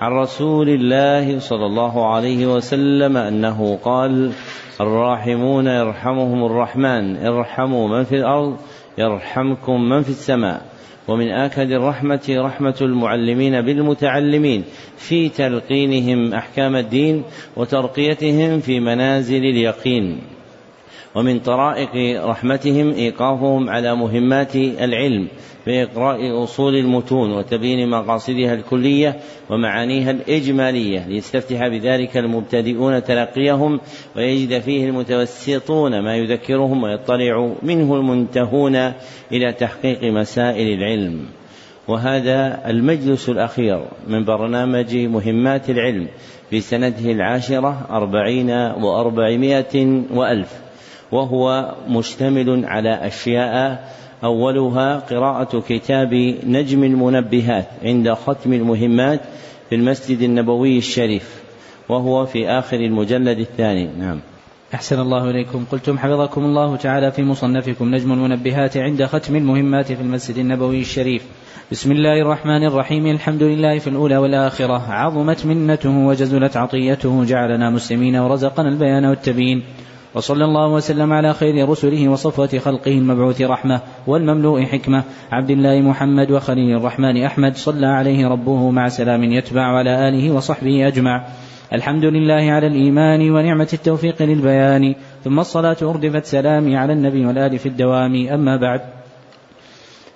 عن 0.00 0.12
رسول 0.12 0.68
الله 0.68 1.38
صلى 1.38 1.66
الله 1.66 2.14
عليه 2.14 2.46
وسلم 2.46 3.16
أنه 3.16 3.76
قال 3.76 4.32
الراحمون 4.80 5.66
يرحمهم 5.66 6.44
الرحمن 6.44 7.16
ارحموا 7.16 7.88
من 7.88 8.04
في 8.04 8.16
الأرض 8.16 8.56
يرحمكم 8.98 9.88
من 9.88 10.02
في 10.02 10.08
السماء. 10.08 10.62
ومن 11.08 11.30
آكد 11.30 11.70
الرحمة 11.70 12.36
رحمة 12.38 12.74
المعلمين 12.80 13.60
بالمتعلمين 13.60 14.64
في 14.96 15.28
تلقينهم 15.28 16.34
أحكام 16.34 16.76
الدين 16.76 17.24
وترقيتهم 17.56 18.60
في 18.60 18.80
منازل 18.80 19.42
اليقين. 19.44 20.20
ومن 21.14 21.38
طرائق 21.38 22.24
رحمتهم 22.24 22.90
إيقافهم 22.90 23.70
على 23.70 23.96
مهمات 23.96 24.56
العلم 24.56 25.28
بإقراء 25.66 26.44
أصول 26.44 26.76
المتون 26.76 27.32
وتبيين 27.32 27.88
مقاصدها 27.88 28.54
الكلية 28.54 29.16
ومعانيها 29.50 30.10
الإجمالية 30.10 31.06
ليستفتح 31.08 31.68
بذلك 31.68 32.16
المبتدئون 32.16 33.04
تلقيهم 33.04 33.80
ويجد 34.16 34.58
فيه 34.58 34.84
المتوسطون 34.84 36.00
ما 36.00 36.16
يذكرهم 36.16 36.82
ويطلع 36.82 37.52
منه 37.62 37.94
المنتهون 37.94 38.76
إلى 39.32 39.52
تحقيق 39.52 40.04
مسائل 40.04 40.78
العلم. 40.78 41.24
وهذا 41.88 42.62
المجلس 42.66 43.28
الأخير 43.28 43.84
من 44.08 44.24
برنامج 44.24 44.96
مهمات 44.96 45.70
العلم 45.70 46.08
في 46.50 46.60
سنته 46.60 47.12
العاشرة 47.12 47.86
أربعين 47.90 48.50
وأربعمائة 48.50 50.02
وألف. 50.14 50.69
وهو 51.12 51.74
مشتمل 51.88 52.64
على 52.64 53.06
أشياء. 53.06 53.90
أولها 54.24 54.98
قراءة 54.98 55.60
كتاب 55.68 56.14
نجم 56.46 56.84
المنبهات 56.84 57.66
عند 57.82 58.12
ختم 58.12 58.52
المهمات 58.52 59.20
في 59.68 59.74
المسجد 59.74 60.20
النبوي 60.22 60.78
الشريف 60.78 61.42
وهو 61.88 62.26
في 62.26 62.48
آخر 62.48 62.76
المجلد 62.76 63.38
الثاني. 63.38 63.88
نعم. 63.98 64.20
أحسن 64.74 65.00
الله 65.00 65.30
إليكم. 65.30 65.64
قلتم 65.72 65.98
حفظكم 65.98 66.44
الله 66.44 66.76
تعالى 66.76 67.12
في 67.12 67.22
مصنفكم 67.22 67.94
نجم 67.94 68.12
المنبهات 68.12 68.76
عند 68.76 69.04
ختم 69.04 69.36
المهمات 69.36 69.92
في 69.92 70.00
المسجد 70.00 70.36
النبوي 70.36 70.80
الشريف. 70.80 71.22
بسم 71.72 71.92
الله 71.92 72.22
الرحمن 72.22 72.64
الرحيم. 72.64 73.06
الحمد 73.06 73.42
لله 73.42 73.78
في 73.78 73.86
الأولى 73.86 74.16
والآخرة. 74.16 74.92
عظمت 74.92 75.46
منته 75.46 75.90
وجزلت 75.90 76.56
عطيته 76.56 77.24
جعلنا 77.24 77.70
مسلمين 77.70 78.16
ورزقنا 78.16 78.68
البيان 78.68 79.04
والتبيين. 79.04 79.62
وصلى 80.14 80.44
الله 80.44 80.68
وسلم 80.68 81.12
على 81.12 81.34
خير 81.34 81.68
رسله 81.68 82.08
وصفوة 82.08 82.58
خلقه 82.58 82.92
المبعوث 82.92 83.42
رحمة 83.42 83.80
والمملوء 84.06 84.64
حكمة. 84.64 85.02
عبد 85.32 85.50
الله 85.50 85.80
محمد 85.80 86.30
وخليل 86.30 86.76
الرحمن 86.76 87.24
أحمد 87.24 87.56
صلى 87.56 87.86
عليه 87.86 88.28
ربه 88.28 88.70
مع 88.70 88.88
سلام 88.88 89.24
يتبع 89.24 89.62
على 89.62 90.08
آله 90.08 90.30
وصحبه 90.30 90.86
أجمع. 90.86 91.24
الحمد 91.72 92.04
لله 92.04 92.52
على 92.52 92.66
الإيمان 92.66 93.30
ونعمة 93.30 93.68
التوفيق 93.72 94.22
للبيان. 94.22 94.94
ثم 95.24 95.40
الصلاة 95.40 95.76
أردفت 95.82 96.24
سلامي 96.24 96.76
على 96.76 96.92
النبي 96.92 97.26
والآل 97.26 97.58
في 97.58 97.66
الدوام. 97.66 98.28
أما 98.28 98.56
بعد. 98.56 98.99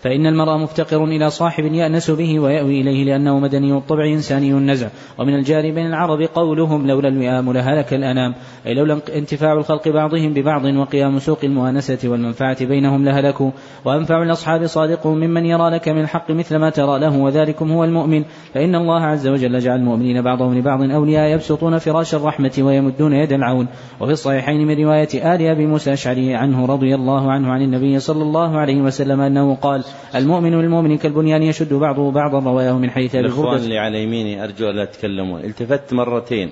فإن 0.05 0.27
المرء 0.27 0.59
مفتقر 0.59 1.05
إلى 1.05 1.31
صاحب 1.31 1.65
يأنس 1.65 2.11
به 2.11 2.41
ويأوي 2.41 2.81
إليه 2.81 3.05
لأنه 3.05 3.39
مدني 3.39 3.73
الطبع 3.73 4.07
إنساني 4.07 4.53
النزع. 4.53 4.89
ومن 5.19 5.35
الجار 5.35 5.63
بين 5.63 5.87
العرب 5.87 6.23
قولهم 6.23 6.87
لولا 6.87 7.09
الوئام 7.09 7.53
لهلك 7.53 7.95
الأنام. 7.95 8.35
أي 8.67 8.75
لولا 8.75 9.01
انتفاع 9.15 9.53
الخلق 9.53 9.89
بعضهم 9.89 10.33
ببعض 10.33 10.65
وقيام 10.65 11.19
سوق 11.19 11.39
المؤانسة 11.45 11.99
والمنفعة 12.05 12.67
بينهم 12.67 13.05
لهلكوا. 13.05 13.51
وأنفع 13.85 14.23
الأصحاب 14.23 14.67
صادق 14.67 15.07
ممن 15.07 15.47
يرى 15.47 15.71
لك 15.71 15.89
من 15.89 16.01
الحق 16.01 16.31
مثل 16.31 16.57
ما 16.57 16.71
ترى 16.71 16.99
له 16.99 17.19
وذلكم 17.19 17.73
هو 17.73 17.85
المؤمن. 17.85 18.25
فإن 18.55 18.75
الله 18.75 19.01
عز 19.01 19.29
وجل 19.29 19.59
جعل 19.59 19.79
المؤمنين 19.79 20.23
بعضهم 20.23 20.59
لبعض 20.59 20.83
أولياء 20.83 21.35
يبسطون 21.35 21.79
فراش 21.79 22.15
الرحمة 22.15 22.53
ويمدون 22.59 23.13
يد 23.13 23.33
العون. 23.33 23.67
وفي 24.01 24.13
الصحيحين 24.13 24.67
من 24.67 24.85
رواية 24.85 25.35
آل 25.35 25.43
أبي 25.43 25.67
موسى 25.67 25.95
عنه 26.35 26.67
رضي 26.67 26.95
الله 26.95 27.33
عنه 27.33 27.53
عن 27.53 27.63
النبي 27.63 27.99
صلى 27.99 28.23
الله 28.23 28.59
عليه 28.59 28.83
وسلم 28.83 29.21
أنه 29.21 29.55
قال 29.55 29.85
المؤمن 30.15 30.61
للمؤمن 30.61 30.99
كالبنيان 30.99 31.43
يشد 31.43 31.75
بعضه 31.75 32.11
بعضا 32.11 32.39
رواه 32.39 32.79
من 32.79 32.91
حيث 32.91 33.15
أبي 33.15 33.27
الإخوان 33.27 33.57
اللي 33.57 33.79
على 33.79 34.03
يميني 34.03 34.45
أرجو 34.45 34.71
ألا 34.71 34.85
تتكلمون 34.85 35.41
التفت 35.41 35.93
مرتين. 35.93 36.51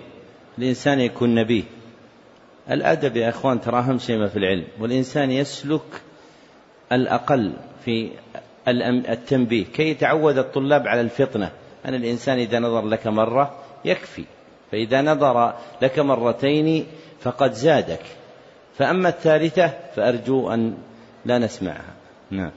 الإنسان 0.58 1.00
يكون 1.00 1.34
نبيه 1.34 1.62
الأدب 2.70 3.16
يا 3.16 3.28
إخوان 3.28 3.60
ترى 3.60 3.78
أهم 3.78 3.98
شيء 3.98 4.26
في 4.26 4.36
العلم. 4.36 4.64
والإنسان 4.80 5.30
يسلك 5.30 6.02
الأقل 6.92 7.52
في 7.84 8.10
التنبيه. 9.08 9.64
كي 9.64 9.90
يتعود 9.90 10.38
الطلاب 10.38 10.88
على 10.88 11.00
الفطنة. 11.00 11.50
أن 11.86 11.94
الإنسان 11.94 12.38
إذا 12.38 12.58
نظر 12.58 12.86
لك 12.86 13.06
مرة 13.06 13.54
يكفي. 13.84 14.24
فإذا 14.72 15.02
نظر 15.02 15.54
لك 15.82 15.98
مرتين 15.98 16.86
فقد 17.20 17.52
زادك. 17.52 18.02
فأما 18.78 19.08
الثالثة 19.08 19.72
فأرجو 19.96 20.50
أن 20.50 20.74
لا 21.24 21.38
نسمعها. 21.38 21.94
نعم. 22.30 22.50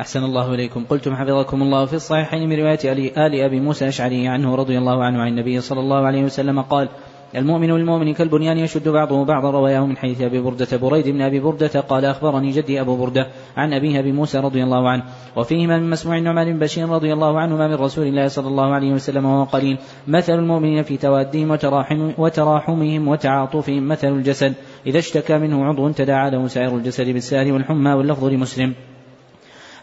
أحسن 0.00 0.24
الله 0.24 0.54
إليكم. 0.54 0.84
قلتم 0.84 1.16
حفظكم 1.16 1.62
الله 1.62 1.84
في 1.84 1.94
الصحيحين 1.94 2.48
من 2.48 2.56
رواية 2.56 2.92
آل 3.26 3.40
أبي 3.40 3.60
موسى 3.60 3.84
الأشعري 3.84 4.28
عنه 4.28 4.54
رضي 4.54 4.78
الله 4.78 5.04
عنه 5.04 5.20
عن 5.20 5.28
النبي 5.28 5.60
صلى 5.60 5.80
الله 5.80 6.06
عليه 6.06 6.24
وسلم 6.24 6.60
قال 6.60 6.88
المؤمن 7.36 7.70
والمؤمن 7.70 8.14
كالبنيان 8.14 8.58
يشد 8.58 8.88
بعضه 8.88 9.24
بعضا. 9.24 9.50
رواه 9.50 9.86
من 9.86 9.96
حيث 9.96 10.20
أبي 10.20 10.40
بردة. 10.40 10.76
بريد 10.76 11.08
بن 11.08 11.22
أبي 11.22 11.40
بردة 11.40 11.80
قال 11.80 12.04
أخبرني 12.04 12.50
جدي 12.50 12.80
أبو 12.80 12.96
بردة 12.96 13.26
عن 13.56 13.72
أبيه 13.72 13.98
أبي 13.98 14.12
موسى 14.12 14.38
رضي 14.38 14.62
الله 14.62 14.88
عنه 14.88 15.02
وفيهما 15.36 15.78
من 15.78 15.90
مسموع 15.90 16.18
النعمان 16.18 16.52
بن 16.52 16.58
بشير 16.58 16.88
رضي 16.88 17.12
الله 17.12 17.40
عنهما 17.40 17.68
من 17.68 17.74
رسول 17.74 18.06
الله 18.06 18.28
صلى 18.28 18.48
الله 18.48 18.74
عليه 18.74 18.92
وسلم 18.92 19.24
وهو 19.24 19.44
قليل. 19.44 19.78
مثل 20.08 20.32
المؤمنين 20.32 20.82
في 20.82 20.96
توادهم 20.96 21.50
وتراحم 21.50 22.12
وتراحمهم 22.18 23.08
وتعاطفهم 23.08 23.88
مثل 23.88 24.08
الجسد. 24.08 24.54
إذا 24.86 24.98
اشتكى 24.98 25.38
منه 25.38 25.64
عضو 25.64 25.88
تداعى 25.88 26.30
له 26.30 26.46
سائر 26.46 26.76
الجسد 26.76 27.08
بالسهر 27.08 27.52
والحمى 27.52 27.92
واللفظ 27.92 28.24
لمسلم. 28.24 28.74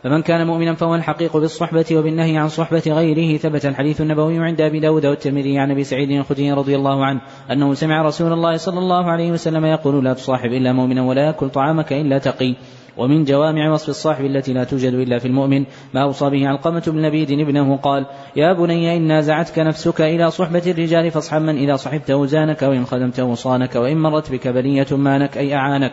فمن 0.03 0.21
كان 0.21 0.47
مؤمنا 0.47 0.73
فهو 0.73 0.95
الحقيق 0.95 1.37
بالصحبة 1.37 1.85
وبالنهي 1.91 2.37
عن 2.37 2.49
صحبة 2.49 2.83
غيره. 2.87 3.37
ثبت 3.37 3.65
الحديث 3.65 4.01
النبوي 4.01 4.37
عند 4.37 4.61
أبي 4.61 4.79
داود 4.79 5.05
والترمذي 5.05 5.59
عن 5.59 5.71
أبي 5.71 5.83
سعيد 5.83 6.11
الخدري 6.11 6.51
رضي 6.51 6.75
الله 6.75 7.05
عنه 7.05 7.21
أنه 7.51 7.73
سمع 7.73 8.01
رسول 8.01 8.33
الله 8.33 8.57
صلى 8.57 8.79
الله 8.79 9.11
عليه 9.11 9.31
وسلم 9.31 9.65
يقول 9.65 10.05
لا 10.05 10.13
تصاحب 10.13 10.53
إلا 10.53 10.73
مؤمنا 10.73 11.03
ولا 11.03 11.25
يأكل 11.25 11.49
طعامك 11.49 11.93
إلا 11.93 12.17
تقي. 12.17 12.55
ومن 12.97 13.23
جوامع 13.23 13.71
وصف 13.71 13.89
الصاحب 13.89 14.25
التي 14.25 14.53
لا 14.53 14.63
توجد 14.63 14.93
إلا 14.93 15.19
في 15.19 15.27
المؤمن 15.27 15.65
ما 15.93 16.03
أوصى 16.03 16.29
به 16.29 16.47
علقمة 16.47 16.83
بن 16.87 17.05
لبيد 17.05 17.31
ابنه 17.31 17.77
قال 17.77 18.05
يا 18.35 18.53
بني 18.53 18.97
إن 18.97 19.01
نازعتك 19.01 19.59
نفسك 19.59 20.01
إلى 20.01 20.31
صحبة 20.31 20.63
الرجال 20.67 21.11
فاصحب 21.11 21.41
من 21.41 21.57
إذا 21.57 21.75
صحبته 21.75 22.25
زانك 22.25 22.61
وإن 22.61 22.85
خدمته 22.85 23.33
صانك 23.33 23.75
وإن 23.75 23.97
مرت 23.97 24.31
بك 24.31 24.47
بلية 24.47 24.87
مانك 24.91 25.37
أي 25.37 25.55
أعانك. 25.55 25.91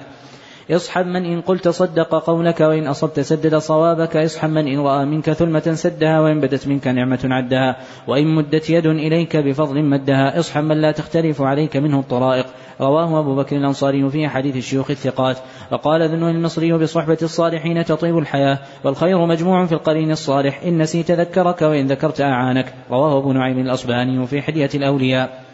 اصحب 0.70 1.06
من 1.06 1.24
إن 1.24 1.40
قلت 1.40 1.68
صدق 1.68 2.14
قولك 2.14 2.60
وإن 2.60 2.86
أصبت 2.86 3.20
سدد 3.20 3.56
صوابك 3.56 4.16
اصحب 4.16 4.50
من 4.50 4.66
إن 4.66 4.78
رأى 4.78 5.04
منك 5.04 5.32
ثلمة 5.32 5.72
سدها 5.74 6.20
وإن 6.20 6.40
بدت 6.40 6.68
منك 6.68 6.86
نعمة 6.86 7.18
عدها. 7.24 7.76
وإن 8.06 8.34
مدت 8.34 8.70
يد 8.70 8.86
إليك 8.86 9.36
بفضل 9.36 9.82
مدها 9.82 10.38
اصحب 10.38 10.64
من 10.64 10.80
لا 10.80 10.92
تختلف 10.92 11.42
عليك 11.42 11.76
منه 11.76 12.00
الطرائق. 12.00 12.46
رواه 12.80 13.20
أبو 13.20 13.36
بكر 13.36 13.56
الأنصاري 13.56 14.10
في 14.10 14.28
حديث 14.28 14.56
الشيوخ 14.56 14.90
الثقات. 14.90 15.36
وقال 15.72 16.08
ذنون 16.08 16.30
المصري 16.30 16.72
بصحبة 16.72 17.19
الصالحين 17.22 17.84
تطيب 17.84 18.19
الحياة. 18.19 18.58
والخير 18.84 19.26
مجموع 19.26 19.66
في 19.66 19.72
القرين 19.72 20.10
الصالح. 20.10 20.62
إن 20.62 20.78
نسيت 20.78 21.10
ذكرك 21.10 21.62
وإن 21.62 21.86
ذكرت 21.86 22.20
أعانك. 22.20 22.74
رواه 22.90 23.19
أبو 23.19 23.32
نعيم 23.32 23.58
الأصبهاني 23.58 24.26
في 24.26 24.42
حلية 24.42 24.70
الأولياء. 24.74 25.45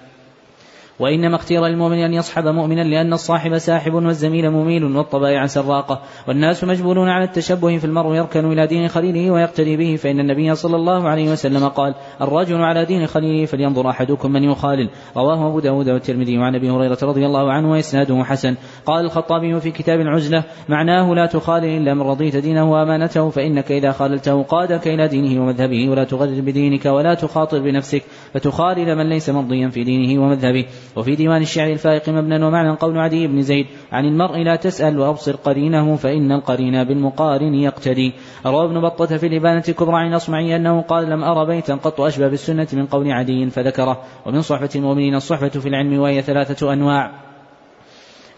وإنما 1.03 1.37
اختير 1.37 1.67
للمؤمن 1.67 1.99
أن 1.99 2.15
يصحب 2.15 2.47
مؤمنا 2.47 2.81
لأن 2.81 3.13
الصاحب 3.13 3.59
ساحب 3.59 3.95
والزميل 3.95 4.51
مميل 4.51 4.85
والطبائع 4.85 5.47
سراقة. 5.47 6.03
والناس 6.29 6.65
مجبولون 6.65 7.09
على 7.09 7.25
التشبه 7.25 7.79
في 7.79 7.85
المرء 7.85 8.15
يركن 8.15 8.53
إلى 8.53 8.67
دين 8.67 8.89
خليله 8.89 9.31
ويقتدي 9.31 9.77
به 9.77 9.97
فإن 9.97 10.21
النبي 10.21 10.55
صلى 10.55 10.77
الله 10.77 11.09
عليه 11.09 11.33
وسلم 11.33 11.69
قال 11.69 11.95
الرجل 12.21 12.57
على 12.57 12.85
دين 12.85 13.07
خليله 13.07 13.47
فلينظر 13.47 13.91
أحدكم 13.91 14.33
من 14.33 14.45
يخالل 14.45 14.91
رواه 15.17 15.49
أبو 15.49 15.61
داود 15.61 15.89
والترمذي 15.89 16.39
وعن 16.39 16.55
أبي 16.55 16.71
هريرة 16.71 16.99
رضي 17.03 17.27
الله 17.27 17.53
عنه 17.53 17.71
وإسناده 17.71 18.25
حسن. 18.25 18.57
قال 18.87 19.05
الخطابي 19.05 19.61
في 19.61 19.71
كتاب 19.71 20.01
العزلة 20.01 20.45
معناه 20.69 21.15
لا 21.15 21.27
تخالل 21.27 21.65
إلا 21.65 21.95
من 21.95 22.03
رضيت 22.03 22.37
دينه 22.37 22.73
وأمانته 22.73 23.31
فإنك 23.31 23.73
إذا 23.73 23.93
خاللته 23.93 24.43
قادك 24.43 24.89
إلى 24.89 25.09
دينه 25.09 25.43
ومذهبه 25.43 25.89
ولا 25.89 26.05
تغرر 26.05 26.41
بدينك 26.41 26.87
ولا 26.87 27.15
تخاطر 27.15 27.59
بنفسك 27.59 28.03
فتخالل 28.34 28.96
من 28.96 29.08
ليس 29.08 29.31
مرضيا 29.31 29.69
في 29.69 29.84
دينه 29.84 30.23
ومذهبه. 30.23 30.64
وفي 30.96 31.17
ديوان 31.17 31.43
الشعر 31.43 31.70
الفائق 31.70 32.08
مبنى 32.08 32.44
ومعنى 32.44 32.70
قول 32.70 32.99
عدي 32.99 33.26
بن 33.26 33.43
زيد 33.43 33.67
عن 33.93 34.05
المرء 34.05 34.38
لا 34.38 34.56
تسأل 34.56 34.99
وأبصر 34.99 35.37
قرينه 35.37 35.96
فإن 35.96 36.32
القرين 36.32 36.84
بالمقارن 36.84 37.55
يقتدي. 37.55 38.12
روى 38.46 38.64
ابن 38.64 38.81
بطة 38.81 39.17
في 39.17 39.26
الإبانة 39.26 39.64
الكبرى 39.69 39.96
عن 39.96 40.08
الأصمعي 40.08 40.56
أنه 40.56 40.81
قال 40.81 41.11
لم 41.11 41.25
أرى 41.25 41.46
بيتا 41.46 41.75
قط 41.75 42.00
أشبه 42.00 42.29
بالسنة 42.29 42.69
من 42.73 42.87
قول 42.87 43.12
عدي 43.12 43.50
فذكره. 43.50 44.02
ومن 44.26 44.43
صحبة 44.43 44.70
المؤمنين 44.76 45.14
الصحبة 45.14 45.49
في 45.49 45.69
العلم 45.69 45.99
وهي 45.99 46.23
ثلاثة 46.23 46.73
أنواع. 46.73 47.31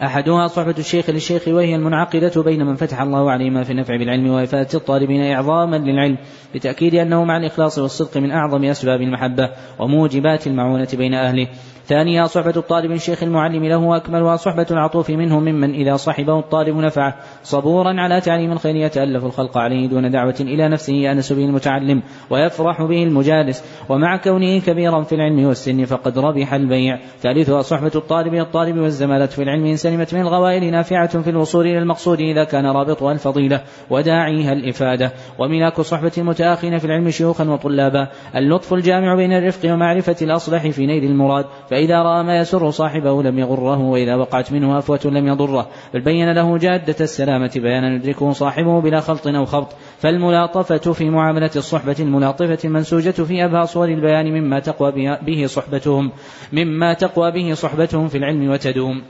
أحدها 0.02 0.46
صحبة 0.46 0.74
الشيخ 0.78 1.10
للشيخ 1.10 1.48
وهي 1.48 1.74
المنعقدة 1.74 2.42
بين 2.42 2.66
من 2.66 2.74
فتح 2.74 3.00
الله 3.00 3.30
عليهما 3.30 3.64
في 3.64 3.70
النفع 3.70 3.96
بالعلم 3.96 4.30
وإفادة 4.30 4.68
الطالبين 4.74 5.32
إعظاما 5.32 5.76
للعلم 5.76 6.18
بتأكيد 6.54 6.94
أنه 6.94 7.24
مع 7.24 7.36
الإخلاص 7.36 7.78
والصدق 7.78 8.16
من 8.16 8.30
أعظم 8.30 8.64
أسباب 8.64 9.00
المحبة 9.00 9.50
وموجبات 9.78 10.46
المعونة 10.46 10.88
بين 10.92 11.14
أهله. 11.14 11.48
ثانيها 11.86 12.26
صحبة 12.26 12.56
الطالب 12.56 12.92
الشيخ 12.92 13.22
المعلم 13.22 13.64
له 13.64 13.96
أكملها 13.96 14.36
صحبة 14.36 14.66
العطوف 14.70 15.10
منه 15.10 15.40
ممن 15.40 15.74
إذا 15.74 15.96
صحبه 15.96 16.38
الطالب 16.38 16.76
نفعه 16.76 17.16
صبورا 17.42 18.00
على 18.00 18.20
تعليم 18.20 18.52
الخير 18.52 18.76
يتألف 18.76 19.24
الخلق 19.24 19.58
عليه 19.58 19.88
دون 19.88 20.10
دعوة 20.10 20.34
إلى 20.40 20.68
نفسه 20.68 20.92
يأنس 20.92 21.32
به 21.32 21.44
المتعلم 21.44 22.02
ويفرح 22.30 22.82
به 22.82 23.02
المجالس 23.02 23.64
ومع 23.88 24.16
كونه 24.16 24.60
كبيرا 24.60 25.02
في 25.02 25.14
العلم 25.14 25.44
والسن 25.44 25.84
فقد 25.84 26.18
ربح 26.18 26.54
البيع. 26.54 26.98
ثالثها 27.20 27.62
صحبة 27.62 27.92
الطالب 27.94 28.34
الطالب 28.34 28.78
والزمالة 28.78 29.26
في 29.26 29.42
العلم 29.42 29.66
سلمت 29.84 30.14
من 30.14 30.20
الغوائل 30.20 30.70
نافعة 30.70 31.22
في 31.22 31.30
الوصول 31.30 31.66
إلى 31.66 31.78
المقصود 31.78 32.20
إذا 32.20 32.44
كان 32.44 32.66
رابطها 32.66 33.12
الفضيلة 33.12 33.60
وداعيها 33.90 34.52
الإفادة. 34.52 35.12
وملاك 35.38 35.80
صحبة 35.80 36.12
المتآخين 36.18 36.78
في 36.78 36.84
العلم 36.84 37.10
شيوخا 37.10 37.44
وطلابا. 37.50 38.08
اللطف 38.36 38.74
الجامع 38.74 39.14
بين 39.14 39.32
الرفق 39.32 39.72
ومعرفة 39.72 40.16
الأصلح 40.22 40.66
في 40.66 40.86
نيل 40.86 41.04
المراد. 41.04 41.44
فإذا 41.70 42.02
رأى 42.02 42.22
ما 42.22 42.38
يسر 42.38 42.70
صاحبه 42.70 43.22
لم 43.22 43.38
يغره 43.38 43.78
وإذا 43.78 44.14
وقعت 44.14 44.52
منه 44.52 44.78
أفوة 44.78 45.00
لم 45.04 45.28
يضره. 45.28 45.68
بل 45.94 46.00
بين 46.00 46.32
له 46.32 46.58
جادة 46.58 46.96
السلامة 47.00 47.50
بيانا 47.56 47.94
يدركه 47.94 48.32
صاحبه 48.32 48.80
بلا 48.80 49.00
خلط 49.00 49.26
أو 49.26 49.44
خبط. 49.44 49.68
فالملاطفة 49.98 50.92
في 50.92 51.10
معاملة 51.10 51.50
الصحبة 51.56 51.96
الملاطفة 52.00 52.58
المنسوجة 52.64 53.10
في 53.10 53.44
أبهى 53.44 53.66
صور 53.66 53.88
البيان 53.88 54.32
مما 54.32 54.60
تقوى 54.60 55.16
به 55.26 55.46
صحبتهم 55.46 56.10
مما 56.52 56.94
تقوى 56.94 57.30
به 57.30 57.54
صحبتهم 57.54 58.08
في 58.08 58.18
العلم 58.18 58.50
وتدوم. 58.50 59.02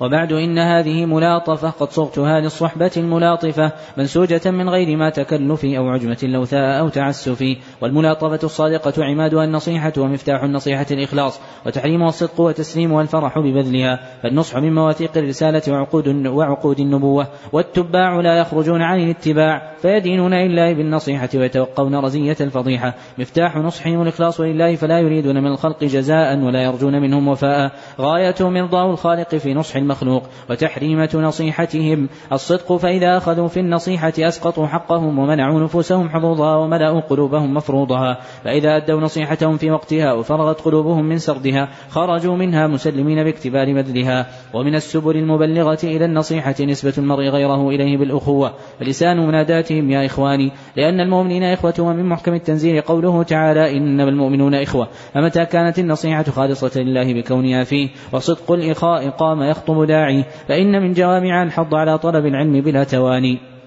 وبعد 0.00 0.32
إن 0.32 0.58
هذه 0.58 1.04
ملاطفة 1.04 1.70
قد 1.70 1.90
صغتها 1.90 2.40
للصحبة 2.40 2.90
الملاطفة 2.96 3.72
منسوجة 3.96 4.50
من 4.50 4.68
غير 4.68 4.96
ما 4.96 5.10
تكلف 5.10 5.64
أو 5.64 5.88
عجمة 5.88 6.18
لوثاء 6.22 6.80
أو 6.80 6.88
تعسف. 6.88 7.44
والملاطفة 7.80 8.38
الصادقة 8.44 9.04
عمادها 9.04 9.44
النصيحة 9.44 9.92
ومفتاح 9.98 10.42
النصيحة 10.42 10.86
الإخلاص 10.90 11.40
وتحريمها 11.66 12.08
الصدق 12.08 12.40
وتسليمها 12.40 13.02
الفرح 13.02 13.38
ببذلها. 13.38 14.00
فالنصح 14.22 14.56
من 14.56 14.74
مواثيق 14.74 15.16
الرسالة 15.16 15.62
وعقود 15.68 16.26
وعقود 16.26 16.80
النبوة. 16.80 17.26
والتباع 17.52 18.20
لا 18.20 18.38
يخرجون 18.38 18.82
عن 18.82 19.00
الاتباع. 19.00 19.72
فيدينون 19.82 20.34
لله 20.34 20.72
بالنصيحة 20.72 21.28
ويتوقون 21.34 21.96
رزية 21.96 22.36
الفضيحة. 22.40 22.94
مفتاح 23.18 23.56
نصحهم 23.56 24.02
الإخلاص 24.02 24.40
لله 24.40 24.76
فلا 24.76 24.98
يريدون 24.98 25.42
من 25.42 25.52
الخلق 25.52 25.84
جزاء 25.84 26.38
ولا 26.38 26.62
يرجون 26.62 27.00
منهم 27.00 27.28
وفاء. 27.28 27.72
غايتهم 28.00 28.56
إرضاء 28.56 28.90
الخالق 28.90 29.34
في 29.34 29.54
نصح 29.54 29.87
المخلوق 29.88 30.22
وتحريمة 30.50 31.10
نصيحتهم. 31.14 32.08
الصدق 32.32 32.76
فإذا 32.76 33.16
أخذوا 33.16 33.48
في 33.48 33.60
النصيحة 33.60 34.12
أسقطوا 34.18 34.66
حقهم 34.66 35.18
ومنعوا 35.18 35.60
نفوسهم 35.60 36.08
حظوظها 36.08 36.56
وملأوا 36.56 37.00
قلوبهم 37.00 37.54
مفروضها. 37.54 38.18
فإذا 38.44 38.76
أدوا 38.76 39.00
نصيحتهم 39.00 39.56
في 39.56 39.70
وقتها 39.70 40.12
وفرغت 40.12 40.60
قلوبهم 40.60 41.04
من 41.04 41.18
سردها 41.18 41.68
خرجوا 41.88 42.36
منها 42.36 42.66
مسلمين 42.66 43.24
باكتبار 43.24 43.74
بذلها. 43.74 44.26
ومن 44.54 44.74
السبل 44.74 45.16
المبلغة 45.16 45.78
إلى 45.84 46.04
النصيحة 46.04 46.54
نسبة 46.60 46.94
المرء 46.98 47.28
غيره 47.28 47.68
إليه 47.68 47.96
بالأخوة. 47.96 48.52
فلسان 48.80 49.26
مناداتهم 49.26 49.90
يا 49.90 50.06
إخواني 50.06 50.52
لأن 50.76 51.00
المؤمنين 51.00 51.42
إخوة 51.42 51.74
ومن 51.78 52.04
محكم 52.08 52.34
التنزيل 52.34 52.80
قوله 52.80 53.22
تعالى 53.22 53.76
إنما 53.76 54.08
المؤمنون 54.08 54.54
إخوة. 54.54 54.88
فمتى 55.14 55.44
كانت 55.44 55.78
النصيحة 55.78 56.22
خالصة 56.22 56.80
لله 56.80 57.14
بكونها 57.14 57.64
فيه؟ 57.64 57.88
وصدق 58.12 58.52
الإخاء 58.52 59.10
قام 59.10 59.42
يخطب 59.42 59.77
داعي 59.84 60.24
فإن 60.48 60.82
من 60.82 60.92
جوامع 60.92 61.42
الحض 61.42 61.74
على 61.74 61.98
طلب 61.98 62.26
العلم 62.26 62.60
بلا 62.60 62.84
تواني. 62.84 63.57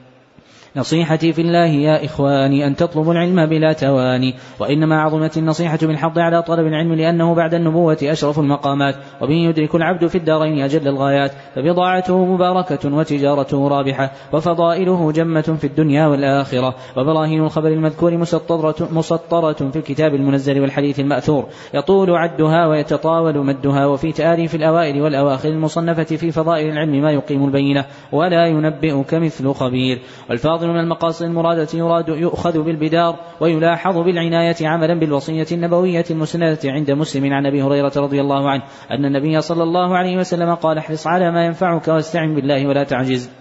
نصيحتي 0.76 1.34
في 1.34 1.42
الله 1.42 1.66
يا 1.66 2.06
إخواني 2.06 2.68
أن 2.68 2.76
تطلبوا 2.76 3.14
العلم 3.14 3.46
بلا 3.46 3.74
تواني 3.74 4.36
وإنما 4.60 5.02
عظمت 5.02 5.38
النصيحة 5.38 5.78
بالحض 5.82 6.20
على 6.20 6.42
طلب 6.42 6.68
العلم 6.68 6.94
لأنه 6.94 7.36
بعد 7.36 7.54
النبوة 7.54 7.98
أشرف 8.04 8.40
المقامات 8.40 8.96
وبه 9.22 9.34
يدرك 9.34 9.76
العبد 9.76 10.08
في 10.08 10.18
الدارين 10.18 10.60
أجل 10.60 10.88
الغايات 10.88 11.32
فبضاعته 11.56 12.26
مباركة 12.26 12.96
وتجارته 12.96 13.68
رابحة 13.68 14.12
وفضائله 14.34 15.12
جمة 15.12 15.42
في 15.42 15.68
الدنيا 15.68 16.08
والآخرة 16.08 16.76
وبراهين 16.98 17.44
الخبر 17.44 17.68
المذكور 17.68 18.18
مسطرة, 18.18 18.90
مسطرة 18.92 19.70
في 19.72 19.76
الكتاب 19.76 20.16
المنزل 20.16 20.62
والحديث 20.62 21.00
المأثور 21.00 21.46
يطول 21.74 22.12
عدها 22.12 22.68
ويتطاول 22.68 23.38
مدها 23.38 23.86
وفي 23.86 24.12
تآليف 24.12 24.56
الأوائل 24.56 25.02
والأواخر 25.02 25.50
المصنفة 25.50 26.04
في 26.04 26.32
فضائل 26.32 26.70
العلم 26.70 27.02
ما 27.02 27.12
يقيم 27.12 27.46
البينة 27.46 27.86
ولا 28.12 28.46
ينبئك 28.48 29.14
مثل 29.14 29.54
خبير 29.54 30.00
والفاظ 30.30 30.61
الفاضل 30.62 30.74
من 30.74 30.80
المقاصد 30.80 31.26
المرادة 31.26 31.68
يراد 31.74 32.10
يؤخذ 32.10 32.62
بالبدار 32.62 33.16
ويلاحظ 33.40 33.98
بالعناية 33.98 34.56
عملا 34.62 35.00
بالوصية 35.00 35.48
النبوية 35.52 36.06
المسندة 36.12 36.60
عند 36.66 36.92
مسلم 36.92 37.34
عن 37.34 37.46
أبي 37.46 37.64
هريرة 37.64 37.92
رضي 37.98 38.22
الله 38.22 38.50
عنه. 38.50 38.64
أن 38.92 39.06
النبي 39.06 39.42
صلى 39.42 39.64
الله 39.64 39.98
عليه 39.98 40.18
وسلم 40.18 40.56
قال 40.56 40.78
احرص 40.78 41.08
على 41.08 41.32
ما 41.32 41.46
ينفعك 41.46 41.88
واستعن 41.88 42.36
بالله 42.36 42.68
ولا 42.68 42.84
تعجز. 42.84 43.41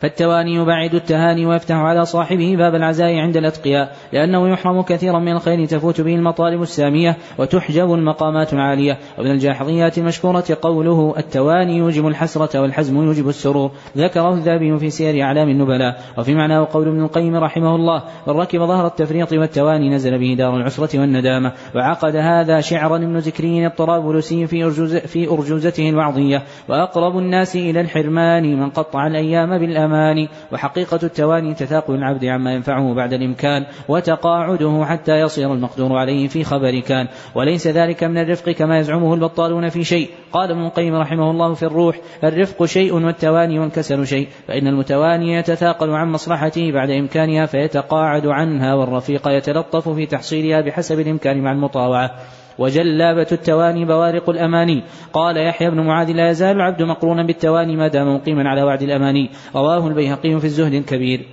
فالتواني 0.00 0.54
يبعد 0.54 0.94
التهاني 0.94 1.46
ويفتح 1.46 1.74
على 1.74 2.04
صاحبه 2.04 2.56
باب 2.56 2.74
العزاء 2.74 3.14
عند 3.14 3.36
الأتقياء 3.36 3.96
لأنه 4.12 4.48
يحرم 4.48 4.82
كثيرا 4.82 5.18
من 5.18 5.32
الخير 5.32 5.66
تفوت 5.66 6.00
به 6.00 6.14
المطالب 6.14 6.62
السامية 6.62 7.16
وتحجب 7.38 7.94
المقامات 7.94 8.52
العالية. 8.52 8.98
ومن 9.18 9.30
الجاحظيات 9.30 9.98
المشكورة 9.98 10.44
قوله 10.62 11.14
التواني 11.18 11.76
يوجب 11.76 12.06
الحسرة 12.06 12.60
والحزم 12.60 12.96
يوجب 12.96 13.28
السرور. 13.28 13.70
ذكره 13.96 14.34
الذهبي 14.34 14.78
في 14.78 14.90
سير 14.90 15.22
أعلام 15.22 15.48
النبلاء. 15.48 16.00
وفي 16.18 16.34
معناه 16.34 16.68
قول 16.72 16.88
ابن 16.88 17.02
القيم 17.02 17.36
رحمه 17.36 17.74
الله 17.74 18.02
من 18.26 18.34
ركب 18.34 18.58
ظهر 18.58 18.86
التفريط 18.86 19.32
والتواني 19.32 19.90
نزل 19.90 20.18
به 20.18 20.34
دار 20.38 20.56
العسرة 20.56 21.00
والندامة 21.00 21.52
وعقد 21.74 22.16
هذا 22.16 22.60
شعرا 22.60 22.96
ابن 22.96 23.20
زكري 23.20 23.66
الطرابلسي 23.66 24.46
في, 24.46 24.64
أرجوز 24.64 24.96
في 24.96 25.28
أرجوزته 25.28 25.88
الوعظية. 25.88 26.42
وأقرب 26.68 27.18
الناس 27.18 27.56
إلى 27.56 27.80
الحرمان 27.80 28.60
من 28.60 28.70
قطع 28.70 29.06
الأيام 29.06 29.52
الأمان 29.86 30.28
وحقيقة 30.52 30.98
التواني 31.02 31.54
تثاقل 31.54 31.94
العبد 31.94 32.24
عما 32.24 32.54
ينفعه 32.54 32.94
بعد 32.94 33.12
الإمكان 33.12 33.66
وتقاعده 33.88 34.84
حتى 34.84 35.20
يصير 35.20 35.52
المقدور 35.52 35.96
عليه 35.96 36.28
في 36.28 36.44
خبر 36.44 36.80
كان. 36.80 37.08
وليس 37.34 37.66
ذلك 37.66 38.04
من 38.04 38.18
الرفق 38.18 38.50
كما 38.50 38.78
يزعمه 38.78 39.14
البطالون 39.14 39.68
في 39.68 39.84
شيء. 39.84 40.10
قال 40.32 40.50
ابن 40.50 40.66
القيم 40.66 40.94
رحمه 40.94 41.30
الله 41.30 41.54
في 41.54 41.62
الروح 41.62 42.00
الرفق 42.24 42.64
شيء 42.64 42.94
والتواني 42.94 43.58
والكسل 43.58 44.06
شيء. 44.06 44.28
فإن 44.48 44.66
المتواني 44.66 45.34
يتثاقل 45.34 45.90
عن 45.90 46.12
مصلحته 46.12 46.72
بعد 46.72 46.90
إمكانها 46.90 47.46
فيتقاعد 47.46 48.26
عنها 48.26 48.74
والرفيق 48.74 49.28
يتلطف 49.28 49.88
في 49.88 50.06
تحصيلها 50.06 50.60
بحسب 50.60 51.00
الإمكان 51.00 51.42
مع 51.42 51.52
المطاوعة. 51.52 52.10
وجلابة 52.58 53.26
التواني 53.32 53.84
بوارق 53.84 54.30
الأماني. 54.30 54.82
قال 55.12 55.36
يحيى 55.36 55.70
بن 55.70 55.80
معاذ 55.80 56.12
لا 56.12 56.30
يزال 56.30 56.56
العبد 56.56 56.82
مقرونا 56.82 57.22
بالتواني 57.22 57.76
ما 57.76 57.88
دام 57.88 58.14
مقيما 58.14 58.48
على 58.48 58.62
وعد 58.62 58.82
الأماني. 58.82 59.30
رواه 59.56 59.88
البيهقي 59.88 60.40
في 60.40 60.44
الزهد 60.44 60.72
الكبير. 60.72 61.26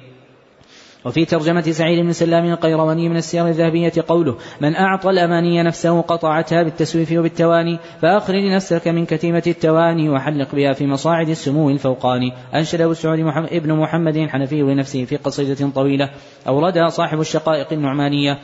وفي 1.06 1.26
ترجمة 1.26 1.62
سعيد 1.62 2.00
بن 2.00 2.12
سلام 2.12 2.46
القيرواني 2.52 3.10
من 3.10 3.18
السير 3.18 3.48
الذهبية 3.48 3.94
قوله 4.08 4.38
من 4.62 4.76
أعطى 4.76 5.10
الأماني 5.10 5.64
نفسه 5.64 6.02
قطعتها 6.02 6.64
بالتسويف 6.64 7.12
وبالتواني 7.12 7.80
فأخرج 8.02 8.44
نفسك 8.44 8.88
من 8.88 9.06
كتيمة 9.06 9.44
التواني 9.48 10.10
وحلق 10.10 10.56
بها 10.56 10.74
في 10.74 10.88
مصاعد 10.88 11.30
السمو 11.30 11.70
الفوقاني. 11.70 12.34
أنشد 12.56 12.82
أبو 12.82 12.92
السعود 12.92 13.20
محمد 13.20 13.50
ابن 13.52 13.74
محمد 13.74 14.16
الحنفي 14.18 14.62
لنفسه 14.62 15.06
في 15.06 15.16
قصيدة 15.16 15.70
طويلة 15.76 16.10
أوردها 16.48 16.88
صاحب 16.88 17.20
الشقائق 17.20 17.74
النعمانية 17.74 18.40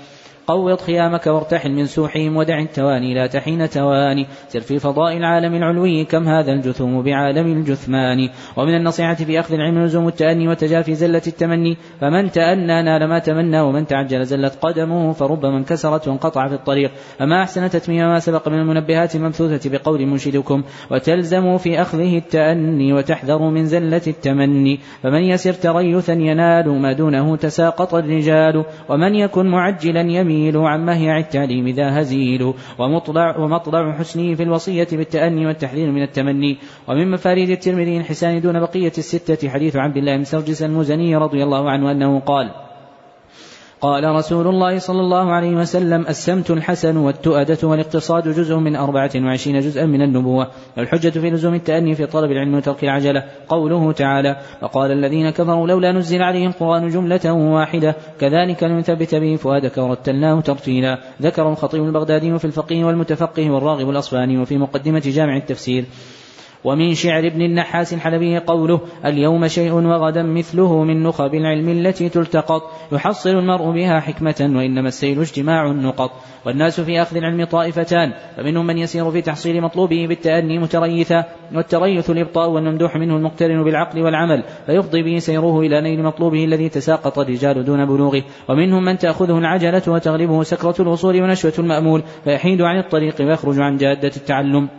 قوض 0.50 0.82
خيامك 0.82 1.28
وارتحل 1.28 1.72
من 1.72 1.86
سوحهم 1.86 2.38
ودع 2.38 2.60
التواني 2.60 3.14
لا 3.14 3.28
تحين 3.28 3.70
تواني. 3.70 4.28
سر 4.48 4.60
في 4.60 4.80
فضاء 4.80 5.18
العالم 5.18 5.56
العلوي 5.56 6.06
كم 6.06 6.28
هذا 6.28 6.52
الجثوم 6.52 7.02
بعالم 7.02 7.48
الجثمان. 7.48 8.30
ومن 8.58 8.76
النصيحة 8.76 9.14
في 9.14 9.40
أخذ 9.40 9.54
العلم 9.54 9.84
لزوم 9.84 10.08
التأني 10.08 10.48
وتجافي 10.48 10.96
زلة 10.96 11.22
التمني 11.28 11.78
فمن 12.02 12.32
تأنى 12.32 12.82
نال 12.84 13.10
ما 13.10 13.20
تمنى 13.20 13.62
ومن 13.62 13.88
تعجل 13.88 14.26
زلت 14.26 14.54
قدمه 14.62 15.12
فربما 15.12 15.58
انكسرت 15.58 16.08
وانقطع 16.08 16.48
في 16.48 16.54
الطريق. 16.54 16.92
فما 17.20 17.44
أحسن 17.44 17.70
تتميم 17.70 18.08
ما 18.08 18.20
سبق 18.20 18.48
من 18.48 18.60
المنبهات 18.60 19.16
المبثوثة 19.16 19.70
بقول 19.70 20.06
منشدكم 20.06 20.64
وتلزموا 20.92 21.58
في 21.58 21.82
أخذه 21.82 22.18
التأني 22.18 22.94
وتحذروا 22.94 23.52
من 23.52 23.66
زلة 23.66 24.02
التمني. 24.08 24.80
فمن 25.04 25.24
يسر 25.24 25.54
تريثا 25.54 26.14
ينال 26.14 26.70
ما 26.70 26.94
دونه 26.94 27.36
تساقط 27.36 27.94
الرجال. 27.96 28.66
ومن 28.90 29.16
يكن 29.16 29.46
معجلا 29.46 30.02
يميل 30.40 30.58
عن 30.58 30.86
مهيع 30.86 31.18
التعليم 31.18 31.70
ذا 31.70 32.02
هزيل 32.02 32.54
ومطلع, 32.80 33.38
ومطلع 33.38 33.92
حسنه 33.92 34.36
في 34.36 34.44
الوصية 34.44 34.88
بالتأني 34.92 35.46
والتحذير 35.46 35.92
من 35.92 36.04
التمني. 36.04 36.58
ومن 36.88 37.12
مفاريد 37.12 37.50
الترمذي 37.50 37.98
الحسان 37.98 38.42
دون 38.42 38.60
بقية 38.60 38.94
الستة 38.98 39.50
حديث 39.50 39.76
عبد 39.76 39.98
الله 39.98 40.18
بن 40.18 40.24
سرجس 40.24 40.64
المزني 40.64 41.16
رضي 41.16 41.44
الله 41.44 41.72
عنه 41.72 41.92
أنه 41.92 42.20
قال 42.20 42.69
قال 43.82 44.04
رسول 44.04 44.48
الله 44.48 44.80
صلى 44.80 45.00
الله 45.00 45.32
عليه 45.32 45.56
وسلم 45.56 46.08
السمت 46.08 46.52
الحسن 46.52 46.98
والتؤدة 46.98 47.58
والاقتصاد 47.64 48.28
جزء 48.28 48.56
من 48.56 48.76
أربعة 48.76 49.12
وعشرين 49.16 49.60
جزءا 49.60 49.86
من 49.86 50.02
النبوة 50.02 50.48
الحجة 50.78 51.10
في 51.10 51.30
لزوم 51.30 51.54
التأني 51.54 51.96
في 51.96 52.06
طلب 52.06 52.32
العلم 52.32 52.56
وترك 52.56 52.84
العجلة 52.84 53.24
قوله 53.48 53.92
تعالى 53.92 54.38
وقال 54.62 54.92
الذين 54.92 55.30
كفروا 55.30 55.68
لولا 55.68 55.92
نزل 55.92 56.22
عليه 56.22 56.48
القرآن 56.48 56.90
جملة 56.90 57.32
واحدة 57.34 57.96
كذلك 58.20 58.64
لنثبت 58.64 59.16
به 59.16 59.36
فؤادك 59.36 59.78
ورتلناه 59.78 60.42
ترتيلا. 60.42 61.00
ذكر 61.22 61.50
الخطيب 61.50 61.84
البغدادي 61.84 62.40
في 62.40 62.46
الفقيه 62.46 62.86
والمتفقه 62.86 63.52
والراغب 63.52 63.90
الأصفهاني 63.90 64.38
وفي 64.38 64.58
مقدمة 64.58 65.04
جامع 65.06 65.38
التفسير. 65.38 65.86
ومن 66.64 66.94
شعر 66.94 67.28
ابن 67.28 67.42
النحاس 67.42 67.94
الحلبي 67.94 68.38
قوله 68.38 68.82
اليوم 69.06 69.48
شيء 69.48 69.74
وغدا 69.74 70.24
مثله 70.24 70.84
من 70.84 71.04
نخب 71.04 71.36
العلم 71.36 71.70
التي 71.70 72.10
تلتقط 72.10 72.62
يحصل 72.92 73.30
المرء 73.30 73.72
بها 73.72 74.00
حكمة 74.00 74.52
وإنما 74.56 74.88
السيل 74.88 75.20
اجتماع 75.20 75.72
النقط. 75.72 76.12
والناس 76.46 76.82
في 76.82 77.02
أخذ 77.02 77.18
العلم 77.18 77.44
طائفتان 77.44 78.14
فمنهم 78.38 78.68
من 78.68 78.78
يسير 78.78 79.12
في 79.12 79.22
تحصيل 79.22 79.62
مطلوبه 79.62 80.08
بالتأني 80.08 80.60
متريثا 80.60 81.24
والتريث 81.56 82.10
الإبطاء 82.10 82.50
والممدوح 82.50 82.96
منه 82.96 83.16
المقترن 83.16 83.64
بالعقل 83.64 84.02
والعمل 84.02 84.44
فيفضي 84.66 85.04
به 85.04 85.20
سيره 85.20 85.60
إلى 85.60 85.82
نيل 85.82 86.04
مطلوبه 86.04 86.46
الذي 86.46 86.70
تساقط 86.70 87.20
الرجال 87.20 87.66
دون 87.66 87.86
بلوغه. 87.86 88.24
ومنهم 88.50 88.86
من 88.86 88.98
تأخذه 88.98 89.38
العجلة 89.38 89.84
وتغلبه 89.88 90.44
سكرة 90.44 90.76
الوصول 90.80 91.22
ونشوة 91.22 91.54
المأمول 91.60 92.04
فيحيد 92.24 92.62
عن 92.62 92.80
الطريق 92.80 93.16
ويخرج 93.22 93.60
عن 93.60 93.78
جادة 93.78 94.12
التعلم. 94.18 94.70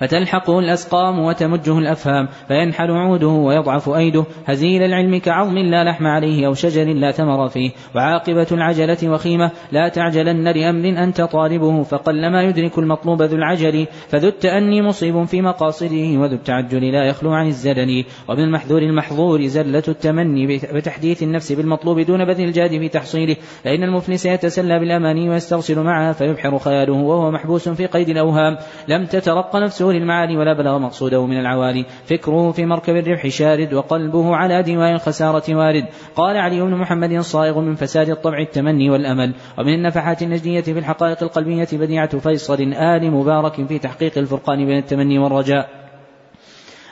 فتلحقه 0.00 0.58
الأسقام 0.58 1.18
وتمجه 1.18 1.78
الأفهام 1.78 2.28
فينحل 2.48 2.90
عوده 2.90 3.26
ويضعف 3.26 3.88
أيده. 3.88 4.24
هزيل 4.46 4.82
العلم 4.82 5.18
كعظم 5.18 5.58
لا 5.58 5.84
لحم 5.84 6.06
عليه 6.06 6.46
أو 6.46 6.54
شجر 6.54 6.84
لا 6.84 7.10
ثمر 7.10 7.48
فيه. 7.48 7.70
وعاقبة 7.94 8.46
العجلة 8.52 8.98
وخيمة 9.04 9.50
لا 9.72 9.88
تعجلن 9.88 10.48
لأمر 10.48 10.88
أنت 11.04 11.20
طالبه. 11.20 11.82
فقلما 11.82 12.42
يدرك 12.42 12.78
المطلوب 12.78 13.22
ذو 13.22 13.36
العجل 13.36 13.86
فذو 14.08 14.28
التأني 14.28 14.82
مصيب 14.82 15.24
في 15.24 15.42
مقاصده 15.42 16.18
وذو 16.18 16.34
التعجل 16.34 16.92
لا 16.92 17.04
يخلو 17.04 17.32
عن 17.32 17.46
الزلل. 17.46 18.04
ومن 18.28 18.40
المحذور 18.40 18.82
المحظور 18.82 19.46
زلة 19.46 19.82
التمني 19.88 20.46
بتحديث 20.74 21.22
النفس 21.22 21.52
بالمطلوب 21.52 22.00
دون 22.00 22.24
بذل 22.24 22.44
الجاد 22.44 22.70
في 22.70 22.88
تحصيله. 22.88 23.36
فإن 23.64 23.82
المفلس 23.82 24.26
يتسلى 24.26 24.78
بالأماني 24.78 25.30
ويسترسل 25.30 25.80
معها 25.80 26.12
فيبحر 26.12 26.58
خياله 26.58 26.92
وهو 26.92 27.30
محبوس 27.30 27.68
في 27.68 27.86
قيد 27.86 28.08
الأوهام. 28.08 28.56
لم 28.88 29.06
تترق 29.06 29.56
نفسه 29.56 29.87
وصول 29.88 30.00
المعالي 30.00 30.36
ولا 30.36 30.52
بلغ 30.52 30.78
مقصوده 30.78 31.26
من 31.26 31.40
العوالي. 31.40 31.84
فكره 32.04 32.52
في 32.52 32.66
مركب 32.66 32.96
الربح 32.96 33.26
شارد 33.28 33.74
وقلبه 33.74 34.36
على 34.36 34.62
دواء 34.62 34.92
الخسارة 34.92 35.54
وارد. 35.54 35.84
قال 36.16 36.36
علي 36.36 36.60
بن 36.60 36.74
محمد 36.74 37.20
صائغ 37.20 37.60
من 37.60 37.74
فساد 37.74 38.10
الطبع 38.10 38.38
التمني 38.38 38.90
والأمل. 38.90 39.34
ومن 39.58 39.74
النفحات 39.74 40.22
النجدية 40.22 40.60
في 40.60 40.78
الحقائق 40.78 41.22
القلبية 41.22 41.68
بديعة 41.72 42.18
فيصل 42.18 42.72
آل 42.72 43.10
مبارك 43.10 43.66
في 43.66 43.78
تحقيق 43.78 44.18
الفرقان 44.18 44.66
بين 44.66 44.78
التمني 44.78 45.18
والرجاء. 45.18 45.87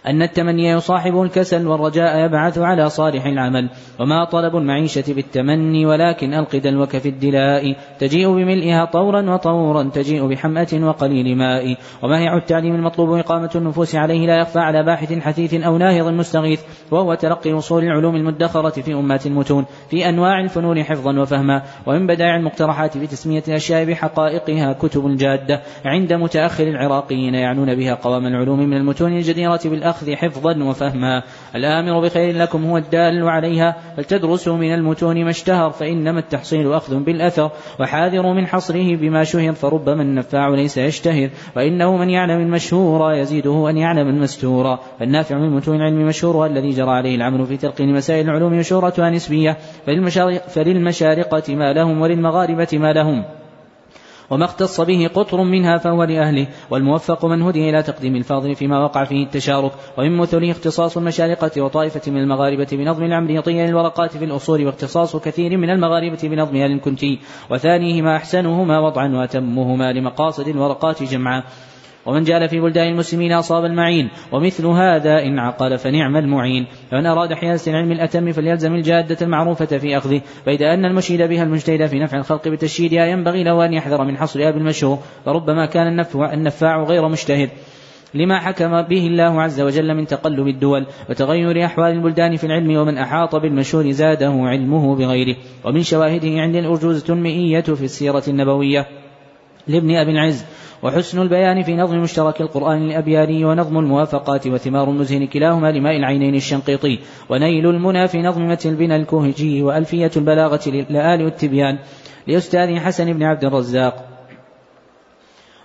أن 0.08 0.22
التمني 0.22 0.68
يصاحبه 0.68 1.22
الكسل 1.22 1.66
والرجاء 1.66 2.26
يبعث 2.26 2.58
على 2.58 2.90
صالح 2.90 3.26
العمل. 3.26 3.70
وما 4.00 4.24
طلب 4.24 4.56
المعيشة 4.56 5.14
بالتمني 5.14 5.86
ولكن 5.86 6.34
ألق 6.34 6.56
دلوك 6.56 6.96
في 6.96 7.08
الدلاء. 7.08 7.76
تجيء 7.98 8.28
بملئها 8.28 8.84
طورا 8.84 9.30
وطورا 9.30 9.82
تجيء 9.82 10.26
بحمأة 10.26 10.66
وقليل 10.74 11.36
ماء. 11.36 11.76
ومهيع 12.02 12.36
التعليم 12.36 12.74
المطلوب 12.74 13.18
إقامة 13.18 13.50
النفوس 13.54 13.94
عليه؟ 13.94 14.26
لا 14.26 14.40
يخفى 14.40 14.58
على 14.58 14.82
باحث 14.82 15.18
حثيث 15.18 15.54
أو 15.54 15.78
ناهض 15.78 16.08
مستغيث. 16.08 16.60
وهو 16.90 17.14
تلقي 17.14 17.52
وصول 17.52 17.84
العلوم 17.84 18.16
المدخرة 18.16 18.82
في 18.82 18.94
أمات 18.94 19.26
المتون. 19.26 19.64
في 19.90 20.08
أنواع 20.08 20.40
الفنون 20.40 20.82
حفظا 20.82 21.18
وفهما. 21.18 21.62
ومن 21.86 22.06
بدائع 22.06 22.36
المقترحات 22.36 22.98
في 22.98 23.06
تسمية 23.06 23.42
الأشياء 23.48 23.84
بحقائقها 23.84 24.72
كتب 24.72 25.16
جادة. 25.16 25.62
عند 25.84 26.12
متأخر 26.12 26.64
العراقيين 26.64 27.34
يعنون 27.34 27.74
بها 27.74 27.94
قوام 27.94 28.26
العلوم 28.26 28.58
من 28.58 28.76
المتون 28.76 29.12
الجديرة 29.12 29.60
بالأخ 29.64 29.95
الأخذ 30.02 30.14
حفظا 30.14 30.64
وفهما. 30.64 31.22
الآمر 31.54 32.00
بخير 32.00 32.36
لكم 32.36 32.64
هو 32.64 32.76
الدال 32.76 33.28
عليها. 33.28 33.76
فلتدرسوا 33.96 34.56
من 34.56 34.74
المتون 34.74 35.24
ما 35.24 35.30
اشتهر 35.30 35.70
فإنما 35.70 36.18
التحصيل 36.18 36.72
أخذ 36.72 36.96
بالأثر. 36.96 37.50
وحاذروا 37.80 38.34
من 38.34 38.46
حصره 38.46 38.96
بما 38.96 39.24
شهر 39.24 39.52
فربما 39.52 40.02
النفاع 40.02 40.48
ليس 40.48 40.78
يشتهر. 40.78 41.30
وإنه 41.56 41.96
من 41.96 42.10
يعلم 42.10 42.40
المشهور 42.40 43.12
يزيده 43.12 43.70
أن 43.70 43.76
يعلم 43.76 44.08
المستور. 44.08 44.78
فالنافع 44.98 45.36
من 45.36 45.50
متون 45.50 45.76
العلم 45.76 46.06
مشهورها 46.06 46.46
الذي 46.46 46.70
جرى 46.70 46.90
عليه 46.90 47.16
العمل 47.16 47.46
في 47.46 47.56
تلقين 47.56 47.94
مسائل 47.94 48.24
العلوم 48.24 48.52
مشهورتها 48.52 49.10
نسبية. 49.10 49.56
فللمشارقة 50.48 51.54
ما 51.54 51.72
لهم 51.72 52.00
وللمغاربة 52.00 52.68
ما 52.72 52.92
لهم. 52.92 53.24
وما 54.30 54.44
اختص 54.44 54.80
به 54.80 55.10
قطر 55.14 55.42
منها 55.42 55.78
فهو 55.78 56.04
لأهله 56.04 56.46
والموفق 56.70 57.24
من 57.24 57.42
هدي 57.42 57.70
إلى 57.70 57.82
تقديم 57.82 58.16
الفاضل 58.16 58.54
فيما 58.54 58.78
وقع 58.84 59.04
فيه 59.04 59.24
التشارك 59.24 59.72
ومن 59.98 60.16
مثله 60.16 60.50
اختصاص 60.50 60.96
المشارقة 60.96 61.62
وطائفة 61.62 62.12
من 62.12 62.18
المغاربة 62.18 62.68
بنظم 62.72 63.04
العمريطية 63.04 63.66
للورقات 63.66 64.16
في 64.16 64.24
الأصول 64.24 64.66
واختصاص 64.66 65.16
كثير 65.16 65.56
من 65.56 65.70
المغاربة 65.70 66.18
بنظمها 66.22 66.68
للكنتي 66.68 67.18
وثانيهما 67.50 68.16
أحسنهما 68.16 68.78
وضعا 68.80 69.08
وأتمهما 69.08 69.92
لمقاصد 69.92 70.48
الورقات 70.48 71.02
جمعا. 71.02 71.42
ومن 72.06 72.24
جال 72.24 72.48
في 72.48 72.60
بلدان 72.60 72.88
المسلمين 72.88 73.32
أصاب 73.32 73.64
المعين 73.64 74.08
ومثل 74.32 74.66
هذا 74.66 75.22
إن 75.22 75.38
عقل 75.38 75.78
فنعم 75.78 76.16
المعين. 76.16 76.66
فمن 76.90 77.06
أراد 77.06 77.34
حيازة 77.34 77.70
العلم 77.70 77.92
الأتم 77.92 78.32
فليلزم 78.32 78.74
الجادة 78.74 79.16
المعروفة 79.22 79.78
في 79.78 79.96
أخذه. 79.96 80.20
فإذا 80.46 80.74
أن 80.74 80.84
المشيد 80.84 81.22
بها 81.22 81.42
المجتهد 81.42 81.86
في 81.86 81.98
نفع 81.98 82.18
الخلق 82.18 82.48
بتشييدها 82.48 83.06
ينبغي 83.06 83.44
له 83.44 83.64
أن 83.64 83.72
يحذر 83.72 84.04
من 84.04 84.16
حصرها 84.16 84.50
بالمشهور 84.50 84.98
فربما 85.24 85.66
كان 85.66 86.00
النفاع 86.20 86.82
غير 86.82 87.08
مجتهد. 87.08 87.50
لما 88.14 88.38
حكم 88.38 88.82
به 88.82 89.06
الله 89.06 89.42
عز 89.42 89.60
وجل 89.60 89.94
من 89.94 90.06
تقلب 90.06 90.48
الدول 90.48 90.86
وتغير 91.10 91.64
أحوال 91.64 91.92
البلدان 91.92 92.36
في 92.36 92.44
العلم 92.44 92.76
ومن 92.76 92.98
أحاط 92.98 93.36
بالمشهور 93.36 93.90
زاده 93.90 94.32
علمه 94.32 94.96
بغيره. 94.96 95.36
ومن 95.64 95.82
شواهده 95.82 96.40
عند 96.40 96.56
الأرجوزة 96.56 97.14
المئية 97.14 97.60
في 97.60 97.84
السيرة 97.84 98.22
النبوية 98.28 98.86
لابن 99.68 99.96
أبي 99.96 100.10
العز. 100.10 100.44
وحسن 100.86 101.22
البيان 101.22 101.62
في 101.62 101.76
نظم 101.76 101.98
مشترك 101.98 102.40
القرآن 102.40 102.82
الأبياني 102.82 103.44
ونظم 103.44 103.78
الموافقات 103.78 104.46
وثمار 104.46 104.90
المزهن 104.90 105.26
كلاهما 105.26 105.72
لماء 105.72 105.96
العينين 105.96 106.34
الشنقيطي 106.34 106.98
ونيل 107.28 107.66
المنى 107.70 108.08
في 108.08 108.22
نظم 108.22 108.48
متن 108.48 108.70
البنى 108.70 108.96
الكوهجي 108.96 109.62
وألفية 109.62 110.10
البلاغة 110.16 110.60
للآل 110.66 111.22
والتبيان 111.22 111.78
لأستاذ 112.26 112.76
حسن 112.78 113.12
بن 113.12 113.22
عبد 113.22 113.44
الرزاق. 113.44 114.15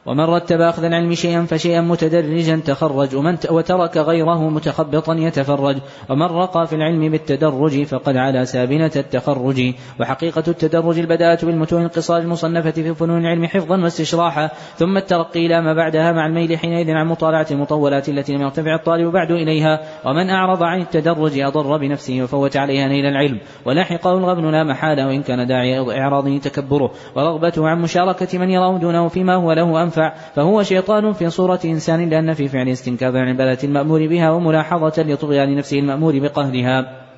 ومن 0.05 0.23
رتب 0.23 0.61
أخذ 0.61 0.83
العلم 0.83 1.13
شيئا 1.13 1.41
فشيئا 1.41 1.81
متدرجا 1.81 2.61
تخرج 2.65 3.15
ومن 3.15 3.37
وترك 3.49 3.97
غيره 3.97 4.49
متخبطا 4.49 5.15
يتفرج 5.15 5.77
ومن 6.09 6.25
رقى 6.25 6.67
في 6.67 6.75
العلم 6.75 7.09
بالتدرج 7.11 7.83
فقد 7.83 8.17
على 8.17 8.45
سابنة 8.45 8.91
التخرج. 8.95 9.73
وحقيقة 9.99 10.43
التدرج 10.47 10.99
البداءة 10.99 11.45
بالمتون 11.45 11.85
القصار 11.85 12.21
المصنفة 12.21 12.71
في 12.71 12.95
فنون 12.95 13.21
العلم 13.21 13.45
حفظا 13.45 13.81
واستشراحا 13.81 14.49
ثم 14.75 14.97
الترقي 14.97 15.45
إلى 15.45 15.61
ما 15.61 15.73
بعدها 15.73 16.11
مع 16.11 16.25
الميل 16.25 16.57
حينئذ 16.57 16.91
عن 16.91 17.07
مطالعة 17.07 17.47
المطولات 17.51 18.09
التي 18.09 18.33
لم 18.33 18.41
يرتفع 18.41 18.75
الطالب 18.75 19.11
بعد 19.11 19.31
إليها. 19.31 19.79
ومن 20.05 20.29
أعرض 20.29 20.63
عن 20.63 20.81
التدرج 20.81 21.39
أضر 21.39 21.77
بنفسه 21.77 22.23
وفوت 22.23 22.57
عليها 22.57 22.87
نيل 22.87 23.05
العلم. 23.05 23.39
ولحقه 23.65 24.17
الغبن 24.17 24.51
لا 24.51 24.63
محالة 24.63 25.07
وإن 25.07 25.21
كان 25.21 25.47
داعي 25.47 25.99
إعراضه 25.99 26.37
تكبره. 26.37 26.91
ورغبته 27.15 27.67
عن 27.67 27.81
مشاركة 27.81 28.37
من 28.37 28.49
يراه 28.49 28.77
دونه 28.77 29.07
فيما 29.07 29.35
هو 29.35 29.51
له 29.51 29.83
أنفع 29.83 29.90
ينفع 29.91 30.13
فهو 30.35 30.63
شيطان 30.63 31.13
في 31.13 31.29
صورة 31.29 31.59
إنسان 31.65 32.09
لأن 32.09 32.33
في 32.33 32.47
فعل 32.47 32.69
استنكافا 32.69 33.19
عن 33.19 33.57
المأمور 33.63 34.07
بها 34.07 34.31
وملاحظة 34.31 35.03
لطغيان 35.03 35.55
نفسه 35.55 35.79
المأمور 35.79 36.19
بقهرها. 36.19 37.10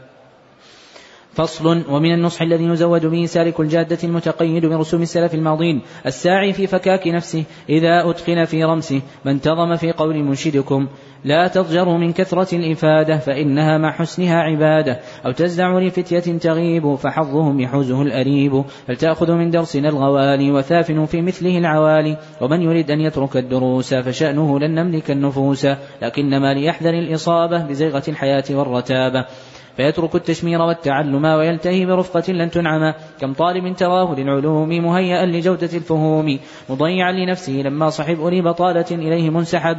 فصل 1.34 1.84
ومن 1.90 2.14
النصح 2.14 2.42
الذي 2.42 2.64
يزود 2.64 3.06
به 3.06 3.26
سالك 3.26 3.60
الجادة 3.60 3.98
المتقيد 4.04 4.66
برسوم 4.66 5.02
السلف 5.02 5.34
الماضين 5.34 5.82
الساعي 6.06 6.54
في 6.54 6.68
فكاك 6.68 7.08
نفسه 7.08 7.44
إذا 7.70 8.10
أتقن 8.10 8.46
في 8.46 8.64
رمسه 8.64 9.02
ما 9.26 9.32
انتظم 9.32 9.76
في 9.76 9.92
قول 9.92 10.24
منشدكم 10.24 10.88
لا 11.26 11.48
تضجروا 11.48 11.98
من 11.98 12.14
كثرة 12.14 12.56
الإفادة 12.56 13.18
فإنها 13.18 13.78
مع 13.78 13.92
حسنها 13.92 14.42
عبادة. 14.42 15.00
أو 15.26 15.32
تزدع 15.32 15.80
لفتية 15.80 16.38
تغيب 16.38 16.96
فحظهم 16.96 17.60
يحوزه 17.60 18.02
الأريب. 18.02 18.64
فلتأخذوا 18.88 19.36
من 19.36 19.50
درسنا 19.50 19.90
الغوالي 19.90 20.52
وثافنوا 20.52 21.06
في 21.06 21.22
مثله 21.22 21.58
العوالي. 21.58 22.18
ومن 22.42 22.62
يريد 22.62 22.92
أن 22.92 23.02
يترك 23.02 23.38
الدروس 23.38 23.94
فشأنه 23.94 24.60
لن 24.60 24.76
نملك 24.76 25.12
النفوس. 25.12 25.68
لكنما 26.02 26.54
ليحذر 26.54 26.94
الإصابة 26.94 27.64
بزيغة 27.64 28.04
الحياة 28.08 28.44
والرتابة. 28.50 29.26
فيترك 29.78 30.16
التشمير 30.16 30.62
والتعلم 30.62 31.26
ويلتهي 31.26 31.86
برفقة 31.86 32.34
لن 32.34 32.52
تنعم 32.52 32.94
كم 33.22 33.34
طالب 33.34 33.76
تراه 33.76 34.16
للعلوم 34.16 34.70
مهيئا 34.70 35.26
لجودة 35.26 35.70
الفهوم 35.74 36.40
مضيعا 36.70 37.12
لنفسه 37.12 37.54
لما 37.54 37.90
صحب 37.90 38.20
أولي 38.20 38.42
بطالة 38.42 38.86
إليه 38.92 39.30
منسحب 39.30 39.78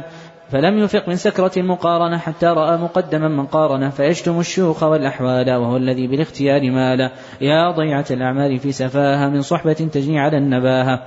فلم 0.49 0.77
يفق 0.77 1.09
من 1.09 1.15
سكرة 1.15 1.51
المقارنة 1.57 2.17
حتى 2.17 2.45
رأى 2.45 2.77
مقدما 2.77 3.27
من 3.27 3.45
قارنة 3.45 3.89
فيشتم 3.89 4.39
الشيوخ 4.39 4.83
والأحوال 4.83 5.51
وهو 5.51 5.77
الذي 5.77 6.07
بالاختيار 6.07 6.71
مال 6.71 7.11
يا 7.41 7.71
ضيعة 7.71 8.05
الأعمال 8.11 8.59
في 8.59 8.71
سفاهة 8.71 9.29
من 9.29 9.41
صحبة 9.41 9.73
تجني 9.73 10.19
على 10.19 10.37
النباهة. 10.37 11.03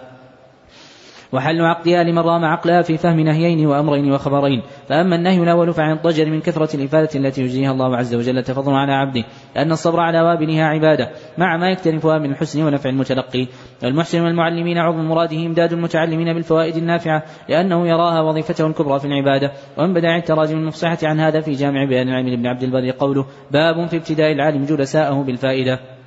وحل 1.32 1.60
عقدها 1.60 2.02
لمن 2.02 2.18
رام 2.18 2.44
عقلها 2.44 2.82
في 2.82 2.96
فهم 2.96 3.20
نهيين 3.20 3.66
وأمرين 3.66 4.12
وخبرين. 4.12 4.62
فأما 4.88 5.16
النهي 5.16 5.42
الأول 5.42 5.72
فعن 5.72 5.92
الضجر 5.92 6.30
من 6.30 6.40
كثرة 6.40 6.76
الإفادة 6.76 7.08
التي 7.14 7.42
يجزيها 7.42 7.72
الله 7.72 7.96
عز 7.96 8.14
وجل 8.14 8.42
تفضل 8.42 8.72
على 8.72 8.92
عبده 8.92 9.24
لأن 9.56 9.72
الصبر 9.72 10.00
على 10.00 10.20
وابنها 10.20 10.66
عبادة 10.66 11.10
مع 11.38 11.56
ما 11.56 11.70
يكتنفها 11.70 12.18
من 12.18 12.30
الحسن 12.30 12.62
ونفع 12.62 12.90
المتلقي. 12.90 13.46
والمحسن 13.82 14.20
والمعلمين 14.20 14.78
عظم 14.78 15.08
مراده 15.08 15.36
إمداد 15.46 15.72
المتعلمين 15.72 16.34
بالفوائد 16.34 16.76
النافعة 16.76 17.22
لأنه 17.48 17.88
يراها 17.88 18.20
وظيفته 18.20 18.66
الكبرى 18.66 18.98
في 19.00 19.04
العبادة. 19.04 19.52
ومن 19.78 19.94
بدع 19.94 20.16
التراجم 20.16 20.58
المفصحة 20.58 20.98
عن 21.02 21.20
هذا 21.20 21.40
في 21.40 21.52
جامع 21.52 21.84
بيان 21.84 22.08
العلم 22.08 22.28
لابن 22.28 22.46
عبد 22.46 22.62
البر 22.62 22.90
قوله 22.90 23.26
باب 23.50 23.86
في 23.86 23.96
ابتداء 23.96 24.32
العالم 24.32 24.64
جلساءه 24.64 25.22
بالفائدة. 25.22 25.97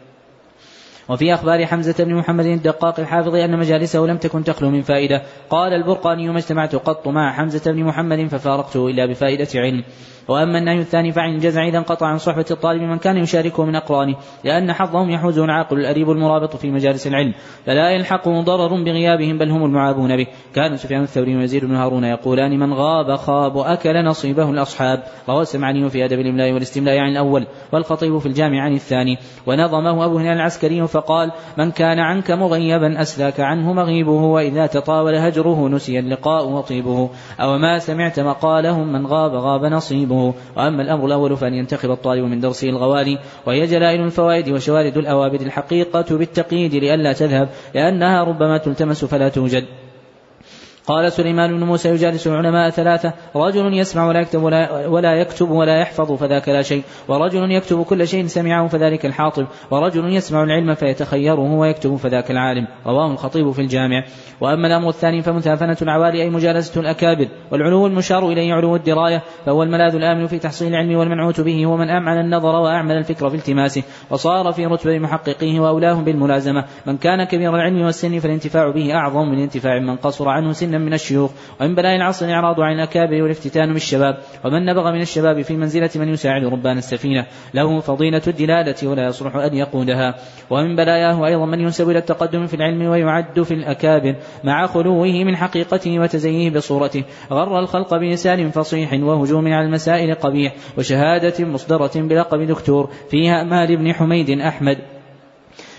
وفي 1.09 1.33
أخبار 1.33 1.65
حمزة 1.65 2.03
بن 2.03 2.15
محمد 2.15 2.45
الدقاق 2.45 2.99
الحافظ 2.99 3.35
أن 3.35 3.59
مجالسه 3.59 3.99
لم 3.99 4.17
تكن 4.17 4.43
تخلو 4.43 4.69
من 4.69 4.81
فائدة. 4.81 5.21
قال 5.49 5.73
البرقاني 5.73 6.29
ما 6.29 6.37
اجتمعت 6.37 6.75
قط 6.75 7.07
مع 7.07 7.33
حمزة 7.33 7.71
بن 7.71 7.83
محمد 7.83 8.27
ففارقته 8.27 8.87
إلا 8.87 9.05
بفائدة 9.05 9.47
علم. 9.55 9.83
وأما 10.31 10.57
النهي 10.57 10.79
الثاني 10.79 11.11
فعن 11.11 11.35
الجزع 11.35 11.67
إذا 11.67 11.77
انقطع 11.77 12.07
عن 12.07 12.17
صحبة 12.17 12.45
الطالب 12.51 12.81
من 12.81 12.97
كان 12.97 13.17
يشاركه 13.17 13.65
من 13.65 13.75
أقرانه 13.75 14.15
لأن 14.43 14.73
حظهم 14.73 15.09
يحوزه 15.09 15.45
العاقل 15.45 15.79
الأريب 15.79 16.11
المرابط 16.11 16.55
في 16.55 16.71
مجالس 16.71 17.07
العلم 17.07 17.33
فلا 17.65 17.89
يلحقه 17.89 18.41
ضرر 18.41 18.83
بغيابهم 18.83 19.37
بل 19.37 19.49
هم 19.49 19.65
المعابون 19.65 20.17
به. 20.17 20.27
كان 20.55 20.77
سفيان 20.77 21.03
الثوري 21.03 21.35
ويزيد 21.35 21.65
بن 21.65 21.75
هارون 21.75 22.03
يقولان 22.03 22.59
من 22.59 22.73
غاب 22.73 23.15
خاب 23.15 23.55
وأكل 23.55 24.05
نصيبه 24.05 24.49
الأصحاب. 24.49 25.03
رواه 25.29 25.41
السمعاني 25.41 25.89
في 25.89 26.05
أدب 26.05 26.19
الإملاء 26.19 26.51
والاستملاء 26.51 26.97
عن 26.97 27.11
الأول 27.11 27.47
والخطيب 27.71 28.17
في 28.17 28.25
الجامع 28.25 28.61
عن 28.61 28.73
الثاني. 28.73 29.17
ونظمه 29.45 30.05
أبو 30.05 30.17
هلال 30.17 30.33
العسكري 30.33 30.87
فقال 30.87 31.31
من 31.57 31.71
كان 31.71 31.99
عنك 31.99 32.31
مغيبا 32.31 33.01
أسلاك 33.01 33.39
عنه 33.39 33.73
مغيبه 33.73 34.11
وإذا 34.11 34.65
تطاول 34.65 35.15
هجره 35.15 35.67
نسي 35.67 35.99
اللقاء 35.99 36.47
وطيبه 36.47 37.09
أو 37.39 37.57
ما 37.57 37.79
سمعت 37.79 38.19
مقالهم 38.19 38.93
من 38.93 39.07
غاب 39.07 39.33
غاب 39.33 39.65
نصيبه 39.65 40.20
وأما 40.55 40.81
الأمر 40.81 41.05
الأول 41.05 41.37
فأن 41.37 41.53
ينتخب 41.53 41.91
الطالب 41.91 42.23
من 42.23 42.39
درسه 42.39 42.69
الغوالي 42.69 43.19
وهي 43.45 43.65
جلائل 43.65 44.01
الفوائد 44.01 44.49
وشوارد 44.49 44.97
الأوابد 44.97 45.41
الحقيقة 45.41 46.17
بالتقييد 46.17 46.75
لئلا 46.75 47.13
تذهب 47.13 47.49
لأنها 47.75 48.23
ربما 48.23 48.57
تلتمس 48.57 49.05
فلا 49.05 49.29
توجد. 49.29 49.80
قال 50.87 51.11
سليمان 51.11 51.57
بن 51.57 51.63
موسى 51.63 51.89
يجالس 51.89 52.27
العلماء 52.27 52.69
ثلاثة. 52.69 53.13
رجل 53.35 53.73
يسمع 53.73 54.07
ولا 54.07 54.19
يكتب 54.19 54.43
ولا, 54.43 54.87
ولا 54.87 55.13
يكتب 55.15 55.49
ولا 55.49 55.79
يحفظ 55.79 56.11
فذاك 56.11 56.49
لا 56.49 56.61
شيء. 56.61 56.83
ورجل 57.07 57.51
يكتب 57.51 57.83
كل 57.83 58.07
شيء 58.07 58.25
سمعه 58.25 58.67
فذلك 58.67 59.05
الحاطب. 59.05 59.45
ورجل 59.71 60.13
يسمع 60.13 60.43
العلم 60.43 60.73
فيتخيره 60.73 61.53
ويكتب 61.53 61.95
فذاك 61.95 62.31
العالم. 62.31 62.67
رواه 62.85 63.11
الخطيب 63.11 63.51
في 63.51 63.61
الجامع. 63.61 64.03
وأما 64.41 64.67
الأمر 64.67 64.89
الثاني 64.89 65.21
فمثافنة 65.21 65.77
العوالي 65.81 66.21
أي 66.21 66.29
مجالسة 66.29 66.81
الأكابر. 66.81 67.27
والعلو 67.51 67.87
المشار 67.87 68.27
إليه 68.29 68.53
علو 68.53 68.75
الدراية. 68.75 69.21
فهو 69.45 69.63
الملاذ 69.63 69.95
الآمن 69.95 70.27
في 70.27 70.39
تحصيل 70.39 70.67
العلم 70.67 70.95
والمنعوت 70.95 71.41
به 71.41 71.65
هو 71.65 71.77
من 71.77 71.89
أمعن 71.89 72.19
النظر 72.19 72.55
وأعمل 72.55 72.97
الفكر 72.97 73.29
في 73.29 73.35
التماسه 73.35 73.83
وصار 74.09 74.51
في 74.51 74.65
رتبة 74.65 74.99
محققيه 74.99 75.59
وأولاهم 75.59 76.03
بالملازمة. 76.03 76.65
من 76.85 76.97
كان 76.97 77.23
كبير 77.23 77.55
العلم 77.55 77.81
والسن 77.81 78.19
فالانتفاع 78.19 78.69
به 78.69 78.93
أعظم 78.93 79.29
من 79.29 79.39
انتفاع 79.39 79.79
من 79.79 79.95
قصر 79.95 80.29
عنه 80.29 80.51
سنا 80.71 80.77
من 80.77 80.93
الشيوخ 80.93 81.31
ومن 81.61 81.75
بلاء 81.75 81.95
العصر 81.95 82.25
الإعراض 82.25 82.61
عن 82.61 82.73
الأكابر 82.73 83.21
والافتتان 83.21 83.73
بالشباب 83.73 84.17
ومن 84.45 84.65
نبغ 84.65 84.91
من 84.91 85.01
الشباب 85.01 85.41
في 85.41 85.53
منزلة 85.53 85.89
من 85.95 86.09
يساعد 86.09 86.43
ربان 86.43 86.77
السفينة 86.77 87.25
له 87.53 87.79
فضيلة 87.79 88.21
الدلالة 88.27 88.75
ولا 88.83 89.07
يصلح 89.07 89.35
أن 89.35 89.53
يقودها. 89.53 90.15
ومن 90.49 90.75
بلاياه 90.75 91.25
أيضا 91.25 91.45
من 91.45 91.59
ينسب 91.59 91.89
إلى 91.89 91.99
التقدم 91.99 92.47
في 92.47 92.53
العلم 92.53 92.81
ويعد 92.81 93.41
في 93.41 93.53
الأكابر 93.53 94.15
مع 94.43 94.67
خلوه 94.67 95.23
من 95.23 95.35
حقيقته 95.35 95.99
وتزييه 95.99 96.49
بصورته. 96.49 97.03
غر 97.31 97.59
الخلق 97.59 97.97
بلسان 97.97 98.49
فصيح 98.49 98.93
وهجوم 98.93 99.47
على 99.47 99.65
المسائل 99.65 100.15
قبيح 100.15 100.53
وشهادة 100.77 101.45
مصدرة 101.45 101.91
بلقب 101.95 102.41
دكتور 102.41 102.89
فيها 103.09 103.43
مال 103.43 103.77
بن 103.77 103.93
حميد 103.93 104.29
أحمد. 104.29 105.00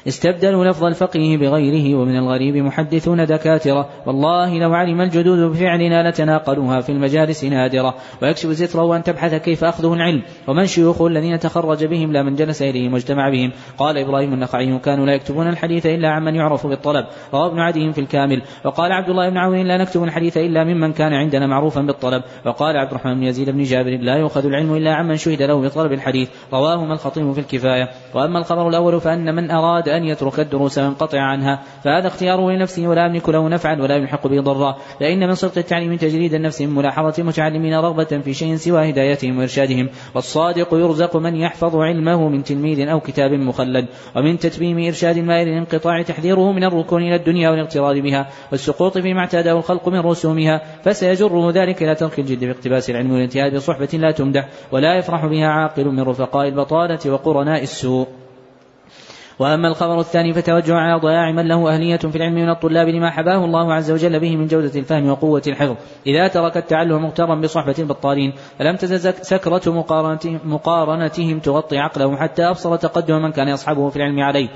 استبدلوا 0.08 0.64
لفظ 0.64 0.84
الفقيه 0.84 1.36
بغيره 1.36 1.98
ومن 1.98 2.16
الغريب 2.16 2.56
محدثون 2.56 3.26
دكاترة. 3.26 3.88
والله 4.06 4.58
لو 4.58 4.74
علم 4.74 5.00
الجدود 5.00 5.38
بفعلنا 5.38 6.10
لتناقلوها 6.10 6.80
في 6.80 6.92
المجالس 6.92 7.44
نادرة. 7.44 7.94
ويكشف 8.22 8.56
ستره 8.56 8.96
أن 8.96 9.02
تبحث 9.02 9.34
كيف 9.34 9.64
أخذه 9.64 9.94
العلم. 9.94 10.22
ومن 10.48 10.66
شيوخه 10.66 11.06
الذين 11.06 11.38
تخرج 11.38 11.84
بهم 11.84 12.12
لا 12.12 12.22
من 12.22 12.34
جلس 12.34 12.62
إليهم 12.62 12.92
واجتمع 12.92 13.28
بهم. 13.28 13.52
قال 13.78 13.98
إبراهيم 13.98 14.32
النخعي 14.32 14.78
كانوا 14.78 15.06
لا 15.06 15.14
يكتبون 15.14 15.48
الحديث 15.48 15.86
إلا 15.86 16.08
عمن 16.08 16.34
يعرف 16.34 16.66
بالطلب 16.66 17.06
رواه 17.34 17.46
ابن 17.46 17.60
عدي 17.60 17.92
في 17.92 18.00
الكامل. 18.00 18.42
وقال 18.64 18.92
عبد 18.92 19.08
الله 19.08 19.28
بن 19.28 19.36
عون 19.36 19.66
لا 19.66 19.76
نكتب 19.76 20.04
الحديث 20.04 20.36
إلا 20.36 20.64
ممن 20.64 20.92
كان 20.92 21.12
عندنا 21.12 21.46
معروفا 21.46 21.80
بالطلب 21.80 22.22
وقال 22.46 22.76
عبد 22.76 22.90
الرحمن 22.90 23.14
بن 23.14 23.22
يزيد 23.22 23.50
بن 23.50 23.62
جابر 23.62 23.98
لا 24.00 24.16
يؤخذ 24.16 24.46
العلم 24.46 24.74
إلا 24.74 24.94
عمن 24.94 25.16
شهد 25.16 25.42
له 25.42 25.60
بطلب 25.60 25.92
الحديث 25.92 26.28
رواهما 26.52 26.92
الخطيب 26.92 27.32
في 27.32 27.40
الكفاية. 27.40 27.88
وأما 28.14 28.38
الخبر 28.38 28.68
الأول 28.68 29.00
فأن 29.00 29.34
من 29.34 29.50
أراد 29.50 29.91
أن 29.92 30.04
يترك 30.04 30.40
الدروس 30.40 30.78
وينقطع 30.78 31.20
عنها. 31.20 31.62
فهذا 31.84 32.06
اختياره 32.06 32.50
لنفسه 32.50 32.86
ولا 32.86 33.06
يملك 33.06 33.28
له 33.28 33.48
نفعا 33.48 33.82
ولا 33.82 33.96
يلحق 33.96 34.26
به 34.26 34.40
ضرا. 34.40 34.76
لأن 35.00 35.28
من 35.28 35.34
صدق 35.34 35.58
التعليم 35.58 35.96
تجريد 35.96 36.34
النفس 36.34 36.62
من 36.62 36.74
ملاحظة 36.74 37.14
المتعلمين 37.18 37.74
رغبة 37.74 38.04
في 38.04 38.34
شيء 38.34 38.56
سوى 38.56 38.90
هدايتهم 38.90 39.38
وإرشادهم. 39.38 39.88
والصادق 40.14 40.74
يرزق 40.74 41.16
من 41.16 41.36
يحفظ 41.36 41.76
علمه 41.76 42.28
من 42.28 42.44
تلميذ 42.44 42.88
أو 42.88 43.00
كتاب 43.00 43.30
مخلد. 43.32 43.86
ومن 44.16 44.38
تتميم 44.38 44.86
إرشاد 44.86 45.16
المائل 45.16 45.48
للانقطاع 45.48 46.02
تحذيره 46.02 46.52
من 46.52 46.64
الركون 46.64 47.02
إلى 47.02 47.16
الدنيا 47.16 47.50
والاغترار 47.50 48.00
بها. 48.00 48.30
والسقوط 48.52 48.98
فيما 48.98 49.20
اعتاده 49.20 49.52
الخلق 49.52 49.88
من 49.88 50.00
رسومها. 50.00 50.60
فسيجره 50.84 51.50
ذلك 51.50 51.82
إلى 51.82 51.94
ترك 51.94 52.18
الجد 52.18 52.44
باقتباس 52.44 52.90
العلم 52.90 53.12
والانتهاء 53.12 53.54
بصحبة 53.54 53.88
لا 53.92 54.10
تمدح. 54.10 54.48
ولا 54.72 54.98
يفرح 54.98 55.26
بها 55.26 55.46
عاقل 55.46 55.84
من 55.84 56.00
رفقاء 56.00 56.48
البطالة 56.48 57.10
وقرناء 57.10 57.62
السوء. 57.62 58.21
وأما 59.38 59.68
الخبر 59.68 60.00
الثاني 60.00 60.32
فتوجه 60.32 60.74
على 60.74 61.00
ضياع 61.00 61.32
من 61.32 61.48
له 61.48 61.74
أهلية 61.74 61.96
في 61.96 62.16
العلم 62.16 62.34
من 62.34 62.50
الطلاب 62.50 62.88
لما 62.88 63.10
حباه 63.10 63.44
الله 63.44 63.74
عز 63.74 63.90
وجل 63.90 64.20
به 64.20 64.36
من 64.36 64.46
جودة 64.46 64.78
الفهم 64.78 65.08
وقوة 65.08 65.42
الحفظ. 65.46 65.76
إذا 66.06 66.28
ترك 66.28 66.56
التعلم 66.56 67.02
مغترا 67.02 67.34
بصحبة 67.34 67.74
البطالين 67.78 68.32
فلم 68.58 68.76
تزل 68.76 69.14
سكرة 69.14 69.84
مقارنتهم, 70.44 71.38
تغطي 71.38 71.78
عقله 71.78 72.16
حتى 72.16 72.48
أبصر 72.48 72.76
تقدم 72.76 73.22
من 73.22 73.32
كان 73.32 73.48
يصحبه 73.48 73.88
في 73.88 73.96
العلم 73.96 74.20
عليه. 74.20 74.48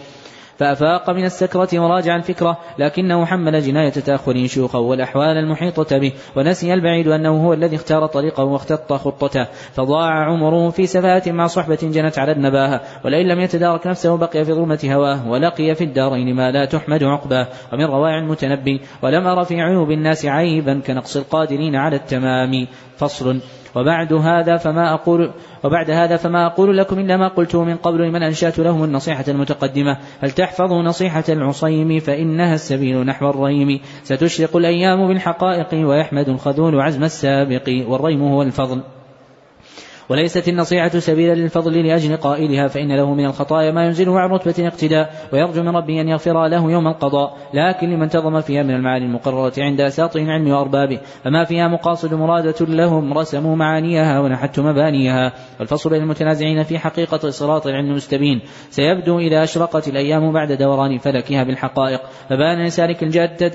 فأفاق 0.58 1.10
من 1.10 1.24
السكرة 1.24 1.68
وراجع 1.74 2.16
الفكرة 2.16 2.58
لكنه 2.78 3.26
حمل 3.26 3.60
جناية 3.60 3.90
تأخر 3.90 4.46
شيوخه 4.46 4.78
والأحوال 4.78 5.36
المحيطة 5.36 5.98
به 5.98 6.12
ونسي 6.36 6.74
البعيد 6.74 7.08
أنه 7.08 7.46
هو 7.46 7.52
الذي 7.52 7.76
اختار 7.76 8.06
طريقه 8.06 8.44
واختط 8.44 8.92
خطته. 8.92 9.46
فضاع 9.72 10.24
عمره 10.24 10.70
في 10.70 10.86
سفاهة 10.86 11.32
مع 11.32 11.46
صحبة 11.46 11.78
جنت 11.82 12.18
على 12.18 12.32
النباهة 12.32 12.80
ولئن 13.04 13.28
لم 13.28 13.40
يتدارك 13.40 13.86
نفسه 13.86 14.16
بقي 14.16 14.44
في 14.44 14.52
ظلمة 14.52 14.80
هواه 14.84 15.28
ولقي 15.28 15.74
في 15.74 15.84
الدارين 15.84 16.34
ما 16.34 16.50
لا 16.50 16.64
تحمد 16.64 17.04
عقباه. 17.04 17.46
ومن 17.72 17.84
روائع 17.84 18.18
المتنبي 18.18 18.80
ولم 19.02 19.26
أر 19.26 19.44
في 19.44 19.60
عيوب 19.60 19.90
الناس 19.90 20.26
عيبا 20.26 20.80
كنقص 20.86 21.16
القادرين 21.16 21.76
على 21.76 21.96
التمام. 21.96 22.66
فصل. 22.96 23.40
وبعد 23.76 24.12
هذا 24.12 24.56
فما 24.56 24.94
أقول 24.94 25.32
وبعد 25.64 25.90
هذا 25.90 26.16
فما 26.16 26.46
أقول 26.46 26.76
لكم 26.76 26.98
إلا 26.98 27.16
ما 27.16 27.28
قلته 27.28 27.64
من 27.64 27.76
قبل 27.76 28.08
لمن 28.08 28.22
أنشأت 28.22 28.58
لهم 28.58 28.84
النصيحة 28.84 29.24
المتقدمة. 29.28 29.98
هل 30.20 30.30
تحفظوا 30.30 30.82
نصيحة 30.82 31.24
العصيم 31.28 31.98
فإنها 31.98 32.54
السبيل 32.54 33.04
نحو 33.04 33.30
الريم؟ 33.30 33.80
ستشرق 34.02 34.56
الأيام 34.56 35.08
بالحقائق 35.08 35.88
ويحمد 35.88 36.28
الخذول 36.28 36.80
عزم 36.80 37.04
السابق 37.04 37.84
والريم 37.88 38.22
هو 38.22 38.42
الفضل. 38.42 38.95
وليست 40.08 40.48
النصيحة 40.48 40.88
سبيلا 40.88 41.34
للفضل 41.34 41.86
لأجل 41.86 42.16
قائلها 42.16 42.68
فإن 42.68 42.96
له 42.96 43.14
من 43.14 43.24
الخطايا 43.24 43.70
ما 43.70 43.84
ينزله 43.86 44.20
عن 44.20 44.30
رتبة 44.30 44.68
اقتداء 44.68 45.14
ويرجو 45.32 45.62
من 45.62 45.76
ربه 45.76 46.00
أن 46.00 46.08
يغفر 46.08 46.46
له 46.46 46.70
يوم 46.70 46.86
القضاء. 46.88 47.36
لكن 47.54 47.90
لمن 47.90 48.08
تضم 48.08 48.40
فيها 48.40 48.62
من 48.62 48.70
المعاني 48.70 49.04
المقررة 49.04 49.52
عند 49.58 49.80
أساطين 49.80 50.26
العلم 50.26 50.48
وأربابه 50.48 50.98
فما 51.24 51.44
فيها 51.44 51.68
مقاصد 51.68 52.14
مرادة 52.14 52.66
لهم 52.66 53.18
رسموا 53.18 53.56
معانيها 53.56 54.20
ونحت 54.20 54.60
مبانيها. 54.60 55.32
والفصل 55.60 55.90
بين 55.90 56.02
المتنازعين 56.02 56.62
في 56.62 56.78
حقيقة 56.78 57.30
صراط 57.30 57.66
العلم 57.66 57.90
المستبين. 57.90 58.40
سيبدو 58.70 59.18
إذا 59.18 59.42
أشرقت 59.42 59.88
الأيام 59.88 60.32
بعد 60.32 60.52
دوران 60.52 60.98
فلكها 60.98 61.42
بالحقائق. 61.42 62.00
فبان 62.28 62.66
لسالك 62.66 63.02
الجادة. 63.02 63.52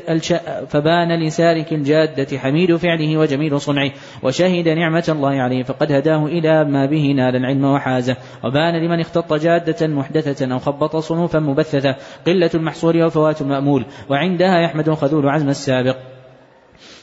فبان 0.65 1.19
لسالك 1.19 1.73
الجادة 1.73 2.37
حميد 2.37 2.75
فعله 2.75 3.17
وجميل 3.17 3.61
صنعه. 3.61 3.91
وشهد 4.23 4.67
نعمة 4.67 5.05
الله 5.09 5.41
عليه 5.41 5.63
فقد 5.63 5.91
هداه 5.91 6.25
إلى 6.25 6.40
ما 6.47 6.85
به 6.85 7.13
نال 7.15 7.35
العلم 7.35 7.65
وحازة. 7.65 8.17
وبان 8.43 8.85
لمن 8.85 8.99
اختط 8.99 9.33
جادة 9.33 9.87
محدثة 9.87 10.53
أو 10.53 10.59
خبط 10.59 10.95
صنوفا 10.95 11.39
مبثثة. 11.39 11.95
قلة 12.27 12.49
المحصور 12.53 12.97
وفوات 12.97 13.41
المأمول. 13.41 13.85
وعندها 14.09 14.59
يحمد 14.59 14.89
الخذول 14.89 15.29
عزم 15.29 15.49
السابق. 15.49 16.10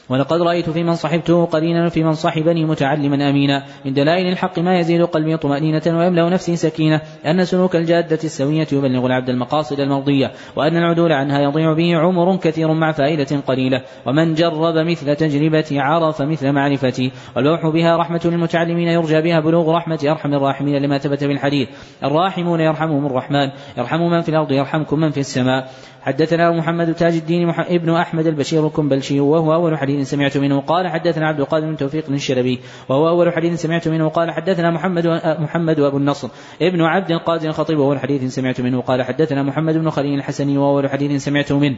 ولقد 0.09 0.41
رأيت 0.41 0.69
في 0.69 0.83
من 0.83 0.95
صحبته 0.95 1.45
قرينا 1.45 1.85
وفي 1.85 2.03
من 2.03 2.13
صحبني 2.13 2.65
متعلما 2.65 3.29
أمينا. 3.29 3.63
من 3.85 3.93
دلائل 3.93 4.27
الحق 4.27 4.59
ما 4.59 4.79
يزيد 4.79 5.01
قلبي 5.01 5.37
طمأنينة 5.37 5.81
ويملأ 5.87 6.29
نفسي 6.29 6.55
سكينة. 6.55 7.01
أن 7.25 7.45
سلوك 7.45 7.75
الجادة 7.75 8.19
السوية 8.23 8.67
يبلغ 8.71 9.05
العبد 9.05 9.29
المقاصد 9.29 9.79
المرضية 9.79 10.31
وأن 10.55 10.77
العدول 10.77 11.11
عنها 11.11 11.39
يضيع 11.39 11.73
به 11.73 11.97
عمر 11.97 12.37
كثير 12.37 12.73
مع 12.73 12.91
فائدة 12.91 13.39
قليلة. 13.47 13.81
ومن 14.05 14.33
جرب 14.33 14.77
مثل 14.77 15.15
تجربتي 15.15 15.79
عرف 15.79 16.21
مثل 16.21 16.51
معرفتي. 16.51 17.11
واللوح 17.35 17.67
بها 17.67 17.97
رحمة 17.97 18.21
للمتعلمين 18.25 18.87
يرجى 18.87 19.21
بها 19.21 19.39
بلوغ 19.39 19.71
رحمة 19.71 19.99
أرحم 20.03 20.33
الراحمين 20.33 20.81
لما 20.81 20.97
ثبت 20.97 21.23
في 21.23 21.31
الحديث. 21.31 21.69
الراحمون 22.03 22.59
يرحمهم 22.59 23.05
الرحمن 23.05 23.49
يرحم 23.77 24.01
من 24.01 24.21
في 24.21 24.29
الأرض 24.29 24.51
يرحمكم 24.51 24.99
من 24.99 25.11
في 25.11 25.19
السماء. 25.19 25.69
حدثنا 26.01 26.51
محمد 26.51 26.93
تاج 26.93 27.15
الدين 27.15 27.49
ابن 27.49 27.89
أحمد 27.95 28.27
البشير 28.27 28.67
الكنبلشي 28.67 29.19
وهو 29.19 29.53
أول 29.53 29.77
حديث 29.77 30.09
سمعت 30.09 30.37
منه. 30.37 30.61
قال 30.61 30.87
حدثنا 30.87 31.27
عبد 31.27 31.39
القادر 31.39 31.67
بن 31.67 31.77
توفيق 31.77 32.09
الشلبي 32.09 32.59
وهو 32.89 33.09
أول 33.09 33.33
حديث 33.33 33.61
سمعت 33.61 33.87
منه. 33.87 34.09
قال 34.09 34.31
حدثنا 34.31 34.71
محمد 34.71 35.07
محمد 35.39 35.79
وأبو 35.79 35.97
النصر. 35.97 36.29
ابن 36.61 36.81
عبد 36.81 37.11
القادر 37.11 37.47
الخطيب 37.47 37.79
وهو 37.79 37.97
حديث 37.97 38.33
سمعت 38.33 38.61
منه. 38.61 38.81
قال 38.81 39.03
حدثنا 39.03 39.43
محمد 39.43 39.77
بن 39.77 39.89
خليل 39.89 40.19
الحسني 40.19 40.57
وهو 40.57 40.79
أول 40.79 40.89
حديث 40.89 41.23
سمعته 41.23 41.59
منه. 41.59 41.77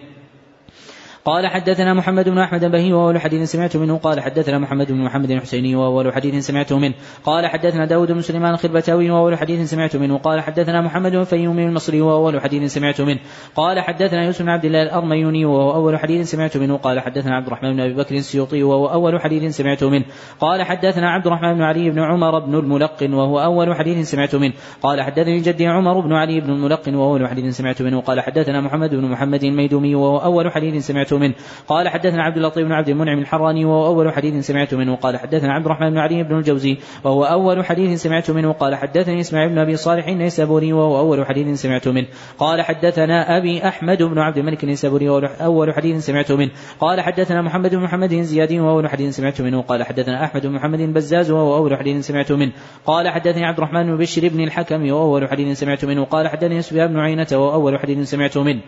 قال 1.25 1.47
حدثنا 1.47 1.93
محمد 1.93 2.29
بن 2.29 2.37
أحمد 2.37 2.63
البهي 2.63 2.93
وهو 2.93 3.19
حديث 3.19 3.51
سمعت 3.51 3.77
منه. 3.77 3.97
قال 3.97 4.19
حدثنا 4.19 4.59
محمد 4.59 4.91
بن 4.91 5.03
محمد 5.03 5.31
الحسيني 5.31 5.75
وهو 5.75 6.11
حديث 6.11 6.47
سمعته 6.47 6.79
منه. 6.79 6.93
قال 7.25 7.47
حدثنا 7.47 7.85
داود 7.85 8.11
بن 8.11 8.21
سليمان 8.21 8.53
الخربتاوي 8.53 9.11
وهو 9.11 9.35
حديث 9.35 9.69
سمعت 9.69 9.95
منه. 9.95 10.17
قال 10.17 10.41
حدثنا 10.41 10.81
محمد 10.81 11.11
بن 11.11 11.23
فيوم 11.23 11.59
المصري 11.59 12.01
وهو 12.01 12.39
حديث 12.39 12.73
سمعت 12.73 13.01
منه. 13.01 13.19
قال 13.55 13.79
حدثنا 13.79 14.25
يوسف 14.25 14.41
بن 14.41 14.49
عبد 14.49 14.65
الله 14.65 14.83
الأرميوني 14.83 15.45
وهو 15.45 15.73
اول 15.73 15.99
حديث 15.99 16.31
سمعت 16.31 16.57
منه. 16.57 16.77
قال 16.77 16.99
حدثنا 16.99 17.35
عبد 17.35 17.47
الرحمن 17.47 17.73
بن 17.73 17.79
أبي 17.79 17.93
بكر 17.93 18.15
السيوطي 18.15 18.63
وهو 18.63 18.87
اول 18.87 19.21
حديث 19.21 19.57
سمعت 19.57 19.83
منه. 19.83 20.05
قال 20.39 20.63
حدثنا 20.63 21.09
عبد 21.09 21.27
الرحمن 21.27 21.53
بن 21.53 21.61
علي 21.61 21.89
بن 21.89 21.99
عمر 21.99 22.39
بن 22.39 22.55
الملقن 22.55 23.13
وهو 23.13 23.39
أول 23.39 23.75
حديث 23.75 24.11
سمعت 24.11 24.35
منه. 24.35 24.53
قال 24.81 25.01
حدثني 25.01 25.39
جدي 25.39 25.67
عمر 25.67 25.99
بن 25.99 26.13
علي 26.13 26.39
بن 26.39 26.49
الملقن 26.49 26.95
وهو 26.95 27.13
اول 27.13 27.27
حديث 27.27 27.57
سمعت 27.57 27.81
منه. 27.81 28.01
قال 28.01 28.21
حدثنا 28.21 28.61
محمد 28.61 28.95
بن 28.95 29.05
محمد 29.05 29.43
الميدومي 29.43 29.95
وهو 29.95 30.17
أول 30.17 30.51
حديث 30.51 30.87
سمعت 30.87 31.10
منه. 31.13 31.33
قال 31.67 31.89
حدثنا 31.89 32.23
عبد 32.23 32.37
اللطيف 32.37 32.65
بن 32.65 32.71
عبد 32.71 32.89
المنعم 32.89 33.19
الحراني 33.19 33.65
وهو 33.65 33.85
أول 33.85 34.13
حديث 34.13 34.45
سمعت 34.45 34.73
منه. 34.73 34.95
قال 34.95 35.17
حدثنا 35.17 35.53
عبد 35.53 35.65
الرحمن 35.65 35.89
بن 35.89 35.97
علي 35.97 36.23
بن 36.23 36.37
الجوزي 36.37 36.77
وهو 37.03 37.23
أول 37.23 37.65
حديث 37.65 38.01
سمعت 38.01 38.31
منه. 38.31 38.51
قال 38.51 38.75
حدثني 38.75 39.19
إسماعيل 39.19 39.49
بن 39.49 39.57
أبي 39.57 39.75
صالح 39.75 40.07
النيسابوري 40.07 40.73
وهو 40.73 40.99
أول 40.99 41.25
حديث 41.25 41.61
سمعت 41.61 41.87
منه. 41.87 42.07
قال 42.39 42.61
حدثنا 42.61 43.37
أبي 43.37 43.67
أحمد 43.67 44.03
بن 44.03 44.19
عبد 44.19 44.37
الملك 44.37 44.63
النيسابوري 44.63 45.09
وهو 45.09 45.29
أول 45.41 45.73
حديث 45.73 46.05
سمعت 46.05 46.31
منه. 46.31 46.51
قال 46.79 47.01
حدثنا 47.01 47.41
محمد 47.41 47.75
بن 47.75 47.83
محمد 47.83 48.13
زيادي 48.13 48.59
وهو 48.59 48.71
أول 48.71 48.89
حديث 48.89 49.15
سمعت 49.15 49.41
منه. 49.41 49.61
قال 49.61 49.83
حدثنا 49.83 50.25
أحمد 50.25 50.47
بن 50.47 50.53
محمد 50.53 50.79
بزاز 50.79 51.31
وهو 51.31 51.57
أول 51.57 51.77
حديث 51.77 52.07
سمعت 52.07 52.31
منه. 52.31 52.51
قال 52.85 53.09
حدثني 53.09 53.45
عبد 53.45 53.57
الرحمن 53.57 53.83
بن 53.83 53.97
بشر 53.97 54.27
بن 54.27 54.43
الحكم 54.43 54.91
وهو 54.91 55.17
أول 55.17 55.29
حديث 55.29 55.59
سمعت 55.59 55.85
منه. 55.85 56.05
قال 56.05 56.27
حدثني 56.27 56.61
سفيان 56.61 56.87
بن 56.87 56.99
عينة 56.99 57.27
وهو 57.31 57.53
أول 57.53 57.79
حديث 57.79 58.09
سمعت 58.09 58.37
منه. 58.37 58.61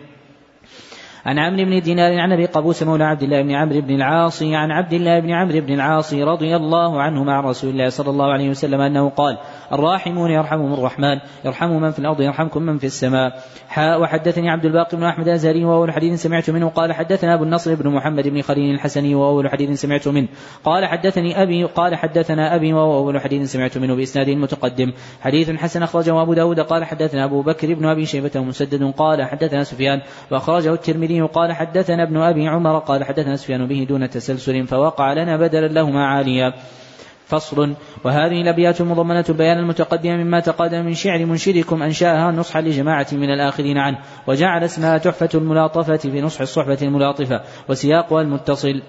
عن 1.26 1.38
عمرو 1.38 1.64
بن 1.64 1.80
دينار 1.80 2.20
عن 2.20 2.32
أبي 2.32 2.46
قابوس 2.46 2.82
مولى 2.82 3.04
عبد 3.04 3.22
الله 3.22 3.42
بن 3.42 3.50
عمرو 3.50 3.80
بن 3.80 3.94
العاص 3.94 4.42
عن 4.42 4.70
عبد 4.70 4.92
الله 4.92 5.20
بن 5.20 5.30
عمرو 5.30 5.60
بن 5.60 5.74
العاص 5.74 6.14
رضي 6.14 6.56
الله 6.56 7.02
عنه 7.02 7.24
مع 7.24 7.40
رسول 7.40 7.70
الله 7.70 7.88
صلى 7.88 8.10
الله 8.10 8.32
عليه 8.32 8.50
وسلم 8.50 8.80
أنه 8.80 9.08
قال 9.08 9.38
الراحمون 9.72 10.30
يرحمهم 10.30 10.74
الرحمن 10.74 11.18
يرحم 11.44 11.70
من 11.70 11.90
في 11.90 11.98
الأرض 11.98 12.20
يرحمكم 12.20 12.62
من 12.62 12.78
في 12.78 12.86
السماء. 12.86 13.32
حاء 13.68 14.00
وحدثني 14.00 14.50
عبد 14.50 14.64
الباقي 14.64 14.96
بن 14.96 15.04
أحمد 15.04 15.28
الأزهري 15.28 15.64
وهو 15.64 15.84
الحديث 15.84 16.22
سمعت 16.22 16.50
منه 16.50 16.68
قال 16.68 16.92
حدثنا 16.92 17.34
أبو 17.34 17.44
النصر 17.44 17.74
بن 17.74 17.90
محمد 17.90 18.28
بن 18.28 18.42
خليل 18.42 18.74
الحسني 18.74 19.14
وهو 19.14 19.40
الحديث 19.40 19.80
سمعت 19.80 20.08
منه 20.08 20.28
قال 20.64 20.86
حدثني 20.86 21.42
أبي 21.42 21.64
قال 21.64 21.94
حدثنا 21.94 22.54
أبي 22.54 22.72
وهو 22.72 22.98
اول 22.98 23.20
حديث 23.20 23.52
سمعت 23.52 23.78
منه 23.78 23.94
بإسناد 23.94 24.30
متقدم. 24.30 24.92
حديث 25.20 25.50
حسن 25.50 25.82
أخرجه 25.82 26.22
أبو 26.22 26.34
داود 26.34 26.60
قال 26.60 26.84
حدثنا 26.84 27.24
أبو 27.24 27.42
بكر 27.42 27.74
بن 27.74 27.86
أبي 27.86 28.06
شيبة 28.06 28.40
مسدد 28.40 28.92
قال 28.96 29.22
حدثنا 29.22 29.64
سفيان 29.64 30.00
وأخرجه 30.30 30.72
الترمذي 30.74 31.13
قال 31.22 31.52
حدثنا 31.52 31.84
حدثنا 31.84 32.02
ابن 32.02 32.16
أبي 32.16 32.48
عمر 32.48 32.78
قال 32.78 33.04
حدثنا 33.04 33.36
سفيان 33.36 33.66
به 33.66 33.86
دون 33.88 34.10
تسلسل 34.10 34.66
فوقع 34.66 35.12
لنا 35.12 35.36
بدلا 35.36 35.68
لهما 35.68 36.06
عاليا. 36.06 36.54
فصل. 37.26 37.74
وهذه 38.04 38.40
الأبيات 38.42 38.80
المضمنة 38.80 39.24
بيان 39.28 39.58
المتقدم 39.58 40.10
مما 40.10 40.40
تقدم 40.40 40.84
من 40.84 40.94
شعر 40.94 41.24
منشدكم 41.24 41.82
أنشأها 41.82 42.30
نصحا 42.30 42.60
لجماعة 42.60 43.06
من 43.12 43.30
الآخرين 43.30 43.78
عنه 43.78 43.98
وجعل 44.26 44.64
اسمها 44.64 44.98
تحفة 44.98 45.28
الملاطفة 45.34 45.96
في 45.96 46.20
نصح 46.20 46.40
الصحبة 46.40 46.78
الملاطفة 46.82 47.40
وسياقها 47.68 48.22
المتصل. 48.22 48.82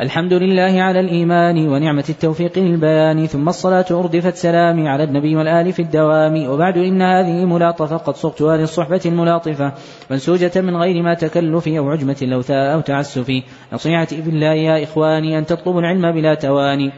الحمد 0.00 0.32
لله 0.32 0.82
على 0.82 1.00
الإيمان 1.00 1.68
ونعمة 1.68 2.04
التوفيق 2.08 2.58
للبيان 2.58 3.26
ثم 3.26 3.48
الصلاة 3.48 3.84
أردفت 3.90 4.34
سلامي 4.34 4.88
على 4.88 5.04
النبي 5.04 5.36
والآل 5.36 5.72
في 5.72 5.82
الدوام. 5.82 6.46
وبعد 6.46 6.78
إن 6.78 7.02
هذه 7.02 7.44
ملاطفة 7.44 7.96
قد 7.96 8.14
صغتها 8.14 8.56
للصحبة 8.56 9.00
الملاطفة 9.06 9.72
منسوجة 10.10 10.60
من 10.60 10.76
غير 10.76 11.02
ما 11.02 11.14
تكلف 11.14 11.68
أو 11.68 11.90
عجمة 11.90 12.16
لوثاء 12.22 12.74
أو 12.74 12.80
تعسف. 12.80 13.32
نصيحتي 13.72 14.20
بالله 14.20 14.54
يا 14.54 14.84
إخواني 14.84 15.38
أن 15.38 15.46
تطلبوا 15.46 15.80
العلم 15.80 16.12
بلا 16.12 16.34
تواني. 16.34 16.92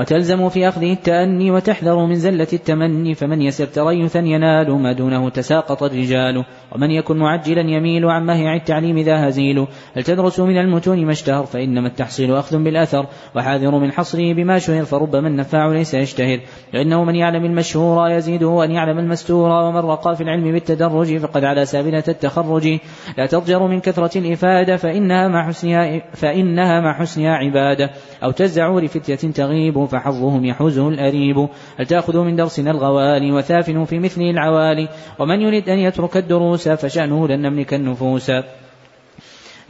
وتلزم 0.00 0.48
في 0.48 0.68
أخذه 0.68 0.92
التأني 0.92 1.50
وتحذر 1.50 2.06
من 2.06 2.14
زلة 2.14 2.46
التمني 2.52 3.14
فمن 3.14 3.42
يسر 3.42 3.66
تريثا 3.66 4.18
ينال 4.18 4.72
ما 4.72 4.92
دونه 4.92 5.30
تساقط 5.30 5.82
الرجال. 5.82 6.44
ومن 6.74 6.90
يكن 6.90 7.16
معجلا 7.16 7.60
يميل 7.60 8.04
عن 8.04 8.26
مهيع 8.26 8.54
التعليم 8.54 8.98
ذا 8.98 9.28
هزيل. 9.28 9.66
هل 9.96 10.02
تدرس 10.02 10.40
من 10.40 10.58
المتون 10.58 11.04
ما 11.04 11.12
اشتهر؟ 11.12 11.46
فإنما 11.46 11.88
التحصيل 11.88 12.36
أخذ 12.36 12.58
بالأثر. 12.58 13.06
وحاذر 13.36 13.78
من 13.78 13.92
حصره 13.92 14.34
بما 14.34 14.58
شهر 14.58 14.84
فربما 14.84 15.28
النفاع 15.28 15.66
ليس 15.66 15.94
يشتهر. 15.94 16.40
لأنه 16.72 17.04
من 17.04 17.14
يعلم 17.14 17.44
المشهور 17.44 18.10
يزيده 18.10 18.64
أن 18.64 18.70
يعلم 18.70 18.98
المستور. 18.98 19.50
ومن 19.50 19.80
رقى 19.80 20.16
في 20.16 20.22
العلم 20.22 20.52
بالتدرج 20.52 21.16
فقد 21.16 21.44
على 21.44 21.64
سابلة 21.64 22.04
التخرج. 22.08 22.78
لا 23.18 23.26
تضجر 23.26 23.66
من 23.66 23.80
كثرة 23.80 24.18
الإفادة 24.18 24.76
فإنها 24.76 25.28
مع 25.28 25.48
حسنها 25.48 26.02
فإنها 26.14 26.80
مع 26.80 26.92
حسنها 26.98 27.34
عبادة. 27.34 27.90
أو 28.24 28.30
تزعور 28.30 28.86
فتية 28.86 29.30
تغيب 29.30 29.89
فحظهم 29.90 30.44
يحوزه 30.44 30.88
الأريب. 30.88 31.48
هل 31.78 31.86
من 32.14 32.36
درسنا 32.36 32.70
الغوالي 32.70 33.32
وثافن 33.32 33.84
في 33.84 33.98
مثله 33.98 34.30
العوالي؟ 34.30 34.88
ومن 35.18 35.40
يريد 35.40 35.68
أن 35.68 35.78
يترك 35.78 36.16
الدروس 36.16 36.68
فشأنه 36.68 37.28
لن 37.28 37.42
نملك 37.42 37.74
النفوس. 37.74 38.30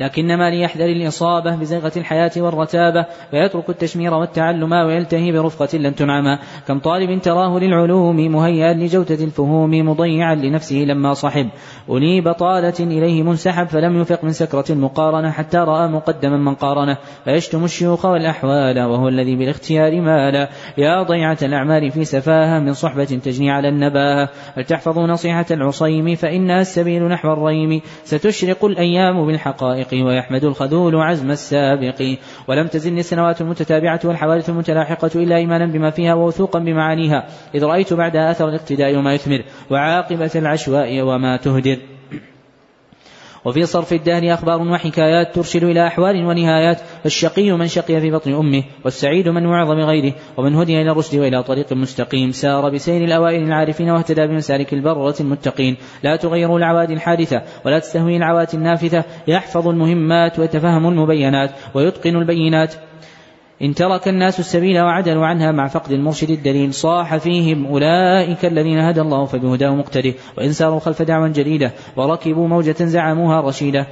لكنما 0.01 0.51
ليحذر 0.51 0.85
الإصابة 0.85 1.57
بزيغة 1.57 1.93
الحياة 1.97 2.31
والرتابة 2.37 3.07
فيترك 3.31 3.71
التشمير 3.71 4.15
والتعلم 4.15 4.73
ويلتهي 4.73 5.33
برفقة 5.33 5.79
لن 5.79 5.95
تنعم. 5.95 6.39
كم 6.69 6.79
طالب 6.79 7.23
تراه 7.23 7.59
للعلوم 7.59 8.17
مهيئا 8.17 8.75
لجودة 8.75 9.25
الفهوم 9.25 9.71
مضيعا 9.89 10.35
لنفسه 10.35 10.77
لما 10.77 11.15
صحب. 11.15 11.49
أولي 11.89 12.21
بطالة 12.21 12.75
إليه 12.81 13.23
منسحب 13.23 13.67
فلم 13.67 14.01
يفق 14.01 14.25
من 14.25 14.33
سكرة 14.33 14.65
المقارنة 14.71 15.31
حتى 15.31 15.59
رأى 15.59 15.89
مقدما 15.89 16.37
من 16.37 16.55
قارنه. 16.55 16.97
فيشتم 17.25 17.65
الشيوخ 17.65 18.05
والأحوال 18.05 18.81
وهو 18.81 19.09
الذي 19.09 19.37
بالاختيار 19.37 20.01
مال 20.01 20.49
يا 20.79 21.03
ضيعة 21.03 21.39
الأعمال 21.43 21.91
في 21.91 22.05
سفاهة 22.05 22.59
من 22.59 22.73
صحبة 22.73 23.05
تجني 23.05 23.51
على 23.51 23.69
النباهة. 23.69 24.29
فلتحفظوا 24.57 25.07
نصيحة 25.07 25.47
العصيم؟ 25.51 26.15
فإنها 26.15 26.61
السبيل 26.61 27.09
نحو 27.09 27.33
الريم. 27.33 27.81
ستشرق 28.05 28.65
الأيام 28.65 29.27
بالحقائق. 29.27 29.90
ويحمد 29.93 30.45
الخذول 30.45 30.97
عزم 30.97 31.31
السابق 31.31 32.17
ولم 32.49 32.67
تزن 32.67 32.99
السنوات 32.99 33.41
المتتابعة 33.41 34.01
والحوادث 34.05 34.51
المتلاحقة 34.51 35.11
إلا 35.15 35.37
إيمانا 35.37 35.67
بما 35.67 35.91
فيها 35.91 36.15
ووثوقا 36.15 36.59
بمعانيها. 36.59 37.27
إذ 37.55 37.65
رأيت 37.65 37.93
بعدها 37.93 38.31
أثر 38.31 38.49
الاقتداء 38.49 38.97
وما 38.97 39.15
يثمر 39.15 39.43
وعاقبة 39.71 40.31
العشواء 40.35 41.03
وما 41.03 41.37
تهدر. 41.37 41.90
وفي 43.45 43.67
صرف 43.67 43.93
الدهر 43.93 44.35
أخبار 44.35 44.63
وحكايات 44.63 45.35
ترشد 45.35 45.65
إلى 45.65 45.87
أحوال 45.87 46.27
ونهايات. 46.27 46.81
فالشقي 47.03 47.51
من 47.53 47.67
شقي 47.67 48.01
في 48.01 48.11
بطن 48.11 48.35
أمه 48.35 48.65
والسعيد 48.85 49.29
من 49.29 49.47
وعظ 49.47 49.69
بغيره 49.69 50.15
ومن 50.37 50.55
هدي 50.55 50.83
إلى 50.83 50.91
الرشد 50.91 51.19
وإلى 51.19 51.43
طريق 51.43 51.73
مستقيم. 51.73 52.31
سار 52.31 52.71
بسير 52.71 53.05
الأوائل 53.05 53.43
العارفين 53.43 53.91
واهتدى 53.91 54.27
بمسالك 54.27 54.73
البررة 54.73 55.15
المتقين. 55.21 55.77
لا 56.03 56.17
تغيروا 56.17 56.59
العوادي 56.59 56.95
الحادثة 56.95 57.43
ولا 57.65 57.79
تستهوي 57.79 58.17
العواتي 58.17 58.57
النافثة. 58.57 59.05
يحفظ 59.29 59.69
المهمات 59.69 60.39
ويتفهم 60.39 60.89
المبينات 60.89 61.51
ويتقن 61.75 62.17
البينات. 62.17 62.75
إن 63.63 63.75
ترك 63.75 64.09
الناس 64.09 64.41
السبيل 64.41 64.81
وعدلوا 64.81 65.27
عنها 65.27 65.53
مع 65.53 65.69
فقد 65.69 65.93
المرشد 65.93 66.31
الدليل 66.31 66.75
صاح 66.75 67.17
فيهم 67.17 67.67
أولئك 67.67 68.45
الذين 68.45 68.79
هدى 68.79 69.01
الله 69.01 69.25
فبهداه 69.25 69.71
مقتدي 69.71 70.15
وإن 70.39 70.53
ساروا 70.53 70.81
خلف 70.81 71.03
دعوى 71.03 71.31
جديدة 71.31 71.73
وركبوا 71.97 72.49
موجة 72.49 72.85
زعموها 72.85 73.41
رشيدة. 73.41 73.87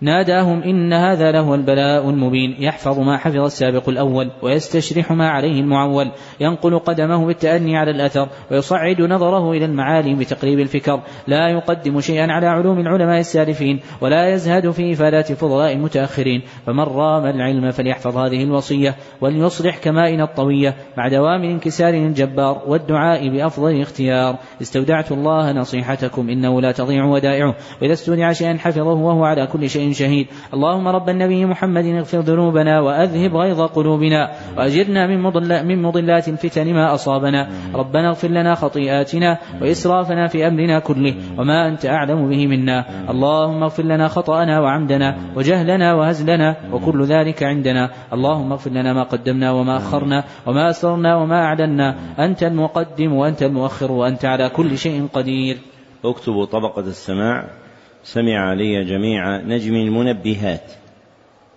ناداهم 0.00 0.62
إن 0.62 0.92
هذا 0.92 1.32
لهو 1.32 1.54
البلاء 1.54 2.10
المبين. 2.10 2.56
يحفظ 2.58 2.98
ما 2.98 3.16
حفظ 3.16 3.38
السابق 3.38 3.88
الأول 3.88 4.30
ويستشرح 4.42 5.12
ما 5.12 5.28
عليه 5.28 5.60
المعول. 5.60 6.10
ينقل 6.40 6.78
قدمه 6.78 7.26
بالتأني 7.26 7.76
على 7.76 7.90
الأثر 7.90 8.28
ويصعد 8.50 9.00
نظره 9.00 9.52
إلى 9.52 9.64
المعالي 9.64 10.14
بتقريب 10.14 10.60
الفكر. 10.60 11.00
لا 11.26 11.48
يقدم 11.48 12.00
شيئا 12.00 12.32
على 12.32 12.46
علوم 12.46 12.78
العلماء 12.78 13.20
السالفين 13.20 13.80
ولا 14.00 14.34
يزهد 14.34 14.70
في 14.70 14.92
إفادات 14.92 15.32
فضلاء 15.32 15.72
المتأخرين. 15.72 16.42
فمن 16.66 16.84
رام 16.84 17.26
العلم 17.26 17.70
فليحفظ 17.70 18.16
هذه 18.16 18.44
الوصية 18.44 18.96
وليصلح 19.20 19.78
كمائن 19.78 20.20
الطوية. 20.20 20.74
مع 20.96 21.08
دوام 21.08 21.42
انكسار 21.42 21.94
الجبار 21.94 22.62
والدعاء 22.66 23.28
بأفضل 23.28 23.80
اختيار. 23.80 24.36
استودعت 24.62 25.12
الله 25.12 25.52
نصيحتكم 25.52 26.30
إنه 26.30 26.60
لا 26.60 26.72
تضيع 26.72 27.04
ودائعه. 27.04 27.54
وإذا 27.82 27.92
استودع 27.92 28.32
شيئا 28.32 28.56
حفظه 28.58 28.92
وهو 28.92 29.24
على 29.24 29.46
كل 29.46 29.70
شيء 29.70 29.85
شهيد. 29.92 30.26
اللهم 30.54 30.88
رب 30.88 31.08
النبي 31.08 31.46
محمد 31.46 31.84
اغفر 31.84 32.20
ذنوبنا 32.20 32.80
وأذهب 32.80 33.36
غيظ 33.36 33.60
قلوبنا 33.60 34.30
وأجرنا 34.56 35.06
من, 35.06 35.22
مضل 35.22 35.64
من 35.64 35.82
مضلات 35.82 36.28
الفتن 36.28 36.74
ما 36.74 36.94
أصابنا. 36.94 37.48
ربنا 37.74 38.08
اغفر 38.08 38.28
لنا 38.28 38.54
خطيئاتنا 38.54 39.38
وإسرافنا 39.62 40.26
في 40.26 40.48
أمرنا 40.48 40.78
كله 40.78 41.14
وما 41.38 41.68
أنت 41.68 41.86
أعلم 41.86 42.28
به 42.28 42.46
منا. 42.46 42.84
اللهم 43.10 43.62
اغفر 43.62 43.82
لنا 43.82 44.08
خطأنا 44.08 44.60
وعمدنا 44.60 45.16
وجهلنا 45.36 45.94
وهزلنا 45.94 46.56
وكل 46.72 47.04
ذلك 47.04 47.42
عندنا. 47.42 47.90
اللهم 48.12 48.52
اغفر 48.52 48.70
لنا 48.70 48.92
ما 48.92 49.02
قدمنا 49.02 49.52
وما 49.52 49.76
أخرنا 49.76 50.24
وما 50.46 50.70
أسررنا 50.70 51.16
وما 51.16 51.44
أعلنا. 51.44 51.96
أنت 52.18 52.42
المقدم 52.42 53.12
وأنت 53.12 53.42
المؤخر 53.42 53.92
وأنت 53.92 54.24
على 54.24 54.48
كل 54.48 54.78
شيء 54.78 55.08
قدير. 55.12 55.56
اكتبوا 56.04 56.44
طبقة 56.44 56.80
السماع. 56.80 57.65
سمع 58.06 58.50
علي 58.50 58.84
جميع 58.84 59.36
نجم 59.36 59.74
المنبهات 59.74 60.72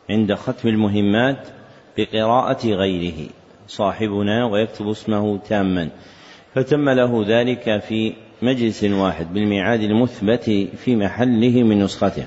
عند 0.09 0.33
ختم 0.33 0.69
المهمات 0.69 1.47
بقراءة 1.97 2.67
غيره 2.67 3.29
صاحبنا 3.67 4.45
ويكتب 4.45 4.89
اسمه 4.89 5.38
تاما. 5.38 5.89
فتم 6.55 6.89
له 6.89 7.25
ذلك 7.27 7.81
في 7.81 8.13
مجلس 8.41 8.83
واحد 8.83 9.33
بالميعاد 9.33 9.81
المثبت 9.81 10.43
في 10.77 10.95
محله 10.95 11.63
من 11.63 11.83
نسخته. 11.83 12.25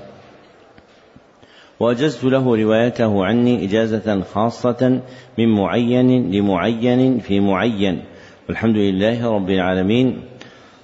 وأجزت 1.79 2.23
له 2.23 2.55
روايته 2.55 3.25
عني 3.25 3.65
إجازة 3.65 4.21
خاصة 4.21 5.01
من 5.37 5.55
معين 5.55 6.31
لمعين 6.31 7.19
في 7.19 7.39
معين. 7.39 8.03
والحمد 8.47 8.77
لله 8.77 9.35
رب 9.35 9.49
العالمين. 9.49 10.21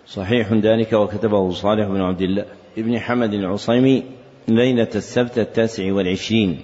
صحيح 0.07 0.53
ذلك 0.53 0.93
وكتبه 0.93 1.51
صالح 1.51 1.87
بن 1.87 2.01
عبد 2.01 2.21
الله. 2.21 2.58
ابن 2.77 2.99
حمد 2.99 3.33
العصيمي 3.33 4.03
ليلة 4.47 4.87
السبت 4.95 5.37
التاسع 5.37 5.93
والعشرين 5.93 6.61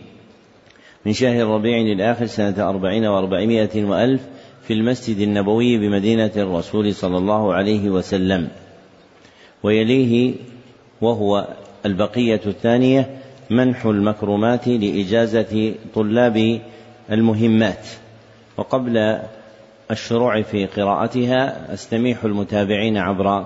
من 1.05 1.13
شهر 1.13 1.41
الربيع 1.41 1.77
الآخر 1.77 2.25
سنة 2.25 2.69
أربعين 2.69 3.05
وأربعمائة 3.05 3.83
وألف 3.83 4.21
في 4.67 4.73
المسجد 4.73 5.17
النبوي 5.17 5.77
بمدينة 5.77 6.31
الرسول 6.35 6.93
صلى 6.93 7.17
الله 7.17 7.53
عليه 7.53 7.89
وسلم. 7.89 8.47
ويليه 9.63 10.33
وهو 11.01 11.47
البقية 11.85 12.41
الثانية 12.45 13.21
منح 13.49 13.85
المكرمات 13.85 14.67
لإجازة 14.67 15.73
طلاب 15.95 16.61
المهمات. 17.11 17.87
وقبل 18.57 19.19
الشروع 19.91 20.41
في 20.41 20.65
قراءتها 20.65 21.73
أستميح 21.73 22.23
المتابعين 22.23 22.97
عبر 22.97 23.45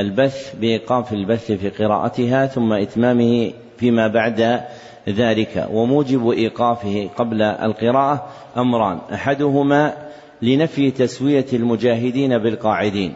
البث 0.00 0.54
بإيقاف 0.60 1.12
البث 1.12 1.52
في 1.52 1.68
قراءتها 1.68 2.46
ثم 2.46 2.72
إتمامه 2.72 3.52
فيما 3.78 4.08
بعد 4.08 4.60
ذلك. 5.08 5.68
وموجب 5.72 6.30
إيقافه 6.30 7.10
قبل 7.16 7.42
القراءة 7.42 8.26
أمران. 8.56 8.98
أحدهما 9.12 9.94
لنفي 10.42 10.90
تسوية 10.90 11.46
المجاهدين 11.52 12.38
بالقاعدين. 12.38 13.12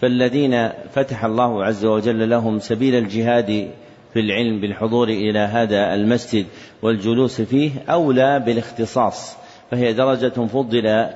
فالذين 0.00 0.68
فتح 0.92 1.24
الله 1.24 1.64
عز 1.64 1.84
وجل 1.84 2.30
لهم 2.30 2.58
سبيل 2.58 2.94
الجهاد 2.94 3.68
في 4.12 4.20
العلم 4.20 4.60
بالحضور 4.60 5.08
إلى 5.08 5.38
هذا 5.38 5.94
المسجد 5.94 6.46
والجلوس 6.82 7.40
فيه 7.40 7.70
أولى 7.88 8.40
بالاختصاص. 8.40 9.36
فهي 9.70 9.92
درجة 9.92 10.46
فضل 10.46 11.06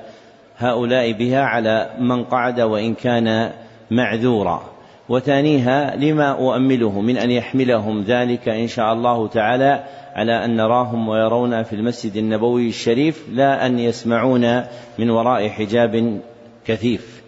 هؤلاء 0.57 1.11
بها 1.11 1.41
على 1.41 1.89
من 1.99 2.23
قعد 2.23 2.61
وإن 2.61 2.93
كان 2.93 3.51
معذورا. 3.91 4.70
وثانيها 5.11 5.95
لما 5.95 6.31
أؤمله 6.31 7.01
من 7.01 7.17
أن 7.17 7.31
يحملهم 7.31 8.01
ذلك 8.01 8.49
إن 8.49 8.67
شاء 8.67 8.93
الله 8.93 9.27
تعالى 9.27 9.83
على 10.15 10.45
أن 10.45 10.55
نراهم 10.55 11.09
ويرون 11.09 11.63
في 11.63 11.73
المسجد 11.73 12.15
النبوي 12.15 12.67
الشريف 12.67 13.25
لا 13.31 13.65
أن 13.65 13.79
يسمعون 13.79 14.63
من 14.99 15.09
وراء 15.09 15.49
حجاب 15.49 16.21
كثيف. 16.65 17.21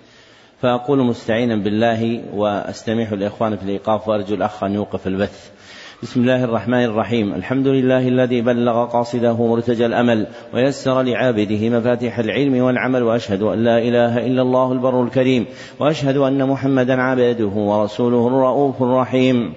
فأقول 0.61 0.99
مستعينا 0.99 1.55
بالله 1.55 2.23
وأستميح 2.33 3.11
الإخوان 3.11 3.57
في 3.57 3.63
الإيقاف 3.63 4.07
وأرجو 4.07 4.35
الأخ 4.35 4.63
أن 4.63 4.73
يوقف 4.73 5.07
البث. 5.07 5.51
بسم 6.01 6.21
الله 6.21 6.43
الرحمن 6.43 6.83
الرحيم. 6.83 7.33
الحمد 7.33 7.67
لله 7.67 8.07
الذي 8.07 8.41
بلغ 8.41 8.85
قاصده 8.85 9.47
مرتجى 9.47 9.85
الأمل 9.85 10.27
ويسر 10.53 11.01
لعابده 11.01 11.69
مفاتيح 11.69 12.19
العلم 12.19 12.63
والعمل 12.63 13.03
وأشهد 13.03 13.41
أن 13.41 13.63
لا 13.63 13.77
إله 13.77 14.25
إلا 14.25 14.41
الله 14.41 14.71
البر 14.71 15.03
الكريم 15.03 15.45
وأشهد 15.79 16.17
أن 16.17 16.47
محمدا 16.47 17.01
عبده 17.01 17.45
ورسوله 17.45 18.27
الرؤوف 18.27 18.83
الرحيم. 18.83 19.53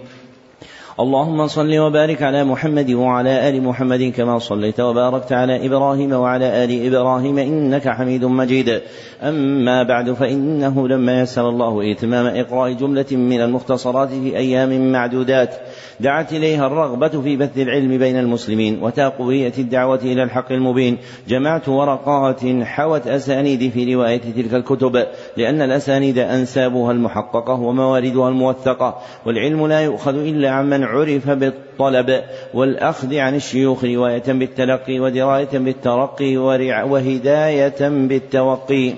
اللهم 1.00 1.46
صل 1.46 1.78
وبارك 1.78 2.22
على 2.22 2.44
محمد 2.44 2.90
وعلى 2.90 3.48
آل 3.48 3.62
محمد 3.62 4.12
كما 4.16 4.38
صليت 4.38 4.80
وباركت 4.80 5.32
على 5.32 5.66
إبراهيم 5.66 6.12
وعلى 6.12 6.64
آل 6.64 6.86
إبراهيم 6.86 7.38
إنك 7.38 7.88
حميد 7.88 8.24
مجيد. 8.24 8.80
أما 9.22 9.82
بعد 9.82 10.12
فإنه 10.12 10.88
لما 10.88 11.20
يسر 11.20 11.48
الله 11.48 11.92
إتمام 11.92 12.26
إقراء 12.26 12.72
جملة 12.72 13.06
من 13.12 13.40
المختصرات 13.40 14.08
في 14.08 14.36
أيام 14.36 14.92
معدودات 14.92 15.54
دعت 16.00 16.32
إليها 16.32 16.66
الرغبة 16.66 17.08
في 17.08 17.36
بث 17.36 17.58
العلم 17.58 17.98
بين 17.98 18.18
المسلمين 18.18 18.82
وتقوية 18.82 19.52
الدعوة 19.58 20.00
إلى 20.02 20.22
الحق 20.22 20.52
المبين. 20.52 20.98
جمعت 21.28 21.68
ورقات 21.68 22.40
حوت 22.62 23.06
أسانيد 23.06 23.70
في 23.70 23.94
رواية 23.94 24.20
تلك 24.36 24.54
الكتب 24.54 25.06
لأن 25.36 25.62
الأسانيد 25.62 26.18
أنسابها 26.18 26.92
المحققة 26.92 27.54
ومواردها 27.54 28.28
الموثقة 28.28 28.98
والعلم 29.26 29.66
لا 29.66 29.80
يؤخذ 29.80 30.14
إلا 30.14 30.50
عمن 30.50 30.85
عرف 30.86 31.30
بالطلب 31.30 32.24
والأخذ 32.54 33.16
عن 33.16 33.34
الشيوخ 33.34 33.84
رواية 33.84 34.22
بالتلقي 34.28 35.00
ودراية 35.00 35.58
بالترقي 35.58 36.36
وهداية 36.36 37.88
بالتوقي. 37.88 38.94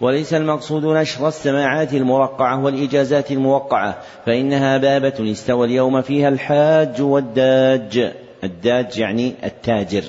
وليس 0.00 0.34
المقصود 0.34 0.84
نشر 0.84 1.28
السماعات 1.28 1.94
المرقعة 1.94 2.64
والإجازات 2.64 3.30
الموقعة 3.30 3.98
فإنها 4.26 4.78
بابة 4.78 5.32
استوى 5.32 5.66
اليوم 5.66 6.02
فيها 6.02 6.28
الحاج 6.28 7.02
والداج. 7.02 8.12
الداج 8.44 8.98
يعني 8.98 9.34
التاجر. 9.44 10.02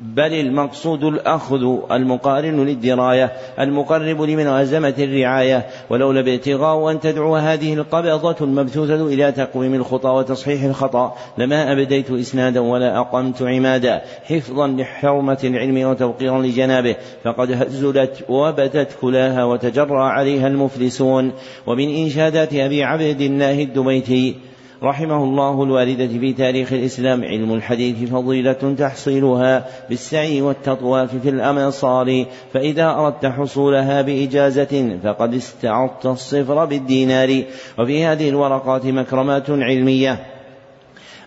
بل 0.00 0.32
المقصود 0.32 1.04
الأخذ 1.04 1.62
المقارن 1.90 2.66
للدراية 2.66 3.32
المقرب 3.60 4.22
لملازمة 4.22 4.94
الرعاية. 4.98 5.66
ولولا 5.90 6.22
بابتغاء 6.22 6.90
أن 6.90 7.00
تدعو 7.00 7.36
هذه 7.36 7.74
القبضة 7.74 8.36
المبثوثة 8.40 9.06
إلى 9.06 9.32
تقويم 9.32 9.74
الخطى 9.74 10.08
وتصحيح 10.08 10.62
الخطأ 10.62 11.16
لما 11.38 11.72
أبديت 11.72 12.10
إسنادا 12.10 12.60
ولا 12.60 12.98
أقمت 12.98 13.42
عمادا. 13.42 14.02
حفظا 14.24 14.68
لحرمة 14.68 15.38
العلم 15.44 15.88
وتوقيرا 15.88 16.42
لجنابه. 16.42 16.96
فقد 17.24 17.52
هزلت 17.52 18.24
وبدت 18.28 18.88
كلاها 19.00 19.44
وتجرى 19.44 20.02
عليها 20.02 20.46
المفلسون. 20.46 21.32
ومن 21.66 21.88
إنشادات 21.88 22.54
أبي 22.54 22.84
عبد 22.84 23.20
الله 23.20 23.62
الدبيتي 23.62 24.34
رحمه 24.82 25.24
الله 25.24 25.62
الواردة 25.62 26.06
في 26.06 26.32
تاريخ 26.32 26.72
الإسلام 26.72 27.24
علم 27.24 27.54
الحديث 27.54 28.10
فضيلة 28.10 28.74
تحصيلها 28.78 29.66
بالسعي 29.88 30.42
والتطواف 30.42 31.16
في 31.16 31.28
الأمصار. 31.28 32.24
فإذا 32.52 32.90
أردت 32.90 33.26
حصولها 33.26 34.02
بإجازة 34.02 34.98
فقد 35.04 35.34
استعرضت 35.34 36.06
الصفر 36.06 36.64
بالدينار. 36.64 37.42
وفي 37.78 38.04
هذه 38.04 38.28
الورقات 38.28 38.86
مكرمات 38.86 39.50
علمية. 39.50 40.26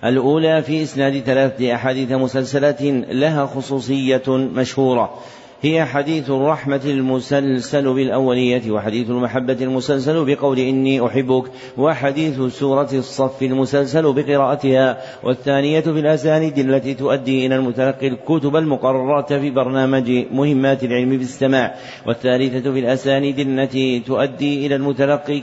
الأولى 0.03 0.62
في 0.62 0.83
إسناد 0.83 1.19
ثلاثة 1.19 1.75
أحاديث 1.75 2.12
مسلسلة 2.12 3.03
لها 3.12 3.45
خصوصية 3.45 4.23
مشهورة. 4.27 5.19
هي 5.62 5.86
حديث 5.86 6.30
الرحمة 6.30 6.82
المسلسل 6.86 7.93
بالأولية 7.93 8.72
وحديث 8.72 9.10
المحبة 9.10 9.58
المسلسل 9.62 10.26
بقول 10.26 10.60
إني 10.60 11.06
أحبك 11.06 11.43
وحديث 11.78 12.41
سورة 12.41 12.89
الصف 12.93 13.43
المسلسل 13.43 14.13
بقراءتها 14.13 14.98
والثانية 15.24 15.80
في 15.80 15.89
الأسانيد 15.89 16.58
التي 16.58 16.93
تؤدي 16.93 17.45
إلى 17.45 17.56
المتلقي 17.56 18.08
الكتب 18.08 18.56
المقررة 18.56 19.39
في 19.39 19.50
برنامج 19.50 20.12
مهمات 20.32 20.84
العلم 20.84 21.10
بالسماع 21.10 21.76
والثالثة 22.08 22.72
في 22.74 22.80
الأسانيد 22.80 23.39
التي 23.39 24.00
تؤدي 24.00 24.65
إلى 24.65 24.76
المتلقي 24.76 25.39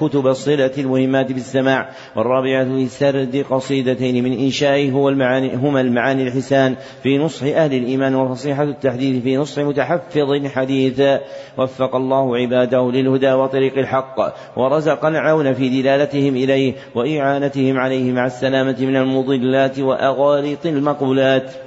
كتب 0.00 0.26
الصلة 0.26 0.72
المهمات 0.78 1.32
بالسماع 1.32 1.90
والرابعة 2.16 2.64
في 2.64 2.86
سرد 2.86 3.44
قصيدتين 3.50 4.24
من 4.24 4.32
إنشائه 4.32 4.90
هو 4.90 5.08
المعاني 5.08 5.54
هما 5.54 5.80
المعاني 5.80 6.22
الحسان 6.22 6.76
في 7.02 7.18
نصح 7.18 7.46
أهل 7.46 7.74
الإيمان 7.74 8.14
وفصيحة 8.14 8.62
التحديث 8.62 9.22
في 9.22 9.36
نصح 9.36 9.55
متحفظ 9.58 10.46
حديثا 10.46 11.20
وفق 11.58 11.96
الله 11.96 12.36
عباده 12.36 12.90
للهدى 12.90 13.32
وطريق 13.32 13.78
الحق 13.78 14.34
ورزق 14.56 15.04
العون 15.04 15.54
في 15.54 15.82
دلالتهم 15.82 16.36
إليه 16.36 16.74
وإعانتهم 16.94 17.78
عليه 17.78 18.12
مع 18.12 18.26
السلامة 18.26 18.76
من 18.80 18.96
المضلات 18.96 19.78
وأغاليط 19.78 20.66
المقولات 20.66 21.65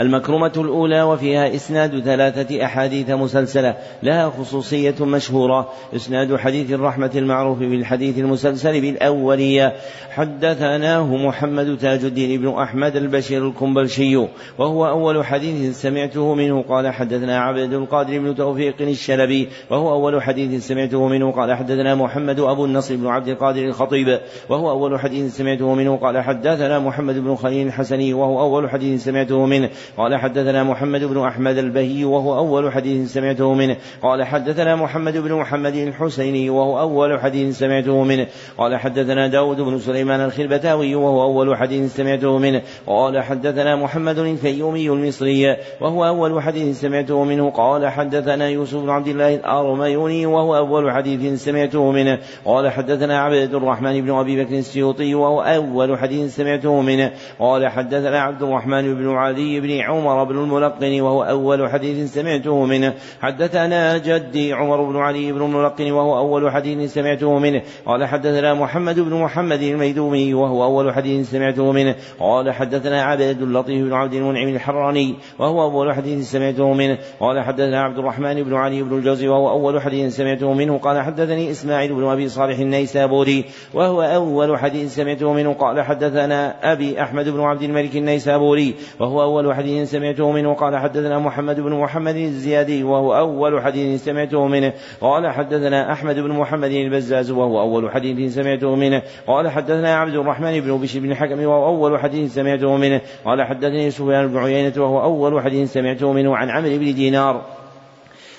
المكرمة 0.00 0.52
الأولى 0.56 1.02
وفيها 1.02 1.54
إسناد 1.54 2.00
ثلاثة 2.00 2.64
أحاديث 2.64 3.10
مسلسلة 3.10 3.76
لها 4.02 4.30
خصوصية 4.30 4.94
مشهورة. 5.00 5.68
إسناد 5.96 6.36
حديث 6.36 6.72
الرحمة 6.72 7.10
المعروف 7.14 7.58
بالحديث 7.58 8.18
المسلسل 8.18 8.80
بالأولية. 8.80 9.72
حدثناه 10.10 11.16
محمد 11.16 11.78
تاج 11.78 12.04
الدين 12.04 12.40
بن 12.40 12.48
أحمد 12.48 12.96
البشير 12.96 13.48
الكنبلشي 13.48 14.16
وهو 14.58 14.88
أول 14.88 15.24
حديث 15.24 15.80
سمعته 15.80 16.34
منه. 16.34 16.62
قال 16.62 16.92
حدثنا 16.92 17.38
عبد 17.38 17.72
القادر 17.72 18.18
بن 18.18 18.34
توفيق 18.34 18.74
الشلبي 18.80 19.48
وهو 19.70 19.92
أول 19.92 20.22
حديث 20.22 20.66
سمعته 20.66 21.08
منه. 21.08 21.32
قال 21.32 21.54
حدثنا 21.54 21.94
محمد 21.94 22.40
أبو 22.40 22.64
النصر 22.64 22.96
بن 22.96 23.06
عبد 23.06 23.28
القادر 23.28 23.64
الخطيب 23.64 24.20
وهو 24.48 24.70
أول 24.70 25.00
حديث 25.00 25.36
سمعته 25.36 25.74
منه. 25.74 25.96
قال 25.96 26.18
حدثنا 26.18 26.78
محمد 26.78 27.18
بن 27.18 27.34
خليل 27.34 27.66
الحسني 27.66 28.14
وهو 28.14 28.40
أول 28.40 28.70
حديث 28.70 29.04
سمعته 29.04 29.46
منه. 29.46 29.70
قال 29.96 30.16
حدثنا 30.16 30.64
محمد 30.64 31.04
بن 31.04 31.18
أحمد 31.18 31.58
البهي 31.58 32.04
وهو 32.04 32.38
أول 32.38 32.72
حديث 32.72 33.12
سمعته 33.12 33.54
منه. 33.54 33.76
قال 34.02 34.24
حدثنا 34.24 34.76
محمد 34.76 35.16
بن 35.16 35.32
محمد 35.32 35.74
الحسيني 35.74 36.50
وهو 36.50 36.80
أول 36.80 37.20
حديث 37.20 37.58
سمعته 37.58 38.04
منه. 38.04 38.26
قال 38.58 38.76
حدثنا 38.76 39.28
داود 39.28 39.60
بن 39.60 39.78
سليمان 39.78 40.20
الخربتاوي 40.20 40.94
وهو 40.94 41.22
أول 41.22 41.56
حديث 41.56 41.96
سمعته 41.96 42.38
منه. 42.38 42.62
قال 42.86 43.22
حدثنا 43.22 43.76
محمد 43.76 44.18
الفيومي 44.18 44.88
المصري 44.88 45.56
وهو 45.80 46.06
أول 46.06 46.42
حديث 46.42 46.80
سمعته 46.80 47.24
منه. 47.24 47.50
قال 47.50 47.88
حدثنا 47.88 48.48
يوسف 48.48 48.78
بن 48.78 48.90
عبد 48.90 49.08
الله 49.08 49.34
الأرميوني 49.34 50.26
وهو 50.26 50.56
أول 50.56 50.92
حديث 50.92 51.44
سمعته 51.44 51.92
منه. 51.92 52.18
قال 52.44 52.70
حدثنا 52.70 53.20
عبد 53.20 53.54
الرحمن 53.54 54.00
بن 54.00 54.10
أبي 54.10 54.44
بكر 54.44 54.58
السيوطي 54.58 55.14
وهو 55.14 55.40
أول 55.40 55.98
حديث 55.98 56.36
سمعته 56.36 56.80
منه. 56.80 57.12
قال 57.38 57.68
حدثنا 57.68 58.20
عبد 58.20 58.42
الرحمن 58.42 58.94
بن 58.94 59.08
علي 59.08 59.60
بن 59.60 59.71
عمر 59.80 60.24
بن 60.24 60.38
الملقن 60.38 61.00
وهو 61.00 61.22
أول 61.22 61.70
حديث 61.70 62.14
سمعته 62.14 62.64
منه. 62.64 62.94
حدثنا 63.20 63.98
جدي 63.98 64.52
عمر 64.52 64.82
بن 64.82 64.96
علي 64.96 65.32
بن 65.32 65.42
الملقن 65.42 65.92
وهو 65.92 66.18
أول 66.18 66.50
حديث 66.50 66.94
سمعته 66.94 67.38
منه. 67.38 67.62
قال 67.86 68.04
حدثنا 68.04 68.54
محمد 68.54 69.00
بن 69.00 69.14
محمد 69.14 69.62
الميدومي 69.62 70.34
وهو 70.34 70.64
أول 70.64 70.94
حديث 70.94 71.30
سمعته 71.30 71.72
منه. 71.72 71.94
قال 72.20 72.52
حدثنا 72.52 73.02
عبد 73.02 73.42
اللطيف 73.42 73.84
بن 73.84 73.92
عبد 73.92 74.14
المنعم 74.14 74.48
الحراني 74.48 75.14
وهو 75.38 75.62
أول 75.62 75.94
حديث 75.94 76.30
سمعته 76.30 76.72
منه. 76.72 76.98
قال 77.20 77.40
حدثنا 77.40 77.82
عبد 77.82 77.98
الرحمن 77.98 78.42
بن 78.42 78.54
علي 78.54 78.82
بن 78.82 78.96
الجوزي 78.96 79.28
وهو 79.28 79.50
أول 79.50 79.82
حديث 79.82 80.16
سمعته 80.16 80.52
منه. 80.52 80.78
قال 80.78 81.02
حدثني 81.02 81.50
إسماعيل 81.50 81.94
بن 81.94 82.04
أبي 82.04 82.28
صالح 82.28 82.58
النيسابوري 82.58 83.44
وهو 83.74 84.02
أول 84.02 84.58
حديث 84.58 84.94
سمعته 84.94 85.32
منه. 85.32 85.52
قال 85.52 85.82
حدثنا 85.82 86.72
أبي 86.72 87.02
أحمد 87.02 87.28
بن 87.28 87.40
عبد 87.40 87.62
الملك 87.62 87.96
النيسابوري 87.96 88.74
وهو 89.00 89.22
أول 89.22 89.54
حديث 89.54 89.61
سمعته 89.84 90.32
منه 90.32 90.54
قال 90.54 90.76
حدثنا 90.76 91.18
محمد 91.18 91.60
بن 91.60 91.72
محمد 91.72 92.16
الزيادي 92.16 92.82
وهو 92.84 93.16
أول 93.16 93.62
حديث 93.62 94.04
سمعته 94.04 94.46
منه. 94.46 94.72
قال 95.00 95.30
حدثنا 95.30 95.92
أحمد 95.92 96.18
بن 96.18 96.30
محمد 96.30 96.70
البزاز 96.70 97.30
وهو 97.30 97.60
أول 97.60 97.90
حديث 97.90 98.34
سمعته 98.34 98.76
منه. 98.76 99.02
قال 99.26 99.48
حدثنا 99.48 99.96
عبد 99.96 100.14
الرحمن 100.14 100.60
بن 100.60 100.78
بشر 100.78 101.00
بن 101.00 101.10
الحكم 101.10 101.44
وهو 101.44 101.66
أول 101.66 102.00
حديث 102.00 102.34
سمعته 102.34 102.76
منه. 102.76 103.00
قال 103.24 103.42
حدثني 103.42 103.90
سفيان 103.90 104.28
بن 104.28 104.38
عيينة 104.38 104.72
وهو 104.76 105.02
أول 105.02 105.42
حديث 105.42 105.72
سمعته 105.72 106.12
منه. 106.12 106.36
عن 106.36 106.50
عمرو 106.50 106.78
بن 106.78 106.94
دينار 106.94 107.61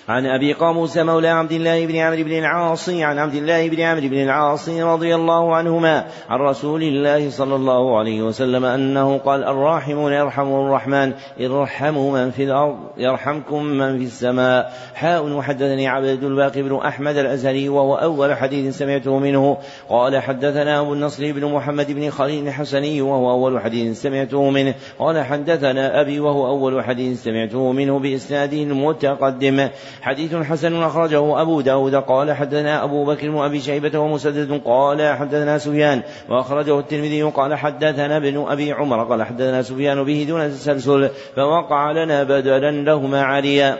عن 0.09 0.25
أبي 0.25 0.53
قاموس 0.53 0.97
مولى 0.97 1.27
عبد 1.27 1.51
الله 1.51 1.85
بن 1.85 1.95
عمرو 1.95 2.23
بن 2.23 2.31
العاص 2.31 2.89
عن 2.89 3.19
عبد 3.19 3.35
الله 3.35 3.69
بن 3.69 3.81
عمرو 3.81 4.07
بن 4.07 4.23
العاص 4.23 4.69
رضي 4.69 5.15
الله 5.15 5.55
عنهما 5.55 6.05
عن 6.29 6.39
رسول 6.39 6.83
الله 6.83 7.29
صلى 7.29 7.55
الله 7.55 7.97
عليه 7.97 8.21
وسلم 8.21 8.65
أنه 8.65 9.17
قال 9.17 9.43
الراحمون 9.43 10.13
يرحم 10.13 10.47
الرحمن 10.47 11.13
ارحموا 11.41 12.11
من 12.11 12.31
في 12.31 12.43
الأرض 12.43 12.77
يرحمكم 12.97 13.63
من 13.63 13.97
في 13.97 14.03
السماء. 14.03 14.73
حاء 14.95 15.25
وحدثني 15.25 15.87
عبد 15.87 16.23
الباقي 16.23 16.61
بن 16.61 16.75
أحمد 16.75 17.17
الأزهري 17.17 17.69
وهو 17.69 17.95
أول 17.95 18.35
حديث 18.35 18.77
سمعته 18.77 19.19
منه. 19.19 19.57
قال 19.89 20.21
حدثنا 20.21 20.79
أبو 20.79 20.93
النصر 20.93 21.31
بن 21.31 21.45
محمد 21.45 21.91
بن 21.91 22.09
خليل 22.09 22.47
الحسني 22.47 23.01
وهو 23.01 23.31
أول 23.31 23.61
حديث 23.61 24.01
سمعته 24.01 24.49
منه. 24.49 24.73
قال 24.99 25.25
حدثنا 25.25 26.01
أبي 26.01 26.19
وهو 26.19 26.47
أول 26.47 26.83
حديث 26.83 27.23
سمعته 27.23 27.71
منه 27.71 27.99
بإسناده 27.99 28.57
المتقدم. 28.57 29.69
حديث 30.03 30.35
حسن 30.35 30.83
أخرجه 30.83 31.41
أبو 31.41 31.61
داود 31.61 31.95
قال 31.95 32.33
حدثنا 32.33 32.83
أبو 32.83 33.05
بكر 33.05 33.29
وأبي 33.29 33.59
شيبة 33.59 33.99
ومسدد 33.99 34.61
قال 34.65 35.15
حدثنا 35.17 35.57
سفيان 35.57 36.01
وأخرجه 36.29 36.79
الترمذي 36.79 37.23
قال 37.23 37.55
حدثنا 37.55 38.17
ابن 38.17 38.45
أبي 38.47 38.71
عمر 38.71 39.03
قال 39.03 39.23
حدثنا 39.23 39.61
سفيان 39.61 40.03
به 40.03 40.25
دون 40.29 40.49
تسلسل 40.49 41.09
فوقع 41.35 41.91
لنا 41.91 42.23
بدلا 42.23 42.71
لهما 42.71 43.21
عاليا 43.21 43.77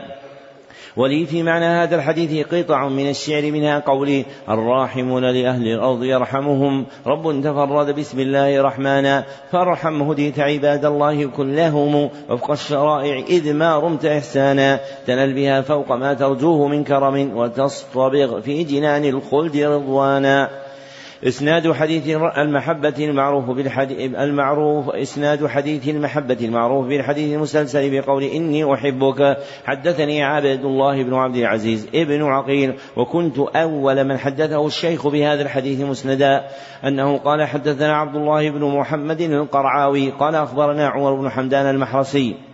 ولي 0.96 1.26
في 1.26 1.42
معنى 1.42 1.64
هذا 1.64 1.96
الحديث 1.96 2.46
قطع 2.46 2.88
من 2.88 3.10
الشعر 3.10 3.50
منها 3.50 3.78
قولي 3.78 4.24
الراحمون 4.48 5.24
لأهل 5.24 5.68
الأرض 5.68 6.04
يرحمهم. 6.04 6.86
رب 7.06 7.40
تفرد 7.40 7.94
بسم 7.94 8.20
الله 8.20 8.62
رحمانا 8.62 9.24
فارحم 9.52 10.02
هديت 10.02 10.38
عباد 10.38 10.84
الله 10.84 11.26
كلهم. 11.26 12.10
وفق 12.30 12.50
الشرائع 12.50 13.18
إذ 13.18 13.52
ما 13.52 13.78
رمت 13.78 14.04
إحسانا. 14.04 14.80
تنل 15.06 15.34
بها 15.34 15.60
فوق 15.60 15.92
ما 15.92 16.14
ترجوه 16.14 16.68
من 16.68 16.84
كرم 16.84 17.36
وتصطبغ 17.36 18.40
في 18.40 18.64
جنان 18.64 19.04
الخلد 19.04 19.56
رضوانا. 19.56 20.63
إسناد 21.26 21.72
حديث 21.72 22.08
المحبة 22.38 22.94
المعروف 22.98 23.50
بالحديث 23.50 24.14
المعروف 24.14 24.90
إسناد 24.90 25.46
حديث 25.46 25.88
المحبة 25.88 26.36
المعروف 26.40 26.86
بالحديث 26.86 27.34
المسلسل 27.34 28.00
بقول 28.00 28.22
إني 28.22 28.74
أحبك. 28.74 29.36
حدثني 29.64 30.22
عبد 30.22 30.64
الله 30.64 31.02
بن 31.02 31.14
عبد 31.14 31.36
العزيز 31.36 31.88
ابن 31.94 32.22
عقيل 32.22 32.74
وكنت 32.96 33.38
أول 33.38 34.04
من 34.04 34.18
حدثه 34.18 34.66
الشيخ 34.66 35.06
بهذا 35.06 35.42
الحديث 35.42 35.80
مسندا. 35.80 36.44
أنه 36.84 37.18
قال 37.18 37.44
حدثنا 37.44 37.96
عبد 37.96 38.16
الله 38.16 38.50
بن 38.50 38.64
محمد 38.64 39.20
القرعاوي 39.20 40.10
قال 40.10 40.34
أخبرنا 40.34 40.88
عمر 40.88 41.14
بن 41.14 41.30
حمدان 41.30 41.66
المحرسي. 41.66 42.53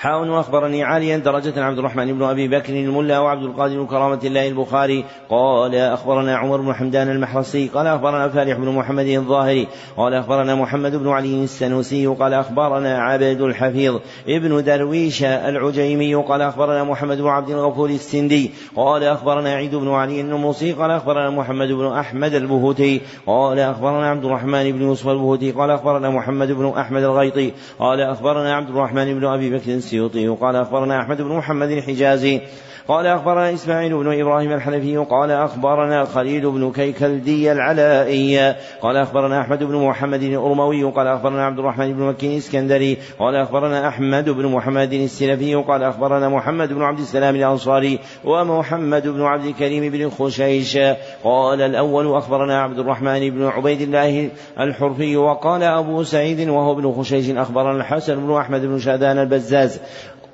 حاء 0.00 0.28
وأخبرني 0.28 0.84
عاليا 0.84 1.16
درجة 1.16 1.64
عبد 1.64 1.78
الرحمن 1.78 2.12
بن 2.12 2.22
أبي 2.22 2.48
بكر 2.48 2.72
الملا 2.72 3.18
وعبد 3.18 3.42
القادر 3.42 3.84
كرامة 3.84 4.20
الله 4.24 4.48
البخاري 4.48 5.04
قال 5.30 5.74
أخبرنا 5.74 6.36
عمر 6.36 6.60
بن 6.60 6.74
حمدان 6.74 7.10
المحرسي 7.10 7.68
قال 7.68 7.86
أخبرنا 7.86 8.28
فالح 8.28 8.58
بن 8.58 8.68
محمد 8.68 9.06
الظاهري 9.06 9.68
قال 9.96 10.14
أخبرنا 10.14 10.54
محمد 10.54 10.96
بن 10.96 11.08
علي 11.08 11.44
السنوسي 11.44 12.06
قال 12.06 12.34
أخبرنا 12.34 12.98
عبد 12.98 13.40
الحفيظ 13.40 13.98
ابن 14.28 14.64
درويش 14.64 15.24
العجيمي 15.24 16.14
قال 16.14 16.42
أخبرنا 16.42 16.84
محمد 16.84 17.18
بن 17.20 17.28
عبد 17.28 17.50
الغفور 17.50 17.90
السندي 17.90 18.50
قال 18.76 19.04
أخبرنا 19.04 19.54
عيد 19.54 19.74
بن 19.74 19.88
علي 19.88 20.20
النموصي 20.20 20.72
قال 20.72 20.90
أخبرنا 20.90 21.30
محمد 21.30 21.68
بن 21.68 21.86
أحمد 21.86 22.34
البهوتي 22.34 23.00
قال 23.26 23.58
أخبرنا 23.58 24.10
عبد 24.10 24.24
الرحمن 24.24 24.72
بن 24.72 24.82
يوسف 24.82 25.08
البهوتي 25.08 25.52
قال 25.52 25.70
أخبرنا 25.70 26.10
محمد 26.10 26.52
بن 26.52 26.72
أحمد 26.78 27.02
الغيطي 27.02 27.52
قال 27.78 28.00
أخبرنا 28.00 28.54
عبد 28.54 28.70
الرحمن 28.70 29.14
بن 29.14 29.24
أبي 29.24 29.50
بكر 29.50 29.89
السيوطي. 29.90 30.28
قال 30.28 30.56
أخبرنا 30.56 31.00
أحمد 31.00 31.22
بن 31.22 31.32
محمد 31.36 31.70
الحجازي 31.70 32.40
قال 32.88 33.06
أخبرنا 33.06 33.54
إسماعيل 33.54 33.96
بن 33.96 34.20
إبراهيم 34.20 34.52
الحنفي 34.52 34.96
قال 34.96 35.30
أخبرنا 35.30 36.04
خليل 36.04 36.50
بن 36.50 36.72
كيكلدي 36.72 37.52
العلائي 37.52 38.54
قال 38.82 38.96
أخبرنا 38.96 39.40
أحمد 39.40 39.64
بن 39.64 39.76
محمد 39.76 40.22
الأرموي 40.22 40.84
قال 40.84 41.06
أخبرنا 41.06 41.44
عبد 41.46 41.58
الرحمن 41.58 41.92
بن 41.92 42.02
مكي 42.02 42.26
الإسكندري 42.26 42.98
قال 43.18 43.36
أخبرنا 43.36 43.88
أحمد 43.88 44.30
بن 44.30 44.46
محمد 44.46 44.92
السلفي 44.92 45.54
قال 45.54 45.82
أخبرنا 45.82 46.28
محمد 46.28 46.72
بن 46.72 46.82
عبد 46.82 46.98
السلام 46.98 47.36
الأنصاري 47.36 47.98
ومحمد 48.24 49.08
بن 49.08 49.22
عبد 49.22 49.44
الكريم 49.44 49.92
بن 49.92 50.10
خشيش. 50.10 50.78
قال 51.24 51.60
الأول 51.62 52.16
أخبرنا 52.16 52.62
عبد 52.62 52.78
الرحمن 52.78 53.30
بن 53.30 53.46
عبيد 53.46 53.80
الله 53.80 54.30
الحرفي 54.60 55.16
وقال 55.16 55.62
أبو 55.62 56.02
سعيد 56.02 56.48
وهو 56.48 56.72
ابن 56.72 56.92
خشيش 56.92 57.30
أخبرنا 57.30 57.76
الحسن 57.76 58.26
بن 58.26 58.36
أحمد 58.36 58.66
بن 58.66 58.78
شادان 58.78 59.18
البزاز 59.18 59.79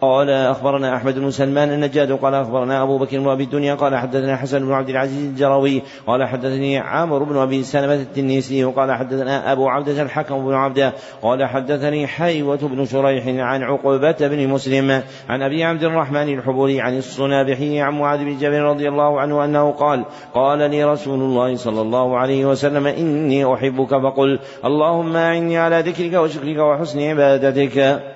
قال 0.01 0.31
أخبرنا 0.31 0.97
أحمد 0.97 1.19
بن 1.19 1.31
سلمان 1.31 1.73
النجاد 1.73 2.13
قال 2.13 2.35
أخبرنا 2.35 2.83
أبو 2.83 2.99
بكر 2.99 3.19
بن 3.19 3.29
أبي 3.29 3.45
الدنيا 3.45 3.75
قال 3.75 3.97
حدثنا 3.97 4.37
حسن 4.37 4.59
بن 4.59 4.73
عبد 4.73 4.89
العزيز 4.89 5.25
الجروي 5.25 5.83
قال 6.07 6.25
حدثني 6.25 6.79
عامر 6.79 7.23
بن 7.23 7.37
أبي 7.37 7.63
سلمة 7.63 7.95
التنيسي 7.95 8.65
وقال 8.65 8.93
حدثنا 8.93 9.53
أبو 9.53 9.69
عبدة 9.69 10.03
الحكم 10.03 10.47
بن 10.47 10.55
عبدة 10.55 10.93
قال 11.23 11.45
حدثني 11.45 12.07
حيوة 12.07 12.57
بن 12.57 12.85
شريح 12.85 13.27
عن 13.27 13.63
عقبة 13.63 14.17
بن 14.21 14.49
مسلم 14.49 15.03
عن 15.29 15.43
أبي 15.43 15.65
عبد 15.65 15.85
الرحمن 15.85 16.39
الحبوري 16.39 16.81
عن 16.81 16.99
الصنابحي 16.99 17.81
عن 17.81 17.99
معاذ 17.99 18.19
بن 18.19 18.39
جبل 18.39 18.61
رضي 18.61 18.89
الله 18.89 19.21
عنه 19.21 19.45
أنه 19.45 19.71
قال 19.71 20.05
قال 20.35 20.71
لي 20.71 20.85
رسول 20.85 21.19
الله 21.19 21.57
صلى 21.57 21.81
الله 21.81 22.19
عليه 22.19 22.47
وسلم 22.47 22.87
إني 22.87 23.55
أحبك 23.55 23.91
فقل 23.91 24.39
اللهم 24.65 25.17
أعني 25.17 25.59
على 25.59 25.81
ذكرك 25.81 26.13
وشكرك 26.13 26.59
وحسن 26.59 27.01
عبادتك. 27.01 28.16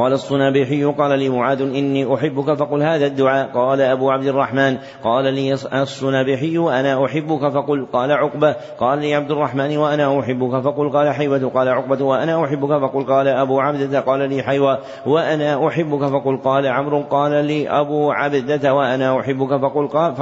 قال 0.00 0.12
الصنابحي 0.12 0.84
قال 0.84 1.18
لي 1.18 1.28
معاذ 1.28 1.62
إني 1.62 2.14
أحبك 2.14 2.54
فقل 2.54 2.82
هذا 2.82 3.06
الدعاء. 3.06 3.50
قال 3.54 3.80
أبو 3.80 4.10
عبد 4.10 4.26
الرحمن 4.26 4.76
قال 5.04 5.34
لي 5.34 5.52
الصنابحي 5.52 6.58
وأنا 6.58 7.04
أحبك 7.04 7.48
فقل. 7.48 7.86
قال 7.92 8.12
عقبة 8.12 8.56
قال 8.78 8.98
لي 8.98 9.14
عبد 9.14 9.30
الرحمن 9.30 9.76
وأنا 9.76 10.20
أحبك 10.20 10.60
فقل. 10.60 10.90
قال 10.90 11.14
حيوة 11.14 11.50
قال 11.54 11.68
عقبة 11.68 12.04
وأنا 12.04 12.44
أحبك 12.44 12.80
فقل. 12.80 13.04
قال 13.04 13.28
أبو 13.28 13.60
عبدة 13.60 14.00
قال 14.00 14.28
لي 14.28 14.42
حيوة 14.42 14.78
وأنا 15.06 15.68
أحبك 15.68 16.04
فقل. 16.04 16.36
قال 16.36 16.66
عمرو 16.66 17.02
قال 17.02 17.44
لي 17.44 17.68
أبو 17.68 18.10
عبدة 18.10 18.74
وأنا 18.74 19.20
أحبك 19.20 19.60
فقل. 19.60 19.88
قال 19.88 20.14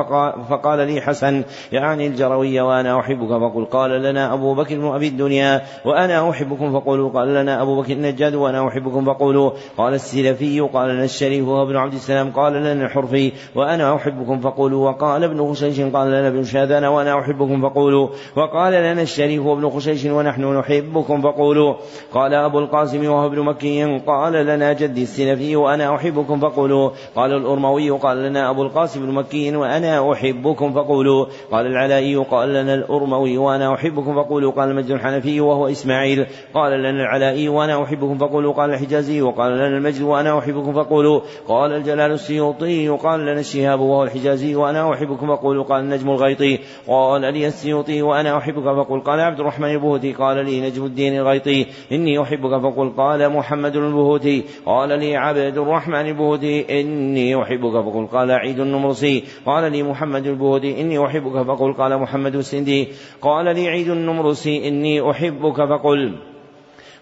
فقال 0.48 0.78
لي 0.78 1.00
حسن 1.00 1.44
يعني 1.72 2.06
الجروي 2.06 2.60
وأنا 2.60 3.00
أحبك 3.00 3.28
فقل. 3.28 3.64
قال 3.64 4.02
لنا 4.02 4.34
أبو 4.34 4.54
بكر 4.54 4.96
أبي 4.96 5.08
الدنيا 5.08 5.62
وأنا 5.84 6.30
أحبكم 6.30 6.80
فقولوا. 6.80 7.10
قال 7.10 7.34
لنا 7.34 7.62
أبو 7.62 7.82
بكر 7.82 7.92
النجاد 7.92 8.34
وأنا 8.34 8.68
أحبكم 8.68 9.04
فقولوا. 9.04 9.50
قال 9.76 9.94
السلفي 9.94 10.60
قال 10.60 10.88
لنا 10.88 11.04
الشريف 11.04 11.48
وهو 11.48 11.62
ابن 11.62 11.76
عبد 11.76 11.92
السلام 11.92 12.30
قال 12.30 12.52
لنا 12.52 12.72
الحرفي 12.72 13.32
وأنا 13.54 13.94
أحبكم 13.94 14.40
فقولوا 14.40 14.90
وقال 14.90 15.24
ابن 15.24 15.50
خشيش 15.50 15.80
قال 15.80 16.08
لنا 16.08 16.28
ابن 16.28 16.44
شاذان 16.44 16.84
وأنا 16.84 17.20
أحبكم 17.20 17.62
فقولوا 17.62 18.08
وقال 18.36 18.72
لنا 18.72 19.02
الشريف 19.02 19.46
وابن 19.46 19.70
خشيش 19.70 20.04
ونحن 20.04 20.58
نحبكم 20.58 21.22
فقولوا. 21.22 21.74
قال 22.14 22.34
أبو 22.34 22.58
القاسم 22.58 23.10
وهو 23.10 23.26
ابن 23.26 23.40
مكي 23.40 23.98
قال 24.06 24.32
لنا 24.32 24.72
جدي 24.72 25.02
السلفي 25.02 25.56
وأنا 25.56 25.94
أحبكم 25.94 26.40
فقولوا. 26.40 26.90
قال 27.16 27.32
الأرموي 27.32 27.90
قال 27.90 28.22
لنا 28.22 28.50
أبو 28.50 28.62
القاسم 28.62 29.06
بن 29.06 29.12
مكي 29.12 29.56
وأنا 29.56 30.12
أحبكم 30.12 30.72
فقولوا. 30.72 31.26
قال 31.52 31.66
العلائي 31.66 32.16
قال 32.16 32.48
لنا 32.54 32.74
الأرموي 32.74 33.38
وأنا 33.38 33.74
أحبكم 33.74 34.14
فقولوا. 34.14 34.52
قال 34.52 34.70
المجد 34.70 34.90
الحنفي 34.90 35.40
وهو 35.40 35.68
إسماعيل 35.68 36.26
قال 36.54 36.72
لنا 36.72 36.90
العلائي 36.90 37.48
وأنا 37.48 37.82
أحبكم 37.82 38.18
فقولوا. 38.18 38.52
قال 38.52 38.70
الحجازي 38.70 39.22
وقال 39.22 39.47
لنا 39.52 39.78
المجد 39.78 40.02
وأنا 40.02 40.38
أحبكم 40.38 40.72
فقولوا 40.72 41.20
قال 41.48 41.72
الجلال 41.72 42.12
السيوطي 42.12 42.88
قال 42.88 43.20
لنا 43.20 43.40
الشهاب 43.40 43.80
وهو 43.80 44.02
الحجازي 44.02 44.54
وأنا 44.54 44.92
أحبكم 44.92 45.36
فقولوا 45.36 45.64
قال 45.64 45.80
النجم 45.80 46.10
الغيطي 46.10 46.58
قال 46.88 47.20
لي 47.20 47.46
السيوطي 47.46 48.02
وأنا 48.02 48.36
أحبك 48.36 48.64
فقل 48.64 49.00
قال 49.00 49.20
عبد 49.20 49.40
الرحمن 49.40 49.70
البهوتي 49.70 50.12
قال 50.12 50.44
لي 50.44 50.60
نجم 50.60 50.84
الدين 50.84 51.16
الغيطي 51.16 51.66
إني 51.92 52.22
أحبك 52.22 52.60
فقل 52.62 52.90
قال 52.96 53.32
محمد 53.32 53.76
البهوتي 53.76 54.44
قال 54.66 54.88
لي 54.88 55.16
عبد 55.16 55.58
الرحمن 55.58 56.06
البهوتي 56.06 56.80
إني 56.80 57.42
أحبك 57.42 57.72
فقل 57.72 58.06
قال 58.06 58.30
عيد 58.30 58.60
النمرسي 58.60 59.24
قال 59.46 59.72
لي 59.72 59.82
محمد 59.82 60.26
البهوتي 60.26 60.80
إني 60.80 61.06
أحبك 61.06 61.46
فقل 61.46 61.72
قال 61.72 61.98
محمد 61.98 62.34
السندي 62.34 62.88
قال 63.20 63.44
لي 63.44 63.68
عيد 63.68 63.88
النمرسي 63.88 64.68
إني 64.68 65.10
أحبك 65.10 65.56
فقل. 65.56 66.27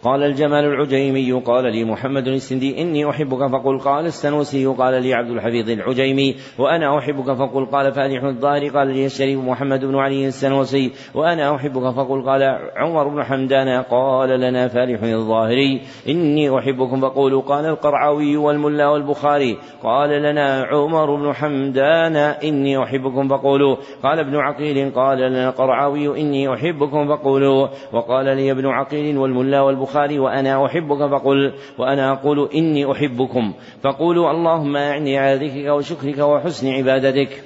قال 0.02 0.22
الجمال 0.22 0.64
العجيمي 0.64 1.32
قال 1.32 1.64
لي 1.72 1.84
محمد 1.84 2.28
السندي 2.28 2.82
إني 2.82 3.10
أحبك 3.10 3.50
فقل 3.50 3.78
قال 3.78 4.06
السنوسي 4.06 4.66
قال 4.66 5.02
لي 5.02 5.14
عبد 5.14 5.30
الحفيظ 5.30 5.70
العجيمي 5.70 6.36
وأنا 6.58 6.98
أحبك 6.98 7.32
فقل 7.32 7.66
قال 7.66 7.92
فالح 7.92 8.24
الظاهر 8.24 8.68
قال 8.68 8.88
لي 8.88 9.06
الشريف 9.06 9.40
محمد 9.40 9.84
بن 9.84 9.96
علي 9.96 10.26
السنوسي 10.26 10.92
وأنا 11.14 11.54
أحبك 11.54 11.94
فقل 11.94 12.22
قال 12.22 12.42
عمر 12.76 13.08
بن 13.08 13.24
حمدان 13.24 13.82
قال 13.82 14.40
لنا 14.40 14.68
فالح 14.68 15.02
الظاهري 15.02 15.80
إني 16.08 16.58
أحبكم 16.58 17.00
فقولوا 17.00 17.42
قال 17.42 17.66
القرعوي 17.66 18.36
والملا 18.36 18.88
والبخاري 18.88 19.58
قال 19.82 20.22
لنا 20.22 20.64
عمر 20.64 21.16
بن 21.16 21.32
حمدان 21.32 22.16
إني 22.16 22.82
أحبكم 22.82 23.28
فقولوا 23.28 23.76
قال 24.02 24.18
ابن 24.18 24.36
عقيل 24.36 24.90
قال 24.94 25.18
لنا 25.18 25.48
القرعوي 25.48 26.20
إني 26.20 26.54
أحبكم 26.54 27.16
فقولوا 27.16 27.68
وقال 27.92 28.24
لي 28.24 28.50
ابن 28.50 28.66
عقيل 28.66 29.18
والملا 29.18 29.60
والبخاري 29.60 29.95
البخاري 29.96 30.18
وأنا 30.18 30.66
أحبك 30.66 30.98
فقل 31.10 31.52
وأنا 31.78 32.12
أقول 32.12 32.48
إني 32.54 32.92
أحبكم. 32.92 33.52
فقولوا 33.82 34.30
اللهم 34.30 34.76
أعني 34.76 35.18
على 35.18 35.46
ذكرك 35.46 35.76
وشكرك 35.76 36.18
وحسن 36.18 36.68
عبادتك. 36.68 37.42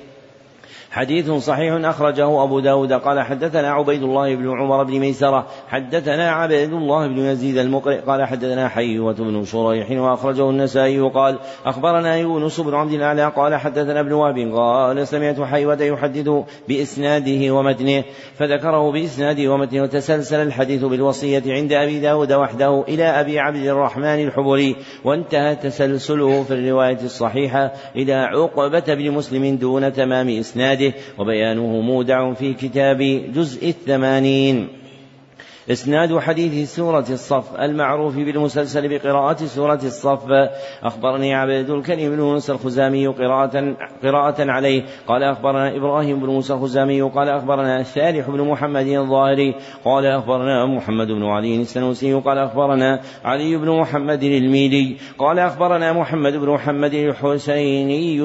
حديث 0.91 1.31
صحيح 1.31 1.75
أخرجه 1.85 2.45
أبو 2.45 2.61
داود. 2.61 2.93
قال 2.93 3.21
حدثنا 3.21 3.71
عبيد 3.71 4.03
الله 4.03 4.35
بن 4.35 4.51
عمر 4.51 4.85
بن 4.85 4.99
ميسرة 4.99 5.47
حدثنا 5.69 6.31
عبد 6.31 6.53
الله 6.53 7.07
بن 7.07 7.19
يزيد 7.19 7.59
المقرئ 7.59 8.01
قال 8.01 8.25
حدثنا 8.25 8.69
حيوة 8.69 9.13
بن 9.13 9.45
شريح 9.45 9.91
وأخرجه 9.91 10.51
النسائي 10.51 11.01
قال 11.01 11.39
أخبرنا 11.67 12.17
يونس 12.17 12.61
بن 12.61 12.75
عبد 12.75 12.93
الأعلى 12.93 13.33
قال 13.37 13.55
حدثنا 13.55 14.01
ابن 14.01 14.13
وهب 14.13 14.53
قال 14.55 15.09
سمعت 15.09 15.41
حيوة 15.41 15.83
يحدث 15.83 16.29
بإسناده 16.69 17.55
ومتنه 17.55 18.05
فذكره 18.35 18.93
بإسناده 18.93 19.53
ومتنه 19.53 19.83
وتسلسل 19.83 20.43
الحديث 20.43 20.85
بالوصية 20.85 21.43
عند 21.47 21.73
أبي 21.73 22.01
داود 22.01 22.33
وحده 22.33 22.85
إلى 22.89 23.05
أبي 23.05 23.39
عبد 23.39 23.67
الرحمن 23.67 24.25
الحبري 24.27 24.77
وانتهى 25.05 25.57
تسلسله 25.57 26.43
في 26.43 26.55
الرواية 26.55 26.99
الصحيحة 27.05 27.73
إلى 27.97 28.13
عقبة 28.13 28.95
بن 28.95 29.11
مسلم 29.11 29.57
دون 29.57 29.93
تمام 29.93 30.29
إسناده. 30.29 30.80
إسناده 30.81 30.95
وبيانه 31.19 31.81
مودع 31.81 32.33
في 32.33 32.55
كتاب 32.55 32.99
جزء 33.35 33.69
الثمانين 33.69 34.69
إسناد 35.71 36.19
حديث 36.19 36.75
سورة 36.75 37.05
الصف 37.11 37.61
المعروف 37.61 38.17
بالمسلسل 38.17 38.89
بقراءة 38.89 39.45
سورة 39.45 39.81
الصف. 39.85 40.25
أخبرني 40.83 41.35
عبد 41.35 41.71
الكريم 41.71 42.17
بن 42.17 42.21
موسى 42.21 42.53
الخزامي 42.53 43.07
قراءة 43.07 43.77
قراءة 44.03 44.51
عليه. 44.51 44.83
قال 45.07 45.23
أخبرنا 45.23 45.77
إبراهيم 45.77 46.21
بن 46.21 46.27
موسى 46.27 46.53
الخزامي 46.53 47.03
قال 47.03 47.29
أخبرنا 47.29 47.81
الثالح 47.81 48.31
بن 48.31 48.41
محمد 48.41 48.87
الظاهري 48.87 49.55
قال 49.85 50.07
أخبرنا 50.07 50.67
محمد 50.67 51.07
بن 51.07 51.25
علي 51.25 51.61
السنوسي 51.61 52.15
قال 52.15 52.39
أخبرنا 52.39 53.01
علي 53.25 53.57
بن 53.57 53.71
محمد 53.71 54.23
الميلي 54.23 54.97
قال 55.19 55.39
أخبرنا 55.39 55.93
محمد 55.93 56.33
بن 56.33 56.49
محمد 56.49 56.95
الحسيني 56.95 58.23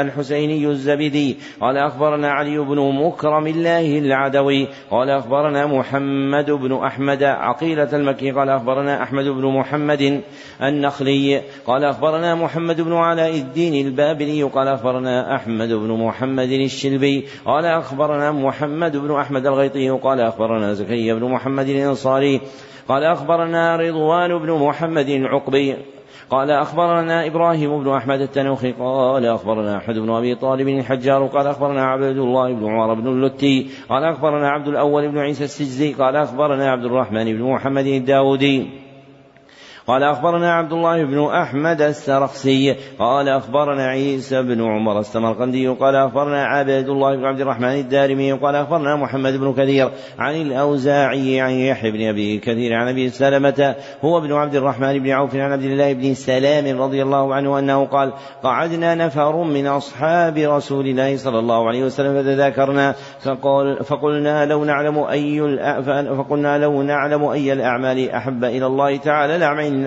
الحسيني 0.00 0.66
الزبدي 0.66 1.36
قال 1.60 1.76
أخبرنا 1.76 2.30
علي 2.30 2.58
بن 2.58 2.78
مكرم 2.78 3.46
الله 3.46 3.98
العدوي 3.98 4.68
قال 4.90 5.10
أخبرنا 5.10 5.66
محمد 5.66 6.50
بن 6.50 6.87
أحمد 6.88 7.22
عقيلة 7.22 7.96
المكي 7.96 8.30
قال 8.30 8.48
أخبرنا 8.48 9.02
أحمد 9.02 9.24
بن 9.24 9.44
محمد 9.58 10.22
النخلي 10.62 11.42
قال 11.66 11.84
أخبرنا 11.84 12.34
محمد 12.34 12.80
بن 12.80 12.92
علاء 12.92 13.36
الدين 13.36 13.86
البابلي 13.86 14.42
قال 14.42 14.68
أخبرنا 14.68 15.36
أحمد 15.36 15.68
بن 15.68 15.90
محمد 15.92 16.50
الشلبي 16.50 17.26
قال 17.44 17.64
أخبرنا 17.64 18.32
محمد 18.32 18.96
بن 18.96 19.10
أحمد 19.14 19.46
الغيطي 19.46 19.90
قال 19.90 20.20
أخبرنا 20.20 20.72
زكريا 20.72 21.14
بن 21.14 21.24
محمد 21.24 21.68
الأنصاري 21.68 22.40
قال 22.88 23.04
أخبرنا 23.04 23.76
رضوان 23.76 24.38
بن 24.38 24.50
محمد 24.52 25.08
العقبي. 25.08 25.76
قال 26.30 26.50
أخبرنا 26.50 27.26
إبراهيم 27.26 27.82
بن 27.82 27.90
أحمد 27.90 28.20
التنوخي 28.20 28.72
قال 28.72 29.26
أخبرنا 29.26 29.76
أحمد 29.76 29.98
بن 29.98 30.10
أبي 30.10 30.34
طالب 30.34 30.68
الحجار 30.68 31.26
قال 31.26 31.46
أخبرنا 31.46 31.84
عبد 31.84 32.16
الله 32.16 32.52
بن 32.52 32.66
عمر 32.66 32.94
بن 32.94 33.06
اللتي 33.06 33.70
قال 33.88 34.04
أخبرنا 34.04 34.48
عبد 34.48 34.68
الأول 34.68 35.08
بن 35.08 35.18
عيسى 35.18 35.44
السجزي 35.44 35.92
قال 35.92 36.16
أخبرنا 36.16 36.70
عبد 36.70 36.84
الرحمن 36.84 37.24
بن 37.24 37.42
محمد 37.42 37.86
الداودي 37.86 38.87
قال 39.88 40.02
أخبرنا 40.02 40.52
عبد 40.52 40.72
الله 40.72 41.04
بن 41.04 41.24
أحمد 41.24 41.82
السرخسي 41.82 42.76
قال 42.98 43.28
أخبرنا 43.28 43.86
عيسى 43.86 44.42
بن 44.42 44.62
عمر 44.62 45.00
السمرقندي 45.00 45.68
قال 45.68 45.96
أخبرنا 45.96 46.44
عبد 46.44 46.88
الله 46.88 47.16
بن 47.16 47.24
عبد 47.24 47.40
الرحمن 47.40 47.72
الدارمي 47.72 48.32
قال 48.32 48.54
أخبرنا 48.54 48.96
محمد 48.96 49.32
بن 49.32 49.52
كثير 49.52 49.90
عن 50.18 50.34
الأوزاعي 50.34 51.40
عن 51.40 51.50
يحيى 51.50 51.90
بن 51.90 52.08
أبي 52.08 52.38
كثير 52.38 52.74
عن 52.74 52.88
أبي 52.88 53.08
سلمة 53.08 53.74
هو 54.04 54.18
ابن 54.18 54.32
عبد 54.32 54.54
الرحمن 54.54 54.98
بن 54.98 55.10
عوف 55.10 55.34
عن 55.34 55.52
عبد 55.52 55.64
الله 55.64 55.92
بن 55.92 56.14
سلام 56.14 56.82
رضي 56.82 57.02
الله 57.02 57.34
عنه 57.34 57.58
أنه 57.58 57.86
قال 57.86 58.12
قعدنا 58.42 58.94
نفر 58.94 59.42
من 59.42 59.66
أصحاب 59.66 60.38
رسول 60.38 60.86
الله 60.86 61.16
صلى 61.16 61.38
الله 61.38 61.68
عليه 61.68 61.84
وسلم 61.84 62.22
فتذاكرنا 62.22 62.94
فقال 63.20 63.84
فقلنا 63.84 64.46
لو 64.46 64.64
نعلم 64.64 64.98
أي 64.98 65.40
فقلنا 66.18 66.58
لو 66.58 66.82
نعلم 66.82 67.24
أي 67.24 67.52
الأعمال 67.52 68.10
أحب 68.10 68.44
إلى 68.44 68.66
الله 68.66 68.96
تعالى 68.96 69.38
لعملنا 69.38 69.77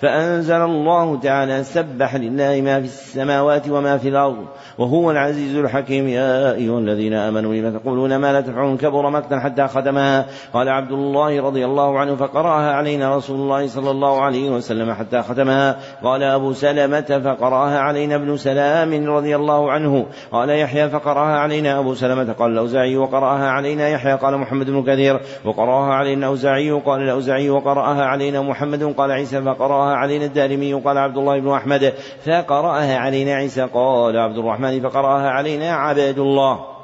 فأنزل 0.00 0.62
الله 0.62 1.20
تعالى 1.20 1.64
سبح 1.64 2.16
لله 2.16 2.60
ما 2.60 2.80
في 2.80 2.86
السماوات 2.86 3.68
وما 3.70 3.98
في 3.98 4.08
الأرض 4.08 4.44
وهو 4.78 5.10
العزيز 5.10 5.56
الحكيم. 5.56 6.08
يا 6.08 6.54
أيها 6.54 6.78
الذين 6.78 7.14
آمنوا 7.14 7.54
لم 7.54 7.78
تقولون 7.78 8.16
ما 8.16 8.32
لا 8.32 8.40
تفعلون 8.40 8.76
كبر 8.76 9.10
مقتا 9.10 9.38
حتى 9.38 9.66
ختمها 9.66 10.26
قال 10.52 10.68
عبد 10.68 10.92
الله 10.92 11.42
رضي 11.42 11.64
الله 11.64 11.98
عنه 11.98 12.16
فقرأها 12.16 12.72
علينا 12.72 13.16
رسول 13.16 13.36
الله 13.36 13.66
صلى 13.66 13.90
الله 13.90 14.20
عليه 14.22 14.50
وسلم 14.50 14.92
حتى 14.92 15.22
ختمها 15.22 15.76
قال 16.02 16.22
أبو 16.22 16.52
سلمة 16.52 17.20
فقرأها 17.24 17.78
علينا 17.78 18.14
ابن 18.14 18.36
سلام 18.36 19.06
رضي 19.06 19.36
الله 19.36 19.72
عنه. 19.72 20.06
قال 20.32 20.50
يحيى 20.50 20.88
فقرأها 20.88 21.38
علينا. 21.38 21.78
أبو 21.78 21.94
سلمة 21.94 22.32
قال 22.32 22.52
الأوزاعي 22.52 22.96
وقرأها 22.96 23.48
علينا. 23.48 23.88
يحيى 23.88 24.12
قال 24.12 24.38
محمد 24.38 24.70
بن 24.70 24.82
كثير 24.82 25.20
وقرأها 25.44 25.94
علينا. 25.94 26.18
الأوزاعي 26.18 26.70
قال 26.70 27.02
الأوزاعي 27.02 27.50
وقرأها 27.50 28.04
علينا 28.04 28.42
محمد 28.42 28.77
قال 28.84 29.12
عيسى 29.12 29.42
فقرأها 29.42 29.94
علينا 29.96 30.24
الدارمي 30.24 30.72
قال 30.74 30.98
عبد 30.98 31.16
الله 31.16 31.40
بن 31.40 31.50
أحمد 31.50 31.94
فقرأها 32.26 32.98
علينا 32.98 33.34
عيسى 33.34 33.62
قال 33.74 34.16
عبد 34.16 34.38
الرحمن 34.38 34.80
فقرأها 34.80 35.30
علينا 35.30 35.72
عباد 35.72 36.18
الله. 36.18 36.77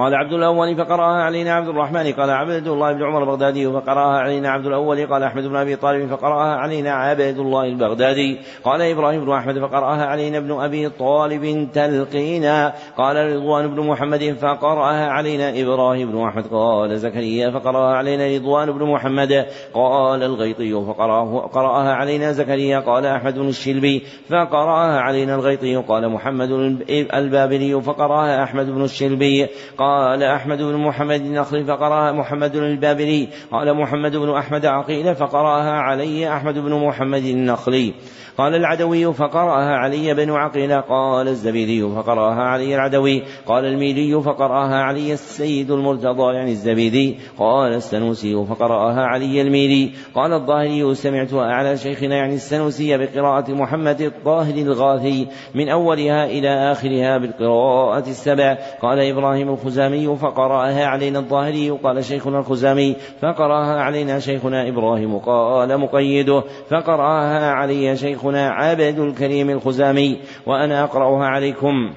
قال 0.00 0.14
عبد 0.14 0.32
الأول 0.32 0.76
فقرأها 0.76 1.22
علينا 1.22 1.52
عبد 1.52 1.68
الرحمن 1.68 2.12
قال 2.12 2.30
عبد 2.30 2.66
الله 2.66 2.92
بن 2.92 3.02
عمر 3.02 3.22
البغدادي 3.22 3.72
فقرأها 3.72 4.18
علينا 4.18 4.50
عبد 4.50 4.66
الأول 4.66 5.06
قال 5.06 5.22
أحمد 5.22 5.42
بن 5.42 5.56
أبي 5.56 5.76
طالب 5.76 6.10
فقرأها 6.10 6.56
علينا 6.56 6.90
عبد 6.90 7.38
الله 7.38 7.64
البغدادي 7.64 8.38
قال 8.64 8.82
إبراهيم 8.82 9.24
بن 9.24 9.32
أحمد 9.32 9.58
فقرأها 9.58 10.06
علينا 10.06 10.38
ابن 10.38 10.60
أبي 10.60 10.88
طالب 10.88 11.68
تلقينا 11.74 12.72
قال 12.96 13.16
رضوان 13.16 13.74
بن 13.74 13.86
محمد 13.86 14.36
فقرأها 14.40 15.10
علينا 15.10 15.60
إبراهيم 15.60 16.12
بن 16.12 16.22
أحمد 16.22 16.46
قال 16.46 16.98
زكريا 16.98 17.50
فقرأها 17.50 17.96
علينا 17.96 18.36
رضوان 18.36 18.72
بن 18.72 18.84
محمد 18.84 19.46
قال 19.74 20.22
الغيطي 20.22 20.72
فقرأها 20.72 21.92
علينا 21.94 22.32
زكريا 22.32 22.78
قال 22.78 23.06
أحمد 23.06 23.38
بن 23.38 23.48
الشلبي 23.48 24.02
فقرأها 24.28 25.00
علينا 25.00 25.34
الغيطي 25.34 25.76
قال 25.76 26.08
محمد 26.08 26.50
البابلي 26.90 27.82
فقرأها 27.82 28.42
أحمد 28.42 28.66
بن 28.66 28.84
الشلبي 28.84 29.46
قال 29.78 29.89
أحمد 30.36 30.58
بن 30.58 30.76
محمد 30.76 31.20
النخل 31.20 31.64
فقرأها 31.64 32.12
محمد 32.12 32.56
البابلي. 32.56 33.28
قال 33.52 33.74
محمد 33.74 34.16
بن 34.16 34.30
أحمد 34.30 34.66
عقيل 34.66 35.14
فقرأها 35.14 35.72
علي. 35.72 36.32
أحمد 36.32 36.58
بن 36.58 36.86
محمد 36.86 37.24
النخلي 37.24 37.94
قال 38.38 38.54
العدوي 38.54 39.14
فقرأها 39.14 39.76
علي 39.76 40.14
بن 40.14 40.30
عقيل. 40.30 40.80
قال 40.80 41.28
الزبيدي 41.28 41.82
فقرأها 41.82 42.42
علي 42.42 42.74
العدوي. 42.74 43.22
قال 43.46 43.64
الميلي 43.64 44.22
فقرأها 44.22 44.82
علي 44.82 45.12
السيد 45.12 45.70
المرتضى 45.70 46.34
يعني 46.34 46.50
الزبيدي. 46.50 47.18
قال 47.38 47.74
السنوسي 47.74 48.46
فقرأها 48.46 49.04
علي 49.06 49.42
الميلي. 49.42 49.92
قال 50.14 50.32
الظاهري 50.32 50.94
سمعت 50.94 51.34
أعلى 51.34 51.76
شيخنا 51.76 52.16
يعني 52.16 52.34
السنوسي 52.34 52.98
بقراءة 52.98 53.50
محمد 53.52 54.00
الطاهر 54.00 54.54
الغاثي 54.54 55.26
من 55.54 55.68
أولها 55.68 56.24
إلى 56.24 56.72
آخرها 56.72 57.18
بالقراءة 57.18 58.08
السبع. 58.08 58.58
قال 58.82 58.98
إبراهيم 58.98 59.56
الخزامي 59.70 60.16
فقرأها 60.16 60.86
علينا 60.86 61.18
الظاهري 61.18 61.70
قال 61.70 62.04
شيخنا 62.04 62.38
الخزامي 62.38 62.96
فقرأها 63.22 63.80
علينا 63.80 64.18
شيخنا 64.18 64.68
إبراهيم 64.68 65.18
قال 65.18 65.78
مقيده 65.78 66.42
فقرأها 66.70 67.50
علي 67.50 67.96
شيخنا 67.96 68.48
عبد 68.48 68.98
الكريم 68.98 69.50
الخزامي 69.50 70.18
وأنا 70.46 70.84
أقرأها 70.84 71.26
عليكم. 71.26 71.90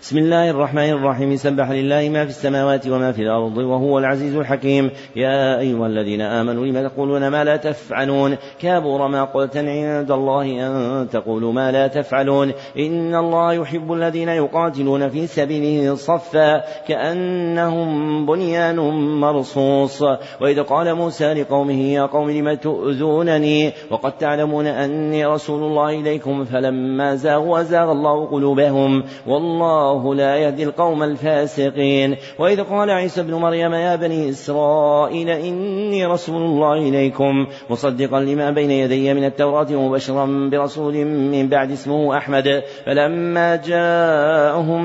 بسم 0.00 0.18
الله 0.18 0.50
الرحمن 0.50 0.90
الرحيم. 0.90 1.36
سبح 1.36 1.70
لله 1.70 2.08
ما 2.08 2.24
في 2.24 2.30
السماوات 2.30 2.88
وما 2.88 3.12
في 3.12 3.22
الأرض 3.22 3.56
وهو 3.56 3.98
العزيز 3.98 4.36
الحكيم. 4.36 4.90
يا 5.16 5.58
أيها 5.58 5.86
الذين 5.86 6.20
آمنوا 6.20 6.66
لم 6.66 6.88
تقولون 6.88 7.28
ما 7.28 7.44
لا 7.44 7.56
تفعلون؟ 7.56 8.36
كابر 8.60 9.08
ما 9.08 9.24
قلت 9.24 9.56
عند 9.56 10.10
الله 10.10 10.66
أن 10.66 11.08
تقولوا 11.08 11.52
ما 11.52 11.72
لا 11.72 11.86
تفعلون. 11.86 12.52
إن 12.78 13.14
الله 13.14 13.52
يحب 13.52 13.92
الذين 13.92 14.28
يقاتلون 14.28 15.08
في 15.08 15.26
سبيله 15.26 15.94
صفا 15.94 16.64
كأنهم 16.88 18.26
بنيان 18.26 18.76
مرصوص. 19.20 20.02
وإذ 20.40 20.62
قال 20.62 20.94
موسى 20.94 21.34
لقومه 21.34 21.80
يا 21.80 22.02
قوم 22.06 22.30
لم 22.30 22.54
تؤذونني؟ 22.54 23.72
وقد 23.90 24.12
تعلمون 24.12 24.66
أني 24.66 25.26
رسول 25.26 25.62
الله 25.62 25.88
إليكم 25.88 26.44
فلما 26.44 27.14
زاغوا 27.14 27.60
أزاغ 27.60 27.92
الله 27.92 28.26
قلوبهم. 28.26 29.04
والله 29.26 29.89
والله 29.90 30.14
لا 30.14 30.36
يهدي 30.36 30.64
القوم 30.64 31.02
الفاسقين. 31.02 32.16
وإذ 32.38 32.62
قال 32.62 32.90
عيسى 32.90 33.20
ابن 33.20 33.34
مريم 33.34 33.74
يا 33.74 33.96
بني 33.96 34.30
إسرائيل 34.30 35.30
إني 35.30 36.06
رسول 36.06 36.42
الله 36.42 36.72
إليكم 36.72 37.46
مصدقا 37.70 38.20
لما 38.20 38.50
بين 38.50 38.70
يدي 38.70 39.14
من 39.14 39.24
التوراة 39.24 39.66
ومبشرا 39.72 40.48
برسول 40.52 41.04
من 41.04 41.48
بعد 41.48 41.70
اسمه 41.70 42.16
أحمد. 42.16 42.62
فلما 42.86 43.56
جاءهم 43.56 44.84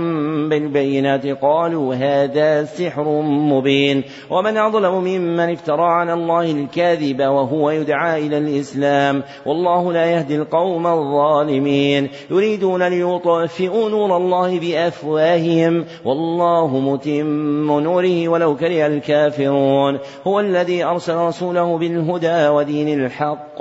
بالبينات 0.49 1.27
قالوا 1.27 1.95
هذا 1.95 2.63
سحر 2.63 3.21
مبين. 3.21 4.03
ومن 4.29 4.57
أظلم 4.57 4.95
ممن 5.03 5.51
افترى 5.51 5.85
على 5.85 6.13
الله 6.13 6.51
الكاذب 6.51 7.21
وهو 7.21 7.69
يدعى 7.69 8.27
إلى 8.27 8.37
الإسلام. 8.37 9.23
والله 9.45 9.93
لا 9.93 10.05
يهدي 10.05 10.35
القوم 10.35 10.87
الظالمين. 10.87 12.09
يريدون 12.31 12.83
ليطفئوا 12.83 13.89
نور 13.89 14.17
الله 14.17 14.59
بأفواههم 14.59 14.94
أفواههم 14.95 15.85
والله 16.05 16.79
متم 16.79 17.79
نوره 17.79 18.27
ولو 18.27 18.55
كره 18.55 18.87
الكافرون. 18.87 19.99
هو 20.27 20.39
الذي 20.39 20.83
أرسل 20.83 21.15
رسوله 21.15 21.77
بالهدى 21.77 22.47
ودين 22.47 23.05
الحق 23.05 23.59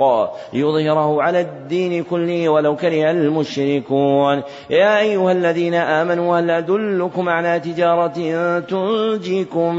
ليظهره 0.53 1.21
على 1.21 1.41
الدين 1.41 2.03
كله 2.03 2.49
ولو 2.49 2.75
كره 2.75 3.11
المشركون. 3.11 4.43
يا 4.69 4.99
أيها 4.99 5.31
الذين 5.31 5.73
آمنوا 5.73 6.39
هل 6.39 6.51
أدلكم 6.51 7.29
على 7.29 7.59
تجارة 7.59 8.59
تنجيكم 8.59 9.75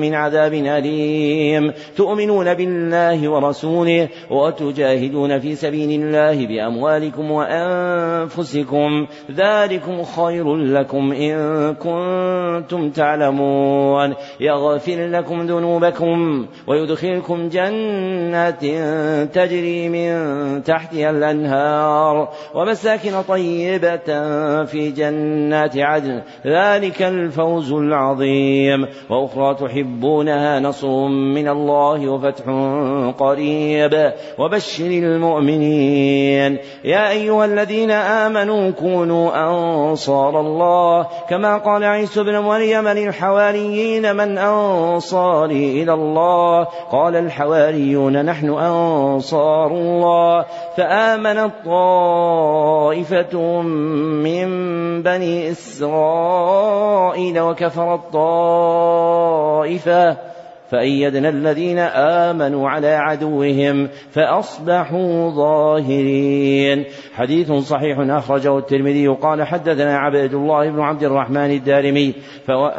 من 0.00 0.14
عذاب 0.14 0.54
أليم؟ 0.54 1.72
تؤمنون 1.96 2.54
بالله 2.54 3.28
ورسوله 3.28 4.08
وتجاهدون 4.30 5.38
في 5.38 5.54
سبيل 5.54 6.02
الله 6.02 6.46
بأموالكم 6.46 7.30
وأنفسكم 7.30 9.06
ذلكم 9.30 10.02
خير 10.02 10.56
لكم 10.56 10.97
لكم 10.98 11.12
إن 11.12 11.74
كنتم 11.74 12.90
تعلمون. 12.90 14.14
يغفر 14.40 15.06
لكم 15.06 15.40
ذنوبكم 15.40 16.46
ويدخلكم 16.66 17.48
جنات 17.48 18.60
تجري 19.34 19.88
من 19.88 20.62
تحتها 20.62 21.10
الأنهار 21.10 22.28
ومساكن 22.54 23.22
طيبة 23.28 24.06
في 24.64 24.90
جنات 24.90 25.76
عدن. 25.76 26.22
ذلك 26.46 27.02
الفوز 27.02 27.72
العظيم. 27.72 28.86
وأخرى 29.10 29.54
تحبونها 29.54 30.60
نصر 30.60 31.06
من 31.08 31.48
الله 31.48 32.08
وفتح 32.08 32.44
قريب. 33.18 34.12
وبشر 34.38 34.86
المؤمنين. 34.86 36.58
يا 36.84 37.10
أيها 37.10 37.44
الذين 37.44 37.90
آمنوا 37.90 38.70
كونوا 38.70 39.50
أنصار 39.50 40.40
الله 40.40 40.87
الله. 40.88 41.06
كما 41.28 41.56
قال 41.56 41.84
عيسى 41.84 42.22
بن 42.22 42.38
مريم 42.38 42.88
للحواريين 42.88 44.16
من 44.16 44.38
أنصاري 44.38 45.82
إلى 45.82 45.92
الله؟ 45.92 46.66
قال 46.92 47.16
الحواريون 47.16 48.24
نحن 48.24 48.48
أنصار 48.48 49.66
الله. 49.66 50.44
فآمنت 50.76 51.52
طائفة 51.66 53.62
من 54.22 54.48
بني 55.02 55.50
إسرائيل 55.50 57.40
وكفرت 57.40 58.00
طائفة 58.12 60.16
فأيدنا 60.70 61.28
الذين 61.28 61.78
آمنوا 62.28 62.68
على 62.68 62.88
عدوهم 62.88 63.88
فأصبحوا 64.10 65.30
ظاهرين. 65.30 66.84
حديث 67.14 67.52
صحيح 67.52 67.98
أخرجه 67.98 68.58
الترمذي 68.58 69.08
قال 69.08 69.42
حدثنا 69.42 69.98
عبد 69.98 70.34
الله 70.34 70.70
بن 70.70 70.80
عبد 70.80 71.04
الرحمن 71.04 71.50
الدارمي 71.50 72.14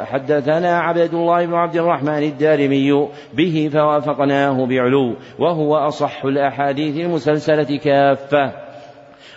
حدثنا 0.05 0.79
عبد 0.79 1.13
الله 1.13 1.45
بن 1.45 1.53
عبد 1.53 1.75
الرحمن 1.75 2.23
الدارمي 2.23 3.07
به 3.33 3.69
فوافقناه 3.73 4.65
بعلو 4.65 5.15
وهو 5.39 5.75
أصح 5.75 6.25
الأحاديث 6.25 6.97
المسلسلة 6.97 7.77
كافة. 7.77 8.69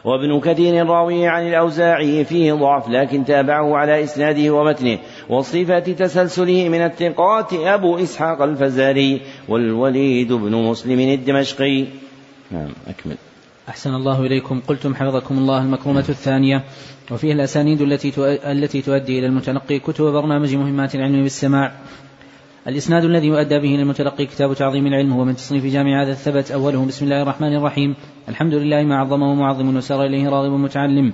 وابن 0.05 0.41
كثير 0.41 0.87
راوي 0.87 1.29
عن 1.29 1.49
الأوزاعي 1.49 2.25
فيه 2.25 2.53
ضعف 2.53 2.89
لكن 2.89 3.25
تابعه 3.25 3.77
على 3.77 4.03
إسناده 4.03 4.51
ومتنه. 4.51 4.99
وصفة 5.29 5.79
تسلسله 5.79 6.69
من 6.69 6.81
الثقات 6.81 7.53
أبو 7.53 7.99
إسحاق 7.99 8.43
الفزاري 8.43 9.21
والوليد 9.49 10.33
بن 10.33 10.55
مسلم 10.55 11.01
الدمشقي. 11.01 11.85
نعم 12.51 12.71
أكمل. 12.89 13.17
أحسن 13.69 13.95
الله 13.95 14.27
إليكم. 14.27 14.61
قلتم 14.69 14.95
حفظكم 14.95 15.39
الله 15.39 15.63
المكرمة 15.63 16.05
الثانية. 16.09 16.65
وفيه 17.11 17.33
الأسانيد 17.33 17.81
التي 17.81 18.13
التي 18.53 18.83
تؤدي 18.83 19.19
إلى 19.19 19.27
المتلقي 19.27 19.79
كتب 19.79 20.05
برنامج 20.05 20.55
مهمات 20.55 20.95
العلم 20.95 21.23
بالسماع. 21.23 21.73
الإسناد 22.69 23.05
الذي 23.05 23.27
يؤدى 23.27 23.59
به 23.59 23.69
للمتلقي 23.69 24.27
كتاب 24.27 24.55
تعظيم 24.55 24.87
العلم 24.87 25.13
هو 25.13 25.25
من 25.25 25.37
تصنيف 25.37 25.67
جامع 25.67 26.03
هذا 26.03 26.13
الثبت 26.13 26.51
أوله. 26.51 26.85
بسم 26.87 27.05
الله 27.05 27.23
الرحمن 27.23 27.57
الرحيم. 27.57 27.95
الحمد 28.29 28.55
لله 28.55 28.83
ما 28.83 28.97
عظمه 28.97 29.35
معظم 29.35 29.77
وسار 29.77 30.07
إليه 30.07 30.29
راغب 30.29 30.53
متعلم. 30.53 31.13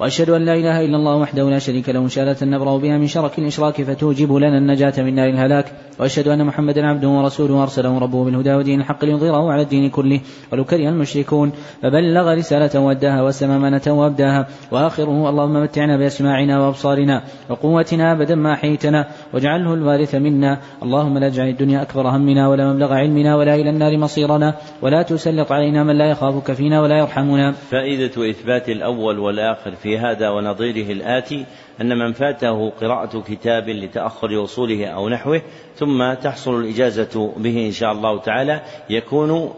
وأشهد 0.00 0.30
أن 0.30 0.44
لا 0.44 0.54
إله 0.54 0.84
إلا 0.84 0.96
الله 0.96 1.16
وحده 1.16 1.50
لا 1.50 1.58
شريك 1.58 1.88
له 1.88 2.08
شهادة 2.08 2.46
نبرأ 2.46 2.76
بها 2.76 2.98
من 2.98 3.06
شرك 3.06 3.38
الإشراك 3.38 3.82
فتوجب 3.82 4.32
لنا 4.32 4.58
النجاة 4.58 4.92
من 4.98 5.14
نار 5.14 5.28
الهلاك. 5.28 5.72
وأشهد 6.00 6.28
أن 6.28 6.44
محمدا 6.46 6.86
عبده 6.86 7.08
ورسوله 7.08 7.62
أرسله 7.62 7.98
ربه 7.98 8.24
بالهدى 8.24 8.54
ودين 8.54 8.80
الحق 8.80 9.04
ليظهره 9.04 9.52
على 9.52 9.62
الدين 9.62 9.90
كله 9.90 10.20
ولو 10.52 10.64
كره 10.64 10.88
المشركون. 10.88 11.52
فبلغ 11.82 12.34
رسالة 12.34 12.80
وأداها 12.80 13.22
وسمى 13.22 13.56
أمانة 13.56 13.82
وأبداها. 13.86 14.46
وآخره 14.70 15.28
اللهم 15.30 15.62
متعنا 15.62 15.96
بأسماعنا 15.96 16.60
وأبصارنا 16.60 17.22
وقوتنا 17.48 18.12
أبدا 18.12 18.34
ما 18.34 18.52
أحييتنا 18.52 19.08
واجعله 19.34 19.74
الوارث 19.74 20.14
منا. 20.14 20.58
اللهم 20.82 21.18
لا 21.18 21.28
تجعل 21.28 21.48
الدنيا 21.48 21.82
أكبر 21.82 22.08
همنا 22.08 22.48
ولا 22.48 22.72
مبلغ 22.72 22.92
علمنا 22.92 23.36
ولا 23.36 23.54
إلى 23.54 23.70
النار 23.70 23.98
مصيرنا. 23.98 24.54
ولا 24.82 25.02
تسلط 25.02 25.52
علينا 25.52 25.84
من 25.84 25.98
لا 25.98 26.10
يخافك 26.10 26.52
فينا 26.52 26.82
ولا 26.82 26.98
يرحمنا. 26.98 27.52
فائدة 27.52 28.30
إثبات 28.30 28.68
الأول 28.68 29.18
والآخر 29.18 29.81
في 29.82 29.98
هذا 29.98 30.30
ونظيره 30.30 30.92
الآتي 30.92 31.44
أن 31.80 31.98
من 31.98 32.12
فاته 32.12 32.70
قراءة 32.70 33.20
كتاب 33.20 33.68
لتأخر 33.68 34.32
وصوله 34.32 34.86
أو 34.86 35.08
نحوه 35.08 35.42
ثم 35.76 36.14
تحصل 36.14 36.60
الإجازة 36.60 37.32
به 37.36 37.66
إن 37.66 37.72
شاء 37.72 37.92
الله 37.92 38.18
تعالى 38.18 38.60
يكون 38.90 39.52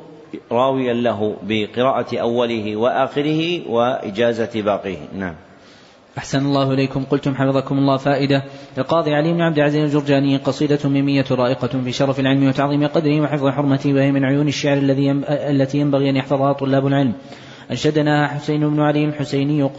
راويا 0.53 0.95
له 0.95 1.37
بقراءة 1.43 2.19
أوله 2.19 2.77
وآخره 2.77 3.71
وإجازة 3.71 4.63
باقيه. 4.63 4.99
نعم. 5.15 5.35
أحسن 6.19 6.47
الله 6.47 6.73
إليكم. 6.73 7.05
قلتم 7.05 7.35
حفظكم 7.35 7.79
الله 7.79 7.97
فائدة. 7.97 8.43
لقاضي 8.79 9.15
علي 9.15 9.33
بن 9.33 9.41
عبد 9.41 9.59
العزيز 9.59 9.95
الجرجاني 9.95 10.37
قصيدة 10.37 10.89
ميمية 10.89 11.25
رائقة 11.31 11.69
في 11.85 11.93
شرف 11.93 12.21
العلم 12.21 12.49
وتعظيم 12.49 12.87
قدره 12.87 13.21
وحفظ 13.21 13.49
حرمته 13.49 13.95
وهي 13.95 14.13
من 14.13 14.25
عيون 14.25 14.49
الشعر 14.49 14.77
الذي 14.77 15.11
التي 15.29 15.79
ينبغي 15.79 16.11
أن 16.11 16.17
يحفظها 16.17 16.53
طلاب 16.53 16.87
العلم. 16.87 17.13
أنشدناها 17.71 18.27
حسين 18.27 18.71
بن 18.71 18.81
علي 18.81 19.05
الحسيني 19.05 19.71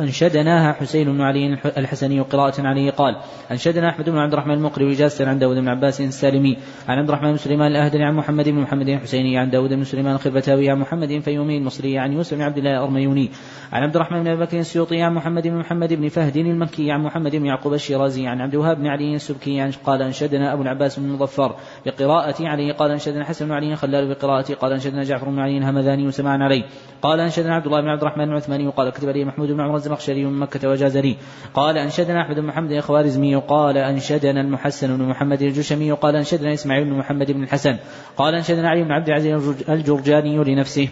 أنشدناها 0.00 0.72
حسين 0.72 1.12
بن 1.12 1.20
علي 1.20 1.58
الحسني 1.76 2.20
قراءة 2.20 2.60
عليه. 2.66 2.90
قال 2.90 3.16
أنشدنا 3.50 3.88
أحمد 3.88 4.10
بن 4.10 4.18
عبد 4.18 4.32
الرحمن 4.32 4.54
المقري 4.54 4.84
وجاسر 4.84 5.28
عن 5.28 5.38
داود 5.38 5.56
بن 5.56 5.68
عباس 5.68 6.00
السالمي 6.00 6.56
عن 6.88 6.98
عبد 6.98 7.08
الرحمن 7.08 7.30
بن 7.30 7.36
سليمان 7.36 7.70
الأهدري 7.70 8.04
عن 8.04 8.14
محمد 8.14 8.48
بن 8.48 8.58
محمد 8.58 8.88
الحسيني 8.88 9.38
عن 9.38 9.50
داود 9.50 9.70
بن 9.70 9.84
سليمان 9.84 10.14
الخربتاوي 10.14 10.70
عن 10.70 10.78
محمد 10.78 11.18
فيومي 11.18 11.58
المصري 11.58 11.98
عن 11.98 12.12
يوسف 12.12 12.36
بن 12.36 12.42
عبد 12.42 12.58
الله 12.58 12.70
الأرميوني 12.70 13.30
عن 13.72 13.82
عبد 13.82 13.96
الرحمن 13.96 14.22
بن 14.22 14.30
أبي 14.30 14.40
بكر 14.40 14.58
السيوطي 14.58 15.02
عن 15.02 15.14
محمد 15.14 15.48
بن 15.48 15.56
محمد 15.56 15.92
بن 15.92 16.08
فهد 16.08 16.36
المكي 16.36 16.90
عن 16.90 17.00
محمد 17.00 17.36
بن 17.36 17.46
يعقوب 17.46 17.74
الشيرازي 17.74 18.26
عن 18.26 18.40
عبد 18.40 18.54
الوهاب 18.54 18.76
بن 18.76 18.86
علي 18.86 19.14
السبكي 19.14 19.70
قال 19.84 20.02
أنشدنا 20.02 20.52
أبو 20.52 20.62
العباس 20.62 20.98
بن 20.98 21.04
المظفر 21.04 21.54
بقراءة 21.86 22.46
عليه. 22.48 22.72
قال 22.72 22.90
أنشدنا 22.90 23.24
حسن 23.24 23.46
بن 23.46 23.52
علي 23.52 23.76
خلال 23.76 24.14
بقراءة. 24.14 24.54
قال 24.54 24.72
أنشدنا 24.72 25.04
جعفر 25.04 25.28
بن 25.28 25.38
علي 25.38 25.58
همذاني 25.58 26.06
وسماعا 26.06 26.38
عليه. 26.38 26.62
قال 27.02 27.19
أنشدنا 27.20 27.54
عبد 27.54 27.66
الله 27.66 27.80
بن 27.80 27.88
عبد 27.88 28.02
الرحمن 28.02 28.24
العثماني 28.24 28.68
قال 28.68 28.90
كتب 28.90 29.08
لي 29.08 29.24
محمود 29.24 29.48
بن 29.48 29.60
عمر 29.60 29.76
الزمخشري 29.76 30.24
من 30.24 30.38
مكة 30.38 30.68
وجاز 30.68 30.96
لي 30.96 31.16
قال 31.54 31.78
أنشدنا 31.78 32.22
أحمد 32.22 32.36
بن 32.36 32.46
محمد 32.46 32.72
الخوارزمي 32.72 33.34
قال 33.36 33.78
أنشدنا 33.78 34.40
المحسن 34.40 34.96
بن 34.96 35.04
محمد 35.04 35.42
الجشمي 35.42 35.92
قال 35.92 36.16
أنشدنا 36.16 36.52
إسماعيل 36.52 36.84
بن 36.84 36.92
محمد 36.92 37.32
بن 37.32 37.42
الحسن. 37.42 37.76
قال 38.16 38.34
أنشدنا 38.34 38.68
علي 38.68 38.82
بن 38.84 38.92
عبد 38.92 39.08
العزيز 39.08 39.68
الجرجاني 39.68 40.44
لنفسه. 40.44 40.88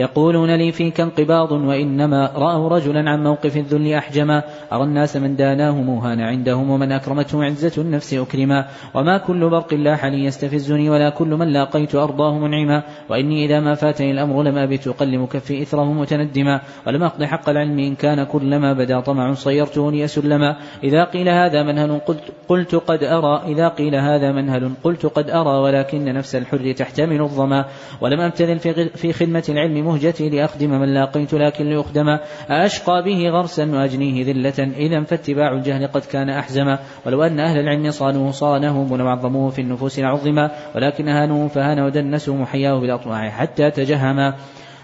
يقولون 0.00 0.50
لي 0.56 0.72
فيك 0.72 1.00
انقباض 1.00 1.52
وإنما 1.52 2.30
رأوا 2.34 2.68
رجلا 2.68 3.10
عن 3.10 3.22
موقف 3.22 3.56
الذل 3.56 3.92
أحجما. 3.92 4.42
أرى 4.72 4.82
الناس 4.82 5.16
من 5.16 5.36
داناه 5.36 5.72
موهان 5.72 6.20
عندهم 6.20 6.70
ومن 6.70 6.92
أكرمته 6.92 7.44
عزة 7.44 7.82
النفس 7.82 8.14
أكرما. 8.14 8.66
وما 8.94 9.18
كل 9.18 9.48
برق 9.50 9.74
لاح 9.74 10.04
لي 10.04 10.24
يستفزني 10.24 10.90
ولا 10.90 11.10
كل 11.10 11.28
من 11.28 11.48
لاقيت 11.48 11.94
أرضاه 11.94 12.38
منعما. 12.38 12.82
وإني 13.10 13.44
إذا 13.44 13.60
ما 13.60 13.74
فاتني 13.74 14.10
الأمر 14.10 14.42
لم 14.42 14.58
أبت 14.58 14.88
أقلم 14.88 15.26
كفي 15.26 15.62
إثره 15.62 15.92
متندما. 15.92 16.60
ولم 16.86 17.02
أقض 17.02 17.24
حق 17.24 17.48
العلم 17.48 17.78
إن 17.78 17.94
كان 17.94 18.24
كلما 18.24 18.72
بدا 18.72 19.00
طمع 19.00 19.34
صيرته 19.34 19.92
لي 19.92 20.06
سلما 20.06 20.56
إذا 20.84 21.04
قيل 21.04 21.28
هذا 21.28 21.62
منهل 21.62 21.98
قلت, 22.06 22.24
قلت 22.48 22.74
قد 22.74 23.04
أرى. 23.04 23.42
إذا 23.46 23.68
قيل 23.68 23.94
هذا 23.94 24.32
منهل 24.32 24.70
قلت 24.84 25.06
قد 25.06 25.30
أرى. 25.30 25.58
ولكن 25.60 26.04
نفس 26.04 26.36
الحر 26.36 26.72
تحتمل 26.72 27.20
الظما. 27.20 27.64
ولم 28.00 28.20
أبتذل 28.20 28.58
في 28.94 29.12
خدمة 29.12 29.44
العلم 29.48 29.89
مهجتي 29.90 30.28
لأخدم 30.28 30.70
من 30.70 30.94
لاقيت 30.94 31.34
لكن 31.34 31.64
لأخدم. 31.66 32.18
أشقى 32.50 33.02
به 33.02 33.28
غرسا 33.28 33.64
وأجنيه 33.64 34.24
ذلة. 34.24 34.72
إذا 34.76 35.04
فاتباع 35.04 35.52
الجهل 35.52 35.86
قد 35.86 36.02
كان 36.12 36.30
أحزما. 36.30 36.78
ولو 37.06 37.22
أن 37.22 37.40
أهل 37.40 37.58
العلم 37.60 37.90
صانوه 37.90 38.30
صانهم 38.30 38.92
ولو 38.92 39.50
في 39.50 39.60
النفوس 39.60 39.98
لعظما 39.98 40.50
ولكن 40.74 41.08
هانوه 41.08 41.48
فهان 41.48 41.80
ودنسوا 41.80 42.36
محياه 42.36 42.80
بالأطماع 42.80 43.30
حتى 43.30 43.70
تجهما. 43.70 44.34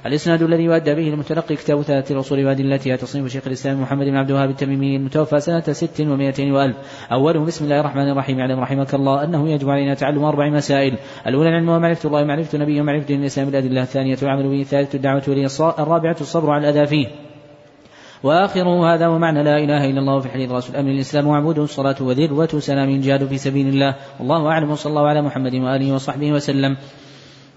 الإسناد 0.07 0.43
الذي 0.43 0.63
يؤدى 0.63 0.95
به 0.95 1.09
المتلقي 1.09 1.57
كتاب 1.57 1.83
ثلاثة 1.83 2.15
الأصول 2.15 2.47
وأدلتها 2.47 2.97
تصنيف 2.97 3.27
شيخ 3.27 3.47
الإسلام 3.47 3.83
محمد 3.83 4.07
بن 4.07 4.17
عبد 4.17 4.31
الوهاب 4.31 4.51
التميمي 4.51 4.97
المتوفى 4.97 5.41
سنة 5.41 5.61
ست 5.61 6.01
ومائتين 6.01 6.53
وألف. 6.53 6.77
أوله 7.13 7.45
بسم 7.45 7.65
الله 7.65 7.81
الرحمن 7.81 8.11
الرحيم. 8.11 8.41
اعلم 8.41 8.61
رحمك 8.61 8.95
الله 8.95 9.25
أنه 9.25 9.51
يجب 9.51 9.71
علينا 9.71 9.95
تعلم 9.95 10.25
أربع 10.25 10.49
مسائل. 10.49 10.99
الأولى 11.27 11.49
العلم 11.49 11.69
ومعرفة 11.69 12.07
الله 12.07 12.23
ومعرفة 12.23 12.57
النبي 12.57 12.81
ومعرفة 12.81 13.15
الإسلام 13.15 13.49
الأدلة. 13.49 13.83
الثانية 13.83 14.19
العمل 14.23 14.49
به. 14.49 14.61
الثالثة 14.61 14.97
الدعوة 14.97 15.23
إليه 15.29 15.47
الرابعة 15.79 16.17
الصبر 16.21 16.51
على 16.51 16.71
الأذى 16.71 16.87
فيه. 16.87 17.07
وآخره 18.23 18.95
هذا 18.95 19.07
ومعنى 19.07 19.43
لا 19.43 19.59
إله 19.59 19.91
إلا 19.91 20.01
الله 20.01 20.21
في 20.21 20.29
حديث 20.29 20.53
رسول 20.53 20.75
الأمن 20.75 20.91
الإسلام 20.91 21.27
وعبوده 21.27 21.63
الصلاة 21.63 21.97
وذروة 22.01 22.59
سلام 22.59 22.89
الجهاد 22.89 23.27
في 23.27 23.39
سبيل 23.39 23.69
الله. 23.69 23.95
والله 24.21 24.47
أعلم. 24.47 24.71
وصلى 24.71 24.91
الله 24.91 25.09
على 25.09 25.23
محمد 25.23 25.55
وآله 25.55 25.95
وصحبه 25.95 26.33
وسلم. 26.33 26.77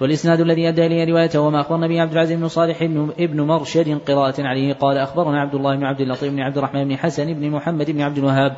والإسناد 0.01 0.41
الذي 0.41 0.69
أدى 0.69 0.85
إليه 0.85 1.11
روايته 1.11 1.39
وما 1.39 1.61
أخبرنا 1.61 1.87
به 1.87 2.01
عبد 2.01 2.11
العزيز 2.11 2.39
بن 2.39 2.47
صالح 2.47 2.83
بن 3.19 3.41
مرشد 3.41 3.97
قراءة 4.07 4.41
عليه. 4.41 4.73
قال 4.73 4.97
أخبرنا 4.97 5.41
عبد 5.41 5.55
الله 5.55 5.75
بن 5.75 5.83
عبد 5.83 6.01
اللطيف 6.01 6.33
بن 6.33 6.39
عبد 6.39 6.57
الرحمن 6.57 6.87
بن 6.87 6.97
حسن 6.97 7.33
بن 7.33 7.49
محمد 7.49 7.91
بن 7.91 8.01
عبد 8.01 8.17
الوهاب 8.17 8.57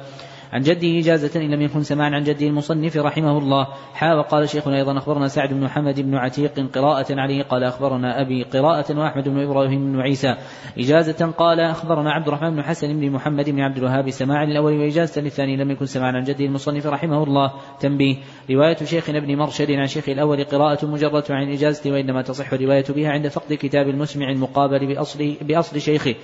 عن 0.51 0.61
جده 0.61 0.99
إجازة 0.99 1.41
إن 1.41 1.51
لم 1.51 1.61
يكن 1.61 1.83
سماعا 1.83 2.09
عن 2.09 2.23
جده 2.23 2.47
المصنف 2.47 2.97
رحمه 2.97 3.37
الله. 3.37 3.67
حا 3.93 4.13
وقال 4.13 4.49
شيخنا 4.49 4.77
أيضا 4.77 4.97
أخبرنا 4.97 5.27
سعد 5.27 5.53
بن 5.53 5.61
محمد 5.61 5.99
بن 5.99 6.15
عتيق 6.15 6.59
قراءة 6.73 7.05
عليه 7.09 7.43
قال 7.43 7.63
أخبرنا 7.63 8.21
أبي 8.21 8.43
قراءة 8.43 8.99
وأحمد 8.99 9.29
بن 9.29 9.39
إبراهيم 9.39 9.91
بن 9.91 9.99
عيسى. 9.99 10.35
إجازة 10.77 11.31
قال 11.31 11.59
أخبرنا 11.59 12.11
عبد 12.11 12.27
الرحمن 12.27 12.55
بن 12.55 12.63
حسن 12.63 12.99
بن 12.99 13.11
محمد 13.11 13.49
بن 13.49 13.59
عبد 13.59 13.77
الوهاب 13.77 14.09
سماعا 14.09 14.45
للأول 14.45 14.79
وإجازة 14.79 15.21
للثاني 15.21 15.57
لم 15.57 15.71
يكن 15.71 15.85
سماعا 15.85 16.11
عن 16.11 16.23
جده 16.23 16.45
المصنف 16.45 16.85
رحمه 16.85 17.23
الله. 17.23 17.53
تنبيه 17.79 18.15
رواية 18.51 18.77
شيخنا 18.83 19.17
ابن 19.17 19.35
مرشد 19.35 19.71
عن 19.71 19.87
شيخ 19.87 20.09
الأول 20.09 20.43
قراءة 20.43 20.85
مجرة 20.85 21.25
عن 21.29 21.43
الإجازة 21.43 21.91
وإنما 21.91 22.21
تصح 22.21 22.53
الرواية 22.53 22.85
بها 22.89 23.09
عند 23.09 23.27
فقد 23.27 23.53
كتاب 23.53 23.89
المسمع 23.89 24.29
المقابل 24.29 24.87
بأصل 24.87 25.35
بأصل 25.41 25.81
شيخه. 25.81 26.15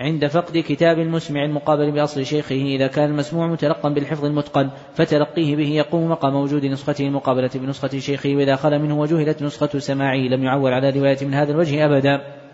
عند 0.00 0.26
فقد 0.26 0.58
كتاب 0.58 0.98
المسمع 0.98 1.44
المقابل 1.44 1.90
بأصل 1.90 2.26
شيخه 2.26 2.54
إذا 2.54 2.86
كان 2.86 3.10
المسموع 3.10 3.46
متلقا 3.46 3.88
بالحفظ 3.88 4.24
المتقن 4.24 4.70
فتلقيه 4.94 5.56
به 5.56 5.68
يقوم 5.68 6.10
مقام 6.10 6.34
وجود 6.34 6.64
نسخته 6.64 7.06
المقابلة 7.06 7.50
بنسخة 7.54 7.98
شيخه 7.98 8.36
وإذا 8.36 8.56
خلا 8.56 8.78
منه 8.78 9.00
وجهلت 9.00 9.42
نسخة 9.42 9.78
سماعه 9.78 10.16
لم 10.16 10.44
يعول 10.44 10.72
على 10.72 10.90
رواية 10.90 11.18
من 11.22 11.34
هذا 11.34 11.52
الوجه 11.52 11.86
أبدا. 11.86 12.45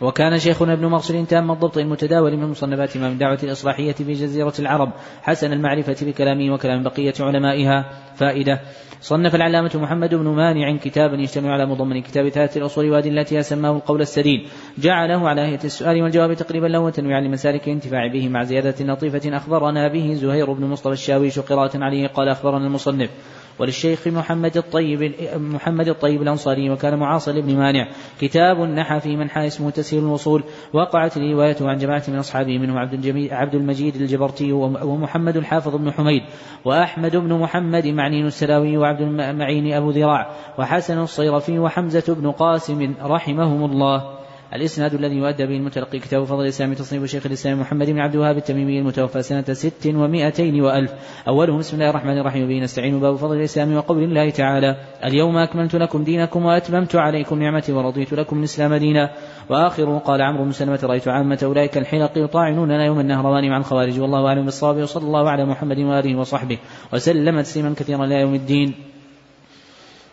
وكان 0.00 0.38
شيخنا 0.38 0.72
ابن 0.72 0.86
مرشد 0.86 1.26
تام 1.26 1.50
الضبط 1.50 1.78
المتداول 1.78 2.36
من 2.36 2.48
مصنفات 2.48 2.96
من 2.96 3.18
دعوة 3.18 3.38
الإصلاحية 3.42 3.92
في 3.92 4.12
جزيرة 4.12 4.52
العرب 4.58 4.92
حسن 5.22 5.52
المعرفة 5.52 5.96
بكلامه 6.06 6.54
وكلام 6.54 6.82
بقية 6.82 7.14
علمائها. 7.20 7.84
فائدة 8.14 8.60
صنف 9.00 9.34
العلامة 9.34 9.70
محمد 9.74 10.14
بن 10.14 10.28
مانع 10.28 10.76
كتابا 10.76 11.16
يجتمع 11.16 11.52
على 11.52 11.66
مضمن 11.66 12.02
كتاب 12.02 12.28
ثلاثة 12.28 12.58
الأصول 12.60 12.90
وأدلتها 12.90 13.42
سماه 13.42 13.76
القول 13.76 14.00
السديد. 14.00 14.40
جعله 14.78 15.28
على 15.28 15.40
هيئة 15.40 15.64
السؤال 15.64 16.02
والجواب 16.02 16.34
تقريبا 16.34 16.66
له 16.66 16.80
وتنويعا 16.80 17.20
لمسالك 17.20 17.68
الانتفاع 17.68 18.06
به 18.12 18.28
مع 18.28 18.42
زيادة 18.42 18.84
لطيفة 18.84 19.36
أخبرنا 19.36 19.88
به 19.88 20.14
زهير 20.14 20.52
بن 20.52 20.64
مصطفى 20.64 20.92
الشاويش 20.92 21.38
قراءة 21.38 21.78
عليه 21.78 22.06
قال 22.06 22.28
أخبرنا 22.28 22.66
المصنف. 22.66 23.10
وللشيخ 23.58 24.08
محمد 24.08 24.56
الطيب 24.56 25.14
محمد 25.36 25.88
الطيب 25.88 26.22
الأنصاري 26.22 26.70
وكان 26.70 26.98
معاصر 26.98 27.32
لابن 27.32 27.56
مانع. 27.56 27.88
كتاب 28.20 28.60
نحى 28.60 29.00
في 29.00 29.16
منحى 29.16 29.46
اسمه 29.46 29.70
تسهيل 29.70 30.02
الوصول. 30.02 30.44
وقعت 30.72 31.18
روايته 31.18 31.68
عن 31.68 31.78
جماعة 31.78 32.02
من 32.08 32.18
أصحابه 32.18 32.58
منهم 32.58 32.78
عبد, 32.78 32.92
الجميل 32.92 33.34
عبد 33.34 33.54
المجيد 33.54 33.96
الجبرتي 33.96 34.52
ومحمد 34.52 35.36
الحافظ 35.36 35.76
بن 35.76 35.92
حميد 35.92 36.22
وأحمد 36.64 37.16
بن 37.16 37.32
محمد 37.32 37.86
معنين 37.86 38.26
السلاوي 38.26 38.76
وعبد 38.76 39.00
المعين 39.00 39.72
أبو 39.72 39.90
ذراع 39.90 40.30
وحسن 40.58 40.98
الصيرفي 40.98 41.58
وحمزة 41.58 42.14
بن 42.14 42.30
قاسم 42.30 42.94
رحمهم 43.02 43.64
الله. 43.64 44.23
الإسناد 44.54 44.94
الذي 44.94 45.16
يؤدى 45.16 45.46
به 45.46 45.56
المتلقي 45.56 45.98
كتاب 45.98 46.24
فضل 46.24 46.42
الإسلام 46.42 46.74
تصنيف 46.74 47.04
شيخ 47.04 47.26
الإسلام 47.26 47.60
محمد 47.60 47.90
بن 47.90 47.98
عبد 47.98 48.14
الوهاب 48.14 48.36
التميمي 48.36 48.78
المتوفى 48.78 49.22
سنة 49.22 49.44
ست 49.52 49.86
ومائتين 49.86 50.60
وألف. 50.60 50.92
أوله 51.28 51.58
بسم 51.58 51.76
الله 51.76 51.90
الرحمن 51.90 52.18
الرحيم. 52.18 52.48
به 52.48 52.60
نستعين 52.60 53.00
باب 53.00 53.16
فضل 53.16 53.36
الإسلام 53.36 53.76
وقول 53.76 54.02
الله 54.02 54.30
تعالى 54.30 54.76
اليوم 55.04 55.36
أكملت 55.36 55.76
لكم 55.76 56.04
دينكم 56.04 56.44
وأتممت 56.44 56.96
عليكم 56.96 57.42
نعمتي 57.42 57.72
ورضيت 57.72 58.14
لكم 58.14 58.38
الإسلام 58.38 58.74
دينا. 58.74 59.10
وآخره 59.50 59.98
قال 59.98 60.22
عمرو 60.22 60.44
بن 60.44 60.52
سلمة 60.52 60.80
رأيت 60.82 61.08
عامة 61.08 61.38
أولئك 61.44 61.78
الحلق 61.78 62.12
يطاعنوننا 62.16 62.84
يوم 62.84 63.00
النهروان 63.00 63.50
مع 63.50 63.56
الخوارج. 63.56 64.00
والله 64.00 64.26
أعلم 64.26 64.44
بالصواب 64.44 64.76
وصلى 64.76 65.04
الله 65.04 65.30
على 65.30 65.44
محمد 65.44 65.78
وآله 65.78 66.18
وصحبه 66.18 66.58
وسلم 66.92 67.40
تسليما 67.40 67.74
كثيرا 67.74 68.04
إلى 68.04 68.20
يوم 68.20 68.34
الدين. 68.34 68.93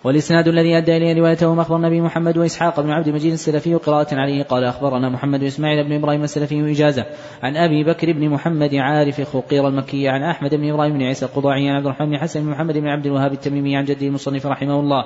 والإسناد 0.04 0.48
الذي 0.48 0.78
أدى 0.78 0.98
إليه 0.98 1.14
روايته 1.14 1.62
أخبرنا 1.62 1.90
به 1.90 2.02
محمد 2.02 2.38
وإسحاق 2.38 2.80
بن 2.80 2.90
عبد 2.90 3.08
المجيد 3.08 3.34
السلفي 3.34 3.76
قراءة 3.76 4.16
عليه. 4.16 4.44
قال 4.44 4.64
أخبرنا 4.64 5.10
محمد 5.10 5.44
إسماعيل 5.44 5.84
بن 5.84 5.94
إبراهيم 5.94 6.24
السلفي 6.24 6.72
إجازة. 6.72 7.06
عن 7.44 7.58
أبي 7.58 7.84
بكر 7.84 8.12
بن 8.12 8.30
محمد 8.30 8.76
عارف 8.76 9.22
خقير 9.22 9.68
المكي. 9.68 10.08
عن 10.08 10.24
أحمد 10.24 10.56
بن 10.56 10.70
إبراهيم 10.70 10.94
بن 10.94 11.04
عيسى 11.04 11.26
القضاعي. 11.26 11.70
عن 11.70 11.76
عبد 11.76 11.86
الرحمن 11.86 12.10
بن 12.10 12.18
حسن 12.18 12.44
بن 12.44 12.50
محمد 12.50 12.78
بن 12.78 12.88
عبد 12.88 13.06
الوهاب 13.06 13.34
التميمي. 13.34 13.78
عن 13.78 13.86
جده 13.86 14.08
المصنف 14.08 14.46
رحمه 14.46 14.80
الله. 14.80 15.06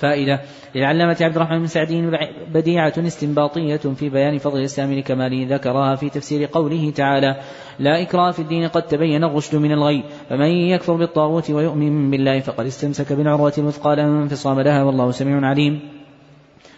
فائدة. 0.00 0.40
للعلامة 0.74 1.16
عبد 1.20 1.36
الرحمن 1.36 1.58
بن 1.58 1.66
سعدي 1.66 2.10
بديعة 2.54 2.92
استنباطية 2.98 3.76
في 3.76 4.08
بيان 4.08 4.38
فضل 4.38 4.58
الإسلام 4.58 4.92
لكماله 4.92 5.46
ذكرها 5.54 5.96
في 5.96 6.10
تفسير 6.10 6.48
قوله 6.52 6.90
تعالى 6.90 7.36
لا 7.78 8.02
إكراه 8.02 8.30
في 8.30 8.42
الدين 8.42 8.68
قد 8.68 8.82
تبين 8.82 9.24
الرشد 9.24 9.56
من 9.56 9.72
الغي 9.72 10.04
فمن 10.28 10.50
يكفر 10.50 10.92
بالطاغوت 10.92 11.50
ويؤمن 11.50 12.10
بالله 12.10 12.40
فقد 12.40 12.66
استمسك 12.66 13.12
بالعروة 13.12 13.52
الوثقى 13.58 13.96
لا 13.96 14.04
انفصام 14.04 14.60
لها 14.60 14.82
والله 14.82 15.10
سميع 15.10 15.46
عليم. 15.46 15.99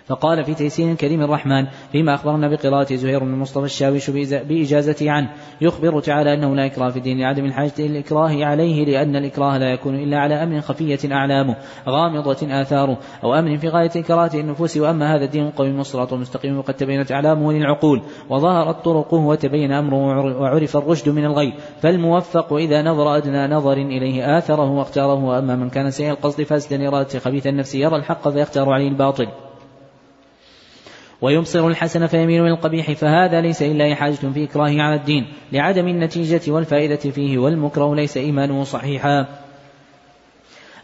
فقال 0.07 0.45
في 0.45 0.55
تيسير 0.55 0.95
كريم 0.95 1.23
الرحمن 1.23 1.67
فيما 1.93 2.15
أخبرنا 2.15 2.49
بقراءة 2.49 2.95
زهير 2.95 3.25
بن 3.25 3.39
مصطفى 3.39 3.65
الشاويش 3.65 4.11
بإجازته 4.11 5.11
عنه. 5.11 5.29
يخبر 5.61 6.01
تعالى 6.01 6.35
أنه 6.35 6.57
لا 6.57 6.67
إكراه 6.67 6.91
في 6.91 6.97
الدين 6.97 7.21
لعدم 7.21 7.45
الحاجة 7.45 7.73
الإكراه 7.79 8.45
عليه 8.45 8.85
لأن 8.85 9.17
الإكراه 9.17 9.59
لا 9.59 9.73
يكون 9.73 9.95
إلا 9.95 10.19
على 10.19 10.43
أمر 10.43 10.61
خفية 10.61 10.99
أعلامه 11.13 11.57
غامضة 11.89 12.61
آثاره 12.61 12.99
أو 13.25 13.35
أمر 13.35 13.57
في 13.57 13.69
غاية 13.69 14.03
كراهة 14.03 14.31
النفوس. 14.35 14.77
وأما 14.77 15.17
هذا 15.17 15.25
الدين 15.25 15.51
قوي 15.51 15.71
الصراط 15.71 16.13
المستقيم 16.13 16.59
وقد 16.59 16.75
تبينت 16.75 17.13
أعلامه 17.13 17.53
للعقول 17.53 18.03
وظهرت 18.31 18.85
طرقه 18.85 19.17
وتبين 19.17 19.73
أمره 19.73 20.37
وعرف 20.41 20.77
الرشد 20.77 21.09
من 21.09 21.25
الغي. 21.25 21.53
فالموفق 21.81 22.53
إذا 22.53 22.83
نظر 22.83 23.17
أدنى 23.17 23.47
نظر 23.47 23.73
إليه 23.73 24.39
آثره 24.39 24.71
واختاره. 24.71 25.25
وأما 25.25 25.57
من 25.57 25.71
كان 25.71 25.91
سيء 25.91 26.11
القصد 26.11 26.43
فاسدا 26.43 26.89
إرادة 26.89 27.19
خبيث 27.19 27.47
النفس 27.47 27.75
يرى 27.75 27.97
الحق 27.97 28.29
فيختار 28.29 28.73
عليه 28.73 28.89
الباطل. 28.89 29.27
ويبصر 31.23 31.69
الحسن 31.69 32.07
فيميل 32.07 32.43
من 32.43 32.51
القبيح 32.51 32.93
فهذا 32.93 33.41
ليس 33.41 33.63
إلا 33.63 33.95
حاجة 33.95 34.15
في 34.15 34.45
إكراهه 34.45 34.83
على 34.83 34.95
الدين 34.95 35.27
لعدم 35.53 35.89
النتيجة 35.89 36.53
والفائدة 36.53 36.97
فيه 36.97 37.39
والمكره 37.39 37.95
ليس 37.95 38.17
إيمانه 38.17 38.65
صحيحا. 38.65 39.27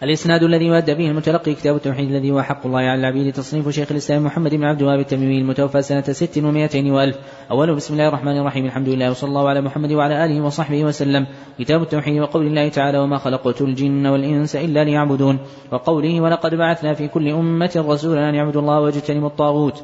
الإسناد 0.03 0.43
الذي 0.43 0.65
يؤدى 0.65 0.95
به 0.95 1.11
المتلقي 1.11 1.55
كتاب 1.55 1.77
التوحيد 1.77 2.11
الذي 2.11 2.31
هو 2.31 2.43
حق 2.43 2.67
الله 2.67 2.79
على 2.79 3.01
العبيد 3.01 3.33
تصنيف 3.33 3.69
شيخ 3.69 3.91
الإسلام 3.91 4.25
محمد 4.25 4.55
بن 4.55 4.65
عبد 4.65 4.81
الوهاب 4.81 5.01
التميمي 5.01 5.39
المتوفى 5.39 5.83
سنة 5.83 6.03
ست 6.03 6.39
ومائتين 6.39 6.91
وألف. 6.91 7.17
أوله 7.51 7.75
بسم 7.75 7.95
الله 7.95 8.09
الرحمن 8.09 8.39
الرحيم 8.39 8.67
الحمد 8.67 8.89
لله 8.89 9.11
وصلى 9.11 9.29
الله 9.29 9.49
على 9.49 9.61
محمد 9.61 9.93
وعلى 9.93 10.25
آله 10.25 10.41
وصحبه 10.41 10.85
وسلم. 10.85 11.27
كتاب 11.59 11.83
التوحيد 11.83 12.21
وقول 12.21 12.47
الله 12.47 12.69
تعالى 12.69 12.99
وما 12.99 13.19
خلقت 13.19 13.63
الجن 13.63 14.07
والإنس 14.07 14.57
إلا 14.57 14.85
ليعبدون 14.85 15.39
وقوله 15.73 16.21
ولقد 16.21 16.55
بعثنا 16.55 16.95
في 16.95 17.09
كل 17.09 17.29
أمة 17.29 17.85
رسولا 17.89 18.29
أن 18.29 18.35
يعبدوا 18.35 18.61
الله 18.61 18.81
واجتنبوا 18.81 19.29
الطاغوت 19.29 19.83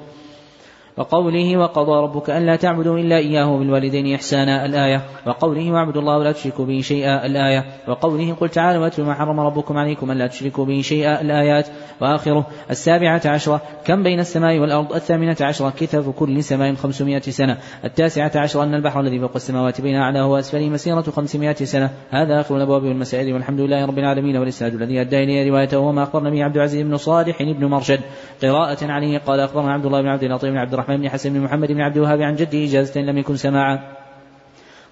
وقوله 0.97 1.57
وقضى 1.57 2.03
ربك 2.03 2.31
ألا 2.31 2.57
تعبدوا 2.57 2.99
إلا 2.99 3.17
إياه 3.17 3.59
بالوالدين 3.59 4.15
إحسانا 4.15 4.67
الآية. 4.67 5.03
وقوله 5.27 5.73
واعبدوا 5.73 6.01
الله 6.01 6.19
ولا 6.19 6.33
تشركوا 6.33 6.65
به 6.65 6.81
شيئا 6.81 7.27
الآية. 7.27 7.65
وقوله 7.89 8.35
قل 8.35 8.49
تعالوا 8.49 8.83
واتلوا 8.83 9.07
ما 9.07 9.15
حرم 9.15 9.41
ربكم 9.41 9.77
عليكم 9.77 10.11
ألا 10.11 10.27
تشركوا 10.27 10.65
به 10.65 10.81
شيئا 10.81 11.21
الآيات. 11.21 11.67
وآخره 12.01 12.47
السابعة 12.71 13.23
عشرة 13.25 13.61
كم 13.85 14.03
بين 14.03 14.21
السماء 14.21 14.59
والأرض؟ 14.59 14.93
الثامنة 14.93 15.37
عشرة 15.41 15.71
كثف 15.71 16.09
كل 16.09 16.43
سماء 16.43 16.75
خمسمائة 16.75 17.21
سنة. 17.21 17.59
التاسعة 17.85 18.33
عشرة 18.35 18.63
أن 18.63 18.75
البحر 18.75 19.01
الذي 19.01 19.21
فوق 19.21 19.35
السماوات 19.35 19.81
بين 19.81 19.97
أعلاه 19.97 20.27
وأسفله 20.27 20.69
مسيرة 20.69 21.03
خمسمائة 21.03 21.55
سنة. 21.55 21.91
هذا 22.11 22.41
آخر 22.41 22.57
الأبواب 22.57 22.83
والمسائل 22.83 23.33
والحمد 23.33 23.61
لله 23.61 23.87
رب 23.87 23.99
العالمين. 23.99 24.37
والإسناد 24.37 24.75
الذي 24.75 25.01
أدى 25.01 25.23
إليه 25.23 25.51
روايته 25.51 25.79
وما 25.79 26.03
أخبرنا 26.03 26.31
به 26.31 26.45
عبد 26.45 26.57
العزيز 26.57 26.87
بن 26.87 26.97
صالح 26.97 27.43
بن 27.43 27.65
مرشد. 27.67 28.01
قراءة 28.43 28.79
عليه 28.83 29.19
قال 29.19 29.41
أخبرنا 29.41 29.73
عبد 29.73 29.87
الله 29.87 30.03
بن 30.03 30.09
عبد 30.09 30.23
اللطيف 30.23 30.51
بن 30.51 30.59
عبد 30.59 30.73
الرحمن 30.73 30.84
بن 30.91 31.09
حسن 31.09 31.33
بن 31.33 31.41
محمد 31.41 31.73
بن 31.73 31.81
عبد 31.81 31.97
الوهاب 31.97 32.23
عن 32.23 32.35
جده 32.35 32.65
إجازة 32.65 33.01
لم 33.01 33.19
يكن 33.19 33.37
سماعا. 33.37 33.81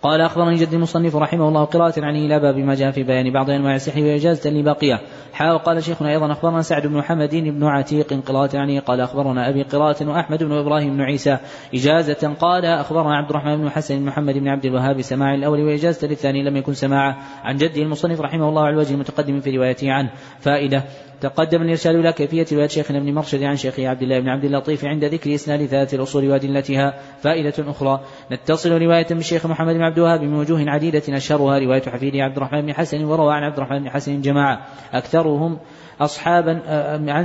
قال 0.02 0.20
أخبرني 0.20 0.56
جد 0.56 0.74
المصنف 0.74 1.16
رحمه 1.16 1.48
الله 1.48 1.64
قراءة 1.64 2.04
عني 2.04 2.26
إلى 2.26 2.40
باب 2.40 2.56
ما 2.56 2.74
جاء 2.74 2.90
في 2.90 3.02
بيان 3.02 3.32
بعض 3.32 3.50
أنواع 3.50 3.74
السحر 3.74 4.00
وإجازة 4.00 4.50
لباقية. 4.50 5.00
حا 5.32 5.52
وقال 5.52 5.82
شيخنا 5.82 6.10
أيضا 6.10 6.32
أخبرنا 6.32 6.62
سعد 6.62 6.86
بن 6.86 6.96
محمد 6.96 7.34
بن 7.34 7.64
عتيق 7.64 8.22
قراءة 8.26 8.58
عني 8.58 8.78
قال 8.78 9.00
أخبرنا 9.00 9.48
أبي 9.48 9.62
قراءة 9.62 10.08
وأحمد 10.08 10.42
بن 10.42 10.52
إبراهيم 10.52 10.96
بن 10.96 11.00
عيسى 11.00 11.38
إجازة. 11.74 12.34
قال 12.40 12.64
أخبرنا 12.64 13.16
عبد 13.16 13.30
الرحمن 13.30 13.56
بن 13.56 13.70
حسن 13.70 13.98
بن 13.98 14.04
محمد 14.04 14.34
بن 14.34 14.48
عبد 14.48 14.64
الوهاب 14.64 15.00
سماع 15.00 15.34
الأول 15.34 15.60
وإجازة 15.60 16.08
للثاني 16.08 16.42
لم 16.42 16.56
يكن 16.56 16.74
سماعا. 16.74 17.16
عن 17.44 17.56
جده 17.56 17.82
المصنف 17.82 18.20
رحمه 18.20 18.48
الله 18.48 18.62
على 18.62 18.72
الوجه 18.72 18.94
المتقدم 18.94 19.40
في 19.40 19.56
روايته 19.56 19.92
عنه. 19.92 20.10
فائدة. 20.40 20.84
تقدم 21.22 21.62
الإرشاد 21.62 21.94
إلى 21.94 22.12
كيفية 22.12 22.46
رواية 22.52 22.68
شيخنا 22.68 22.98
ابن 22.98 23.14
مرشد 23.14 23.42
عن 23.42 23.56
شيخه 23.56 23.88
عبد 23.88 24.02
الله 24.02 24.20
بن 24.20 24.28
عبد 24.28 24.44
اللطيف 24.44 24.84
عند 24.84 25.04
ذكر 25.04 25.34
إسناد 25.34 25.66
ثلاث 25.66 25.94
الأصول 25.94 26.30
وأدلتها 26.30 26.94
فائدة 27.22 27.54
أخرى. 27.58 28.00
نتصل 28.32 28.82
رواية 28.82 29.06
من 29.10 29.18
الشيخ 29.18 29.46
محمد 29.46 29.74
بن 29.74 29.82
عبد 29.82 29.98
الوهاب 29.98 30.22
من 30.22 30.34
وجوه 30.34 30.70
عديدة 30.70 31.02
أشهرها 31.08 31.58
رواية 31.58 31.82
حفيده 31.82 32.22
عبد 32.22 32.36
الرحمن 32.36 32.60
بن 32.60 32.74
حسن 32.74 33.04
وروى 33.04 33.34
عن 33.34 33.42
عبد 33.42 33.56
الرحمن 33.56 33.78
بن 33.78 33.90
حسن 33.90 34.20
جماعة. 34.20 34.66
أكثرهم 34.92 35.58
أصحابا 36.04 36.60
آه، 36.66 37.20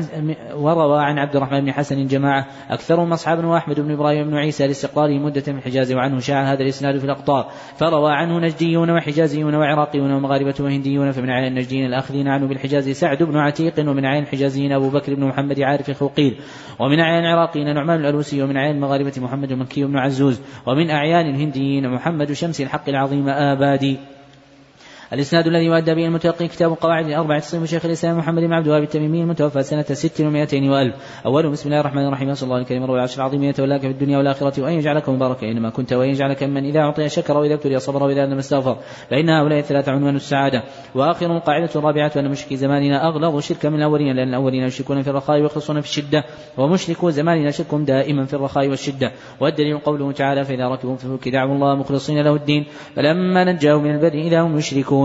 وروى 0.55 1.03
عن 1.03 1.19
عبد 1.19 1.35
الرحمن 1.35 1.61
بن 1.61 1.71
حسن 1.71 2.07
جماعة 2.07 2.47
أكثرهم 2.69 3.13
أصحابا 3.13 3.47
وأحمد 3.47 3.79
بن 3.79 3.91
إبراهيم 3.91 4.27
بن 4.27 4.35
عيسى 4.37 4.67
لاستقراره 4.67 5.19
مدة 5.19 5.43
من 5.47 5.57
الحجاز 5.57 5.93
وعنه 5.93 6.19
شاع 6.19 6.53
هذا 6.53 6.63
الإسناد 6.63 6.97
في 6.97 7.05
الأقطار. 7.05 7.51
فروى 7.75 8.11
عنه 8.11 8.39
نجديون 8.39 8.89
وحجازيون 8.89 9.55
وعراقيون 9.55 10.11
ومغاربة 10.11 10.55
وهنديون 10.59 11.11
فمن 11.11 11.29
عين 11.29 11.47
النجديين 11.47 11.85
الآخذين 11.85 12.27
عنه 12.27 12.47
بالحجاز 12.47 12.89
سعد 12.89 13.23
بن 13.23 13.37
عتيق 13.37 13.79
ومن 13.79 14.05
عين 14.05 14.23
الحجازيين 14.23 14.71
أبو 14.71 14.89
بكر 14.89 15.13
بن 15.13 15.23
محمد 15.23 15.59
عارف 15.61 15.91
خوقيل 15.91 16.39
ومن 16.79 16.99
أعيان 16.99 17.23
العراقيين 17.23 17.73
نعمان 17.73 17.99
الألوسي 17.99 18.41
ومن 18.43 18.57
أعيان 18.57 18.75
المغاربة 18.75 19.13
محمد 19.17 19.51
المكي 19.51 19.83
بن 19.83 19.97
عزوز 19.97 20.41
ومن 20.65 20.89
أعيان 20.89 21.29
الهنديين 21.29 21.89
محمد 21.89 22.31
شمس 22.31 22.61
الحق 22.61 22.89
العظيم 22.89 23.29
آبادي. 23.29 24.16
الإسناد 25.13 25.47
الذي 25.47 25.65
يؤدى 25.65 25.95
به 25.95 26.05
المتلقي 26.05 26.47
كتاب 26.47 26.71
قواعد 26.71 27.05
الأربعة 27.05 27.39
تصميم 27.39 27.65
شيخ 27.65 27.85
الإسلام 27.85 28.17
محمد 28.17 28.43
بن 28.43 28.53
عبد 28.53 28.65
الوهاب 28.65 28.83
التميمي 28.83 29.21
المتوفى 29.21 29.63
سنة 29.63 29.83
ست 29.83 30.21
ومائتين 30.21 30.69
وألف. 30.69 30.95
أول 31.25 31.49
بسم 31.49 31.69
الله 31.69 31.79
الرحمن 31.79 32.07
الرحيم. 32.07 32.33
صلى 32.33 32.47
الله 32.47 32.57
الكريم 32.57 32.83
رب 32.83 32.93
العرش 32.93 33.17
العظيم. 33.17 33.43
يتولاك 33.43 33.81
في 33.81 33.87
الدنيا 33.87 34.17
والآخرة 34.17 34.63
وأن 34.63 34.73
يجعلك 34.73 35.09
مباركا 35.09 35.47
أينما 35.47 35.69
كنت 35.69 35.93
وأن 35.93 36.09
يجعلك 36.09 36.43
من 36.43 36.65
إذا 36.65 36.79
أعطي 36.79 37.09
شكر 37.09 37.37
وإذا 37.37 37.53
ابتلي 37.53 37.79
صبر 37.79 38.03
وإذا 38.03 38.25
لم 38.25 38.37
استغفر 38.37 38.77
فإن 39.09 39.29
هؤلاء 39.29 39.59
الثلاثة 39.59 39.91
عنوان 39.91 40.15
السعادة. 40.15 40.63
وآخر 40.95 41.37
قاعدة 41.37 41.69
الرابعة 41.75 42.11
أن 42.17 42.31
مشركي 42.31 42.55
زماننا 42.57 43.07
أغلظ 43.07 43.39
شركا 43.39 43.69
من 43.69 43.75
الأولين 43.75 44.15
لأن 44.15 44.29
الأولين 44.29 44.63
يشركون 44.63 45.01
في 45.01 45.09
الرخاء 45.09 45.41
ويخلصون 45.41 45.81
في 45.81 45.87
الشدة. 45.87 46.23
ومشركو 46.57 47.09
زماننا 47.09 47.51
شركهم 47.51 47.85
دائما 47.85 48.25
في 48.25 48.33
الرخاء 48.33 48.67
والشدة. 48.67 49.11
والدليل 49.39 49.77
قوله 49.77 50.11
تعالى 50.11 50.45
فإذا 50.45 50.67
ركبوا 50.67 50.95
في 50.95 51.05
الفلك 51.05 51.29
دعوا 51.29 51.55
الله 51.55 51.75
مخلصين 51.75 52.21
له 52.21 52.35
الدين. 52.35 52.65
فلما 52.95 53.43
نجاهم 53.43 53.83
من 53.83 53.95
البر 53.95 54.13
إذا 54.13 54.41
هم 54.41 54.57
يشركون. 54.57 54.96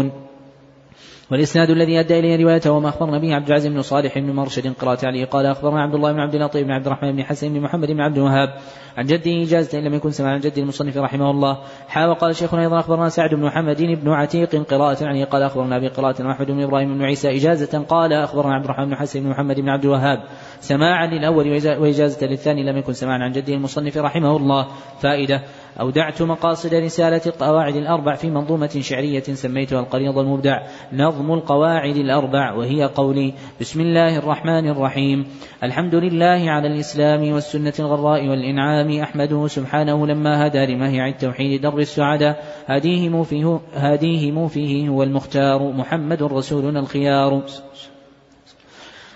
والإسناد 1.30 1.70
الذي 1.70 2.00
أدى 2.00 2.18
إليه 2.18 2.44
روايته 2.44 2.70
وما 2.70 2.88
أخبرنا 2.88 3.18
به 3.18 3.34
عبد 3.34 3.46
العزيز 3.48 3.72
بن 3.72 3.82
صالح 3.82 4.18
بن 4.18 4.32
مرشد 4.32 4.72
قراءة 4.72 5.06
عليه 5.06 5.24
قال 5.24 5.46
أخبرنا 5.46 5.82
عبد 5.82 5.94
الله 5.94 6.12
بن 6.12 6.20
عبد 6.20 6.34
اللطيف 6.34 6.64
بن 6.66 6.70
عبد 6.70 6.86
الرحمن 6.86 7.16
بن 7.16 7.22
حسن 7.22 7.52
بن 7.54 7.60
محمد 7.60 7.90
بن 7.90 8.00
عبد 8.00 8.16
الوهاب 8.16 8.48
عن 8.96 9.06
جده 9.06 9.42
إجازة 9.42 9.78
إن 9.78 9.84
لم 9.84 9.94
يكن 9.94 10.10
سمع 10.10 10.28
عن 10.28 10.40
جد 10.40 10.58
المصنف 10.58 10.96
رحمه 10.96 11.30
الله. 11.30 11.58
حا 11.88 12.06
وقال 12.06 12.36
شيخنا 12.36 12.62
أيضا 12.62 12.80
أخبرنا 12.80 13.08
سعد 13.08 13.34
بن 13.34 13.42
محمد 13.42 13.82
بن 13.82 14.10
عتيق 14.10 14.56
قراءة 14.56 15.04
عليه 15.06 15.24
قال 15.24 15.42
أخبرنا 15.42 15.76
أبي 15.76 15.88
قراءة 15.88 16.30
أحمد 16.30 16.46
بن 16.46 16.62
إبراهيم 16.62 16.94
بن 16.98 17.04
عيسى 17.04 17.36
إجازة. 17.36 17.84
قال 17.88 18.12
أخبرنا 18.12 18.54
عبد 18.54 18.64
الرحمن 18.64 18.86
بن 18.86 18.96
حسن 18.96 19.20
بن 19.20 19.30
محمد 19.30 19.60
بن 19.60 19.68
عبد 19.68 19.84
الوهاب 19.84 20.22
سماعا 20.60 21.06
للأول 21.06 21.50
وإجازة 21.78 22.26
للثاني 22.26 22.62
لم 22.62 22.76
يكن 22.76 22.92
سماعا 22.92 23.18
عن 23.18 23.32
جده 23.32 23.54
المصنف 23.54 23.96
رحمه 23.96 24.36
الله. 24.36 24.66
فائدة. 25.00 25.42
أودعت 25.80 26.22
مقاصد 26.22 26.74
رسالة 26.74 27.20
القواعد 27.26 27.76
الأربع 27.76 28.14
في 28.14 28.30
منظومة 28.30 28.80
شعرية 28.80 29.22
سميتها 29.22 29.80
القريض 29.80 30.18
المبدع 30.18 30.62
نظم 30.92 31.32
القواعد 31.32 31.96
الأربع 31.96 32.52
وهي 32.52 32.84
قولي 32.84 33.34
بسم 33.60 33.80
الله 33.80 34.18
الرحمن 34.18 34.68
الرحيم. 34.68 35.26
الحمد 35.62 35.94
لله 35.94 36.50
على 36.50 36.68
الإسلام 36.68 37.32
والسنة 37.32 37.72
الغراء 37.78 38.28
والإنعام 38.28 39.00
أحمده 39.00 39.46
سبحانه 39.46 40.06
لما 40.06 40.46
هدى 40.46 40.66
لمهيع 40.66 41.08
التوحيد 41.08 41.60
در 41.60 41.78
السعداء 41.78 42.44
هديهم 42.66 43.22
فيه, 43.24 43.60
هديهم 43.74 44.48
فيه 44.48 44.88
هو 44.88 45.02
المختار 45.02 45.72
محمد 45.72 46.22
رسولنا 46.22 46.80
الخيار. 46.80 47.42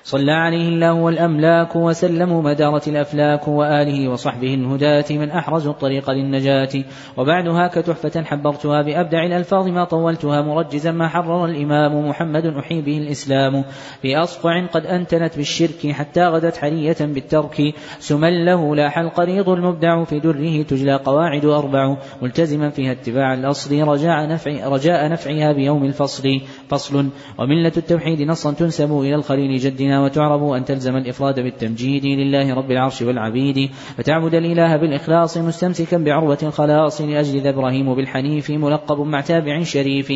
صلى 0.07 0.33
عليه 0.33 0.69
الله 0.69 0.93
والأملاك 0.93 1.77
وسلموا 1.77 2.43
مدارة 2.43 2.83
الأفلاك 2.87 3.49
وآله 3.49 4.09
وصحبه 4.09 4.55
الهداة 4.55 5.05
من 5.11 5.31
أحرزوا 5.31 5.73
الطريق 5.73 6.11
للنجاة. 6.11 6.69
وبعدها 7.17 7.69
كتحفة 7.69 8.23
حبرتها 8.23 8.83
بأبدع 8.83 9.27
الألفاظ 9.27 9.69
ما 9.69 9.85
طولتها 9.85 10.43
مرجزا 10.43 10.91
ما 10.91 11.09
حرر 11.09 11.45
الإمام 11.45 12.09
محمد 12.09 12.47
أحيي 12.47 12.83
به 12.83 12.99
الإسلام. 12.99 13.65
في 14.03 14.17
أصقع 14.17 14.67
قد 14.67 14.87
أنتنت 14.87 15.37
بالشرك 15.37 15.93
حتى 15.93 16.27
غدت 16.27 16.57
حرية 16.57 16.97
بالترك. 17.01 17.75
سمى 17.99 18.45
له 18.45 18.77
لاح 18.77 18.99
القريض 18.99 19.49
المبدع 19.49 20.05
في 20.05 20.21
دره 20.21 20.63
تجلى 20.63 20.97
قواعد 20.97 21.45
أربع. 21.45 21.97
ملتزما 22.23 22.71
فيها 22.71 22.93
اتباع 22.93 23.35
الأصل 23.35 23.83
رجاء, 23.83 24.29
نفع 24.29 24.69
رجاء 24.69 25.09
نفعها 25.11 25.53
بيوم 25.53 25.85
الفصل. 25.85 26.41
فصل. 26.69 27.09
وملة 27.39 27.73
التوحيد 27.77 28.23
نصا 28.23 28.53
تنسب 28.53 29.01
إلى 29.01 29.15
الخليل 29.15 29.59
جدنا 29.59 29.96
وتعرب 30.05 30.51
أن 30.51 30.65
تلزم 30.65 30.97
الإفراد 30.97 31.41
بالتمجيد 31.41 32.05
لله 32.05 32.55
رب 32.55 32.71
العرش 32.71 33.03
والعبيد 33.03 33.71
فتعبد 33.97 34.35
الإله 34.35 34.77
بالإخلاص 34.77 35.37
مستمسكا 35.37 35.97
بعروة 35.99 36.39
الخلاص 36.43 37.01
لأجل 37.01 37.41
ذا 37.41 37.51
إبراهيم 37.51 37.95
بالحنيف 37.95 38.51
ملقب 38.51 39.01
مع 39.01 39.21
تابع 39.21 39.63
شريف. 39.63 40.13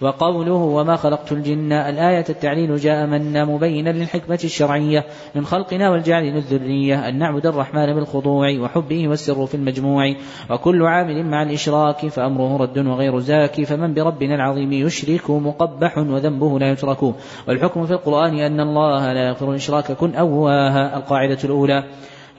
وقوله 0.00 0.52
وما 0.52 0.96
خلقت 0.96 1.32
الجن 1.32 1.72
الآية 1.72 2.24
التعليل 2.28 2.76
جاء 2.76 3.06
منا 3.06 3.44
مبينا 3.44 3.90
للحكمة 3.90 4.40
الشرعية 4.44 5.04
من 5.34 5.44
خلقنا 5.44 5.90
والجعل 5.90 6.24
للذرية 6.24 7.08
أن 7.08 7.18
نعبد 7.18 7.46
الرحمن 7.46 7.94
بالخضوع 7.94 8.58
وحبه 8.60 9.08
والسر 9.08 9.46
في 9.46 9.54
المجموع 9.54 10.14
وكل 10.50 10.82
عامل 10.82 11.26
مع 11.26 11.42
الإشراك 11.42 12.06
فأمره 12.06 12.56
رد 12.56 12.78
وغير 12.78 13.18
زاكي 13.18 13.64
فمن 13.64 13.94
بربنا 13.94 14.34
العظيم 14.34 14.72
يشرك 14.72 15.30
مقبح 15.30 15.98
وذنبه 15.98 16.58
لا 16.58 16.70
يترك. 16.70 17.14
والحكم 17.48 17.86
في 17.86 17.92
القرآن 17.92 18.38
أن 18.38 18.60
الله 18.60 19.12
لا 19.12 19.28
يغفر 19.28 19.50
الإشراك 19.50 19.92
كن 19.92 20.14
أواها 20.14 20.96
القاعدة 20.96 21.38
الأولى. 21.44 21.84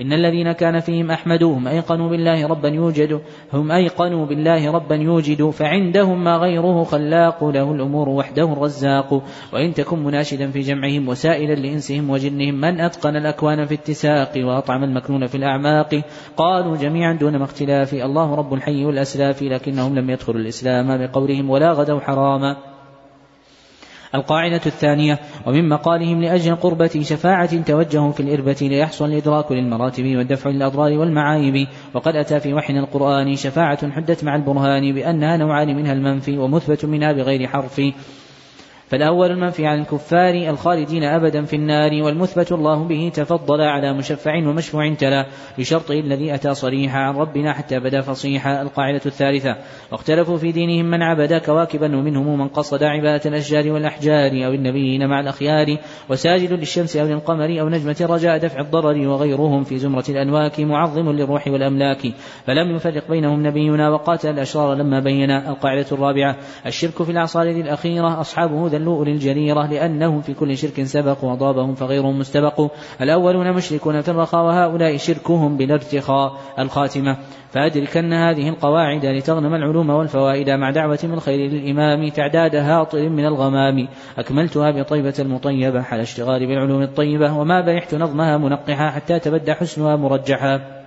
إن 0.02 0.14
الذين 0.14 0.52
كان 0.52 0.80
فيهم 0.80 1.12
أحمد 1.12 1.44
هم 1.44 1.68
أيقنوا 1.68 2.10
بالله 2.10 2.48
ربا 2.48 2.70
يوجد 2.70 3.22
هم 3.54 3.72
أيقنوا 3.72 4.26
بالله 4.26 4.72
ربا 4.72 4.96
يوجد 4.96 5.50
فعندهم 5.50 6.24
ما 6.24 6.38
غيره 6.38 6.84
خلاق 6.84 7.44
له 7.44 7.72
الأمور 7.72 8.10
وحده 8.10 8.54
الرزاق. 8.54 9.24
وإن 9.54 9.74
تكن 9.74 10.04
مناشدا 10.04 10.52
في 10.52 10.60
جمعهم 10.60 11.08
وسائلا 11.08 11.54
لإنسهم 11.54 12.10
وجنهم 12.10 12.54
من 12.54 12.80
أتقن 12.80 13.16
الأكوان 13.16 13.66
في 13.66 13.74
اتساق 13.74 14.32
وأطعم 14.38 14.84
المكنون 14.84 15.28
في 15.28 15.36
الأعماق؟ 15.36 16.02
قالوا 16.38 16.78
جميعا 16.78 17.14
دون 17.14 17.38
ما 17.38 17.44
اختلاف 17.44 17.94
الله 17.94 18.36
رب 18.36 18.54
الحي 18.54 18.86
والأسلاف 18.86 19.44
لكنهم 19.44 19.96
لم 19.96 20.10
يدخلوا 20.10 20.40
الإسلام 20.40 20.98
بقولهم 20.98 21.50
ولا 21.50 21.72
غدوا 21.72 22.00
حراما. 22.00 22.79
القاعدة 24.16 24.62
الثانية 24.66 25.20
ومن 25.46 25.70
مقالهم 25.70 26.22
لأجل 26.22 26.56
قربة 26.56 27.02
شفاعة 27.02 27.62
توجهوا 27.62 28.12
في 28.12 28.20
الإربة 28.20 28.58
ليحصل 28.62 29.06
الإدراك 29.06 29.52
للمراتب 29.52 30.16
والدفع 30.16 30.50
للأضرار 30.50 30.92
والمعايب. 30.98 31.68
وقد 31.94 32.16
أتى 32.16 32.40
في 32.40 32.54
وحي 32.54 32.80
القرآن 32.80 33.36
شفاعة 33.36 33.92
حدت 33.92 34.24
مع 34.24 34.36
البرهان 34.36 34.94
بأنها 34.94 35.38
نوعان 35.38 35.76
منها 35.76 35.94
المنفي 35.94 36.38
ومثبت 36.38 36.86
منها 36.86 37.12
بغير 37.12 37.48
حرف. 37.48 37.82
فالأول 38.90 39.32
المنفي 39.32 39.66
عن 39.66 39.80
الكفار 39.80 40.34
الخالدين 40.34 41.04
أبدا 41.04 41.46
في 41.46 41.56
النار 41.56 42.04
والمثبت 42.04 42.52
الله 42.52 42.84
به 42.84 43.12
تفضل 43.14 43.62
على 43.62 43.94
مشفع 43.94 44.36
ومشفوع 44.36 44.94
تلا 44.94 45.26
بشرطه 45.58 45.94
الذي 45.94 46.36
أتى 46.36 46.54
صريحا 46.54 47.00
عن 47.00 47.16
ربنا 47.16 47.54
حتى 47.54 47.80
بدا 47.80 48.02
فصيحا 48.02 48.62
القاعدة 48.62 49.02
الثالثة 49.06 49.56
واختلفوا 49.92 50.38
في 50.38 50.52
دينهم 50.52 50.86
من 50.86 51.02
عبد 51.02 51.34
كواكبا 51.34 51.98
ومنهم 51.98 52.40
من 52.40 52.48
قصد 52.48 52.84
عبادة 52.84 53.30
الأشجار 53.30 53.72
والأحجار 53.72 54.46
أو 54.46 54.54
النبيين 54.54 55.08
مع 55.08 55.20
الأخيار 55.20 55.78
وساجد 56.10 56.54
للشمس 56.54 56.98
أو 56.98 57.08
للقمر 57.08 57.62
أو 57.62 57.70
نجمة 57.70 58.08
رجاء 58.10 58.38
دفع 58.38 58.60
الضرر 58.60 59.08
وغيرهم 59.08 59.64
في 59.64 59.78
زمرة 59.78 60.06
الأنواك 60.10 60.60
معظم 60.60 61.12
للروح 61.12 61.48
والأملاك. 61.48 62.02
فلم 62.46 62.76
يفرق 62.76 63.10
بينهم 63.10 63.48
نبينا 63.48 63.90
وقاتل 63.90 64.30
الأشرار 64.30 64.74
لما 64.74 65.00
بين 65.00 65.32
القاعدة 65.32 65.86
الرابعة 65.92 66.36
الشرك 66.66 67.04
في 67.04 67.12
الأعصار 67.12 67.48
الأخيرة 67.50 68.22
أصحابه 68.22 68.70
ذلوا 68.80 68.98
أولي 68.98 69.12
الجريرة 69.12 69.68
لأنهم 69.68 70.22
في 70.22 70.34
كل 70.34 70.58
شرك 70.58 70.84
سبقوا 70.84 71.32
وضابهم 71.32 71.76
فغيرهم 71.76 72.20
مستبق. 72.20 72.72
الأولون 73.02 73.54
مشركون 73.54 74.02
في 74.02 74.12
الرخاء 74.12 74.46
وهؤلاء 74.46 74.98
شركهم 74.98 75.58
بالارتخاء 75.58 76.38
الخاتمة. 76.60 77.18
فأدركن 77.52 78.14
هذه 78.14 78.50
القواعد 78.50 79.06
لتغنم 79.06 79.56
العلوم 79.56 79.90
والفوائد 79.90 80.50
مع 80.50 80.72
دعوة 80.72 81.00
من 81.04 81.14
الخير 81.14 81.50
للإمام 81.50 82.10
تعداد 82.10 82.56
هاطل 82.56 83.10
من 83.10 83.26
الغمام. 83.26 83.88
أكملتها 84.18 84.72
بطيبة 84.72 85.14
المطيبة 85.20 85.82
على 85.82 86.02
اشتغال 86.02 86.48
بالعلوم 86.48 86.82
الطيبة 86.82 87.38
وما 87.38 87.62
برحت 87.62 87.96
نظمها 87.96 88.38
منقحا 88.38 88.90
حتى 88.90 89.20
تبدى 89.20 89.54
حسنها 89.54 89.96
مرجحا 89.96 90.80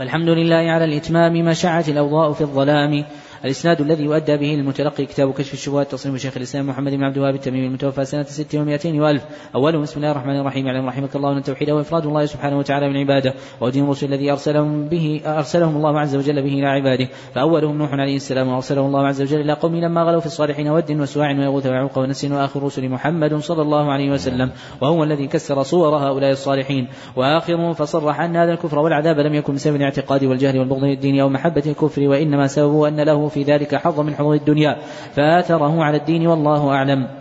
فالحمد 0.00 0.28
لله 0.28 0.56
على 0.56 0.84
الإتمام 0.84 1.32
ما 1.32 1.52
شعت 1.52 1.88
الأوضاء 1.88 2.32
في 2.32 2.40
الظلام. 2.40 3.04
الإسناد 3.44 3.80
الذي 3.80 4.04
يؤدى 4.04 4.36
به 4.36 4.54
المتلقي 4.54 5.06
كتاب 5.06 5.32
كشف 5.32 5.52
الشبهات 5.52 5.92
تصنيف 5.92 6.16
شيخ 6.16 6.36
الإسلام 6.36 6.66
محمد 6.66 6.92
بن 6.92 7.04
عبد 7.04 7.16
الوهاب 7.16 7.34
التميمي 7.34 7.66
المتوفى 7.66 8.04
سنة 8.04 8.22
ست 8.22 8.54
ومائتين 8.54 9.00
وألف. 9.00 9.24
أوله 9.54 9.78
بسم 9.78 10.00
الله 10.00 10.10
الرحمن 10.10 10.40
الرحيم. 10.40 10.66
اعلم 10.66 10.86
رحمك 10.86 11.16
الله 11.16 11.32
أن 11.32 11.36
التوحيد 11.36 11.70
وإفراد 11.70 12.06
الله 12.06 12.24
سبحانه 12.26 12.58
وتعالى 12.58 12.88
من 12.88 12.96
عباده 12.96 13.34
ودين 13.60 13.84
الرسل 13.84 14.06
الذي 14.06 14.30
أرسلهم 14.30 14.88
به 14.88 15.20
أرسلهم 15.26 15.76
الله 15.76 16.00
عز 16.00 16.16
وجل 16.16 16.42
به 16.42 16.54
إلى 16.54 16.66
عباده. 16.66 17.08
فأولهم 17.34 17.78
نوح 17.78 17.92
عليه 17.92 18.16
السلام. 18.16 18.48
وأرسله 18.48 18.86
الله 18.86 19.06
عز 19.06 19.22
وجل 19.22 19.40
إلى 19.40 19.52
قوم 19.52 19.76
لما 19.76 20.02
غلوا 20.02 20.20
في 20.20 20.26
الصالحين 20.26 20.68
ود 20.68 20.90
وسواع 20.90 21.38
ويغوث 21.38 21.66
ويعوق 21.66 21.98
ونس 21.98 22.24
وآخر 22.24 22.62
رسل 22.62 22.88
محمد 22.88 23.34
صلى 23.34 23.62
الله 23.62 23.92
عليه 23.92 24.10
وسلم. 24.10 24.50
وهو 24.80 25.04
الذي 25.04 25.26
كسر 25.26 25.62
صور 25.62 25.96
هؤلاء 25.96 26.30
الصالحين. 26.30 26.88
وآخرهم 27.16 27.72
فصرح 27.72 28.20
أن 28.20 28.36
هذا 28.36 28.52
الكفر 28.52 28.78
والعذاب 28.78 29.18
لم 29.18 29.34
يكن 29.34 29.54
بسبب 29.54 29.76
الاعتقاد 29.76 30.24
والجهل 30.24 30.58
والبغض 30.58 30.84
للدين 30.84 31.20
أو 31.20 31.28
محبة 31.28 31.62
الكفر 31.66 32.02
وإنما 32.08 32.46
سببه 32.46 32.88
أن 32.88 33.00
له 33.00 33.29
في 33.30 33.42
ذلك 33.42 33.74
حظ 33.74 34.00
من 34.00 34.14
حظوظ 34.14 34.34
الدنيا. 34.34 34.76
فآثره 35.14 35.84
على 35.84 35.96
الدين 35.96 36.26
والله 36.26 36.70
أعلم. 36.70 37.19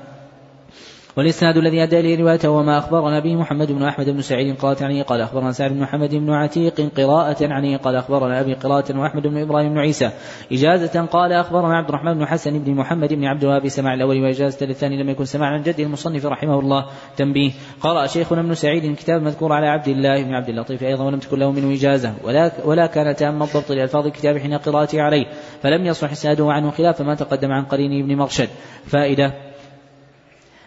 والإسناد 1.18 1.58
الذي 1.58 1.84
أدى 1.84 2.00
إليه 2.00 2.22
روايته 2.22 2.50
وما 2.50 2.78
أخبرنا 2.78 3.20
به 3.20 3.36
محمد 3.36 3.72
بن 3.72 3.84
أحمد 3.84 4.10
بن 4.10 4.22
سعيد 4.22 4.56
قراءة 4.56 4.84
عنه 4.84 5.04
قال 5.04 5.22
أخبرنا 5.22 5.52
سعد 5.52 5.72
بن 5.72 5.80
محمد 5.80 6.16
بن 6.16 6.30
عتيق 6.30 6.92
قراءة 6.98 7.38
عنه 7.42 7.78
قال 7.78 7.96
أخبرنا 7.96 8.42
أبي 8.42 8.54
قراءة 8.54 9.00
وأحمد 9.00 9.28
بن 9.28 9.38
إبراهيم 9.38 9.70
بن 9.70 9.78
عيسى. 9.78 10.12
إجازة 10.52 11.02
قال 11.06 11.32
أخبرنا 11.32 11.78
عبد 11.78 11.90
الرحمن 11.90 12.14
بن 12.14 12.26
حسن 12.26 12.60
بن 12.60 12.76
محمد 12.76 13.14
بن 13.14 13.26
عبد 13.26 13.44
الوهاب 13.44 13.68
سماع 13.68 13.94
الأول 13.94 14.24
وإجازة 14.24 14.66
للثاني 14.66 15.04
لم 15.04 15.10
يكن 15.10 15.26
سماع 15.26 15.50
عن 15.50 15.62
جده 15.62 15.84
المصنف 15.84 16.26
رحمه 16.26 16.60
الله 16.60 16.86
تنبيه. 17.18 17.52
قرأ 17.82 18.06
شيخنا 18.06 18.42
ابن 18.42 18.54
سعيد 18.54 18.96
كتاب 18.96 19.22
مذكور 19.22 19.54
على 19.54 19.68
عبد 19.68 19.88
الله 19.88 20.24
بن 20.24 20.34
عبد 20.34 20.50
اللطيف 20.50 20.84
أيضا 20.84 21.04
ولم 21.04 21.20
تكن 21.20 21.40
له 21.40 21.52
منه 21.52 21.74
إجازة 21.74 22.14
ولا, 22.24 22.52
ولا 22.66 22.86
كان 22.86 23.16
تام 23.16 23.44
الضبط 23.44 23.72
لألفاظ 23.72 24.06
الكتاب 24.06 24.38
حين 24.38 24.54
قراءته 24.54 25.02
عليه 25.02 25.26
فلم 25.62 25.86
يصح 25.86 26.12
إسناده 26.12 26.52
عنه 26.52 26.72
خلاف 26.72 27.02
ما 27.02 27.16
تقدم 27.16 27.52
عن 27.52 27.64
قرينه 27.64 28.08
بن 28.08 28.16
مرشد. 28.16 28.50
فائدة 28.86 29.49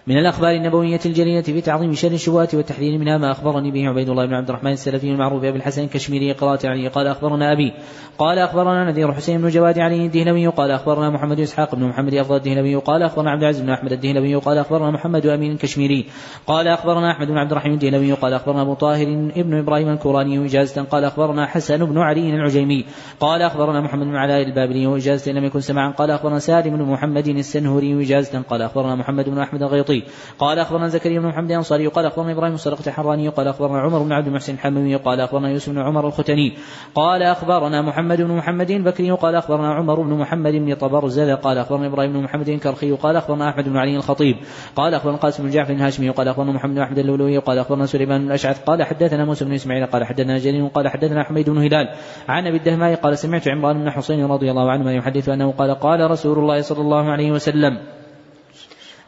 من 0.07 0.19
الأخبار 0.19 0.51
النبوية 0.51 1.01
الجليلة 1.07 1.43
في 1.43 1.61
تعظيم 1.61 1.95
شر 1.95 2.11
الشبهات 2.11 2.55
والتحذير 2.55 2.99
منها 2.99 3.19
ما 3.19 3.31
أخبرني 3.31 3.71
به 3.71 3.89
عبيد 3.89 4.09
الله 4.09 4.27
بن 4.27 4.35
عبد 4.35 4.49
الرحمن 4.49 4.73
السلفي 4.73 5.11
المعروف 5.11 5.45
أبي 5.45 5.57
الحسن 5.59 5.85
الكشميري 5.85 6.33
قراءة 6.33 6.67
عليه 6.67 6.89
قال 6.89 7.07
أخبرنا 7.07 7.53
أبي 7.53 7.73
قال 8.19 8.39
أخبرنا 8.39 8.85
نذير 8.85 9.13
حسين 9.13 9.41
بن 9.41 9.49
جواد 9.49 9.79
علي 9.79 10.07
الدهلوي 10.07 10.47
قال 10.47 10.71
أخبرنا 10.71 11.11
محمد 11.11 11.41
إسحاق 11.41 11.75
بن 11.75 11.85
محمد 11.85 12.15
أفضل 12.15 12.37
الدهلوي 12.37 12.75
قال 12.75 13.03
أخبرنا 13.03 13.31
عبد 13.31 13.43
العزيز 13.43 13.63
بن 13.63 13.71
أحمد 13.71 13.93
الدهلوي 13.93 14.35
قال 14.35 14.59
أخبرنا 14.59 14.91
محمد 14.91 15.27
أمين 15.27 15.53
الكشميري 15.53 16.07
قال 16.47 16.69
أخبرنا 16.69 17.13
أحمد 17.13 17.29
بن 17.29 17.39
عبد 17.39 17.51
الرحيم 17.51 17.73
الدهلوي 17.73 18.13
قال 18.13 18.33
أخبرنا 18.35 18.63
أبو 18.63 18.75
طاهر 18.75 19.07
ابن 19.37 19.59
إبراهيم 19.59 19.89
الكوراني 19.89 20.47
إجازة 20.47 20.83
قال 20.83 21.05
أخبرنا 21.05 21.47
حسن 21.47 21.85
بن 21.85 21.99
علي 21.99 22.31
العجيمي 22.31 22.85
قال 23.21 23.43
أخبرنا 23.43 23.81
محمد 23.81 24.07
بن 24.07 24.17
علاء 24.17 24.43
البابلي 24.43 24.97
إجازة 24.97 25.33
لم 25.33 25.45
يكن 25.45 25.61
سمعا 25.61 25.91
قال 25.91 26.11
أخبرنا 26.11 26.39
سالم 26.39 26.77
بن 26.77 26.83
محمد 26.83 27.29
السنهوري 27.29 28.03
إجازة 28.03 28.43
قال 28.43 28.63
أخبرنا 28.63 28.95
محمد 28.95 29.29
بن 29.29 29.39
أحمد 29.39 29.63
الغيطي 29.63 29.92
قال 30.39 30.59
أخبرنا 30.59 30.89
زكريا 30.89 31.21
بن 31.21 31.27
محمد 31.27 31.51
الأنصاري 31.51 31.87
قال 31.87 32.07
أخبرنا 32.07 32.33
إبراهيم 32.33 32.55
الصدقة 32.55 32.87
الحراني 32.87 33.29
قال 33.29 33.49
أخبرنا 33.49 33.81
عمر 33.81 34.03
بن 34.03 34.13
عبد 34.13 34.27
المحسن 34.27 34.55
الحموي 34.55 34.97
قال 34.97 35.21
أخبرنا 35.21 35.51
يوسف 35.51 35.73
بن 35.73 35.79
عمر 35.79 36.07
الختني 36.07 36.53
قال 36.95 37.23
أخبرنا 37.23 37.83
محمد 37.83 38.21
بن 38.23 38.37
محمد 38.37 38.71
البكري 38.71 39.11
قال 39.11 39.35
أخبرنا 39.35 39.75
عمر 39.75 40.01
بن 40.01 40.15
محمد 40.15 40.53
بن 40.53 40.75
طبرزل 40.75 41.37
قال 41.37 41.59
أخبرنا 41.59 41.87
إبراهيم 41.87 42.13
بن 42.13 42.23
محمد 42.23 42.49
الكرخي 42.49 42.93
قال 42.93 43.17
أخبرنا 43.17 43.49
أحمد 43.49 43.69
بن 43.69 43.77
علي 43.77 43.97
الخطيب 43.97 44.37
قال 44.77 44.95
أخبرنا 44.95 45.17
قاسم 45.17 45.43
بن 45.43 45.51
جعفر 45.51 45.73
الهاشمي 45.73 46.11
قال 46.11 46.29
أخبرنا 46.29 46.53
محمد 46.53 46.75
بن 46.75 46.81
أحمد 46.81 46.99
اللؤلؤي 46.99 47.39
قال 47.39 47.59
أخبرنا 47.59 47.87
سليمان 47.87 48.21
بن 48.21 48.27
الأشعث 48.27 48.65
قال 48.65 48.83
حدثنا 48.83 49.25
موسى 49.25 49.45
بن 49.45 49.53
إسماعيل 49.53 49.87
قال 49.87 50.05
حدثنا 50.05 50.39
جرير 50.39 50.67
قال 50.67 50.89
حدثنا 50.89 51.23
حميد 51.23 51.51
بن 51.51 51.59
هلال 51.59 51.89
عن 52.29 52.47
أبي 52.47 52.57
الدهماء 52.57 52.95
قال 52.95 53.19
سمعت 53.19 53.49
عمران 53.49 53.79
بن 53.79 53.91
حسين 53.91 54.25
رضي 54.25 54.51
الله 54.51 54.71
عنهما 54.71 54.93
يحدث 54.93 55.29
أنه 55.29 55.53
قال 55.53 55.75
قال 55.75 56.11
رسول 56.11 56.39
الله 56.39 56.61
صلى 56.61 56.81
الله 56.81 57.11
عليه 57.11 57.33
وسلم 57.33 58.02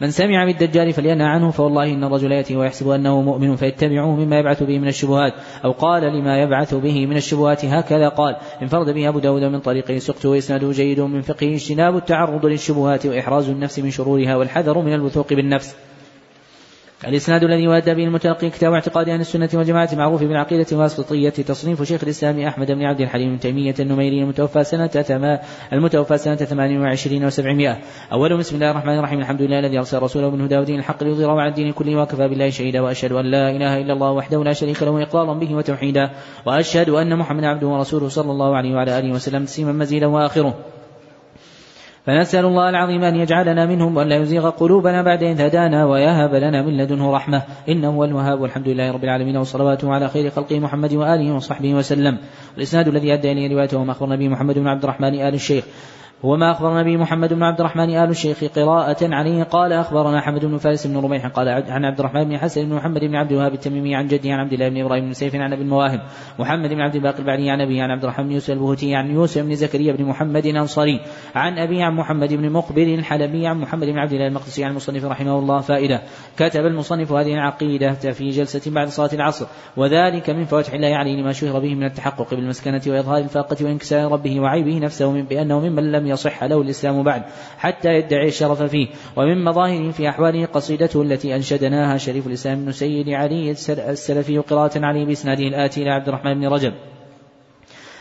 من 0.04 0.10
سمع 0.10 0.44
بالدجال 0.44 0.92
فلينهى 0.92 1.26
عنه 1.26 1.50
فوالله 1.50 1.92
إن 1.92 2.04
الرجل 2.04 2.32
يأتي 2.32 2.56
ويحسب 2.56 2.88
أنه 2.88 3.22
مؤمن 3.22 3.56
فيتبعه 3.56 4.16
مما 4.16 4.38
يبعث 4.38 4.62
به 4.62 4.78
من 4.78 4.88
الشبهات 4.88 5.32
أو 5.64 5.72
قال 5.72 6.02
لما 6.02 6.42
يبعث 6.42 6.74
به 6.74 7.06
من 7.06 7.16
الشبهات 7.16 7.64
هكذا 7.64 8.08
قال. 8.08 8.36
انفرد 8.62 8.94
به 8.94 9.08
أبو 9.08 9.18
داود 9.18 9.42
من 9.42 9.60
طريقه 9.60 9.98
سقط 9.98 10.24
وإسناده 10.24 10.70
جيد 10.70 11.00
من 11.00 11.20
فقه 11.20 11.54
اجتناب 11.54 11.96
التعرض 11.96 12.46
للشبهات 12.46 13.06
وإحراز 13.06 13.48
النفس 13.48 13.78
من 13.78 13.90
شرورها 13.90 14.36
والحذر 14.36 14.78
من 14.78 14.94
الوثوق 14.94 15.32
بالنفس. 15.32 15.76
الإسناد 17.08 17.44
الذي 17.44 17.62
يؤدى 17.62 17.94
به 17.94 18.04
المتلقي 18.04 18.50
كتاب 18.50 18.72
اعتقاد 18.72 19.08
أهل 19.08 19.20
السنة 19.20 19.48
والجماعة 19.54 19.88
معروف 19.92 20.22
بالعقيدة 20.22 20.66
الواسطية 20.72 21.30
تصنيف 21.30 21.82
شيخ 21.82 22.02
الإسلام 22.02 22.40
أحمد 22.40 22.72
بن 22.72 22.84
عبد 22.84 23.00
الحليم 23.00 23.30
بن 23.30 23.38
تيمية 23.38 23.74
النميري 23.80 24.22
المتوفى 24.22 24.64
سنة 24.64 25.40
المتوفى 25.72 26.18
سنة 26.18 26.34
28 26.34 27.30
و700 27.30 27.76
أول 28.12 28.38
بسم 28.38 28.54
الله 28.54 28.70
الرحمن 28.70 28.98
الرحيم 28.98 29.20
الحمد 29.20 29.42
لله 29.42 29.58
الذي 29.58 29.78
أرسل 29.78 29.98
رسوله 29.98 30.28
بالهدى 30.28 30.58
ودين 30.58 30.78
الحق 30.78 31.04
ليظهره 31.04 31.40
على 31.40 31.48
الدين 31.48 31.72
كله 31.72 31.96
وكفى 31.96 32.28
بالله 32.28 32.50
شهيدا 32.50 32.80
وأشهد 32.80 33.12
أن 33.12 33.24
لا 33.24 33.50
إله 33.50 33.80
إلا 33.80 33.92
الله 33.92 34.10
وحده 34.10 34.44
لا 34.44 34.52
شريك 34.52 34.82
له 34.82 35.02
إقرارا 35.02 35.34
به 35.34 35.54
وتوحيدا 35.54 36.10
وأشهد 36.46 36.88
أن 36.88 37.18
محمدا 37.18 37.46
عبده 37.46 37.66
ورسوله 37.66 38.08
صلى 38.08 38.30
الله 38.30 38.56
عليه 38.56 38.74
وعلى 38.74 38.98
آله 38.98 39.12
وسلم 39.12 39.44
تسليما 39.44 39.72
مزيدا 39.72 40.06
وآخره. 40.06 40.73
فنسأل 42.06 42.44
الله 42.44 42.68
العظيم 42.68 43.04
أن 43.04 43.16
يجعلنا 43.16 43.66
منهم 43.66 43.96
وأن 43.96 44.08
لا 44.08 44.16
يزيغ 44.16 44.50
قلوبنا 44.50 45.02
بعد 45.02 45.22
إذ 45.22 45.40
هدانا 45.40 45.84
ويهب 45.84 46.34
لنا 46.34 46.62
من 46.62 46.76
لدنه 46.76 47.12
رحمة. 47.12 47.42
إنه 47.68 47.88
هو 47.88 48.04
الوهاب 48.04 48.40
والحمد 48.40 48.68
لله 48.68 48.92
رب 48.92 49.04
العالمين 49.04 49.36
وصلواته 49.36 49.92
على 49.92 50.08
خير 50.08 50.30
خلقه 50.30 50.58
محمد 50.60 50.94
وآله 50.94 51.34
وصحبه 51.34 51.74
وسلم. 51.74 52.18
الإسناد 52.56 52.88
الذي 52.88 53.14
أدى 53.14 53.32
إليه 53.32 53.54
روايته 53.54 53.78
وما 53.78 53.92
أخبرنا 53.92 54.16
به 54.16 54.28
محمد 54.28 54.58
بن 54.58 54.68
عبد 54.68 54.84
الرحمن 54.84 55.14
آل 55.14 55.34
الشيخ. 55.34 55.64
هو 56.22 56.36
ما 56.36 56.50
أخبرنا 56.50 56.82
به 56.82 56.96
محمد 56.96 57.32
بن 57.32 57.42
عبد 57.42 57.60
الرحمن 57.60 57.90
آل 57.90 58.10
الشيخ 58.10 58.44
قراءة 58.44 58.96
عليه. 59.02 59.42
قال 59.42 59.72
أخبرنا 59.72 60.20
حمد 60.20 60.44
بن 60.44 60.58
فارس 60.58 60.86
بن 60.86 60.96
رميح 60.96 61.26
قال 61.26 61.48
عن 61.48 61.84
عبد 61.84 61.98
الرحمن 61.98 62.24
بن 62.24 62.38
حسن 62.38 62.64
بن 62.64 62.74
محمد 62.74 63.00
بن 63.00 63.16
عبد 63.16 63.32
الوهاب 63.32 63.54
التميمي 63.54 63.94
عن 63.94 64.06
جده 64.06 64.30
عن 64.30 64.38
عبد 64.38 64.52
الله 64.52 64.68
بن 64.68 64.80
إبراهيم 64.80 65.04
بن 65.04 65.12
سيف 65.12 65.34
عن 65.34 65.52
أبي 65.52 65.62
المواهب 65.62 66.00
محمد 66.38 66.70
بن 66.70 66.80
عبد 66.80 66.94
الباقي 66.94 67.18
البعلي 67.18 67.50
عن 67.50 67.60
أبيه 67.60 67.82
عن 67.82 67.90
عبد 67.90 68.04
الرحمن 68.04 68.26
بن 68.26 68.32
يوسف 68.32 68.50
البهتي 68.50 68.94
عن 68.94 69.10
يوسف 69.10 69.42
بن 69.42 69.54
زكريا 69.54 69.92
بن 69.92 70.04
محمد 70.04 70.46
الأنصاري 70.46 71.00
عن 71.34 71.58
أبي 71.58 71.82
عن 71.82 71.94
محمد 71.94 72.34
بن 72.34 72.50
مقبل 72.50 72.94
الحلبي 72.94 73.46
عن 73.46 73.60
محمد 73.60 73.86
بن 73.86 73.98
عبد 73.98 74.12
الله 74.12 74.26
المقدسي 74.26 74.64
عن 74.64 74.70
المصنف 74.70 75.04
رحمه 75.04 75.38
الله 75.38 75.60
فائدة. 75.60 76.02
كتب 76.36 76.66
المصنف 76.66 77.12
هذه 77.12 77.34
العقيدة 77.34 77.92
في 77.92 78.30
جلسة 78.30 78.70
بعد 78.70 78.88
صلاة 78.88 79.10
العصر 79.12 79.46
وذلك 79.76 80.30
من 80.30 80.44
فواتح 80.44 80.72
الله 80.72 80.96
عليه 80.96 81.16
لما 81.16 81.32
شهر 81.32 81.60
به 81.60 81.74
من 81.74 81.84
التحقق 81.84 82.34
بالمسكنة 82.34 82.82
وإظهار 82.86 83.18
الفاقة 83.18 83.56
وإنكسار 83.64 84.12
ربه 84.12 84.40
وعيبه 84.40 84.78
نفسه 84.78 85.12
من 85.12 85.24
بأنه 85.24 85.60
ممن 85.60 85.92
لم 85.92 86.03
يصح 86.06 86.44
له 86.44 86.60
الإسلام 86.60 87.02
بعد 87.02 87.22
حتى 87.58 87.88
يدعي 87.88 88.28
الشرف 88.28 88.62
فيه. 88.62 88.88
ومن 89.16 89.44
مظاهر 89.44 89.92
في 89.92 90.08
أحواله 90.08 90.46
قصيدته 90.46 91.02
التي 91.02 91.36
أنشدناها 91.36 91.98
شريف 91.98 92.26
الإسلام 92.26 92.64
بن 92.64 92.72
سيد 92.72 93.08
علي 93.08 93.50
السلفي 93.68 94.38
قراءة 94.38 94.84
عليه 94.84 95.04
بإسناده 95.04 95.44
الآتي 95.44 95.82
إلى 95.82 95.90
عبد 95.90 96.08
الرحمن 96.08 96.34
بن 96.34 96.46
رجب. 96.46 96.72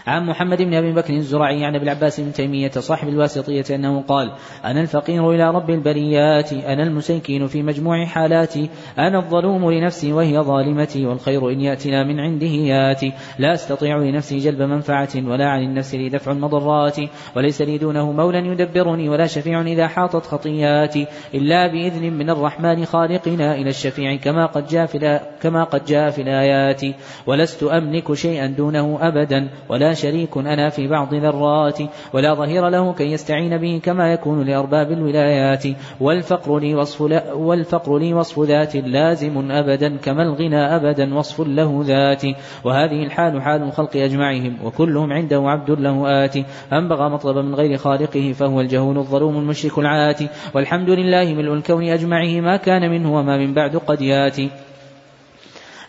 عن 0.08 0.26
محمد 0.26 0.62
بن 0.62 0.74
أبي 0.74 0.92
بكر 0.92 1.14
الزرعي 1.14 1.66
عن 1.66 1.76
ابي 1.76 1.84
العباس 1.84 2.20
بن 2.20 2.34
تيمية 2.34 2.72
صاحب 2.72 3.08
الواسطية 3.08 3.76
أنه 3.76 4.04
قال: 4.08 4.32
أنا 4.66 4.82
الفقير 4.82 5.32
إلى 5.32 5.52
رب 5.52 5.70
البريات، 5.70 6.54
أنا 6.54 6.84
المسيكين 6.84 7.48
في 7.48 7.64
مجموع 7.64 8.06
حالاتي، 8.06 8.70
أنا 8.98 9.18
الظلوم 9.20 9.72
لنفسي 9.72 10.14
وهي 10.14 10.40
ظالمتي، 10.40 11.06
والخير 11.06 11.50
إن 11.50 11.62
ياتنا 11.62 12.04
من 12.04 12.20
عنده 12.20 12.48
ياتي، 12.48 13.14
لا 13.40 13.54
أستطيع 13.54 13.98
لنفسي 13.98 14.38
جلب 14.38 14.62
منفعة 14.62 15.10
ولا 15.16 15.50
عن 15.50 15.64
النفس 15.64 15.96
لي 15.96 16.10
دفع 16.10 16.32
المضرات، 16.32 16.98
وليس 17.36 17.62
لي 17.62 17.78
دونه 17.78 18.12
مولى 18.12 18.48
يدبرني 18.48 19.10
ولا 19.10 19.28
شفيع 19.28 19.62
إذا 19.62 19.88
حاطت 19.88 20.26
خطياتي، 20.26 21.08
إلا 21.34 21.68
بإذن 21.68 22.14
من 22.14 22.30
الرحمن 22.30 22.86
خالقنا 22.86 23.56
إلى 23.56 23.70
الشفيع 23.70 24.16
كما 24.16 24.46
قد 24.46 24.68
جاء 24.68 24.86
في 24.86 25.20
كما 25.42 25.64
قد 25.64 25.86
جاء 25.86 26.10
في 26.10 26.22
الآيات، 26.22 26.82
ولست 27.28 27.64
أملك 27.64 28.14
شيئا 28.14 28.48
دونه 28.48 28.98
أبدا 29.02 29.50
ولا 29.70 29.93
شريك 29.94 30.38
أنا 30.38 30.70
في 30.70 30.88
بعض 30.88 31.14
ذرات 31.14 31.80
ولا 32.14 32.34
ظهير 32.34 32.70
له 32.70 32.94
كي 32.94 33.12
يستعين 33.12 33.58
به 33.58 33.82
كما 33.84 34.14
يكون 34.14 34.46
لأرباب 34.46 34.92
الولايات. 34.92 35.64
والفقر 36.00 36.60
لي 36.60 36.76
وصف 36.76 37.02
لا 37.02 37.34
والفقر 37.34 37.98
لي 37.98 38.14
وصف 38.14 38.40
ذات 38.40 38.76
لازم 38.76 39.52
أبدا 39.52 39.98
كما 39.98 40.24
الغنى 40.24 40.76
أبدا 40.76 41.16
وصف 41.16 41.48
له 41.48 41.84
ذات 41.86 42.24
وهذه 42.64 43.04
الحال 43.04 43.42
حال 43.42 43.64
الخلق 43.64 43.96
أجمعهم 43.96 44.58
وكلهم 44.64 45.14
عنده 45.14 45.42
عبد 45.50 45.72
له 45.72 46.26
آتي. 46.26 46.46
أن 46.74 46.88
بغى 46.88 47.10
من 47.44 47.56
غير 47.56 47.78
خالقه 47.78 48.32
فهو 48.32 48.62
الجهول 48.62 48.98
الظلوم 48.98 49.38
المشرك 49.38 49.78
العاتي. 49.78 50.28
والحمد 50.54 50.90
لله 50.90 51.34
ملء 51.34 51.54
الكون 51.54 51.84
أجمعه 51.84 52.42
ما 52.42 52.58
كان 52.58 52.92
منه 52.92 53.16
وما 53.16 53.38
من 53.38 53.54
بعد 53.54 53.76
قد 53.76 54.02
ياتي. 54.02 54.50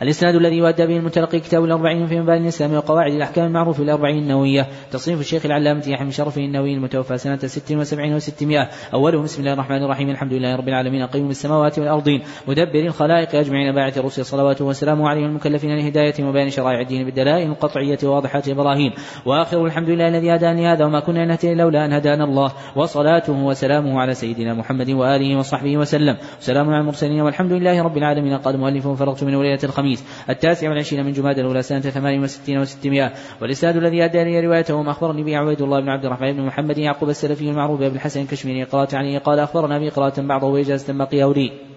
الإسناد 0.02 0.34
الذي 0.34 0.56
يؤدى 0.56 0.86
به 0.86 0.96
المتلقي 0.96 1.40
كتاب 1.40 1.64
الأربعين 1.64 2.06
في 2.06 2.20
مباني 2.20 2.42
الإسلام 2.42 2.74
وقواعد 2.74 3.12
الأحكام 3.12 3.46
المعروف 3.46 3.80
الأربعين 3.80 4.18
النووية. 4.18 4.66
تصنيف 4.90 5.20
الشيخ 5.20 5.46
العلامة 5.46 5.82
يحيى 5.86 6.04
بن 6.04 6.10
شرف 6.10 6.38
النووي 6.38 6.74
المتوفى 6.74 7.18
سنة 7.18 7.36
ست 7.36 7.72
وسبعين 7.72 8.14
وستمائة. 8.14 8.68
أوله 8.94 9.22
بسم 9.22 9.40
الله 9.40 9.52
الرحمن 9.52 9.82
الرحيم 9.82 10.10
الحمد 10.10 10.32
لله 10.32 10.56
رب 10.56 10.68
العالمين 10.68 11.06
قيوم 11.06 11.30
السماوات 11.30 11.78
والأرضين 11.78 12.22
مدبر 12.48 12.80
الخلائق 12.80 13.34
أجمعين 13.34 13.74
باعث 13.74 13.98
الرسل 13.98 14.24
صلواته 14.24 14.64
وسلامه 14.64 15.08
عليهم 15.08 15.24
المكلفين 15.24 15.76
لهداية 15.76 16.24
وبيان 16.24 16.50
شرائع 16.50 16.80
الدين 16.80 17.04
بالدلائل 17.04 17.50
القطعية 17.50 17.98
وواضحات 18.04 18.48
البراهين 18.48 18.92
وآخر 19.26 19.66
الحمد 19.66 19.88
لله 19.88 20.08
الذي 20.08 20.34
هدانا 20.34 20.60
لهذا 20.60 20.84
وما 20.84 21.00
كنا 21.00 21.24
نهتدي 21.24 21.54
لولا 21.54 21.84
أن 21.84 21.92
هدانا 21.92 22.24
الله. 22.24 22.52
وصلاته 22.76 23.32
وسلامه 23.32 24.00
على 24.00 24.14
سيدنا 24.14 24.54
محمد 24.54 24.90
وآله 24.90 25.38
وصحبه 25.38 25.76
وسلم. 25.76 26.16
وسلام 26.40 26.70
على 26.70 26.80
المرسلين 26.80 27.20
والحمد 27.20 27.52
لله 27.52 27.82
رب 27.82 27.96
العالمين. 27.96 28.38
قال 28.38 28.58
مؤلف 28.58 28.88
فرغت 28.88 29.24
من 29.24 29.34
وليلة 29.34 29.60
الخميس 29.84 30.04
التاسع 30.30 30.68
والعشرين 30.68 31.04
من 31.04 31.12
جماد 31.12 31.38
الأولى 31.38 31.62
سنة 31.62 31.80
ثمان 31.80 32.22
وستين 32.22 32.58
وستمائة. 32.58 33.12
والإسناد 33.42 33.76
الذي 33.76 34.04
أدى 34.04 34.24
لي 34.24 34.40
روايته 34.40 34.90
أخبرني 34.90 35.22
به 35.22 35.36
عبيد 35.36 35.62
الله 35.62 35.80
بن 35.80 35.88
عبد 35.88 36.04
الرحمن 36.04 36.32
بن 36.32 36.46
محمد 36.46 36.78
يعقوب 36.78 37.08
السلفي 37.08 37.50
المعروف 37.50 37.80
بن 37.80 37.86
الحسن 37.86 38.20
الكشميري. 38.20 38.64
قرأت 38.64 38.94
عليه 38.94 39.18
قال 39.18 39.38
أخبرنا 39.38 39.78
به 39.78 39.90
قراءة 39.90 40.20
بعضه 40.20 40.46
وإجازة 40.46 40.92
بقي 40.92 41.22
أولي 41.22 41.73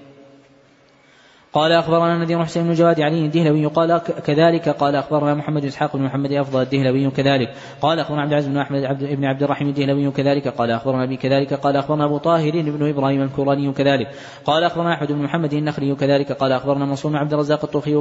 قال 1.53 1.71
أخبرنا 1.71 2.17
نذير 2.17 2.45
حسين 2.45 2.63
بن 2.63 2.73
جواد 2.73 3.01
علي 3.01 3.25
الدهلوي 3.25 3.65
قال 3.65 4.01
كذلك 4.25 4.69
قال 4.69 4.95
أخبرنا 4.95 5.33
محمد 5.33 5.65
إسحاق 5.65 5.95
بن 5.97 6.03
محمد 6.03 6.31
أفضل 6.31 6.61
الدهلوي 6.61 7.11
كذلك 7.11 7.53
قال 7.81 7.99
أخبرنا 7.99 8.21
عبد 8.21 8.31
العزيز 8.31 8.49
بن 8.49 8.57
أحمد 8.57 8.83
عبد 8.83 9.03
بن 9.03 9.25
عبد 9.25 9.43
الرحيم 9.43 9.67
الدهلوي 9.67 10.11
كذلك 10.11 10.47
قال 10.47 10.71
أخبرنا 10.71 11.03
أبي 11.03 11.17
كذلك 11.17 11.53
قال 11.53 11.75
أخبرنا 11.77 12.05
أبو 12.05 12.17
طاهر 12.17 12.51
بن 12.51 12.89
إبراهيم 12.89 13.21
الكوراني 13.21 13.71
كذلك 13.73 14.07
قال 14.45 14.63
أخبرنا 14.63 14.93
أحمد 14.93 15.11
بن 15.11 15.21
محمد 15.21 15.53
النخلي 15.53 15.95
كذلك 15.95 16.31
قال 16.31 16.51
أخبرنا 16.51 16.85
منصور 16.85 17.11
بن 17.11 17.17
عبد 17.17 17.33
الرزاق 17.33 17.63
الطوخي 17.63 17.95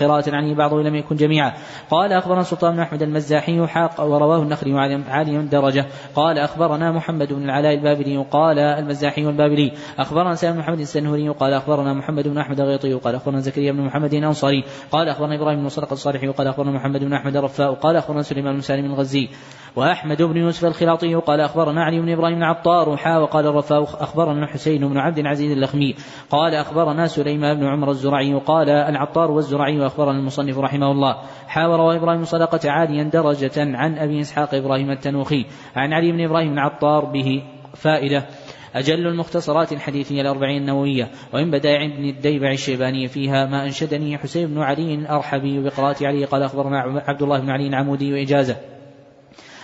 قراءة 0.00 0.36
عنه 0.36 0.54
بعضه 0.54 0.82
لم 0.82 0.94
يكن 0.94 1.16
جميعا 1.16 1.52
قال 1.90 2.12
أخبرنا 2.12 2.42
سلطان 2.42 2.72
بن 2.72 2.80
أحمد 2.80 3.02
المزاحي 3.02 3.66
حاق 3.66 4.00
ورواه 4.00 4.42
النخلي 4.42 5.02
عالي 5.08 5.36
الدرجة 5.36 5.86
قال 6.14 6.38
أخبرنا 6.38 6.92
محمد 6.92 7.32
بن 7.32 7.44
العلاء 7.44 7.74
البابلي 7.74 8.24
قال 8.30 8.58
المزاحي 8.58 9.22
البابلي 9.22 9.72
أخبرنا 9.98 10.34
سالم 10.34 10.52
بن 10.52 10.58
محمد 10.58 10.80
السنهوري 10.80 11.28
قال 11.28 11.52
أخبرنا 11.52 11.92
محمد 11.92 12.28
بن 12.28 12.38
أحمد 12.38 12.60
الغيطي 12.60 12.89
الخليطي 12.90 12.94
وقال 12.94 13.14
أخبرنا 13.14 13.40
زكريا 13.40 13.72
بن 13.72 13.80
محمد 13.80 14.14
الأنصاري 14.14 14.64
قال 14.90 15.08
أخبرنا 15.08 15.34
إبراهيم 15.34 15.60
بن 15.60 15.68
صدق 15.68 15.92
الصالحي 15.92 16.28
وقال 16.28 16.46
أخبرنا 16.46 16.70
محمد 16.70 17.04
بن 17.04 17.12
أحمد 17.12 17.36
الرفاء 17.36 17.70
وقال 17.70 17.96
أخبرنا 17.96 18.22
سليمان 18.22 18.54
بن 18.54 18.60
سالم 18.60 18.84
الغزي 18.84 19.28
وأحمد 19.76 20.22
بن 20.22 20.36
يوسف 20.36 20.64
الخلاطي 20.64 21.14
قال 21.14 21.40
أخبرنا 21.40 21.84
علي 21.84 22.00
بن 22.00 22.12
إبراهيم 22.12 22.38
العطار 22.38 22.96
حا 22.96 23.18
وقال 23.18 23.46
الرفاء 23.46 23.82
أخبرنا 23.82 24.46
حسين 24.46 24.88
بن 24.88 24.98
عبد 24.98 25.18
العزيز 25.18 25.52
اللخمي 25.52 25.94
قال 26.30 26.54
أخبرنا 26.54 27.06
سليمان 27.06 27.60
بن 27.60 27.66
عمر 27.66 27.90
الزرعي 27.90 28.34
قال 28.34 28.70
العطار 28.70 29.30
والزرعي 29.30 29.80
وأخبرنا 29.80 30.18
المصنف 30.18 30.58
رحمه 30.58 30.90
الله 30.90 31.16
حا 31.48 31.66
وروى 31.66 31.96
إبراهيم 31.96 32.24
صدقة 32.24 32.70
عاليا 32.70 33.04
درجة 33.04 33.76
عن 33.76 33.98
أبي 33.98 34.20
إسحاق 34.20 34.54
إبراهيم 34.54 34.90
التنوخي 34.90 35.46
عن 35.76 35.92
علي 35.92 36.12
بن 36.12 36.24
إبراهيم 36.24 36.52
العطار 36.52 37.04
به 37.04 37.42
فائدة. 37.74 38.26
أجل 38.74 39.06
المختصرات 39.06 39.72
الحديثية 39.72 40.20
الأربعين 40.20 40.62
النووية 40.62 41.10
وإن 41.32 41.50
بدائع 41.50 41.84
ابن 41.84 42.04
الديبع 42.04 42.52
الشيباني 42.52 43.08
فيها 43.08 43.46
ما 43.46 43.64
أنشدني 43.64 44.18
حسين 44.18 44.46
بن 44.46 44.58
علي 44.58 44.94
الأرحبي 44.94 45.62
بقراءة 45.62 46.06
علي 46.06 46.24
قال 46.24 46.42
أخبرنا 46.42 46.80
عبد 47.06 47.22
الله 47.22 47.40
بن 47.40 47.50
علي 47.50 47.66
العمودي 47.66 48.12
وإجازة 48.12 48.56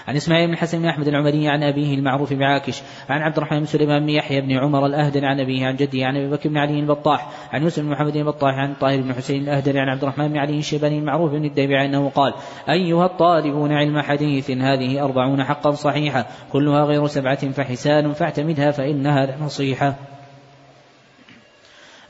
عن 0.07 0.17
إسماعيل 0.17 0.47
بن 0.47 0.53
الحسن 0.53 0.79
بن 0.79 0.87
أحمد 0.87 1.09
العمري 1.09 1.49
عن 1.49 1.63
أبيه 1.63 1.95
المعروف 1.95 2.33
بعاكش 2.33 2.83
عن 3.09 3.23
عبد 3.23 3.37
الرحمن 3.37 3.59
بن 3.59 3.67
سليمان 3.67 4.03
بن 4.03 4.09
يحيى 4.09 4.41
بن 4.41 4.53
عمر 4.53 4.87
الاهدل 4.87 5.25
عن 5.25 5.41
أبيه 5.41 5.67
عن 5.67 5.77
جده 5.77 6.07
عن 6.07 6.17
أبي 6.17 6.31
بكر 6.31 6.49
بن 6.49 6.59
علي 6.59 6.81
البطاح 6.81 7.31
عن 7.53 7.63
يوسف 7.63 7.83
بن 7.83 7.89
محمد 7.89 8.17
البطاح 8.17 8.55
عن 8.55 8.75
طاهر 8.75 9.01
بن 9.01 9.15
حسين 9.15 9.43
الاهدل 9.43 9.79
عن 9.79 9.89
عبد 9.89 10.03
الرحمن 10.03 10.29
بن 10.29 10.37
علي 10.37 10.59
الشيباني 10.59 10.99
المعروف 10.99 11.33
بن 11.33 11.45
الديبع 11.45 11.85
أنه 11.85 12.09
قال 12.09 12.35
أيها 12.69 13.07
الطالبون 13.07 13.73
علم 13.73 14.01
حديث 14.01 14.51
هذه 14.51 15.05
أربعون 15.05 15.45
حقا 15.45 15.71
صحيحه 15.71 16.27
كلها 16.53 16.85
غير 16.85 17.07
سبعة 17.07 17.51
فحسان 17.51 18.13
فاعتمدها 18.13 18.71
فإنها 18.71 19.37
نصيحة. 19.41 20.16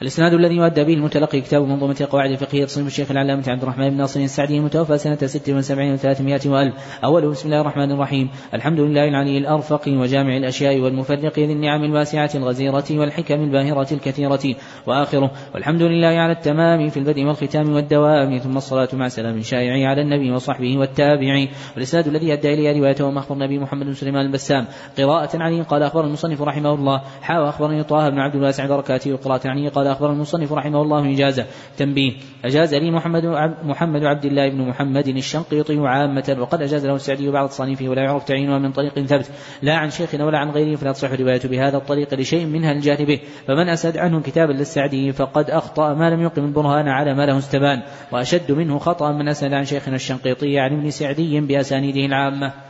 الإسناد 0.02 0.34
الذي 0.34 0.56
يؤدى 0.56 0.84
به 0.84 0.94
المتلقي 0.94 1.40
كتاب 1.40 1.62
منظومة 1.62 1.96
القواعد 2.00 2.30
الفقهية 2.30 2.64
تصنيف 2.64 2.86
الشيخ 2.86 3.10
العلامة 3.10 3.44
عبد 3.48 3.62
الرحمن 3.62 3.90
بن 3.90 3.96
ناصر 3.96 4.20
السعدي 4.20 4.58
المتوفى 4.58 4.98
سنة 4.98 5.16
ست 5.16 5.50
وسبعين 5.50 5.92
وثلاثمائة 5.92 6.40
وألف. 6.46 6.74
أوله 7.04 7.30
بسم 7.30 7.48
الله 7.48 7.60
الرحمن 7.60 7.92
الرحيم. 7.92 8.30
الحمد 8.54 8.80
لله 8.80 9.08
العلي 9.08 9.38
الأرفق 9.38 9.82
وجامع 9.88 10.36
الأشياء 10.36 10.80
والمفرق 10.80 11.38
ذي 11.38 11.52
النعم 11.52 11.84
الواسعة 11.84 12.30
الغزيرة 12.34 12.84
والحكم 12.90 13.34
الباهرة 13.34 13.86
الكثيرة. 13.92 14.54
وآخره 14.86 15.30
والحمد 15.54 15.82
لله 15.82 16.08
على 16.08 16.32
التمام 16.32 16.88
في 16.88 16.96
البدء 16.96 17.24
والختام 17.24 17.72
والدوام 17.72 18.38
ثم 18.38 18.56
الصلاة 18.56 18.88
مع 18.92 19.08
سلام 19.08 19.40
شائع 19.40 19.88
على 19.88 20.02
النبي 20.02 20.30
وصحبه 20.30 20.78
والتابعين. 20.78 21.48
والإسناد 21.74 22.06
الذي 22.06 22.32
أدى 22.32 22.54
إليه 22.54 22.80
روايته 22.80 23.18
أخبر 23.18 23.34
النبي 23.34 23.58
محمد 23.58 23.86
بن 23.86 23.92
سليمان 23.92 24.26
البسام. 24.26 24.66
قراءة 24.98 25.42
علي 25.42 25.62
قال 25.62 25.82
أخبر 25.82 26.04
المصنف 26.04 26.42
رحمه 26.42 26.74
الله. 26.74 27.02
حاوى 27.22 27.48
أخبرني 27.48 27.84
طه 27.84 28.08
بن 28.08 28.18
عبد 28.18 28.34
الواسع 28.34 28.66
بركاته. 28.66 29.12
وقراءة 29.12 29.48
علي 29.48 29.68
قال 29.68 29.85
أخبر 29.86 30.12
المصنف 30.12 30.52
رحمه 30.52 30.82
الله 30.82 31.12
إجازة 31.14 31.46
تنبيه. 31.76 32.12
أجاز 32.44 32.74
لي 32.74 32.90
محمد 32.90 33.26
محمد 33.64 34.04
عبد 34.04 34.24
الله 34.24 34.48
بن 34.48 34.68
محمد 34.68 35.08
الشنقيطي 35.08 35.78
عامة 35.78 36.36
وقد 36.38 36.62
أجاز 36.62 36.86
له 36.86 36.94
السعدي 36.94 37.30
بعض 37.30 37.48
تصانيفه 37.48 37.88
ولا 37.88 38.02
يعرف 38.02 38.24
تعيينها 38.24 38.58
من 38.58 38.72
طريق 38.72 39.00
ثبت. 39.00 39.30
لا 39.62 39.74
عن 39.74 39.90
شيخنا 39.90 40.24
ولا 40.24 40.38
عن 40.38 40.50
غيره 40.50 40.76
فلا 40.76 40.92
تصح 40.92 41.12
روايته 41.12 41.48
بهذا 41.48 41.76
الطريق 41.76 42.14
لشيء 42.14 42.46
منها 42.46 42.72
الجهل 42.72 43.06
به. 43.06 43.20
فمن 43.46 43.68
أسد 43.68 43.96
عنه 43.96 44.20
كتابا 44.20 44.52
للسعدي 44.52 45.12
فقد 45.12 45.50
أخطأ 45.50 45.94
ما 45.94 46.10
لم 46.10 46.22
يقم 46.22 46.44
البرهان 46.44 46.88
على 46.88 47.14
ما 47.14 47.26
له 47.26 47.38
استبان. 47.38 47.82
وأشد 48.12 48.52
منه 48.52 48.78
خطأ 48.78 49.12
من 49.12 49.28
أسد 49.28 49.52
عن 49.52 49.64
شيخنا 49.64 49.94
الشنقيطي 49.94 50.58
عن 50.58 50.72
ابن 50.72 50.90
سعدي 50.90 51.40
بأسانيده 51.40 52.06
العامة. 52.06 52.65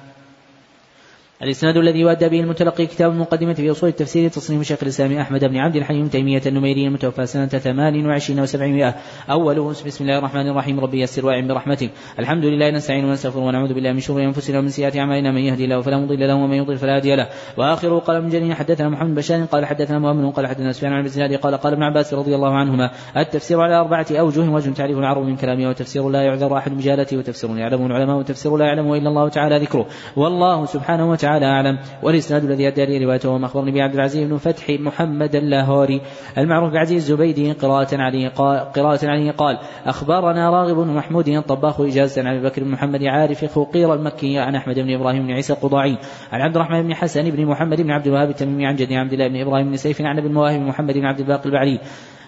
الإسناد 1.43 1.77
الذي 1.77 2.01
يؤدى 2.01 2.29
به 2.29 2.41
المتلقي 2.41 2.87
كتاب 2.87 3.11
المقدمة 3.13 3.55
في 3.55 3.71
أصول 3.71 3.89
التفسير 3.89 4.31
تصنيف 4.31 4.63
شيخ 4.63 4.79
الإسلام 4.83 5.19
أحمد 5.19 5.45
بن 5.45 5.57
عبد 5.57 5.77
الحليم 5.77 6.09
تيمية 6.09 6.43
النميري 6.47 6.87
المتوفى 6.87 7.27
سنة 7.27 7.47
ثمان 7.47 8.07
وعشرين 8.07 8.41
وسبعمائة. 8.41 8.95
أوله 9.31 9.69
بسم 9.69 10.05
الله 10.05 10.19
الرحمن 10.19 10.49
الرحيم. 10.49 10.81
ربي 10.81 11.01
يسر 11.01 11.27
وأعن 11.27 11.49
برحمتك 11.49 11.91
الحمد 12.19 12.45
لله 12.45 12.71
نستعين 12.71 13.05
ونستغفر 13.05 13.39
ونعوذ 13.39 13.75
بالله 13.75 13.93
من 13.93 14.01
شرور 14.01 14.23
أنفسنا 14.23 14.59
ومن 14.59 14.69
سيئات 14.69 14.97
أعمالنا. 14.97 15.33
من 15.33 15.39
يهدي 15.39 15.65
الله 15.65 15.81
فلا 15.81 15.99
مضل 15.99 16.29
له 16.29 16.35
ومن 16.35 16.57
يضلل 16.57 16.79
فلا 16.79 16.97
هادي 16.97 17.17
له. 17.17 17.29
وآخره 17.57 17.99
قال 17.99 18.31
جرير 18.31 18.55
حدثنا 18.55 18.89
محمد 18.89 19.15
بشار 19.15 19.45
قال 19.45 19.67
حدثنا 19.67 19.99
مؤمن 19.99 20.31
قال 20.31 20.47
حدثنا 20.47 20.73
سفيان 20.73 20.93
عن 20.93 21.05
الزناد 21.05 21.35
قال 21.35 21.57
قال 21.57 21.73
ابن 21.73 21.83
عباس 21.83 22.15
رضي 22.15 22.35
الله 22.35 22.55
عنهما 22.55 22.91
التفسير 23.17 23.61
على 23.61 23.75
أربعة 23.75 24.07
أوجه 24.11 24.41
وجه 24.41 24.71
تعريف 24.71 24.99
العرب 24.99 25.25
من 25.27 25.37
كلامه 25.37 25.69
وتفسير 25.69 26.09
لا 26.09 26.23
يعذر 26.23 26.57
أحد 26.57 26.73
بجهالته 26.77 27.17
وتفسير 27.17 27.57
يعلمه 27.57 27.87
العلماء 27.87 28.17
وتفسير 28.17 28.57
لا 28.57 28.67
يعلمه 28.67 28.97
إلا 28.97 29.09
الله 29.09 29.29
تعالى 29.29 29.59
ذكره. 29.59 29.87
والله 30.17 30.67
سبحانه 30.67 31.11
وتعالى 31.11 31.26
أعلم. 31.27 31.79
والإسناد 32.03 32.45
الذي 32.45 32.69
أدى 32.69 32.87
لي 32.87 33.05
روايته 33.05 33.31
وما 33.31 33.47
أخبرني 33.47 33.71
به 33.71 33.83
عبد 33.83 33.95
العزيز 33.95 34.29
بن 34.29 34.37
فتح 34.37 34.71
محمد 34.71 35.37
اللاهوري. 35.37 36.01
المعروف 36.39 36.73
بعزيز 36.73 37.11
الزبيدي 37.11 37.53
قراءة 37.53 37.97
عليه 37.97 38.29
قال 38.29 38.73
قراءة 38.73 39.07
عليه 39.07 39.31
قال 39.31 39.59
أخبرنا 39.87 40.51
راغب 40.51 40.77
بن 40.77 40.95
محمود 40.95 41.29
الطباخ 41.29 41.81
إجازة 41.81 42.23
عن 42.23 42.37
أبي 42.37 42.49
بكر 42.49 42.65
بن 42.65 42.71
محمد 42.71 43.05
عارف 43.05 43.45
خوقير 43.45 43.95
المكي 43.95 44.39
عن 44.39 44.55
أحمد 44.55 44.79
بن 44.79 44.95
إبراهيم 44.95 45.27
بن 45.27 45.33
عيسى 45.33 45.53
القضاعي. 45.53 45.99
عن 46.33 46.41
عبد 46.41 46.57
الرحمن 46.57 46.83
بن 46.83 46.95
حسن 46.95 47.31
بن 47.31 47.47
محمد 47.47 47.81
بن 47.81 47.91
عبد 47.91 48.07
الوهاب 48.07 48.31
التميمي 48.31 48.67
عن 48.67 48.77
جدي 48.77 48.97
عبد 48.97 49.13
الله 49.13 49.29
بن 49.29 49.41
إبراهيم 49.41 49.71
بن 49.71 49.77
سيف 49.77 50.01
عن 50.01 50.19
أبي 50.19 50.29
المواهب 50.29 50.61
محمد 50.61 50.95
بن 50.95 51.05
عبد 51.05 51.21
الباقي 51.21 51.47
البعلي 51.47 51.81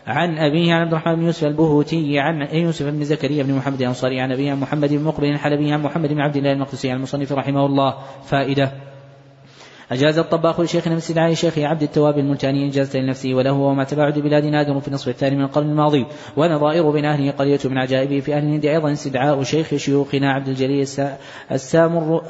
عن 0.07 0.39
أبيه 0.39 0.75
عن 0.75 0.81
عبد 0.81 0.93
الرحمن 0.93 1.15
بن 1.15 1.23
يوسف 1.23 1.45
البهوتي 1.45 2.19
عن 2.19 2.49
يوسف 2.53 2.87
بن 2.87 3.05
زكريا 3.05 3.43
بن 3.43 3.55
محمد 3.55 3.81
الأنصاري 3.81 4.21
عن 4.21 4.33
أبيه 4.33 4.51
عن 4.51 4.61
محمد 4.61 4.95
بن 4.95 5.05
مقبل 5.05 5.27
الحلبي 5.27 5.73
عن 5.73 5.83
محمد 5.83 6.09
بن 6.09 6.21
عبد 6.21 6.37
الله 6.37 6.53
المقدسي 6.53 6.91
عن 6.91 6.97
المصنف 6.97 7.33
رحمه 7.33 7.67
الله. 7.67 7.95
فائدة. 8.25 8.88
أجاز 9.93 10.19
الطباخ 10.19 10.61
لشيخنا 10.61 10.93
من 10.93 10.99
استدعاء 10.99 11.35
شيخ 11.35 11.59
عبد 11.59 11.83
التواب 11.83 12.19
الملتاني 12.19 12.69
إجازة 12.69 12.99
لنفسه 12.99 13.35
وله 13.35 13.53
وما 13.53 13.85
تباعد 13.85 14.19
بلاد 14.19 14.45
نادر 14.45 14.81
في 14.81 14.89
النصف 14.89 15.09
الثاني 15.09 15.37
من 15.37 15.43
القرن 15.43 15.71
الماضي. 15.71 16.07
ونظائر 16.37 16.91
بين 16.91 17.05
أهله 17.05 17.31
قرية 17.31 17.61
من 17.65 17.79
عجائبه 17.79 18.21
في 18.21 18.35
أهل 18.35 18.45
الهند 18.45 18.67
أيضا 18.67 18.93
استدعاء 18.93 19.43
شيخ 19.43 19.77
شيوخنا 19.77 20.33
عبد 20.33 20.49
الجليل 20.49 20.87
السامر 21.53 22.23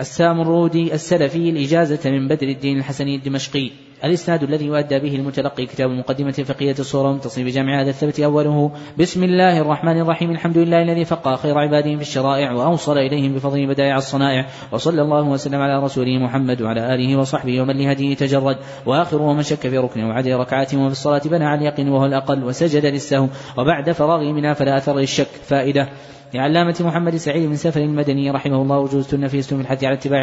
السامرودي 0.00 0.94
السلفي 0.94 1.50
الإجازة 1.50 2.10
من 2.10 2.28
بدر 2.28 2.48
الدين 2.48 2.78
الحسني 2.78 3.16
الدمشقي. 3.16 3.70
الإسناد 4.04 4.42
الذي 4.42 4.66
يؤدى 4.66 4.98
به 4.98 5.16
المتلقي 5.16 5.66
كتاب 5.66 5.90
المقدمة 5.90 6.34
الفقهية 6.38 6.74
الصورة 6.78 7.12
من 7.12 7.20
تصنيف 7.20 7.54
جامع 7.54 7.80
هذا 7.80 7.90
الثبت 7.90 8.20
أوله. 8.20 8.70
بسم 8.98 9.24
الله 9.24 9.60
الرحمن 9.60 10.00
الرحيم. 10.00 10.30
الحمد 10.30 10.58
لله 10.58 10.82
الذي 10.82 11.04
فقى 11.04 11.36
خير 11.36 11.58
عباده 11.58 11.96
في 11.96 12.00
الشرائع 12.00 12.52
وأوصل 12.52 12.98
إليهم 12.98 13.34
بفضل 13.34 13.66
بدائع 13.66 13.96
الصنائع. 13.96 14.46
وصلى 14.72 15.02
الله 15.02 15.22
وسلم 15.22 15.60
على 15.60 15.84
رسوله 15.84 16.18
محمد 16.18 16.62
وعلى 16.62 16.94
آله 16.94 17.16
وصحبه 17.16 17.60
ومن 17.60 17.76
لهديه 17.76 18.14
تجرد. 18.14 18.56
وآخر 18.86 19.22
ومن 19.22 19.42
شك 19.42 19.68
في 19.68 19.78
ركن 19.78 20.04
وعدل 20.04 20.36
ركعات 20.36 20.74
وفي 20.74 20.92
الصلاة 20.92 21.22
بنى 21.24 21.44
على 21.44 21.60
اليقين 21.60 21.88
وهو 21.88 22.06
الأقل 22.06 22.44
وسجد 22.44 22.86
للسهو 22.86 23.28
وبعد 23.58 23.92
فراغه 23.92 24.32
منها 24.32 24.54
فلا 24.54 24.76
أثر 24.76 24.98
للشك. 24.98 25.28
فائدة 25.44 25.88
لعلامة 26.34 26.76
محمد 26.80 27.16
سعيد 27.16 27.48
بن 27.48 27.56
سفر 27.56 27.80
المدني 27.80 28.30
رحمه 28.30 28.62
الله 28.62 28.78
وجوز 28.78 29.14
النفيس 29.14 29.54
في 29.54 29.60
الحث 29.60 29.84
على 29.84 29.92
الاتباع 29.92 30.20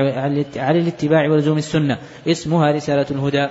على 0.57 0.79
الاتباع 0.79 1.29
ولزوم 1.29 1.57
السنة. 1.57 1.97
اسمها 2.27 2.71
رسالة 2.71 3.05
الهدى. 3.11 3.47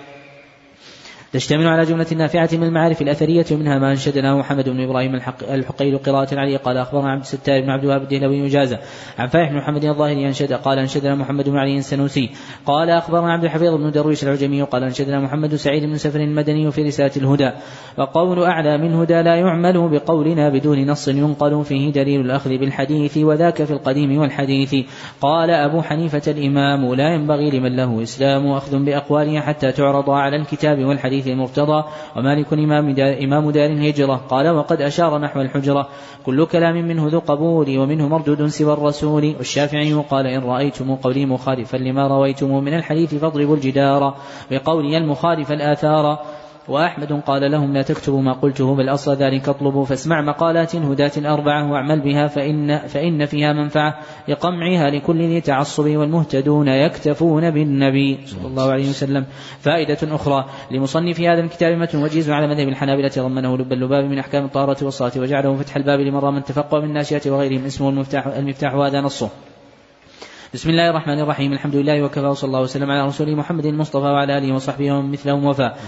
تشتمل 1.36 1.66
على 1.66 1.84
جملة 1.84 2.06
نافعة 2.16 2.48
من 2.52 2.62
المعارف 2.62 3.02
الأثرية 3.02 3.44
ومنها 3.52 3.78
ما 3.78 3.90
أنشدنا 3.90 4.34
محمد 4.34 4.68
بن 4.68 4.80
إبراهيم 4.80 5.14
الحقيل 5.50 5.98
قراءة 5.98 6.38
عليه. 6.38 6.56
قال 6.56 6.76
أخبرنا 6.76 7.10
عبد 7.10 7.20
الستار 7.20 7.60
بن 7.60 7.70
عبد 7.70 7.82
الوهاب 7.82 8.02
الدهلوي 8.02 8.42
وجازة 8.42 8.78
عن 9.18 9.26
فايح 9.26 9.50
بن 9.50 9.56
محمد 9.56 9.84
الظاهري 9.84 10.26
أنشد 10.26 10.52
قال 10.52 10.78
أنشدنا 10.78 11.14
محمد 11.14 11.48
بن 11.48 11.56
علي 11.56 11.78
السنوسي. 11.78 12.30
قال 12.66 12.90
أخبرنا 12.90 13.32
عبد 13.32 13.44
الحفيظ 13.44 13.74
بن 13.74 13.90
درويش 13.90 14.24
العجمي 14.24 14.62
قال 14.62 14.84
أنشدنا 14.84 15.20
محمد 15.20 15.54
سعيد 15.54 15.84
بن 15.84 15.96
سفر 15.96 16.20
المدني 16.20 16.70
في 16.70 16.82
رسالة 16.82 17.12
الهدى. 17.16 17.50
وقول 17.98 18.42
أعلى 18.42 18.78
من 18.78 18.94
هدى 18.94 19.22
لا 19.22 19.36
يعمل 19.36 19.88
بقولنا 19.88 20.48
بدون 20.48 20.86
نص 20.86 21.08
ينقل 21.08 21.64
فيه 21.64 21.92
دليل 21.92 22.20
الأخذ 22.20 22.50
بالحديث 22.50 23.18
وذاك 23.18 23.64
في 23.64 23.70
القديم 23.70 24.18
والحديث. 24.18 24.74
قال 25.20 25.50
أبو 25.50 25.82
حنيفة 25.82 26.32
الإمام 26.32 26.94
لا 26.94 27.14
ينبغي 27.14 27.50
لمن 27.50 27.76
له 27.76 28.02
إسلام 28.02 28.46
أخذ 28.46 28.84
بأقواله 28.84 29.40
حتى 29.40 29.72
تعرض 29.72 30.10
على 30.10 30.36
الكتاب 30.36 30.84
والحديث 30.84 31.25
الحديث 31.26 31.34
المرتضى 31.34 31.84
ومالك 32.16 32.52
إمام 32.52 32.90
دار, 32.90 33.24
إمام 33.24 33.50
دار 33.50 33.70
الهجرة. 33.70 34.20
قال 34.28 34.48
وقد 34.48 34.80
أشار 34.80 35.18
نحو 35.18 35.40
الحجرة. 35.40 35.88
كل 36.26 36.46
كلام 36.46 36.74
منه 36.74 37.08
ذو 37.08 37.18
قبول 37.18 37.78
ومنه 37.78 38.08
مردود 38.08 38.46
سوى 38.46 38.72
الرسول. 38.72 39.34
والشافعي 39.38 39.92
قال 40.10 40.26
إن 40.26 40.42
رأيتم 40.42 40.94
قولي 40.94 41.26
مخالفا 41.26 41.76
لما 41.76 42.06
رويتم 42.06 42.64
من 42.64 42.74
الحديث 42.74 43.14
فاضربوا 43.14 43.56
الجدار. 43.56 44.14
بقولي 44.50 44.98
المخالف 44.98 45.52
الآثار. 45.52 46.18
وأحمد 46.68 47.12
قال 47.26 47.50
لهم 47.50 47.72
لا 47.72 47.82
تكتبوا 47.82 48.22
ما 48.22 48.32
قلته 48.32 48.74
بل 48.74 48.88
أصل 48.88 49.16
ذلك 49.16 49.48
اطلبوا 49.48 49.84
فاسمع 49.84 50.20
مقالات 50.20 50.76
هداة 50.76 51.34
أربعة 51.34 51.72
واعمل 51.72 52.00
بها 52.00 52.26
فإن, 52.26 52.78
فإن 52.78 53.26
فيها 53.26 53.52
منفعة 53.52 53.98
لقمعها 54.28 54.90
لكل 54.90 55.22
ذي 55.22 55.40
تعصب 55.40 55.84
والمهتدون 55.84 56.68
يكتفون 56.68 57.50
بالنبي 57.50 58.18
صلى 58.26 58.46
الله 58.46 58.70
عليه 58.70 58.88
وسلم. 58.88 59.26
فائدة 59.60 59.98
أخرى 60.14 60.46
لمصنف 60.70 61.20
هذا 61.20 61.40
الكتاب 61.40 61.78
متن 61.78 62.02
وجيز 62.02 62.30
على 62.30 62.46
مذهب 62.46 62.68
الحنابلة 62.68 63.12
ضمنه 63.18 63.56
لب 63.56 63.72
اللباب 63.72 64.04
من 64.04 64.18
أحكام 64.18 64.44
الطهارة 64.44 64.84
والصلاة 64.84 65.12
وجعله 65.16 65.56
فتح 65.56 65.76
الباب 65.76 66.00
لمن 66.00 66.18
رام 66.18 66.36
التفقه 66.36 66.78
من 66.78 66.84
الناشئة 66.84 67.30
وغيرهم. 67.30 67.64
اسمه 67.64 67.88
المفتاح 67.88 68.26
المفتاح 68.26 68.74
وهذا 68.74 69.00
نصه. 69.00 69.30
بسم 70.54 70.70
الله 70.70 70.90
الرحمن 70.90 71.20
الرحيم. 71.20 71.52
الحمد 71.52 71.76
لله 71.76 72.02
وكفى 72.02 72.26
وصلى 72.26 72.48
الله 72.48 72.60
وسلم 72.60 72.90
على 72.90 73.06
رسوله 73.06 73.34
محمد 73.34 73.66
المصطفى 73.66 74.06
وعلى 74.06 74.38
آله 74.38 74.54
وصحبه 74.54 74.92
ومن 74.92 75.12
مثلهم 75.12 75.44
وفاء 75.44 75.78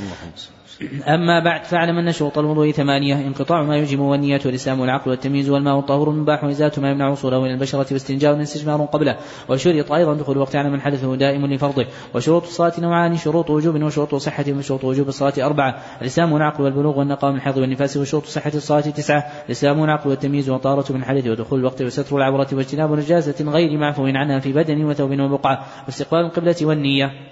أما 1.08 1.40
بعد 1.44 1.64
فاعلم 1.64 1.98
أن 1.98 2.12
شروط 2.12 2.38
الوضوء 2.38 2.70
ثمانية 2.70 3.14
انقطاع 3.14 3.62
ما 3.62 3.76
يجب 3.76 3.98
والنية 3.98 4.40
والإسلام 4.46 4.80
والعقل 4.80 5.10
والتمييز 5.10 5.50
والماء 5.50 5.78
الطهور 5.78 6.10
المباح 6.10 6.44
وإزالة 6.44 6.72
ما 6.78 6.90
يمنع 6.90 7.08
وصوله 7.08 7.44
إلى 7.44 7.54
البشرة 7.54 7.86
واستنجاء 7.92 8.36
واستجمار 8.36 8.84
قبله 8.84 9.16
وشرط 9.48 9.92
أيضا 9.92 10.14
دخول 10.14 10.38
وقت 10.38 10.56
على 10.56 10.70
من 10.70 10.80
حدثه 10.80 11.16
دائم 11.16 11.46
لفرضه. 11.46 11.86
وشروط 12.14 12.42
الصلاة 12.42 12.72
نوعان 12.78 13.16
شروط 13.16 13.50
وجوب 13.50 13.82
وشروط 13.82 14.14
صحة 14.14 14.44
وشروط 14.48 14.84
وجوب 14.84 15.08
الصلاة 15.08 15.32
أربعة 15.38 15.78
الإسلام 16.00 16.32
والعقل 16.32 16.64
والبلوغ 16.64 16.98
والنقاء 16.98 17.30
من 17.30 17.36
الحيض 17.36 17.56
والنفاس 17.56 17.96
وشروط 17.96 18.24
صحة 18.24 18.52
الصلاة 18.54 18.80
تسعة 18.80 19.26
الإسلام 19.46 19.78
والعقل 19.78 20.10
والتمييز 20.10 20.50
وطارة 20.50 20.92
من 20.92 21.00
الحدث 21.00 21.26
ودخول 21.26 21.58
الوقت 21.58 21.82
وستر 21.82 22.16
العورة 22.16 22.48
واجتناب 22.52 22.92
نجاسة 22.92 23.50
غير 23.50 23.78
معفو 23.78 24.06
عنها 24.06 24.38
في 24.38 24.52
بدن 24.52 24.84
وثوب 24.84 25.20
وبقعة 25.20 25.66
واستقبال 25.86 26.20
القبلة 26.20 26.56
والنية. 26.62 27.27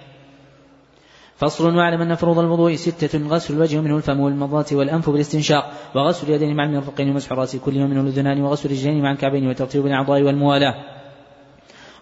فصل 1.37 1.75
واعلم 1.75 2.01
أن 2.01 2.15
فروض 2.15 2.39
الوضوء 2.39 2.75
ستة 2.75 3.27
غسل 3.27 3.53
الوجه 3.53 3.81
منه 3.81 3.97
الفم 3.97 4.19
والمضات 4.19 4.73
والأنف 4.73 5.09
بالاستنشاق 5.09 5.71
وغسل 5.95 6.27
اليدين 6.27 6.55
مع 6.55 6.63
المرفقين 6.63 7.09
ومسح 7.09 7.31
الرأس 7.31 7.55
كل 7.55 7.75
يوم 7.75 7.89
منه 7.89 8.01
الأذنان 8.01 8.41
وغسل 8.41 8.69
الرجلين 8.69 9.01
مع 9.01 9.11
الكعبين 9.11 9.47
وترتيب 9.47 9.85
الأعضاء 9.85 10.21
والموالاة. 10.21 10.75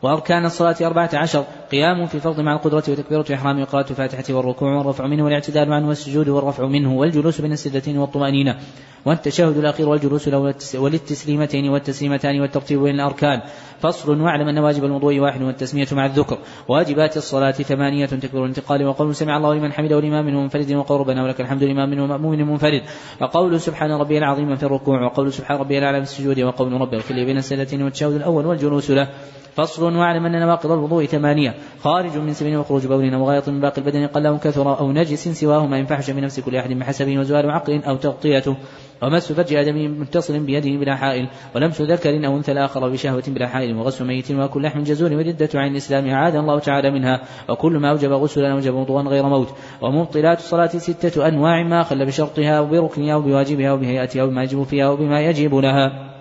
وأركان 0.01 0.45
الصلاة 0.45 0.75
أربعة 0.81 1.09
عشر 1.13 1.43
قيام 1.71 2.05
في 2.05 2.19
فرض 2.19 2.39
مع 2.39 2.53
القدرة 2.53 2.83
وتكبيرة 2.89 3.25
إحرام 3.33 3.61
وقراءة 3.61 3.89
الفاتحة 3.89 4.33
والركوع 4.33 4.75
والرفع 4.75 5.07
منه 5.07 5.23
والاعتدال 5.23 5.73
عنه 5.73 5.87
والسجود 5.87 6.29
والرفع 6.29 6.65
منه 6.67 6.93
والجلوس 6.93 7.41
بين 7.41 7.51
السجدتين 7.51 7.97
والطمأنينة 7.97 8.57
والتشهد 9.05 9.57
الأخير 9.57 9.89
والجلوس 9.89 10.27
له 10.27 10.53
وللتسليمتين 10.75 11.69
والتسليمتان 11.69 12.41
والترتيب 12.41 12.79
بين 12.79 12.95
الأركان 12.95 13.41
فصل 13.79 14.21
واعلم 14.21 14.47
أن 14.47 14.57
واجب 14.57 14.85
الوضوء 14.85 15.19
واحد 15.19 15.41
والتسمية 15.41 15.87
مع 15.91 16.05
الذكر 16.05 16.37
واجبات 16.67 17.17
الصلاة 17.17 17.51
ثمانية 17.51 18.05
تكبير 18.05 18.41
الانتقال 18.41 18.85
وقول 18.85 19.15
سمع 19.15 19.37
الله 19.37 19.53
لمن 19.53 19.73
حمده 19.73 19.99
الإمام 19.99 20.25
منفرد 20.25 20.73
وقول 20.73 20.99
ربنا 20.99 21.23
ولك 21.23 21.41
الحمد 21.41 21.63
الإمام 21.63 22.07
مأموم 22.09 22.39
منفرد 22.39 22.81
وقول 23.21 23.61
سبحان 23.61 23.91
ربي 23.91 24.17
العظيم 24.17 24.55
في 24.55 24.63
الركوع 24.63 25.05
وقول 25.05 25.33
سبحان 25.33 25.57
ربي 25.57 25.77
الأعلى 25.77 25.97
في 25.97 26.03
السجود 26.03 26.39
وقول 26.39 26.73
ربي 26.73 26.95
اغفر 26.95 27.15
لي 27.15 27.25
بين 27.25 27.37
السجدتين 27.37 27.83
والتشهد 27.83 28.13
الأول 28.13 28.45
والجلوس 28.45 28.91
له 28.91 29.09
فصل 29.55 29.95
واعلم 29.95 30.25
أن 30.25 30.39
نواقض 30.39 30.71
الوضوء 30.71 31.05
ثمانية 31.05 31.54
خارج 31.79 32.17
من 32.17 32.33
سبيل 32.33 32.57
وخروج 32.57 32.87
بول 32.87 33.15
وغاية 33.15 33.43
من 33.47 33.61
باقي 33.61 33.77
البدن 33.77 34.07
قل 34.07 34.25
أو 34.25 34.37
كثر 34.37 34.79
أو 34.79 34.91
نجس 34.91 35.27
سواه 35.27 35.67
ما 35.67 35.77
ينفحش 35.77 36.09
من 36.09 36.23
نفس 36.23 36.39
كل 36.39 36.55
أحد 36.55 36.73
بحسبه 36.73 37.19
وزوال 37.19 37.51
عقل 37.51 37.83
أو 37.83 37.95
تغطيته. 37.95 38.55
ومس 39.01 39.31
فرج 39.31 39.53
آدمي 39.53 39.87
متصل 39.87 40.39
بيده 40.39 40.79
بلا 40.79 40.95
حائل 40.95 41.27
ولمس 41.55 41.81
ذكر 41.81 42.27
أو 42.27 42.37
أنثى 42.37 42.51
الآخر 42.51 42.89
بشهوة 42.89 43.23
بلا 43.27 43.47
حائل 43.47 43.75
وغسل 43.75 44.05
ميت 44.05 44.31
وكل 44.31 44.61
لحم 44.61 44.83
جزور 44.83 45.13
وردة 45.13 45.49
عن 45.55 45.71
الإسلام 45.71 46.13
عاد 46.13 46.35
الله 46.35 46.59
تعالى 46.59 46.91
منها 46.91 47.21
وكل 47.49 47.77
ما 47.77 47.89
أوجب 47.89 48.11
غسلا 48.11 48.51
أوجب 48.51 48.73
وضوءا 48.73 49.01
غير 49.01 49.23
موت. 49.23 49.49
ومبطلات 49.81 50.39
الصلاة 50.39 50.67
ستة 50.67 51.27
أنواع 51.27 51.63
ما 51.63 51.83
خل 51.83 52.05
بشرطها 52.05 52.59
وبركنها 52.59 53.15
وبواجبها 53.15 53.71
وبهيئتها 53.73 54.23
وبما 54.23 54.43
يجب 54.43 54.63
فيها 54.63 54.89
وبما 54.89 55.21
يجب 55.21 55.55
لها. 55.55 56.14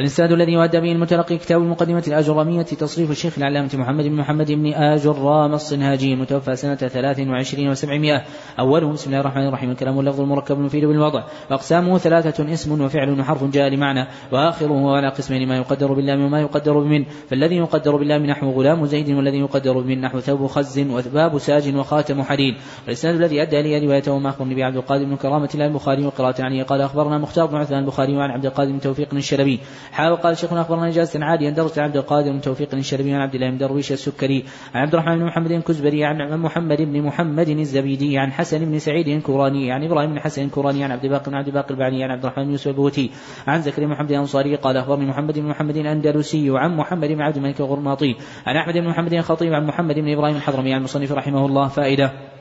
الإسناد 0.00 0.32
الذي 0.32 0.52
يؤدى 0.52 0.80
به 0.80 0.92
المتلقي 0.92 1.38
كتاب 1.38 1.62
المقدمة 1.62 2.04
الأجرامية 2.08 2.62
تصريف 2.62 3.10
الشيخ 3.10 3.38
العلامة 3.38 3.70
محمد 3.74 4.04
بن 4.04 4.12
محمد 4.12 4.52
بن 4.52 4.74
آجرام 4.74 5.54
الصنهاجي 5.54 6.12
المتوفى 6.12 6.56
سنة 6.56 6.74
ثلاث 6.74 7.20
وعشرين 7.20 7.68
وسبعمائة. 7.68 8.24
أوله 8.58 8.92
بسم 8.92 9.10
الله 9.10 9.20
الرحمن 9.20 9.46
الرحيم. 9.48 9.70
الكلام 9.70 10.00
اللفظ 10.00 10.20
المركب 10.20 10.58
المفيد 10.58 10.84
بالوضع 10.84 11.24
وأقسامه 11.50 11.98
ثلاثة 11.98 12.52
اسم 12.52 12.80
وفعل 12.80 13.20
وحرف 13.20 13.44
جاء 13.44 13.68
لمعنى 13.68 14.06
وآخره 14.32 14.96
على 14.96 15.08
قسمين 15.08 15.48
ما 15.48 15.56
يقدر 15.56 15.92
بالله 15.92 16.24
وما 16.24 16.40
يقدر 16.40 16.78
بمن. 16.78 17.04
فالذي 17.04 17.56
يقدر 17.56 17.96
بالله 17.96 18.18
نحو 18.18 18.50
غلام 18.50 18.86
زيد 18.86 19.10
والذي 19.10 19.38
يقدر 19.38 19.80
بمن 19.80 20.00
نحو 20.00 20.20
ثوب 20.20 20.46
خز 20.46 20.78
وباب 20.78 21.38
ساج 21.38 21.76
وخاتم 21.76 22.22
حديد. 22.22 22.54
والإسناد 22.84 23.14
الذي 23.14 23.42
أدى 23.42 23.62
لي 23.62 23.86
روايته 23.86 24.18
ما 24.18 24.28
أخبرني 24.28 24.54
به 24.54 24.64
عبد 24.64 24.76
القادر 24.76 25.04
بن 25.04 25.16
كرامة 25.16 25.48
الله 25.54 25.66
البخاري 25.66 26.06
وقراءة 26.06 26.42
عليه 26.42 26.62
قال 26.62 26.80
أخبرنا 26.80 27.18
مختار 27.18 27.46
بن 27.46 27.56
عثمان 27.56 27.82
البخاري 27.82 28.16
وعن 28.16 28.30
عبد 28.30 28.46
القادر 28.46 28.72
بن 28.72 28.80
توفيق 28.80 29.14
الشلبي. 29.14 29.60
حاول 29.92 30.16
قال 30.16 30.36
شيخنا 30.36 30.60
أخبرنا 30.60 30.88
اجازه 30.88 31.24
عاديا 31.24 31.50
درجه 31.50 31.82
عبد 31.82 31.96
القادر 31.96 32.32
بن 32.32 32.40
توفيق 32.40 32.74
الشربي 32.74 33.12
عن 33.12 33.20
عبد 33.20 33.34
الله 33.34 33.50
بن 33.50 33.58
درويش 33.58 33.92
السكري 33.92 34.44
عن 34.74 34.82
عبد 34.82 34.94
الرحمن 34.94 35.18
بن 35.18 35.24
محمد 35.24 35.50
الكزبري 35.50 36.04
عن 36.04 36.40
محمد 36.40 36.82
بن 36.82 37.02
محمد 37.02 37.48
الزبيدي 37.48 38.18
عن 38.18 38.32
حسن 38.32 38.58
بن 38.58 38.78
سعيد 38.78 39.08
الكوراني 39.08 39.72
عن 39.72 39.84
إبراهيم 39.84 40.10
بن 40.10 40.20
حسن 40.20 40.44
الكوراني 40.44 40.84
عن 40.84 40.90
عبد 40.90 41.04
الباقي 41.04 41.30
بن 41.30 41.34
عبد 41.34 41.46
الباقي 41.46 41.70
البعني 41.70 42.04
عن 42.04 42.10
عبد 42.10 42.24
الرحمن 42.24 42.44
بن 42.44 42.50
يوسف 42.50 42.68
البوتي 42.68 43.10
عن 43.46 43.62
زكريا 43.62 43.86
محمد 43.86 44.10
الأنصاري 44.10 44.56
قال 44.56 44.76
أخبرني 44.76 45.06
محمد 45.06 45.38
بن 45.38 45.46
محمد 45.46 45.76
الأندلسي 45.76 46.50
عن 46.50 46.76
محمد 46.76 47.08
بن 47.08 47.20
عبد 47.20 47.36
الملك 47.36 47.60
الغرماطي 47.60 48.14
عن 48.46 48.56
أحمد 48.56 48.74
بن 48.74 48.88
محمد 48.88 49.12
الخطيب 49.12 49.54
عن 49.54 49.66
محمد 49.66 49.94
بن 49.94 50.12
إبراهيم 50.12 50.36
الحضرمي 50.36 50.72
عن 50.72 50.78
المصنف 50.78 51.12
رحمه 51.12 51.46
الله 51.46 51.68
فائدة. 51.68 52.39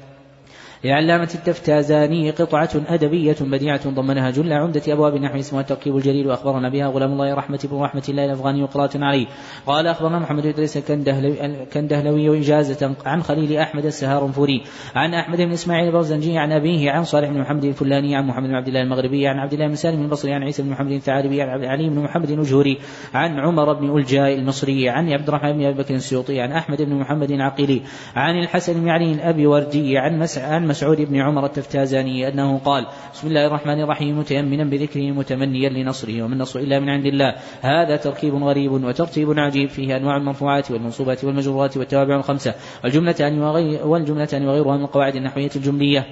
لعلامة 0.84 1.30
التفتازاني 1.36 2.32
قطعة 2.32 2.70
أدبية 2.88 3.36
بديعة 3.42 3.90
ضمنها 3.90 4.32
جل 4.32 4.54
عمدة 4.54 4.82
أبواب 4.88 5.16
النحو 5.16 5.40
اسمها 5.40 5.62
التركيب 5.62 5.98
الجليل 5.98 6.28
وأخبرنا 6.28 6.70
بها 6.70 6.88
غلام 6.88 7.12
الله 7.12 7.34
رحمة 7.34 7.60
بن 7.72 7.78
رحمة 7.78 8.04
الله 8.10 8.26
الأفغاني 8.26 8.64
وقراءة 8.64 8.92
عليه. 8.96 9.28
قال 9.68 9.88
أخبرنا 9.88 10.20
محمد 10.20 10.46
إدريس 10.46 10.78
الكندهلوي 10.78 12.40
إجازة 12.40 12.96
عن 13.06 13.24
خليل 13.24 13.58
أحمد 13.58 13.86
السهارنفوري 13.86 14.64
عن 14.96 15.14
أحمد 15.14 15.38
بن 15.38 15.52
إسماعيل 15.52 15.88
البرزنجي 15.88 16.38
عن 16.38 16.52
أبيه 16.52 16.92
عن 16.92 17.04
صالح 17.04 17.30
بن 17.30 17.40
محمد 17.40 17.64
الفلاني 17.64 18.16
عن 18.16 18.28
محمد 18.28 18.48
بن 18.48 18.56
عبد 18.56 18.68
الله 18.68 18.82
المغربي 18.82 19.28
عن 19.28 19.40
عبد 19.40 19.54
الله 19.54 19.68
بن 19.68 19.76
سالم 19.76 20.02
البصري 20.02 20.34
عن 20.34 20.44
عيسى 20.44 20.62
بن 20.64 20.70
محمد 20.70 20.92
الثعالبي 20.92 21.42
عن 21.42 21.66
علي 21.66 21.90
بن 21.90 22.00
محمد 22.00 22.30
الأجهري 22.30 22.78
عن 23.14 23.40
عمر 23.40 23.74
بن 23.74 23.98
ألجاء 23.98 24.34
المصري 24.36 24.90
عن 24.90 25.12
عبد 25.12 25.28
الرحمن 25.28 25.54
بن 25.54 25.66
أبي 25.66 25.84
بكر 25.84 25.96
السيوطي 25.96 26.42
عن 26.42 26.52
أحمد 26.52 26.82
بن 26.82 26.96
محمد 26.96 27.32
العقيلي 27.32 27.82
عن 28.16 28.40
الحسن 28.40 28.74
بن 28.74 28.90
علي 28.90 29.14
الأبي 29.14 29.48
وردي 29.48 29.98
عن 29.98 30.20
مسعود 30.70 31.02
بن 31.02 31.16
عمر 31.16 31.46
التفتازاني 31.46 32.28
أنه 32.28 32.58
قال 32.58 32.86
بسم 33.14 33.28
الله 33.28 33.48
الرحمن 33.48 33.82
الرحيم 33.82 34.20
متيمنا 34.20 34.64
بذكره 34.64 35.12
متمنيا 35.12 35.70
لنصره 35.70 36.24
وما 36.24 36.34
النصر 36.34 36.60
إلا 36.60 36.80
من 36.80 36.90
عند 36.90 37.06
الله. 37.06 37.36
هذا 37.62 37.96
تركيب 37.96 38.36
غريب 38.36 38.72
وترتيب 38.72 39.40
عجيب 39.40 39.70
فيه 39.70 39.98
أنواع 39.98 40.18
المرفوعات 40.18 40.72
والمنصوبات 40.72 41.24
والمجرورات 41.24 41.78
والتوابع 41.78 42.16
الخمسة 42.16 42.54
والجملتان 42.84 43.42
وغير 43.42 43.88
والجملتان 43.88 44.48
وغيرها 44.48 44.78
من 44.78 44.84
القواعد 44.84 45.16
النحوية 45.16 45.50
الجملية. 45.56 46.06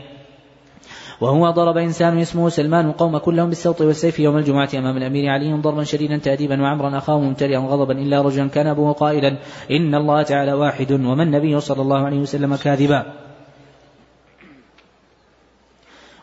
وهو 1.21 1.49
ضرب 1.49 1.77
إنسان 1.77 2.19
اسمه 2.19 2.49
سلمان 2.49 2.91
قوم 2.91 3.17
كلهم 3.17 3.49
بالسوط 3.49 3.81
والسيف 3.81 4.19
يوم 4.19 4.37
الجمعة 4.37 4.69
أمام 4.75 4.97
الأمير 4.97 5.29
علي 5.29 5.53
ضربا 5.53 5.83
شديدا 5.83 6.17
تأديبا 6.17 6.61
وعمرا 6.61 6.97
أخاه 6.97 7.19
ممتلئا 7.19 7.59
غضبا 7.59 7.93
إلا 7.93 8.21
رجلا 8.21 8.47
كان 8.47 8.67
أبوه 8.67 8.93
قائلا 8.93 9.37
إن 9.71 9.95
الله 9.95 10.23
تعالى 10.23 10.53
واحد 10.53 10.91
وما 10.91 11.23
النبي 11.23 11.59
صلى 11.59 11.81
الله 11.81 12.05
عليه 12.05 12.19
وسلم 12.19 12.55
كاذبا؟ 12.55 13.26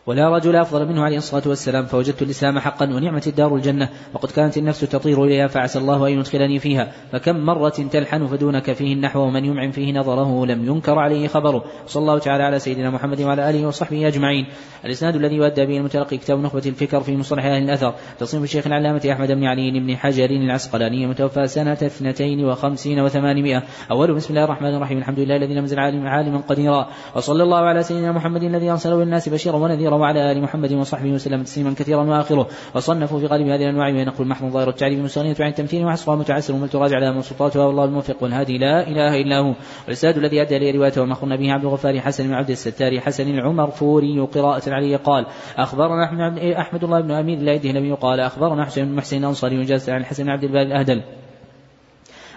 ولا 0.07 0.29
رجل 0.29 0.55
أفضل 0.55 0.85
منه 0.87 1.03
عليه 1.03 1.17
الصلاة 1.17 1.43
والسلام 1.45 1.85
فوجدت 1.85 2.21
الإسلام 2.21 2.59
حقا 2.59 2.85
ونعمة 2.85 3.23
الدار 3.27 3.55
الجنة 3.55 3.89
وقد 4.13 4.31
كانت 4.31 4.57
النفس 4.57 4.79
تطير 4.79 5.23
إليها 5.23 5.47
فعسى 5.47 5.79
الله 5.79 6.07
أن 6.07 6.11
يدخلني 6.11 6.59
فيها. 6.59 6.91
فكم 7.11 7.35
مرة 7.35 7.69
تلحن 7.69 8.27
فدونك 8.27 8.73
فيه 8.73 8.93
النحو 8.93 9.19
ومن 9.19 9.45
يمعن 9.45 9.71
فيه 9.71 9.93
نظره 9.93 10.45
لم 10.45 10.65
ينكر 10.65 10.99
عليه 10.99 11.27
خبره. 11.27 11.63
صلى 11.87 12.01
الله 12.01 12.19
تعالى 12.19 12.43
على 12.43 12.59
سيدنا 12.59 12.89
محمد 12.89 13.21
وعلى 13.21 13.49
آله 13.49 13.67
وصحبه 13.67 14.07
أجمعين. 14.07 14.45
الإسناد 14.85 15.15
الذي 15.15 15.35
يؤدى 15.35 15.65
به 15.65 15.77
المتلقي 15.77 16.17
كتاب 16.17 16.39
نخبة 16.39 16.63
الفكر 16.65 16.99
في 16.99 17.17
مصطلح 17.17 17.45
أهل 17.45 17.63
الأثر. 17.63 17.93
تصنيف 18.19 18.43
الشيخ 18.43 18.67
العلامة 18.67 19.01
أحمد 19.11 19.31
بن 19.31 19.43
علي 19.43 19.71
بن 19.71 19.95
حجر 19.95 20.29
العسقلاني 20.29 21.07
متوفى 21.07 21.47
سنة 21.47 21.73
اثنتين 21.73 22.45
وخمسين 22.45 22.99
وثمانمائة. 22.99 23.63
أول 23.91 24.13
بسم 24.13 24.33
الله 24.33 24.43
الرحمن 24.43 24.75
الرحيم. 24.75 24.97
الحمد 24.97 25.19
لله 25.19 25.35
الذي 25.35 25.53
لم 25.53 25.63
يزل 25.63 25.79
عالما 25.79 26.41
قديرا. 26.49 26.87
وصلى 27.15 27.43
الله 27.43 27.57
على 27.57 27.83
سيدنا 27.83 28.11
محمد 28.11 28.43
الذي 28.43 28.71
أرسله 28.71 29.03
للناس 29.03 29.29
بشيرا 29.29 29.55
ونذيرا. 29.55 29.94
وعلى 29.95 30.31
آل 30.31 30.41
محمد 30.41 30.73
وصحبه 30.73 31.11
وسلم 31.11 31.43
تسليما 31.43 31.73
كثيرا 31.73 32.03
وآخره. 32.03 32.47
وصنفوا 32.75 33.19
في 33.19 33.25
غالب 33.25 33.47
هذه 33.47 33.63
الأنواع 33.63 33.87
وينقل 33.87 34.27
محض 34.27 34.45
ظاهر 34.45 34.69
التعريف 34.69 34.99
مستغنية 34.99 35.35
عن 35.39 35.49
التمثيل 35.49 35.85
وحصرها 35.85 36.15
متعسر 36.15 36.53
فلتراجع 36.53 36.99
لها 36.99 37.11
مبسوطاتها 37.11 37.65
والله 37.65 37.85
الموفق. 37.85 38.23
والهادي 38.23 38.57
لا 38.57 38.87
إله 38.87 39.21
إلا 39.21 39.39
هو. 39.39 39.53
والإسناد 39.85 40.17
الذي 40.17 40.41
أدى 40.41 40.57
إليه 40.57 40.71
روايته 40.77 41.01
وما 41.01 41.13
أخبرنا 41.13 41.35
به 41.35 41.51
عبد 41.51 41.65
الغفار 41.65 41.99
حسن 41.99 42.27
بن 42.27 42.33
عبد 42.33 42.49
الستار 42.49 42.99
حسن 42.99 43.29
العمر 43.29 43.71
فوري 43.71 44.19
قراءة 44.19 44.69
عليه 44.73 44.97
قال 44.97 45.25
أخبرنا 45.57 46.03
أحمد 46.61 46.83
الله 46.83 47.01
بن 47.01 47.11
أمير 47.11 47.37
الله 47.37 47.55
الدهلمي 47.55 47.91
قال 47.91 48.19
أخبرنا 48.19 48.65
حسين 48.65 48.85
بن 48.85 48.95
محسن 48.95 49.17
الأنصاري 49.17 49.59
وجالس 49.59 49.89
عن 49.89 50.01
الحسن 50.01 50.23
بن 50.23 50.29
عبد 50.29 50.43
الباري 50.43 50.67
الأهدل. 50.67 51.01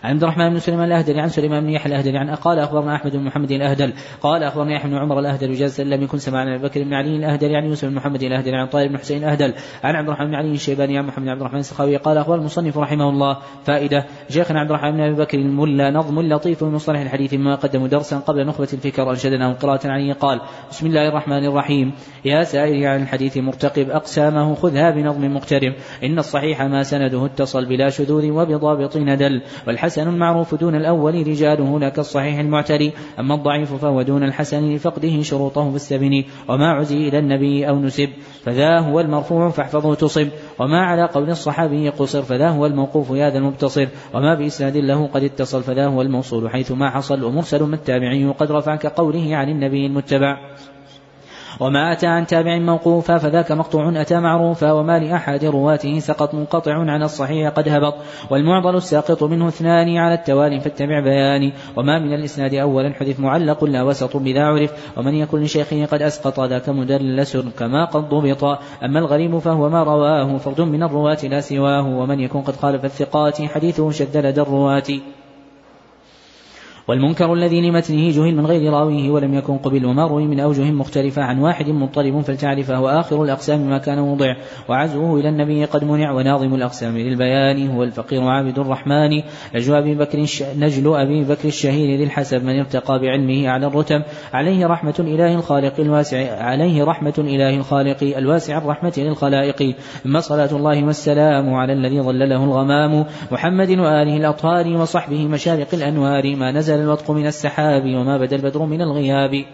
عن 0.02 0.10
عبد 0.10 0.22
الرحمن 0.22 0.50
بن 0.50 0.58
سليمان 0.58 0.84
الاهدلي 0.84 1.20
عن 1.20 1.28
سليمان 1.28 1.62
بن 1.64 1.70
يحيى 1.70 1.92
الاهدلي 1.92 2.18
عن 2.18 2.30
قال 2.30 2.58
أخبرنا 2.58 2.96
أحمد 2.96 3.16
بن 3.16 3.24
محمد 3.24 3.50
الاهدل 3.50 3.92
قال 4.22 4.42
اخبرني 4.42 4.76
احمد 4.76 4.90
بن 4.90 4.98
عمر 4.98 5.18
الاهدل 5.18 5.54
جاز 5.54 5.80
لم 5.80 6.02
يكن 6.02 6.18
سمع 6.18 6.38
عن 6.38 6.48
ابي 6.48 6.62
بكر 6.68 6.82
بن 6.82 6.94
علي 6.94 7.16
الاهدلي 7.16 7.56
عن 7.56 7.64
يوسف 7.64 7.88
بن 7.88 7.94
محمد 7.94 8.22
الاهدلي 8.22 8.56
عن 8.56 8.66
طاهر 8.66 8.88
بن 8.88 8.98
حسين 8.98 9.24
الاهدل 9.24 9.54
عن 9.84 9.94
عبد 9.94 10.08
الرحمن 10.08 10.26
بن 10.26 10.34
علي 10.34 10.52
الشيباني 10.52 10.98
عن 10.98 11.06
محمد 11.06 11.24
بن 11.24 11.30
عبد 11.30 11.40
الرحمن 11.40 11.58
السخاوي 11.58 11.96
قال 11.96 12.18
اخبر 12.18 12.34
المصنف 12.34 12.78
رحمه 12.78 13.08
الله 13.08 13.38
فائدة 13.64 14.06
شيخنا 14.30 14.60
عبد 14.60 14.70
الرحمن 14.70 14.92
بن 14.92 15.00
أبي 15.00 15.14
بكر 15.14 15.38
الملا 15.38 15.90
نظم 15.90 16.20
لطيف 16.20 16.64
من 16.64 16.72
مصطلح 16.72 17.00
الحديث 17.00 17.34
مما 17.34 17.54
قدموا 17.54 17.88
درسا 17.88 18.18
قبل 18.18 18.46
نخبة 18.46 18.68
الفكر 18.72 19.10
انشدنا 19.10 19.52
قراءة 19.52 19.88
عليه 19.88 20.12
قال 20.12 20.40
بسم 20.70 20.86
الله 20.86 21.08
الرحمن 21.08 21.44
الرحيم. 21.44 21.92
يا 22.24 22.44
سائل 22.44 22.86
عن 22.86 23.02
الحديث 23.02 23.36
مرتقب 23.36 23.90
أقسامه 23.90 24.54
خذها 24.54 24.90
بنظم 24.90 25.34
مقترب. 25.34 25.74
إن 26.04 26.18
الصحيح 26.18 26.62
ما 26.62 26.82
سنده 26.82 27.26
اتصل 27.26 27.66
بلا 27.66 27.88
شذوذ 27.88 28.30
وبضابط 28.30 28.96
ندل 28.96 29.42
فالحسن 29.88 30.08
المعروف 30.08 30.54
دون 30.54 30.74
الأول 30.74 31.26
رجاله 31.26 31.78
لا 31.78 31.88
كالصحيح 31.88 32.38
المعتري 32.38 32.92
أما 33.18 33.34
الضعيف 33.34 33.74
فهو 33.74 34.02
دون 34.02 34.22
الحسن 34.22 34.74
لفقده 34.74 35.22
شروطه 35.22 35.70
في 35.70 35.76
السبن. 35.76 36.24
وما 36.48 36.70
عزي 36.72 37.08
إلى 37.08 37.18
النبي 37.18 37.68
أو 37.68 37.78
نسب 37.80 38.08
فذا 38.44 38.80
هو 38.80 39.00
المرفوع 39.00 39.48
فاحفظه 39.48 39.94
تصب. 39.94 40.28
وما 40.58 40.80
على 40.80 41.04
قول 41.04 41.30
الصحابي 41.30 41.88
قصر 41.88 42.22
فذا 42.22 42.48
هو 42.48 42.66
الموقوف 42.66 43.10
يا 43.10 43.30
ذا 43.30 43.38
المبتصر. 43.38 43.88
وما 44.14 44.34
بإسناد 44.34 44.76
له 44.76 45.06
قد 45.06 45.22
اتصل 45.22 45.62
فذا 45.62 45.86
هو 45.86 46.02
الموصول 46.02 46.50
حيث 46.50 46.72
ما 46.72 46.90
حصل 46.90 47.24
ومرسل 47.24 47.62
ما 47.62 47.74
التابعي 47.74 48.24
قد 48.24 48.52
رفع 48.52 48.76
كقوله 48.76 49.36
عن 49.36 49.48
النبي 49.48 49.86
المتبع. 49.86 50.36
وما 51.60 51.92
أتى 51.92 52.06
عن 52.06 52.26
تابع 52.26 52.58
موقوفا 52.58 53.18
فذاك 53.18 53.52
مقطوع 53.52 54.00
أتى 54.00 54.20
معروفا 54.20 54.72
وما 54.72 54.98
لأحد 54.98 55.44
رواته 55.44 55.98
سقط 55.98 56.34
منقطع 56.34 56.72
عن 56.74 57.02
الصحيح 57.02 57.48
قد 57.48 57.68
هبط 57.68 57.94
والمعضل 58.30 58.76
الساقط 58.76 59.22
منه 59.22 59.48
اثنان 59.48 59.96
على 59.96 60.14
التوالي 60.14 60.60
فاتبع 60.60 61.00
بياني 61.00 61.52
وما 61.76 61.98
من 61.98 62.14
الإسناد 62.14 62.54
أولا 62.54 62.92
حذف 62.92 63.20
معلق 63.20 63.64
لا 63.64 63.82
وسط 63.82 64.16
بذا 64.16 64.44
عرف 64.44 64.96
ومن 64.96 65.14
يكن 65.14 65.40
لشيخه 65.40 65.84
قد 65.84 66.02
أسقط 66.02 66.40
ذاك 66.40 66.68
مدلس 66.68 67.36
كما 67.36 67.84
قد 67.84 68.08
ضبط 68.08 68.44
أما 68.84 68.98
الغريب 68.98 69.38
فهو 69.38 69.68
ما 69.68 69.82
رواه 69.82 70.38
فرد 70.38 70.60
من 70.60 70.82
الرواة 70.82 71.18
لا 71.22 71.40
سواه 71.40 71.86
ومن 71.86 72.20
يكن 72.20 72.40
قد 72.40 72.56
خالف 72.56 72.84
الثقات 72.84 73.42
حديثه 73.42 73.90
شد 73.90 74.16
لدى 74.16 74.40
الرواة 74.40 75.00
والمنكر 76.88 77.32
الذي 77.32 77.60
لمتنه 77.60 78.10
جهل 78.10 78.36
من 78.36 78.46
غير 78.46 78.72
راويه 78.72 79.10
ولم 79.10 79.34
يكن 79.34 79.58
قبل 79.58 79.84
وما 79.84 80.06
روي 80.06 80.26
من 80.26 80.40
أوجه 80.40 80.70
مختلفة 80.70 81.22
عن 81.22 81.38
واحد 81.38 81.68
مضطرب 81.68 82.20
فلتعرفه 82.20 82.80
وآخر 82.80 83.22
الأقسام 83.24 83.60
ما 83.60 83.78
كان 83.78 83.98
موضع. 83.98 84.34
وعزوه 84.68 85.20
إلى 85.20 85.28
النبي 85.28 85.64
قد 85.64 85.84
منع 85.84 86.12
وناظم 86.12 86.54
الأقسام 86.54 86.98
للبيان. 86.98 87.70
هو 87.70 87.82
الفقير 87.82 88.22
عابد 88.22 88.58
الرحمن. 88.58 89.22
نجل 89.54 89.74
أبي 89.74 89.94
بكر 89.94 90.18
نجل 90.58 90.94
أبي 90.96 91.24
بكر 91.24 91.48
الشهير 91.48 91.98
ذي 91.98 92.04
الحسب 92.04 92.44
من 92.44 92.58
ارتقى 92.58 92.98
بعلمه 92.98 93.48
على 93.48 93.66
الرتب. 93.66 94.02
عليه 94.32 94.66
رحمة 94.66 94.94
إله 94.98 95.34
الخالق 95.34 95.80
الواسع 95.80 96.42
عليه 96.42 96.84
رحمة 96.84 97.14
إله 97.18 97.56
الخالق 97.56 98.02
الواسع 98.02 98.58
الرحمة 98.58 98.92
للخلائق. 98.96 99.76
ثم 100.04 100.20
صلاة 100.20 100.50
الله 100.52 100.84
والسلام 100.84 101.54
على 101.54 101.72
الذي 101.72 102.00
ظلله 102.00 102.44
الغمام. 102.44 103.04
محمد 103.32 103.70
وآله 103.70 104.16
الأطهار 104.16 104.76
وصحبه 104.76 105.26
مشارق 105.26 105.68
الأنوار. 105.74 106.36
ما 106.36 106.52
نزل 106.52 106.77
الوطق 106.78 107.10
من 107.10 107.26
السحاب 107.26 107.82
وما 107.84 108.18
بدا 108.18 108.36
البدر 108.36 108.62
من 108.62 108.82
الغياب. 108.82 109.44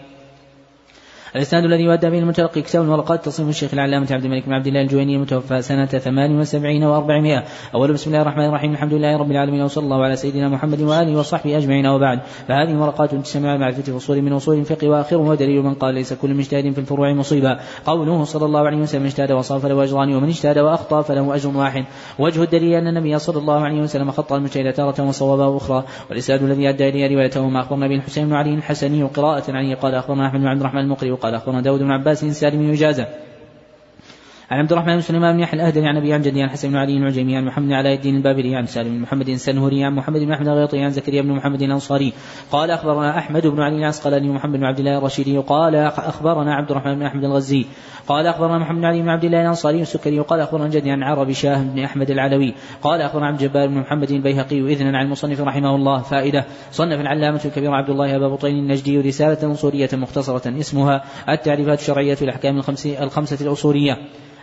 الإسناد 1.35 1.63
الذي 1.63 1.83
يؤدى 1.83 2.09
به 2.09 2.19
المتلقي 2.19 2.61
كتاب 2.61 2.83
الورقات 2.83 3.25
تصنيف 3.25 3.49
الشيخ 3.49 3.73
العلامة 3.73 4.07
عبد 4.11 4.25
الملك 4.25 4.45
بن 4.45 4.53
عبد 4.53 4.67
الله 4.67 4.81
الجويني 4.81 5.15
المتوفى 5.15 5.61
سنة 5.61 5.85
78 5.85 6.81
و400 6.81 7.43
أول 7.75 7.93
بسم 7.93 8.09
الله 8.09 8.21
الرحمن 8.21 8.45
الرحيم 8.45 8.71
الحمد 8.71 8.93
لله 8.93 9.17
رب 9.17 9.31
العالمين 9.31 9.61
وصلى 9.61 9.83
الله 9.83 10.03
على 10.03 10.15
سيدنا 10.15 10.49
محمد 10.49 10.81
وآله 10.81 11.19
وصحبه 11.19 11.57
أجمعين 11.57 11.87
وبعد. 11.87 12.19
فهذه 12.47 12.77
ورقات 12.77 13.35
على 13.35 13.57
معرفة 13.57 13.97
فصول 13.97 14.21
من 14.21 14.33
أصول 14.33 14.57
الفقه 14.59 14.89
وآخره 14.89 15.35
دليل 15.35 15.61
من 15.61 15.73
قال 15.73 15.93
ليس 15.93 16.13
كل 16.13 16.33
مجتهد 16.33 16.73
في 16.73 16.79
الفروع 16.79 17.13
مصيبا 17.13 17.59
قوله 17.85 18.23
صلى 18.23 18.45
الله 18.45 18.59
عليه 18.59 18.77
وسلم 18.77 19.05
اجتهد 19.05 19.31
وصاب 19.31 19.59
فله 19.59 19.83
أجران 19.83 20.15
ومن 20.15 20.27
اجتهد 20.27 20.57
وأخطأ 20.57 21.01
فله 21.01 21.35
أجر 21.35 21.57
واحد. 21.57 21.85
وجه 22.19 22.43
الدليل 22.43 22.73
أن 22.73 22.87
النبي 22.87 23.19
صلى 23.19 23.39
الله 23.39 23.59
عليه 23.59 23.81
وسلم 23.81 24.11
خطأ 24.11 24.37
المجتهد 24.37 24.73
تارة 24.73 25.07
وصوابه 25.07 25.57
أخرى. 25.57 25.83
والإسناد 26.09 26.43
الذي 26.43 26.69
أدى 26.69 26.89
إليه 26.89 27.15
روايته 27.15 27.49
ما 27.49 27.59
أخبرنا 27.59 27.87
به 27.87 27.95
الحسين 27.95 28.27
بن 28.27 28.33
علي 28.33 28.53
الحسني 28.53 29.03
قراءة 29.03 29.51
عليه 29.51 29.75
قال 29.75 29.95
أخبرنا 29.95 30.27
أحمد 30.27 30.39
بن 30.39 30.47
عبد 30.47 30.59
الرحمن 30.59 30.81
المقري 30.81 31.11
وقال 31.25 31.35
أخبرنا 31.35 31.61
داود 31.61 31.79
بن 31.79 31.91
عباس 31.91 32.25
سالم 32.25 32.71
إجازة. 32.71 33.07
عن 34.51 34.59
عبد 34.59 34.71
الرحمن 34.71 34.93
بن 34.93 35.01
سليمان 35.01 35.35
بن 35.35 35.39
يحيى 35.39 35.59
الأهدري 35.59 35.87
عن 35.87 35.97
أبي 35.97 36.13
عن 36.13 36.21
جدي 36.21 36.43
عن 36.43 36.49
حسن 36.49 36.69
بن 36.69 36.75
علي 36.75 36.97
العجيمي 36.97 37.37
عن 37.37 37.45
محمد 37.45 37.71
علاء 37.71 37.93
الدين 37.93 38.15
البابري 38.15 38.55
عن 38.55 38.65
سالم 38.65 38.89
بن 38.89 39.01
محمد 39.01 39.29
السنهري 39.29 39.83
عن 39.83 39.95
محمد 39.95 40.19
بن 40.19 40.31
أحمد 40.31 40.47
الغيطي 40.47 40.79
عن 40.79 40.89
زكريا 40.89 41.21
بن 41.21 41.31
محمد 41.31 41.61
الأنصاري. 41.61 42.13
قال 42.51 42.71
أخبرنا 42.71 43.17
أحمد 43.17 43.47
بن 43.47 43.61
علي 43.61 43.77
العسقلاني 43.77 44.29
ومحمد 44.29 44.59
بن 44.59 44.63
عبد 44.63 44.79
الله 44.79 44.97
الرشيدي. 44.97 45.37
قال 45.37 45.75
أخبرنا 45.75 46.55
عبد 46.55 46.71
الرحمن 46.71 46.95
بن 46.95 47.05
أحمد 47.05 47.23
الغزي. 47.23 47.65
قال 48.07 48.27
أخبرنا 48.27 48.57
محمد 48.57 48.77
بن 48.77 48.85
علي 48.85 49.01
بن 49.01 49.09
عبد 49.09 49.23
الله 49.23 49.41
الأنصاري 49.41 49.81
السكري 49.81 50.19
قال 50.19 50.39
أخبرنا 50.39 50.67
جدي 50.67 50.91
عن 50.91 51.03
عربي 51.03 51.33
شاه 51.33 51.63
بن 51.63 51.83
أحمد 51.83 52.11
العلوي 52.11 52.53
قال 52.81 53.01
أخبرنا 53.01 53.27
عبد 53.27 53.41
الجبار 53.41 53.67
بن 53.67 53.77
محمد 53.77 54.11
البيهقي 54.11 54.59
اذنا 54.59 54.97
عن 54.97 55.05
المصنف 55.05 55.41
رحمه 55.41 55.75
الله 55.75 56.01
فائدة 56.01 56.45
صنف 56.71 56.99
العلامة 56.99 57.41
الكبير 57.45 57.71
عبد 57.71 57.89
الله 57.89 58.15
ابا 58.15 58.27
بطين 58.27 58.55
النجدي 58.55 59.01
رسالة 59.01 59.51
اصوليه 59.51 59.89
مختصرة 59.93 60.59
اسمها 60.59 61.03
التعريفات 61.29 61.79
الشرعية 61.79 62.15
في 62.15 62.25
الأحكام 62.25 62.57
الخمسة 63.01 63.45
الأصولية. 63.45 63.97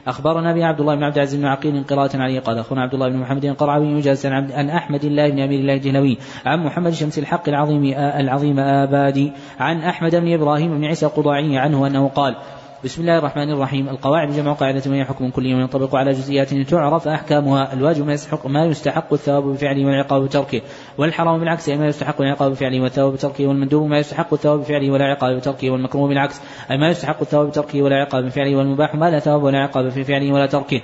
أخبرنا 0.06 0.50
أبي 0.50 0.64
عبد 0.64 0.80
الله 0.80 0.94
بن 0.94 1.02
عبد 1.02 1.16
العزيز 1.16 1.40
بن 1.40 1.46
عقيل 1.46 1.84
قراءة 1.84 2.16
عليه 2.16 2.40
قال 2.40 2.58
أخونا 2.58 2.82
عبد 2.82 2.94
الله 2.94 3.08
بن 3.08 3.16
محمد 3.16 3.44
القرعوي 3.44 3.88
يجاز 3.88 4.26
عن, 4.26 4.52
عن 4.52 4.70
أحمد 4.70 5.04
الله 5.04 5.28
بن 5.28 5.40
أمير 5.40 5.60
الله 5.60 5.74
الجهلوي 5.74 6.18
عن 6.46 6.64
محمد 6.64 6.92
شمس 6.92 7.18
الحق 7.18 7.48
العظيم 7.48 7.94
العظيم 7.96 8.58
آبادي 8.58 9.32
عن 9.60 9.80
أحمد 9.80 10.16
بن 10.16 10.32
إبراهيم 10.32 10.78
بن 10.78 10.84
عيسى 10.84 11.06
القضاعي 11.06 11.58
عنه 11.58 11.86
أنه 11.86 12.08
قال 12.08 12.36
بسم 12.84 13.00
الله 13.00 13.18
الرحمن 13.18 13.50
الرحيم. 13.50 13.88
القواعد 13.88 14.32
جمع 14.32 14.52
قاعدة 14.52 14.82
وهي 14.90 15.04
حكم 15.04 15.30
كلي 15.30 15.54
وينطبق 15.54 15.94
على 15.96 16.10
جزئيات 16.10 16.54
تعرف 16.54 17.08
أحكامها. 17.08 17.72
الواجب 17.72 18.06
ما 18.06 18.12
يستحق 18.12 18.46
ما 18.46 18.64
يستحق 18.64 19.12
الثواب 19.12 19.42
بفعله 19.42 19.86
والعقاب 19.86 20.22
بتركه. 20.22 20.62
والحرام 20.98 21.38
بالعكس 21.38 21.68
أي 21.68 21.78
ما 21.78 21.86
يستحق 21.86 22.20
العقاب 22.20 22.50
بفعله 22.50 22.80
والثواب 22.80 23.12
بتركه. 23.12 23.46
والمندوب 23.46 23.86
ما 23.86 23.98
يستحق 23.98 24.32
الثواب 24.32 24.60
بفعله 24.60 24.90
ولا 24.90 25.04
عقاب 25.04 25.36
بتركه. 25.36 25.70
والمكروه 25.70 26.08
بالعكس 26.08 26.40
أي 26.70 26.78
ما 26.78 26.88
يستحق 26.88 27.20
الثواب 27.20 27.48
بتركه 27.48 27.82
ولا 27.82 27.96
عقاب 27.96 28.24
بفعله. 28.24 28.56
والمباح 28.56 28.94
ما 28.94 29.10
لا 29.10 29.18
ثواب 29.18 29.42
ولا 29.42 29.58
عقاب 29.58 29.88
في 29.88 30.04
فعله 30.04 30.32
ولا 30.32 30.46
تركه. 30.46 30.80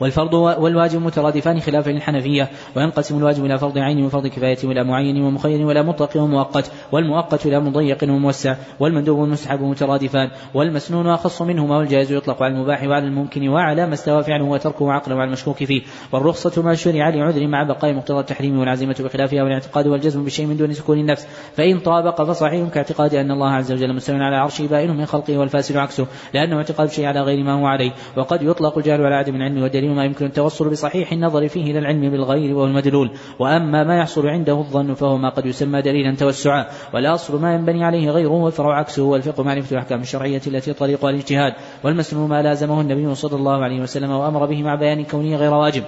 والفرض 0.00 0.34
والواجب 0.34 1.02
مترادفان 1.02 1.60
خلافا 1.60 1.90
للحنفية 1.90 2.48
وينقسم 2.76 3.18
الواجب 3.18 3.44
إلى 3.44 3.58
فرض 3.58 3.78
عين 3.78 4.04
وفرض 4.04 4.26
كفاية 4.26 4.58
وإلى 4.64 4.84
معين 4.84 5.22
ومخير 5.22 5.66
ولا 5.66 5.82
مطلق 5.82 6.16
ومؤقت 6.16 6.70
والمؤقت 6.92 7.46
إلى 7.46 7.60
مضيق 7.60 8.04
وموسع 8.04 8.56
والمندوب 8.80 9.18
والمستحب 9.18 9.62
مترادفان 9.62 10.30
والمسنون 10.54 11.06
أخص 11.06 11.42
منهما 11.42 11.76
والجائز 11.76 12.12
يطلق 12.12 12.42
على 12.42 12.54
المباح 12.54 12.82
وعلى 12.82 13.06
الممكن 13.06 13.48
وعلى 13.48 13.86
ما 13.86 13.94
استوى 13.94 14.22
فعله 14.22 14.44
وتركه 14.44 14.92
عقلا 14.92 15.14
وعلى 15.14 15.28
المشكوك 15.28 15.64
فيه 15.64 15.82
والرخصة 16.12 16.62
ما 16.62 16.74
شرع 16.74 17.08
لعذر 17.08 17.46
مع 17.46 17.62
بقاء 17.62 17.92
مقتضى 17.92 18.20
التحريم 18.20 18.58
والعزيمة 18.58 18.96
بخلافها 19.00 19.42
والاعتقاد 19.42 19.86
والجزم 19.86 20.24
بشيء 20.24 20.46
من 20.46 20.56
دون 20.56 20.72
سكون 20.72 20.98
النفس 20.98 21.28
فإن 21.56 21.78
طابق 21.78 22.22
فصحيح 22.22 22.68
كاعتقاد 22.68 23.14
أن 23.14 23.30
الله 23.30 23.50
عز 23.50 23.72
وجل 23.72 23.94
مستوى 23.94 24.16
على 24.16 24.36
عرشه 24.36 24.66
بائن 24.66 24.96
من 24.96 25.06
خلقه 25.06 25.38
والفاسد 25.38 25.76
عكسه 25.76 26.06
لأنه 26.34 26.56
اعتقاد 26.56 26.90
شيء 26.90 27.06
على 27.06 27.20
غير 27.20 27.44
ما 27.44 27.52
هو 27.52 27.66
عليه 27.66 27.92
وقد 28.16 28.42
يطلق 28.42 28.78
الجهل 28.78 29.04
على 29.04 29.14
عدم 29.14 29.36
العلم 29.36 29.62
والدليل 29.86 29.96
ما 29.96 30.04
يمكن 30.04 30.26
التوصل 30.26 30.70
بصحيح 30.70 31.12
النظر 31.12 31.48
فيه 31.48 31.70
إلى 31.70 31.78
العلم 31.78 32.10
بالغير 32.10 32.56
وهو 32.56 32.64
المدلول. 32.64 33.10
وأما 33.38 33.84
ما 33.84 33.98
يحصل 33.98 34.26
عنده 34.26 34.58
الظن 34.58 34.94
فهو 34.94 35.16
ما 35.16 35.28
قد 35.28 35.46
يسمى 35.46 35.82
دليلا 35.82 36.16
توسعا. 36.16 36.66
والأصل 36.94 37.40
ما 37.40 37.54
ينبني 37.54 37.84
عليه 37.84 38.10
غيره 38.10 38.30
والفرع 38.30 38.78
عكسه 38.78 39.02
والفقه 39.02 39.42
معرفة 39.42 39.72
الأحكام 39.72 40.00
الشرعية 40.00 40.42
التي 40.46 40.72
طريقها 40.72 41.10
الاجتهاد 41.10 41.52
والمسلم 41.84 42.28
ما 42.28 42.42
لازمه 42.42 42.80
النبي 42.80 43.14
صلى 43.14 43.36
الله 43.36 43.64
عليه 43.64 43.80
وسلم 43.80 44.10
وأمر 44.10 44.46
به 44.46 44.62
مع 44.62 44.74
بيان 44.74 45.04
كونه 45.04 45.36
غير 45.36 45.54
واجب. 45.54 45.82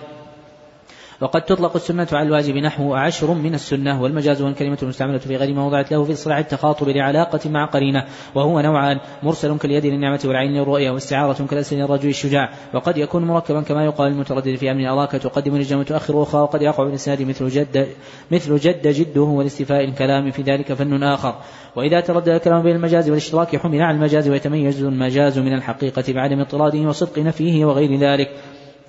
وقد 1.20 1.42
تطلق 1.42 1.76
السنة 1.76 2.06
على 2.12 2.26
الواجب 2.26 2.56
نحو 2.56 2.94
عشر 2.94 3.34
من 3.34 3.54
السنة 3.54 4.02
والمجاز 4.02 4.42
والكلمة 4.42 4.78
المستعملة 4.82 5.18
في 5.18 5.36
غير 5.36 5.54
ما 5.54 5.66
وضعت 5.66 5.92
له 5.92 6.04
في 6.04 6.12
إصلاح 6.12 6.38
التخاطب 6.38 6.88
لعلاقة 6.88 7.50
مع 7.50 7.64
قرينة 7.64 8.04
وهو 8.34 8.60
نوعان 8.60 9.00
مرسل 9.22 9.58
كاليد 9.58 9.86
للنعمة 9.86 10.20
والعين 10.24 10.52
للرؤية 10.52 10.90
واستعارة 10.90 11.46
كالأسر 11.46 11.76
للرجل 11.76 12.08
الشجاع 12.08 12.50
وقد 12.74 12.98
يكون 12.98 13.24
مركبا 13.24 13.62
كما 13.62 13.84
يقال 13.84 14.12
المتردد 14.12 14.56
في 14.56 14.70
أمر 14.70 14.92
أراك 14.92 15.10
تقدم 15.10 15.54
رجلا 15.54 15.78
وتؤخر 15.78 16.22
أخرى 16.22 16.40
وقد 16.40 16.62
يقع 16.62 16.84
بالإسناد 16.84 17.22
مثل 17.22 17.48
جد 17.48 17.88
مثل 18.30 18.56
جد 18.56 18.88
جده 18.88 19.20
والاستفاء 19.20 19.84
الكلام 19.84 20.30
في 20.30 20.42
ذلك 20.42 20.72
فن 20.72 21.02
آخر. 21.02 21.34
وإذا 21.76 22.00
تردد 22.00 22.28
الكلام 22.28 22.62
بين 22.62 22.76
المجاز 22.76 23.08
والاشتراك 23.08 23.56
حمل 23.56 23.82
على 23.82 23.96
المجاز 23.96 24.28
ويتميز 24.28 24.82
المجاز 24.82 25.38
من 25.38 25.54
الحقيقة 25.54 26.12
بعدم 26.12 26.40
اضطراده 26.40 26.78
وصدق 26.78 27.18
نفيه 27.18 27.64
وغير 27.64 27.98
ذلك. 27.98 28.30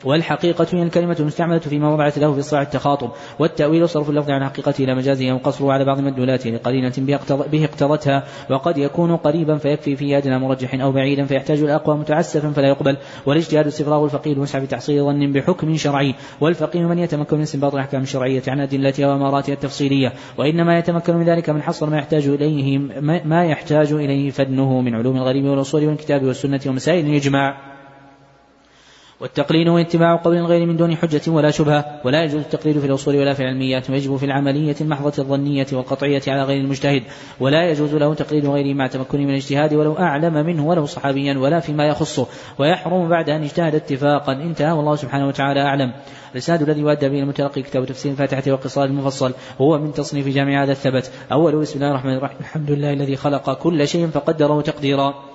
والحقيقة 0.06 0.68
هي 0.72 0.84
الكلمة 0.84 1.16
المستعملة 1.20 1.60
فيما 1.60 1.94
وضعت 1.94 2.18
له 2.18 2.34
في 2.34 2.40
إصلاح 2.40 2.62
التخاطب 2.62 3.12
والتأويل 3.40 3.90
صرف 3.90 4.10
اللفظ 4.10 4.30
عن 4.30 4.46
حقيقته 4.46 4.84
إلى 4.84 4.96
مجازه 4.96 5.34
وقصره 5.34 5.72
على 5.72 5.86
بعض 5.86 6.00
مدلولاته 6.00 6.50
لقرينة 6.50 6.94
به 7.52 7.66
اقتضتها 7.66 8.24
وقد 8.50 8.78
يكون 8.78 9.16
قريبا 9.16 9.58
فيكفي 9.58 9.96
فيه 9.96 10.18
أدنى 10.18 10.40
مرجح 10.40 10.82
أو 10.82 10.92
بعيدا 10.92 11.26
فيحتاج 11.26 11.62
الأقوى 11.62 11.98
متعسفا 11.98 12.52
فلا 12.52 12.68
يقبل. 12.68 12.98
والاجتهاد 13.26 13.68
استفراغ 13.68 14.04
الفقيه 14.04 14.34
المسعى 14.34 14.62
بتحصيل 14.62 15.04
ظن 15.04 15.32
بحكم 15.32 15.76
شرعي. 15.76 16.16
والفقيه 16.42 16.82
من 16.82 17.00
يتمكن 17.00 17.38
من 17.38 17.44
استنباط 17.44 17.74
الأحكام 17.74 18.02
الشرعية 18.02 18.44
عن 18.48 18.60
أدلتها 18.60 19.08
وأماراتها 19.08 19.54
التفصيلية 19.54 20.14
وإنما 20.38 20.78
يتمكن 20.78 21.16
من 21.16 21.26
ذلك 21.26 21.50
من 21.50 21.62
حصل 21.62 21.90
ما 21.90 21.98
يحتاج 21.98 22.28
إليه 22.28 22.78
ما 23.26 23.46
يحتاج 23.46 23.94
إليه 23.94 24.30
فدنه 24.30 24.82
من 24.82 24.96
علوم 24.96 25.18
الغريب 25.18 25.46
والأصول 25.46 25.86
والكتاب 25.86 26.24
والسنة 26.24 26.62
ومسائل 26.68 27.06
الإجماع. 27.06 27.69
والتقليد 29.20 29.68
هو 29.68 29.78
اتباع 29.78 30.16
قول 30.16 30.38
الغير 30.38 30.66
من 30.66 30.78
دون 30.78 30.96
حجة 30.96 31.32
ولا 31.32 31.52
شبهة 31.52 32.02
ولا 32.06 32.24
يجوز 32.24 32.42
التقليد 32.42 32.80
في 32.80 32.86
الأصول 32.86 33.16
ولا 33.16 33.34
في 33.34 33.40
العلميات 33.40 33.90
ويجب 33.90 34.16
في 34.16 34.26
العملية 34.26 34.76
المحضة 34.82 35.14
الظنية 35.20 35.68
والقطعية 35.74 36.22
على 36.28 36.44
غير 36.44 36.62
المجتهد 36.62 37.04
ولا 37.40 37.70
يجوز 37.70 37.96
له 37.96 38.14
تقليد 38.14 38.46
غيره 38.46 38.74
مع 38.74 38.88
تمكنه 38.88 39.22
من 39.22 39.30
الاجتهاد 39.30 39.74
ولو 39.74 39.98
أعلم 39.98 40.34
منه 40.34 40.68
ولو 40.68 40.86
صحابيا 40.86 41.38
ولا 41.38 41.60
فيما 41.60 41.88
يخصه 41.88 42.28
ويحرم 42.60 43.10
بعد 43.10 43.30
أن 43.30 43.44
اجتهد 43.44 43.76
اتفاقا. 43.76 44.34
انتهى 44.34 44.72
والله 44.72 44.96
سبحانه 44.96 45.28
وتعالى 45.28 45.62
أعلم. 45.62 45.94
الإسناد 46.32 46.62
الذي 46.62 46.82
يؤدى 46.82 47.10
به 47.10 47.20
المتلقي 47.20 47.62
كتاب 47.62 47.86
تفسير 47.86 48.12
الفاتحة 48.12 48.52
وقصار 48.52 48.86
المفصل 48.86 49.34
هو 49.62 49.78
من 49.78 49.94
تصنيف 49.94 50.28
جامع 50.28 50.64
هذا 50.64 50.72
الثبت. 50.72 51.12
أول 51.32 51.56
بسم 51.56 51.76
الله 51.76 51.92
الرحمن 51.92 52.14
الرحيم. 52.14 52.38
الحمد 52.40 52.72
لله 52.72 52.94
الذي 52.94 53.16
خلق 53.16 53.54
كل 53.54 53.88
شيء 53.88 54.08
فقدره 54.08 54.62
تقديرا. 54.62 55.29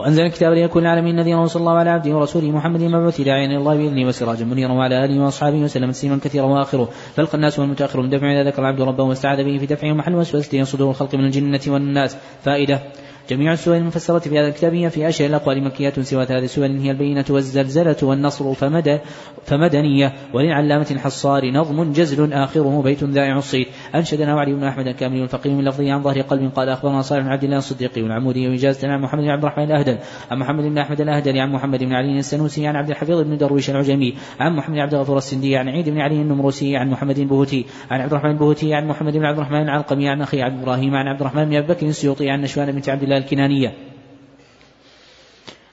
وأنزل 0.00 0.22
الكتاب 0.22 0.52
ليكون 0.52 0.82
العالمين 0.82 1.16
نذيرا 1.16 1.40
وصلى 1.40 1.60
الله 1.60 1.72
على 1.72 1.90
عبده 1.90 2.16
ورسوله 2.16 2.50
محمد 2.50 2.82
المبعوث 2.82 3.20
داعيا 3.20 3.46
إلى 3.46 3.56
الله 3.56 3.76
بإذنه 3.76 4.08
وسراجا 4.08 4.44
منيرا 4.44 4.72
وعلى 4.72 5.04
آله 5.04 5.24
وأصحابه 5.24 5.56
وسلم 5.56 5.90
تسليما 5.90 6.18
كثيرا 6.24 6.46
وآخره. 6.46 6.88
فلق 7.16 7.34
الناس 7.34 7.58
والمتأخر 7.58 8.00
من 8.00 8.10
دفع 8.10 8.32
إذا 8.32 8.50
ذكر 8.50 8.62
العبد 8.62 8.80
ربه 8.80 9.04
واستعاذ 9.04 9.44
به 9.44 9.58
في 9.58 9.66
دفعه 9.66 9.92
محل 9.92 10.14
وسوسته 10.14 10.62
صدور 10.62 10.90
الخلق 10.90 11.14
من 11.14 11.24
الجنة 11.24 11.60
والناس. 11.66 12.16
فائدة. 12.44 12.80
جميع 13.28 13.52
السور 13.52 13.76
المفسرة 13.76 14.18
في 14.18 14.38
هذا 14.38 14.48
الكتاب 14.48 14.74
هي 14.74 14.90
في 14.90 15.08
أشهر 15.08 15.28
الأقوال 15.28 15.64
مكية 15.64 15.92
سوى 16.00 16.26
ثلاث 16.26 16.54
سور 16.54 16.66
هي 16.66 16.90
البينة 16.90 17.24
والزلزلة 17.30 17.96
والنصر 18.02 18.54
فمد 18.54 19.00
فمدنية 19.44 20.12
وللعلامة 20.34 20.86
الحصار 20.90 21.50
نظم 21.50 21.92
جزل 21.92 22.32
آخره 22.32 22.82
بيت 22.82 23.04
ذائع 23.04 23.38
الصيت 23.38 23.68
أنشدنا 23.94 24.34
وعلي 24.34 24.54
بن 24.54 24.64
أحمد 24.64 24.86
الكامل 24.86 25.22
الفقيه 25.22 25.50
من 25.50 25.64
لفظه 25.64 25.92
عن 25.92 26.02
ظهر 26.02 26.20
قلب 26.20 26.50
قال 26.54 26.68
أخبرنا 26.68 27.02
صالح 27.02 27.22
بن 27.22 27.28
عبد 27.28 27.44
الله 27.44 27.58
الصديقي 27.58 28.02
والعمودي 28.02 28.48
وإجازة 28.48 28.88
عن 28.88 29.00
محمد 29.00 29.22
بن 29.22 29.30
عبد 29.30 29.44
الرحمن 29.44 29.64
الأهدل. 29.64 29.98
عن 30.30 30.38
محمد 30.38 30.64
بن 30.64 30.78
أحمد 30.78 31.00
الأهدل 31.00 31.38
عن 31.38 31.52
محمد 31.52 31.78
بن 31.78 31.92
علي 31.92 32.18
السنوسي 32.18 32.66
عن 32.66 32.76
عبد 32.76 32.90
الحفيظ 32.90 33.20
بن 33.20 33.36
درويش 33.36 33.70
العجمي 33.70 34.14
عن 34.40 34.56
محمد 34.56 34.74
بن 34.74 34.80
عبد 34.80 34.94
الغفور 34.94 35.18
السندي 35.18 35.56
عن 35.56 35.68
عيد 35.68 35.88
بن 35.88 36.00
علي 36.00 36.14
النمروسي 36.14 36.76
عن 36.76 36.90
محمد 36.90 37.18
البهوتي 37.18 37.66
عن 37.90 38.00
عبد 38.00 38.12
الرحمن 38.12 38.30
البهوتي 38.30 38.74
عن 38.74 38.86
محمد 38.86 39.12
بن 39.12 39.24
عبد 39.24 39.38
الرحمن 39.38 39.62
العلقمي 39.62 40.08
عن 40.08 40.22
أخي 40.22 40.42
عبد 40.42 40.62
إبراهيم 40.62 40.94
عن 40.94 41.06
عبد 41.06 41.20
الرحمن 41.20 41.44
بن 41.44 41.56
أبي 41.56 41.66
بكر 41.66 41.86
السيوطي 41.86 42.30
عن 42.30 42.40
نشوان 42.40 42.72
بنت 42.72 42.88
عبد 42.88 43.02
الكنانية. 43.16 43.74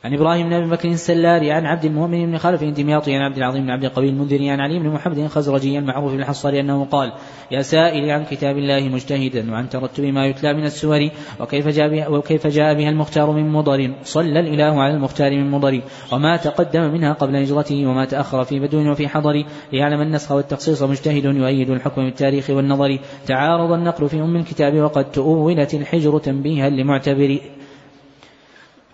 عن 0.07 0.13
إبراهيم 0.13 0.49
بن 0.49 0.53
أبي 0.53 0.69
بكر 0.69 0.89
السلاري 0.89 1.51
عن 1.51 1.65
عبد 1.65 1.85
المؤمن 1.85 2.25
بن 2.25 2.37
خلف 2.37 2.63
الدمياطي 2.63 3.15
عن 3.15 3.21
عبد 3.21 3.37
العظيم 3.37 3.63
بن 3.63 3.69
عبد 3.69 3.83
القوي 3.83 4.09
المنذري 4.09 4.49
عن 4.49 4.59
علي 4.59 4.79
بن 4.79 4.89
محمد 4.89 5.17
الخزرجي 5.17 5.79
المعروف 5.79 6.11
بالحصار 6.11 6.59
أنه 6.59 6.85
قال: 6.85 7.11
يا 7.51 7.61
سائلي 7.61 8.11
عن 8.11 8.25
كتاب 8.25 8.57
الله 8.57 8.89
مجتهدا 8.89 9.51
وعن 9.51 9.69
ترتب 9.69 10.03
ما 10.03 10.25
يتلى 10.25 10.53
من 10.53 10.63
السور 10.63 11.09
وكيف 11.39 11.67
جاء 11.67 11.89
بها 11.89 12.07
وكيف 12.07 12.47
جاء 12.47 12.73
بها 12.73 12.89
المختار 12.89 13.31
من 13.31 13.49
مضر 13.49 13.93
صلى 14.03 14.39
الإله 14.39 14.81
على 14.81 14.93
المختار 14.93 15.31
من 15.31 15.51
مضر 15.51 15.81
وما 16.11 16.37
تقدم 16.37 16.93
منها 16.93 17.13
قبل 17.13 17.35
هجرته 17.35 17.85
وما 17.85 18.05
تأخر 18.05 18.43
في 18.43 18.59
بدو 18.59 18.91
وفي 18.91 19.07
حضر 19.07 19.43
ليعلم 19.73 20.01
النسخ 20.01 20.31
والتخصيص 20.31 20.83
مجتهد 20.83 21.23
يؤيد 21.23 21.69
الحكم 21.69 22.05
بالتاريخ 22.05 22.49
والنظر. 22.49 22.99
تعارض 23.25 23.71
النقل 23.71 24.09
في 24.09 24.21
أم 24.21 24.35
الكتاب 24.35 24.75
وقد 24.75 25.11
تؤولت 25.11 25.73
الحجر 25.73 26.19
تنبيها 26.19 26.69
لمعتبر. 26.69 27.39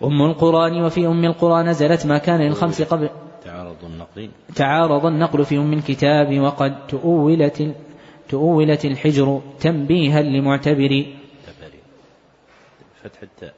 أم 0.06 0.22
القرآن 0.22 0.84
وفي 0.84 1.06
أم 1.06 1.24
القرى 1.24 1.62
نزلت 1.62 2.06
ما 2.06 2.18
كان 2.18 2.40
للخمس 2.40 2.82
قبل 2.82 3.10
تعارض 3.44 3.84
النقل. 3.84 4.30
تعارض 4.54 5.06
النقل 5.06 5.44
في 5.44 5.58
أم 5.58 5.72
الكتاب 5.72 6.40
وقد 6.40 6.86
تؤولت 6.86 7.74
تؤولت 8.28 8.84
الحجر 8.84 9.42
تنبيها 9.60 10.22
لمعتبر. 10.22 11.06
فتح 13.02 13.22
التاء. 13.22 13.54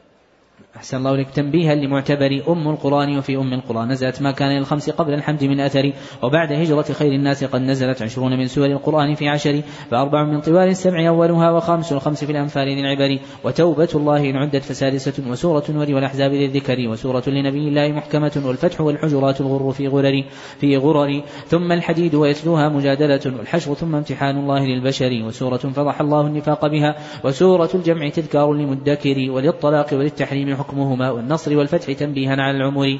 أحسن 0.77 0.97
الله 0.97 1.17
لك 1.17 1.31
تنبيها 1.31 1.75
لمعتبر 1.75 2.43
أم 2.49 2.69
القرآن 2.69 3.19
وفي 3.19 3.37
أم 3.37 3.53
القرآن. 3.53 3.89
نزلت 3.89 4.23
ما 4.23 4.31
كان 4.31 4.59
للخمس 4.59 4.91
قبل 4.91 5.15
الحمد 5.15 5.45
من 5.45 5.61
أثر 5.61 5.93
وبعد 6.23 6.53
هجرة 6.53 6.83
خير 6.83 7.13
الناس 7.13 7.45
قد 7.45 7.61
نزلت 7.61 8.03
عشرون 8.03 8.39
من 8.39 8.47
سور 8.47 8.67
القرآن 8.67 9.15
في 9.15 9.29
عشر 9.29 9.63
فأربع 9.91 10.25
من 10.25 10.41
طوال 10.41 10.69
السبع 10.69 11.09
أولها 11.09 11.51
وخامس 11.51 11.93
الخمس 11.93 12.25
في 12.25 12.33
الأنفال 12.33 12.69
للعبر. 12.69 13.19
وتوبة 13.45 13.89
الله 13.95 14.31
إن 14.31 14.37
عدت 14.37 14.63
فسادسة 14.63 15.31
وسورة 15.31 15.65
وري 15.75 15.95
والأحزاب 15.95 16.33
للذكر. 16.33 16.89
وسورة 16.89 17.23
لنبي 17.27 17.69
الله 17.69 17.89
محكمة 17.89 18.43
والفتح 18.45 18.81
والحجرات 18.81 19.41
الغر 19.41 19.73
في 19.73 19.89
غرر 19.89 20.25
في 20.61 20.77
غرر. 20.77 21.23
ثم 21.47 21.73
الحديد 21.73 22.15
ويتلوها 22.15 22.69
مجادلة 22.69 23.21
والحشر 23.39 23.75
ثم 23.75 23.95
امتحان 23.95 24.37
الله 24.37 24.67
للبشر. 24.67 25.23
وسورة 25.27 25.57
فضح 25.57 26.01
الله 26.01 26.27
النفاق 26.27 26.67
بها 26.67 26.97
وسورة 27.25 27.71
الجمع 27.75 28.09
تذكار 28.09 28.53
للمدكر 28.53 29.31
وللطلاق 29.31 29.95
وللتحريم 29.95 30.55
حكمهما 30.67 31.11
والنصر 31.11 31.57
والفتح 31.57 31.93
تنبيها 31.93 32.31
على 32.31 32.57
العمر 32.57 32.99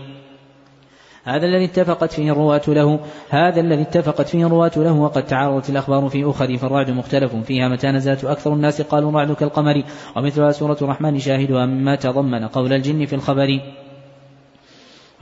هذا 1.25 1.47
الذي 1.47 1.65
اتفقت 1.65 2.13
فيه 2.13 2.33
الرواة 2.33 2.63
له 2.69 3.01
هذا 3.31 3.61
الذي 3.61 3.83
اتفقت 3.83 4.29
فيه 4.29 4.47
الرواة 4.47 4.73
له 4.77 4.93
وقد 4.93 5.27
تعارضت 5.27 5.71
الأخبار 5.71 6.09
في 6.09 6.31
أخر 6.31 6.57
فالرعد 6.57 6.91
مختلف 6.91 7.37
فيها 7.37 7.69
متى 7.69 7.87
نزلت. 7.87 8.25
أكثر 8.25 8.53
الناس 8.53 8.83
قالوا 8.83 9.13
رعد 9.13 9.33
كالقمر 9.33 9.83
ومثلها 10.17 10.53
سورة 10.53 10.77
الرحمن 10.83 11.19
شاهدها 11.19 11.67
مما 11.67 11.97
تضمن 11.97 12.47
قول 12.47 12.73
الجن 12.73 13.07
في 13.07 13.15
الخبر. 13.15 13.61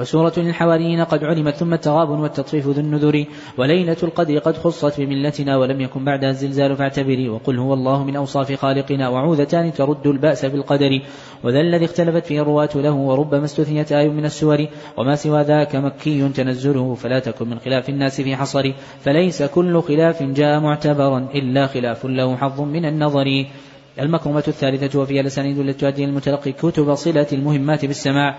وسورة 0.01 0.33
للحواريين 0.37 1.01
قد 1.05 1.25
علمت 1.25 1.55
ثم 1.55 1.75
التغابن 1.75 2.19
والتطفيف 2.19 2.67
ذو 2.67 2.81
النذر 2.81 3.25
وليلة 3.59 3.97
القدر 4.03 4.39
قد 4.39 4.57
خصت 4.57 5.01
بملتنا 5.01 5.57
ولم 5.57 5.81
يكن 5.81 6.05
بعدها 6.05 6.31
الزلزال 6.31 6.77
فاعتبري 6.77 7.29
وقل 7.29 7.59
هو 7.59 7.75
الله 7.75 8.05
من 8.05 8.17
أوصاف 8.17 8.53
خالقنا 8.53 9.09
وعوذتان 9.09 9.73
ترد 9.73 10.07
البأس 10.07 10.45
بالقدر 10.45 11.01
وذا 11.45 11.61
الذي 11.61 11.85
اختلفت 11.85 12.27
فيه 12.27 12.43
الرواة 12.43 12.69
له 12.75 12.93
وربما 12.93 13.45
استثنيت 13.45 13.93
آي 13.93 14.09
من 14.09 14.25
السور 14.25 14.67
وما 14.97 15.15
سوى 15.15 15.43
ذاك 15.43 15.77
مكي 15.77 16.29
تنزله 16.29 16.95
فلا 16.95 17.19
تكن 17.19 17.49
من 17.49 17.59
خلاف 17.59 17.89
الناس 17.89 18.21
في 18.21 18.37
حصر 18.37 18.73
فليس 19.01 19.43
كل 19.43 19.83
خلاف 19.83 20.23
جاء 20.23 20.61
معتبرا 20.61 21.29
إلا 21.35 21.67
خلاف 21.67 22.07
له 22.07 22.37
حظ 22.37 22.61
من 22.61 22.85
النظر 22.85 23.45
المكرمة 24.01 24.45
الثالثة 24.49 24.99
وفيها 25.01 25.21
الأسانيد 25.21 25.59
التي 25.59 25.79
تؤدي 25.79 26.05
المتلقي 26.05 26.53
كتب 26.53 26.95
صلة 26.95 27.27
المهمات 27.33 27.85
بالسماع 27.85 28.37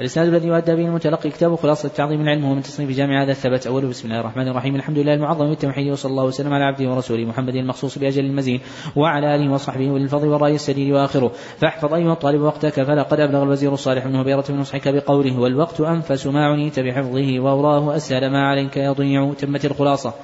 الإسناد 0.00 0.28
الذي 0.28 0.48
يؤدى 0.48 0.74
به 0.74 0.86
المتلقي 0.86 1.30
كتاب 1.30 1.54
خلاصة 1.54 1.88
تعظيم 1.88 2.20
العلم 2.20 2.44
هو 2.44 2.54
من 2.54 2.62
تصنيف 2.62 2.90
جامع 2.90 3.22
هذا 3.22 3.30
الثبت 3.30 3.66
أوله 3.66 3.88
بسم 3.88 4.08
الله 4.08 4.20
الرحمن 4.20 4.48
الرحيم. 4.48 4.76
الحمد 4.76 4.98
لله 4.98 5.14
المعظم 5.14 5.48
بالتوحيد 5.48 5.92
وصلى 5.92 6.10
الله 6.10 6.24
وسلم 6.24 6.52
على 6.52 6.64
عبده 6.64 6.90
ورسوله 6.90 7.24
محمد 7.24 7.54
المخصوص 7.54 7.98
بأجل 7.98 8.24
المزيد 8.24 8.60
وعلى 8.96 9.34
آله 9.34 9.52
وصحبه 9.52 9.90
وللفضل 9.90 10.28
والرأي 10.28 10.54
السديد 10.54 10.92
وآخره. 10.92 11.32
فاحفظ 11.56 11.94
أيها 11.94 12.12
الطالب 12.12 12.40
وقتك 12.40 12.82
فلقد 12.82 13.20
أبلغ 13.20 13.42
الوزير 13.42 13.72
الصالح 13.72 14.06
بن 14.06 14.16
هبيرة 14.16 14.44
من 14.48 14.58
نصحك 14.58 14.88
بقوله 14.88 15.40
والوقت 15.40 15.80
أنفس 15.80 16.26
ما 16.26 16.46
عنيت 16.46 16.80
بحفظه 16.80 17.40
وأوراه 17.40 17.96
أسهل 17.96 18.30
ما 18.30 18.48
عليك 18.48 18.76
يضيع 18.76 19.32
تمت 19.38 19.64
الخلاصة. 19.64 20.14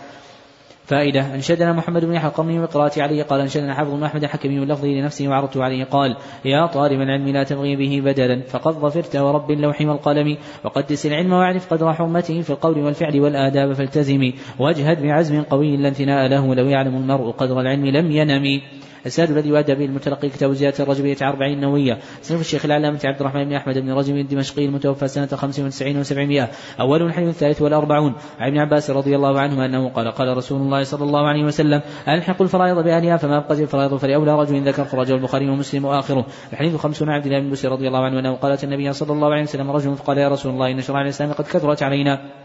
فائدة. 0.86 1.34
أنشدنا 1.34 1.72
محمد 1.72 2.04
بن 2.04 2.14
يحيى 2.14 2.28
القرني 2.28 2.60
بقراءة 2.60 3.02
عليه 3.02 3.22
قال 3.22 3.40
أنشدنا 3.40 3.74
حافظ 3.74 3.94
بن 3.94 4.02
أحمد 4.02 4.24
الحكمي 4.24 4.58
من 4.58 4.68
لفظه 4.68 4.88
لنفسه 4.88 5.28
وعرضت 5.28 5.56
عليه. 5.56 5.84
قال 5.84 6.16
يا 6.44 6.66
طالب 6.66 7.00
العلم 7.00 7.28
لا 7.28 7.42
تبغي 7.42 7.76
به 7.76 8.00
بدلا 8.04 8.42
فقد 8.42 8.72
ظفرت 8.72 9.16
ورب 9.16 9.50
اللوح 9.50 9.80
والقلم 9.80 10.36
وقدس 10.64 11.06
العلم 11.06 11.32
واعرف 11.32 11.72
قدر 11.72 11.92
حرمته 11.92 12.40
في 12.40 12.50
القول 12.50 12.78
والفعل 12.78 13.20
والآداب 13.20 13.72
فالتزمي. 13.72 14.34
واجهد 14.58 15.02
بعزم 15.02 15.42
قوي 15.42 15.76
لا 15.76 15.88
انثناء 15.88 16.28
له 16.28 16.54
لو 16.54 16.66
يعلم 16.66 16.96
المرء 16.96 17.30
قدر 17.30 17.60
العلم 17.60 17.86
لم 17.86 18.10
ينم 18.10 18.60
الساد 19.06 19.30
الذي 19.30 19.48
يؤدى 19.48 19.74
به 19.74 19.84
المتلقي 19.84 20.28
كتاب 20.28 20.52
زيادة 20.52 20.84
الرجبية 20.84 21.16
أربعين 21.22 21.60
نووية 21.60 21.98
صنف 22.22 22.40
الشيخ 22.40 22.64
العلامة 22.64 23.00
عبد 23.04 23.20
الرحمن 23.20 23.44
بن 23.44 23.52
أحمد 23.52 23.78
بن 23.78 23.92
رجب 23.92 24.16
الدمشقي 24.16 24.64
المتوفى 24.64 25.08
سنة 25.08 25.26
خمس 25.26 25.60
وتسعين 25.60 25.98
وسبعمائة. 25.98 26.50
أول 26.80 27.02
الحديث 27.02 27.28
الثالث 27.28 27.62
والأربعون. 27.62 28.14
عن 28.38 28.48
ابن 28.48 28.58
عباس 28.58 28.90
رضي 28.90 29.16
الله 29.16 29.40
عنهما 29.40 29.66
أنه 29.66 29.88
قال 29.88 30.08
قال 30.08 30.36
رسول 30.36 30.60
الله 30.60 30.82
صلى 30.82 31.04
الله 31.04 31.28
عليه 31.28 31.44
وسلم 31.44 31.80
ألحق 32.08 32.42
الفرائض 32.42 32.84
بأهلها 32.84 33.16
فما 33.16 33.38
أبقت 33.38 33.60
الفرائض 33.60 33.96
فلأولى 33.96 34.40
رجل 34.40 34.68
ذكر 34.68 34.84
خرجه 34.84 35.14
البخاري 35.14 35.50
ومسلم 35.50 35.84
وآخره. 35.84 36.26
الحديث 36.52 36.76
خمسون 36.76 37.08
عبد 37.08 37.26
الله 37.26 37.40
بن 37.40 37.50
بسر 37.50 37.72
رضي 37.72 37.88
الله 37.88 38.04
عنه 38.04 38.18
أنه 38.18 38.34
قالت 38.34 38.64
النبي 38.64 38.92
صلى 38.92 39.12
الله 39.12 39.32
عليه 39.32 39.42
وسلم 39.42 39.70
رجل 39.70 39.94
فقال 39.94 40.18
يا 40.18 40.28
رسول 40.28 40.52
الله 40.52 40.70
إن 40.70 40.80
شرع 40.80 41.02
الإسلام 41.02 41.32
قد 41.32 41.44
كثرت 41.44 41.82
علينا. 41.82 42.43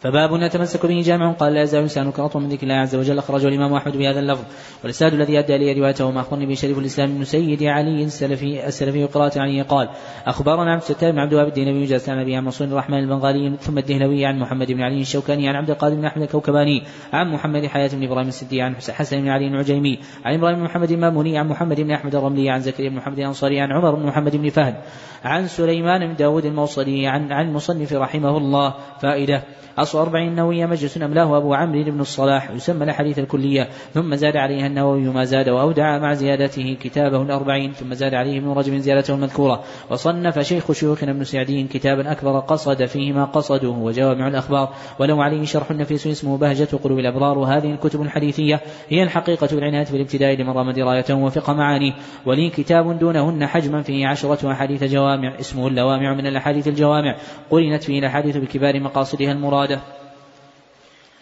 فباب 0.00 0.34
نتمسك 0.34 0.86
به 0.86 1.00
جامع. 1.00 1.32
قال 1.32 1.54
لا 1.54 1.62
يزال 1.62 1.84
لسانك 1.84 2.18
رطبا 2.18 2.40
من 2.40 2.48
ذكر 2.48 2.62
الله 2.62 2.74
عز 2.74 2.94
وجل. 2.94 3.18
أخرجه 3.18 3.48
الإمام 3.48 3.74
أحمد 3.74 3.96
بهذا 3.96 4.20
اللفظ. 4.20 4.44
والأسناد 4.82 5.14
الذي 5.14 5.38
ادى 5.38 5.56
الي 5.56 5.72
روايته 5.72 6.10
ما 6.10 6.20
أخبرني 6.20 6.46
به 6.46 6.54
شريف 6.54 6.78
الإسلام 6.78 7.18
بن 7.18 7.24
سيد 7.24 7.62
علي 7.62 8.04
السلفي 8.04 8.66
السلفي 8.66 9.04
قراءة 9.04 9.40
عليه. 9.40 9.62
قال 9.62 9.88
أخبرنا 10.26 10.72
عبد 10.72 10.82
الستار 10.82 11.10
بن 11.10 11.18
عبد 11.18 11.32
الوهاب 11.32 11.48
الدين 11.48 11.72
بن 11.72 11.84
جاز 11.84 12.08
عن 12.10 12.32
عن 12.32 12.44
منصور 12.44 12.68
الرحمن 12.68 12.98
البنغالي 12.98 13.56
ثم 13.60 13.78
الدهلوي 13.78 14.26
عن 14.26 14.38
محمد 14.38 14.72
بن 14.72 14.80
علي 14.80 15.00
الشوكاني 15.00 15.48
عن 15.48 15.54
عبد 15.54 15.70
القادر 15.70 15.94
بن 15.94 16.04
أحمد 16.04 16.22
الكوكباني 16.22 16.82
عن 17.12 17.32
محمد 17.32 17.66
حياة 17.66 17.88
بن 17.88 18.04
إبراهيم 18.04 18.28
السدي 18.28 18.62
عن 18.62 18.76
حسن 18.76 19.20
بن 19.20 19.28
علي 19.28 19.46
العجيمي 19.48 19.98
عن 20.24 20.34
إبراهيم 20.34 20.58
بن 20.58 20.64
محمد 20.64 20.90
المأموني 20.90 21.38
عن 21.38 21.48
محمد 21.48 21.80
بن 21.80 21.90
أحمد 21.90 22.14
الرملي 22.14 22.50
عن 22.50 22.60
زكريا 22.60 22.88
بن 22.88 22.96
محمد 22.96 23.18
الأنصاري 23.18 23.60
عن 23.60 23.72
عمر 23.72 23.94
بن 23.94 24.06
محمد 24.06 24.36
بن 24.36 24.48
فهد 24.48 24.74
عن 25.24 25.48
سليمان 25.48 26.06
بن 26.06 26.16
داود 26.16 26.44
الموصلي 26.44 27.06
عن 27.06 27.32
عن 27.32 27.48
المصنف 27.48 27.92
رحمه 27.92 28.36
الله. 28.38 28.74
فائدة 29.02 29.42
أصل 29.96 30.02
وأصل 30.02 30.08
أربعين 30.08 30.28
النووية 30.28 30.66
مجلس 30.66 30.96
أملاه 31.02 31.36
أبو 31.36 31.54
عمرو 31.54 31.84
بن 31.84 32.00
الصلاح 32.00 32.50
يسمى 32.50 32.84
الأحاديث 32.84 33.18
الكلية. 33.18 33.68
ثم 33.94 34.14
زاد 34.14 34.36
عليها 34.36 34.66
النووي 34.66 35.00
ما 35.00 35.24
زاد 35.24 35.48
وأودع 35.48 35.98
مع 35.98 36.14
زيادته 36.14 36.76
كتابه 36.80 37.22
الأربعين 37.22 37.72
ثم 37.72 37.94
زاد 37.94 38.14
عليه 38.14 38.38
ابن 38.38 38.48
رجب 38.48 38.76
زيادته 38.76 39.14
المذكورة. 39.14 39.62
وصنف 39.90 40.38
شيخ 40.38 40.72
شيوخنا 40.72 41.10
ابن 41.10 41.24
سعدين 41.24 41.68
كتابا 41.68 42.12
أكبر 42.12 42.38
قصد 42.38 42.84
فيه 42.84 43.12
ما 43.12 43.24
قصده 43.24 43.68
وجوامع 43.68 44.28
الأخبار. 44.28 44.74
ولو 44.98 45.20
عليه 45.20 45.44
شرح 45.44 45.70
نفيس 45.70 46.06
اسمه 46.06 46.38
بهجة 46.38 46.68
قلوب 46.84 46.98
الأبرار 46.98 47.38
وهذه 47.38 47.70
الكتب 47.70 48.02
الحديثية 48.02 48.60
هي 48.88 49.02
الحقيقة 49.02 49.48
بالعناية 49.52 49.86
بالابتداء 49.92 50.36
لمن 50.36 50.50
رام 50.50 50.70
درايته 50.70 51.14
وفقه 51.14 51.52
معانيه. 51.52 51.92
ولي 52.26 52.50
كتاب 52.50 52.98
دونهن 52.98 53.46
حجما 53.46 53.82
فيه 53.82 54.06
عشرة 54.06 54.52
أحاديث 54.52 54.84
جوامع 54.84 55.40
اسمه 55.40 55.68
اللوامع 55.68 56.14
من 56.14 56.26
الأحاديث 56.26 56.68
الجوامع. 56.68 57.16
قرنت 57.50 57.82
فيه 57.82 57.98
الأحاديث 57.98 58.36
بكبار 58.36 58.80
مقاصدها 58.80 59.32
المرادة. 59.32 59.80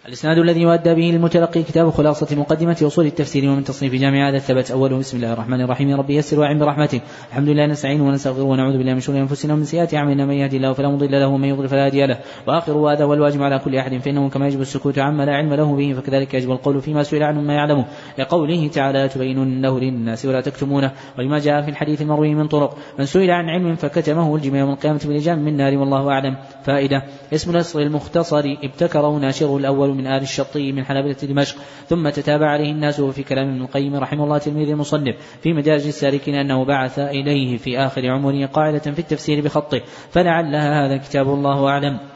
الإسناد 0.09 0.39
الذي 0.39 0.61
يؤدى 0.61 0.95
به 0.95 1.11
المتلقي 1.11 1.63
كتاب 1.63 1.91
خلاصة 1.91 2.37
مقدمة 2.37 2.77
أصول 2.83 3.07
التفسير 3.07 3.51
ومن 3.51 3.65
تصنيف 3.65 3.95
جامع 3.95 4.29
هذا 4.29 4.37
الثبت 4.37 4.71
أوله 4.71 4.99
بسم 4.99 5.17
الله 5.17 5.33
الرحمن 5.33 5.61
الرحيم. 5.61 5.95
ربي 5.95 6.17
يسر 6.17 6.41
واعن 6.41 6.59
برحمته 6.59 7.01
الحمد 7.29 7.49
لله 7.49 7.67
نستعين 7.67 8.01
ونستغفر 8.01 8.43
ونعوذ 8.43 8.79
بالله 8.79 8.95
من 8.95 9.01
شرور 9.01 9.19
أنفسنا 9.19 9.55
ومن 9.55 9.65
سيئات 9.65 9.95
أعمالنا. 9.95 10.27
من 10.27 10.35
يهدي 10.35 10.57
الله 10.57 10.73
فلا 10.73 10.89
مضل 10.89 11.11
له 11.11 11.27
ومن 11.29 11.49
يضلل 11.49 11.69
فلا 11.69 11.87
هادي 11.87 12.07
له. 12.07 12.19
وآخر 12.47 12.73
هذا 12.73 13.05
هو 13.05 13.15
الواجب 13.15 13.43
على 13.43 13.59
كل 13.59 13.77
أحد 13.77 13.99
فإنه 13.99 14.29
كما 14.29 14.47
يجب 14.47 14.61
السكوت 14.61 14.99
عما 14.99 15.23
لا 15.23 15.33
علم 15.33 15.55
له 15.55 15.77
به 15.77 15.93
فكذلك 15.93 16.35
يجب 16.35 16.51
القول 16.51 16.81
فيما 16.81 17.03
سئل 17.03 17.23
عنه 17.23 17.41
ما 17.41 17.55
يعلمه. 17.55 17.85
لقوله 18.19 18.69
تعالى 18.69 19.09
تبيننه 19.09 19.81
للناس 19.81 20.27
ولا 20.27 20.41
تكتمونه 20.41 20.93
ولما 21.19 21.39
جاء 21.39 21.63
في 21.63 21.69
الحديث 21.69 22.03
المروي 22.03 22.35
من 22.35 22.49
طرق. 22.49 22.77
من 22.99 23.05
سئل 23.05 23.31
عن 23.31 23.49
علم 23.49 23.77
فكتمه 23.77 24.37
الجمع 24.37 24.59
يوم 24.59 24.71
القيامة 24.71 25.01
بلجام 25.05 25.45
من 25.45 25.57
نار 25.57 25.77
والله 25.77 26.11
أعلم. 26.11 26.37
فائدة 26.65 27.03
اسم 27.33 27.51
الأصل 27.51 27.81
المختصر 27.81 28.57
ابتكره 28.63 29.19
ناشره 29.19 29.57
الأول. 29.57 29.94
من 29.95 30.07
آل 30.07 30.23
الشطي 30.23 30.73
من 30.73 30.85
حنابلة 30.85 31.17
دمشق 31.23 31.57
ثم 31.89 32.09
تتابع 32.09 32.47
عليه 32.51 32.73
الناس 32.73 33.01
وفي 33.01 33.23
كلام 33.23 33.49
ابن 33.49 33.63
القيم 33.63 33.97
رحمه 33.97 34.25
الله 34.25 34.39
تلميذ 34.39 34.69
المصنف 34.69 35.17
في 35.43 35.53
مدارج 35.53 35.87
السالكين 35.87 36.35
أنه 36.35 36.65
بعث 36.65 36.99
إليه 36.99 37.57
في 37.57 37.79
آخر 37.79 38.11
عمره 38.11 38.47
قاعدة 38.47 38.79
في 38.79 38.99
التفسير 38.99 39.41
بخطه 39.41 39.81
فلعلها 40.11 40.87
هذا 40.87 40.97
كتاب 40.97 41.29
الله 41.29 41.69
أعلم. 41.69 42.14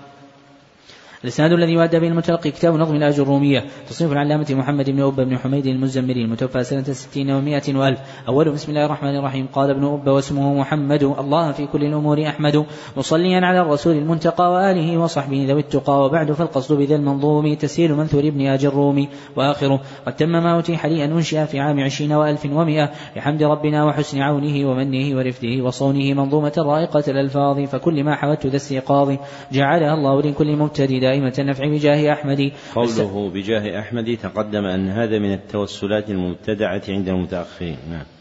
الإسناد 1.25 1.53
الذي 1.53 1.73
يؤدى 1.73 1.99
به 1.99 2.09
المتلقي 2.09 2.51
كتاب 2.51 2.75
نظم 2.75 2.97
الآج 2.97 3.21
الرومية 3.21 3.65
تصنيف 3.89 4.13
العلامة 4.13 4.47
محمد 4.51 4.91
بن 4.91 5.03
أبة 5.03 5.25
بن 5.25 5.39
حميد 5.39 5.67
المزمري 5.67 6.23
المتوفى 6.23 6.65
سنة 6.65 6.83
ستين 6.83 7.31
ومائة 7.31 7.75
وألف. 7.75 7.99
أول 8.29 8.51
بسم 8.51 8.71
الله 8.71 8.85
الرحمن 8.87 9.17
الرحيم. 9.17 9.47
قال 9.53 9.71
ابن 9.71 9.85
أبة 9.85 10.13
واسمه 10.13 10.55
محمد 10.55 11.03
الله 11.03 11.53
في 11.53 11.67
كل 11.67 11.85
الأمور 11.85 12.27
أحمد 12.27 12.67
مصليا 12.97 13.47
على 13.47 13.61
الرسول 13.61 13.97
المنتقى 13.97 14.53
وآله 14.53 14.99
وصحبه 14.99 15.47
ذوي 15.49 15.61
التقى 15.61 16.05
وبعد 16.05 16.33
فالقصد 16.33 16.79
بذا 16.79 16.97
المنظوم 16.97 17.55
تسهيل 17.55 17.95
منثور 17.95 18.21
ابن 18.21 18.47
آج 18.47 18.65
الرومي. 18.65 19.09
وآخره 19.37 19.81
قد 20.07 20.17
تم 20.17 20.29
ما 20.29 20.59
أتيح 20.59 20.87
لي 20.87 21.05
أن 21.05 21.13
أنشئ 21.13 21.45
في 21.47 21.61
عام 21.61 21.81
عشرين 21.81 22.13
وألف 22.13 22.45
ومئة 22.45 22.91
بحمد 23.17 23.43
ربنا 23.43 23.85
وحسن 23.85 24.21
عونه 24.21 24.71
ومنه 24.71 25.17
ورفده 25.17 25.65
وصونه 25.65 26.15
منظومة 26.15 26.53
رائقة 26.59 27.05
الألفاظ 27.09 27.61
فكل 27.61 28.05
ما 28.05 28.15
حوت 28.15 28.47
ذا 28.47 28.57
استيقاظ 28.57 29.17
جعلها 29.53 29.95
الله 29.95 30.23
لكل 30.23 30.57
مبتدئ. 30.57 31.08
دائمة 31.09 31.35
النفع 31.39 31.65
بجاه 31.67 32.13
أحمد. 32.13 32.53
قوله 32.75 33.31
بجاه 33.35 33.81
أحمد 33.81 34.19
تقدم 34.23 34.65
أن 34.65 34.89
هذا 34.89 35.19
من 35.19 35.33
التوسلات 35.33 36.11
المبتدعة 36.11 36.83
عند 36.89 37.09
المتأخرين. 37.09 37.77
نعم. 37.91 38.18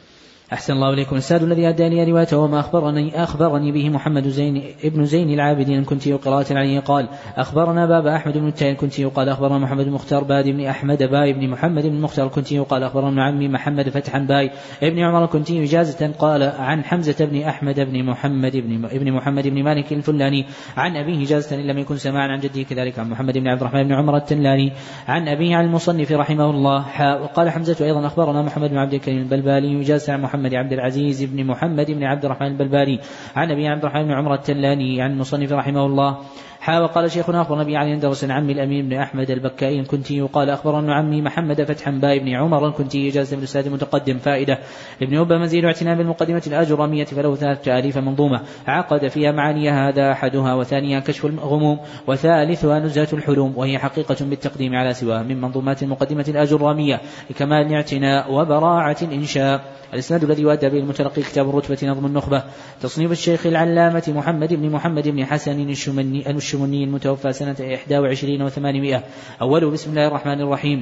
أحسن 0.54 0.74
الله 0.74 0.94
إليكم. 0.94 1.16
الساد 1.16 1.44
الذي 1.44 1.70
أدى 1.70 1.90
لي 1.90 2.12
روايته 2.12 2.38
وما 2.38 2.60
أخبرني 2.60 3.24
أخبرني 3.24 3.72
به 3.72 3.90
محمد 3.90 4.28
زين 4.28 4.64
ابن 4.84 5.06
زين 5.06 5.30
العابدين 5.30 5.80
الكنتي 5.80 6.14
قراءة 6.14 6.54
عليه. 6.54 6.80
قال 6.80 7.08
أخبرنا 7.36 7.86
بابا 7.86 8.16
أحمد 8.16 8.38
بن 8.38 8.48
التاي 8.48 8.72
الكنتي 8.72 9.06
قال 9.06 9.30
أخبرنا 9.30 9.58
محمد 9.58 9.86
بن 9.86 9.92
مختار. 9.92 10.24
باد 10.24 10.48
بن 10.48 10.66
أحمد 10.66 11.04
باي 11.04 11.34
بن 11.34 11.50
محمد 11.50 11.86
بن 11.86 12.02
مختار. 12.02 12.26
الكنتي 12.26 12.60
قال 12.60 12.84
أخبرنا 12.84 13.24
عمي 13.24 13.48
محمد 13.48 13.90
فتحا 13.90 14.20
باي 14.20 14.52
ابن 14.84 15.00
عمر 15.00 15.24
الكنتي 15.24 15.64
إجازة. 15.64 16.12
قال 16.20 16.44
عن 16.44 16.84
حمزة 16.84 17.26
بن 17.26 17.42
أحمد 17.42 17.80
بن 17.80 18.04
محمد 18.04 18.58
بن 18.58 18.86
ابن 18.86 19.12
محمد 19.12 19.48
بن 19.48 19.64
مالك 19.64 19.94
الفلاني. 19.94 20.46
عن 20.78 20.96
أبيه 20.96 21.24
إجازة 21.24 21.56
إن 21.56 21.68
لم 21.68 21.78
يكن 21.78 21.98
سماعا 21.98 22.28
عن 22.28 22.40
جده. 22.40 22.64
كذلك 22.64 23.00
عن 23.00 23.10
محمد 23.10 23.38
بن 23.38 23.48
عبد 23.48 23.62
الرحمن 23.62 23.84
بن 23.84 23.94
عمر 23.94 24.18
الفلاني. 24.18 24.74
عن 25.08 25.28
أبيه 25.28 25.56
عن 25.56 25.66
المصنف 25.66 26.12
رحمه 26.12 26.50
الله. 26.50 26.86
وقال 27.22 27.50
حمزة 27.50 27.86
أيضا 27.86 28.08
أخبرنا 28.08 28.42
محمد 28.42 28.70
بن 28.70 28.78
عبد 28.78 28.94
الكريم 28.94 29.18
البلبالي. 29.18 29.82
إجازة 29.82 30.14
عن 30.14 30.22
محمد 30.22 30.37
عبد 30.56 30.74
العزيز 30.74 31.24
بن 31.24 31.46
محمد 31.46 31.92
بن 31.92 32.04
عبد 32.04 32.26
الرحمن 32.26 32.48
البلبالي 32.48 33.00
عن 33.36 33.52
أبي 33.52 33.68
عبد 33.68 33.82
الرحمن 33.86 34.04
بن 34.04 34.12
عمر 34.12 34.34
التلاني 34.34 35.02
عن 35.02 35.12
المصنف 35.12 35.52
رحمه 35.52 35.86
الله 35.86 36.18
حا 36.60 36.80
وقال 36.80 37.12
شيخنا 37.12 37.42
أخبرنا 37.42 37.62
أبي 37.62 37.78
علي 37.78 37.96
درس 37.96 38.26
عمي 38.26 38.54
الأمين 38.54 38.90
بن 38.90 38.98
أحمد 38.98 39.32
البكائي 39.32 39.80
الكنتي 39.80 40.22
وقال 40.22 40.50
أخبرنا 40.50 40.96
عمي 40.96 41.22
محمد 41.22 41.64
فتحا 41.64 41.92
باي 41.92 42.20
بن 42.20 42.36
عمر 42.36 42.68
الكنتي 42.68 43.10
اجازه 43.10 43.36
من 43.36 43.40
الاستاذ 43.40 43.66
المتقدم 43.66 44.18
فائدة. 44.18 44.60
ابن 45.02 45.18
أبا 45.18 45.38
مزيد 45.38 45.66
اعتناء 45.66 45.98
بالمقدمة 45.98 46.42
الأجرامية 46.48 47.06
فله 47.06 47.36
ثلاثة 47.36 47.80
اليف 47.80 47.98
منظومة. 47.98 48.42
عقد 48.68 49.08
فيها 49.08 49.32
معاني 49.32 49.70
هذا 49.70 50.12
أحدها 50.12 50.54
وثانيها 50.54 51.00
كشف 51.00 51.26
الغموم 51.26 51.80
وثالثها 52.08 52.80
نزهة 52.80 53.08
الحلوم 53.14 53.54
وهي 53.56 53.80
حقيقة 53.80 54.18
بالتقديم 54.22 54.76
على 54.76 54.94
سواها 54.94 55.24
من 55.24 55.42
منظومات 55.42 55.84
المقدمة 55.84 56.26
الأجرامية 56.28 57.02
لكمال 57.30 57.68
الاعتناء 57.68 58.34
وبراعة 58.34 58.98
الإنشاء. 59.02 59.62
الإسناد 59.94 60.24
الذي 60.24 60.42
يؤدى 60.42 60.70
به 60.70 60.78
المتلقي 60.78 61.22
كتاب 61.22 61.50
الرتبة 61.50 61.78
نظم 61.92 62.06
النخبة. 62.06 62.44
تصنيف 62.82 63.12
الشيخ 63.12 63.46
العلامة 63.46 64.04
محمد 64.08 64.54
بن 64.54 64.70
محمد 64.70 65.08
بن 65.08 65.26
حسن 65.26 65.70
الشمني 65.70 66.30
الشمني 66.48 66.84
المتوفى 66.84 67.34
سنة 67.34 67.56
21 67.60 68.50
و800 68.50 69.02
أوله 69.42 69.70
بسم 69.70 69.90
الله 69.90 70.08
الرحمن 70.08 70.42
الرحيم. 70.42 70.80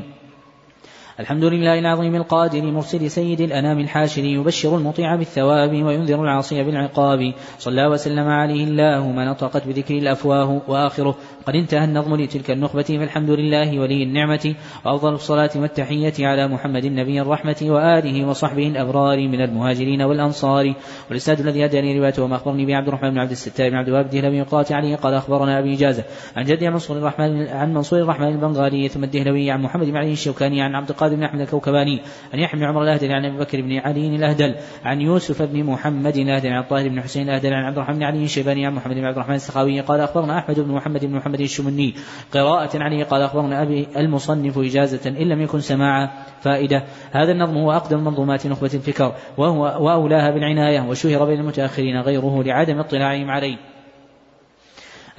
الحمد 1.19 1.43
لله 1.43 1.79
العظيم 1.79 2.15
القادر 2.15 2.61
مرسل 2.61 3.11
سيد 3.11 3.41
الأنام 3.41 3.79
الحاشر 3.79 4.23
يبشر 4.23 4.77
المطيع 4.77 5.15
بالثواب 5.15 5.83
وينذر 5.83 6.23
العاصي 6.23 6.63
بالعقاب. 6.63 7.33
صلى 7.59 7.85
وسلم 7.85 8.27
عليه 8.27 8.63
الله 8.63 9.11
ما 9.11 9.25
نطقت 9.25 9.67
بذكر 9.67 9.97
الأفواه 9.97 10.61
وآخره 10.67 11.15
قد 11.45 11.55
انتهى 11.55 11.83
النظم 11.83 12.15
لتلك 12.15 12.51
النخبة 12.51 12.83
فالحمد 12.83 13.29
لله 13.29 13.79
ولي 13.79 14.03
النعمة 14.03 14.55
وأفضل 14.85 15.13
الصلاة 15.13 15.49
والتحية 15.55 16.13
على 16.19 16.47
محمد 16.47 16.85
النبي 16.85 17.21
الرحمة 17.21 17.57
وآله 17.61 18.27
وصحبه 18.27 18.67
الأبرار 18.67 19.27
من 19.27 19.41
المهاجرين 19.41 20.01
والأنصار. 20.01 20.73
والإسناد 21.09 21.39
الذي 21.39 21.65
أداني 21.65 21.99
روايته 21.99 22.23
وما 22.23 22.35
أخبرني 22.35 22.65
به 22.65 22.75
عبد 22.75 22.87
الرحمن 22.87 23.09
بن 23.09 23.19
عبد 23.19 23.31
الستار 23.31 23.69
بن 23.69 23.75
عبد 23.75 23.87
الوهاب 23.87 24.05
الدهلوي 24.05 24.41
قرأت 24.41 24.71
عليه 24.71 24.95
قال 24.95 25.13
أخبرنا 25.13 25.59
أبي 25.59 25.73
إجازة 25.73 26.03
عن 26.35 26.43
جدي 26.43 26.67
عن 26.67 26.73
منصور 26.73 26.97
الرحمن 26.97 27.47
عن 27.47 27.73
منصور 27.73 27.99
الرحمن 27.99 28.27
البنغالي 28.27 28.87
ثم 28.87 29.03
الدهلوي 29.03 29.51
عن 29.51 29.61
محمد 29.61 29.85
بن 29.85 29.97
علي 29.97 30.11
الشوكاني 30.11 30.61
عن 30.61 30.75
عبد 30.75 30.89
القادر 30.89 31.04
بن 31.13 31.23
أحمد 31.23 31.41
الكوكباني 31.41 32.01
عن 32.33 32.39
يحيى 32.39 32.59
بن 32.59 32.65
عمر 32.65 32.83
الأهدل 32.83 33.11
عن 33.11 33.25
أبي 33.25 33.37
بكر 33.37 33.61
بن 33.61 33.77
علي 33.77 34.15
الأهدل 34.15 34.55
عن 34.85 35.01
يوسف 35.01 35.41
بن 35.41 35.63
محمد 35.63 36.17
الأهدل 36.17 36.49
عن 36.49 36.59
الطاهر 36.59 36.89
بن 36.89 37.01
حسين 37.01 37.29
الأهدل 37.29 37.53
عن 37.53 37.63
عبد 37.63 37.77
الرحمن 37.77 37.95
بن 37.95 38.03
علي 38.03 38.23
الشيباني 38.23 38.65
عن 38.65 38.73
محمد 38.73 38.95
بن 38.95 39.05
عبد 39.05 39.15
الرحمن 39.15 39.35
السخاوي 39.35 39.81
قال 39.81 39.99
أخبرنا 39.99 40.37
أحمد 40.39 40.59
بن 40.59 40.71
محمد 40.71 41.05
بن 41.05 41.15
محمد 41.15 41.41
الشمني 41.41 41.95
قراءة 42.31 42.83
عليه 42.83 43.03
قال 43.03 43.21
أخبرنا 43.21 43.61
أبي 43.61 43.87
المصنف 43.97 44.57
إجازة 44.57 45.09
إن 45.09 45.29
لم 45.29 45.41
يكن 45.41 45.59
سماعا 45.59 46.09
فائدة. 46.41 46.83
هذا 47.11 47.31
النظم 47.31 47.57
هو 47.57 47.71
أقدم 47.71 48.03
منظومات 48.03 48.47
نخبة 48.47 48.71
الفكر 48.73 49.15
وهو 49.37 49.85
وأولاها 49.85 50.31
بالعناية 50.31 50.81
وشهر 50.81 51.25
بين 51.25 51.39
المتأخرين 51.39 52.01
غيره 52.01 52.43
لعدم 52.43 52.79
اطلاعهم 52.79 53.31
عليه. 53.31 53.74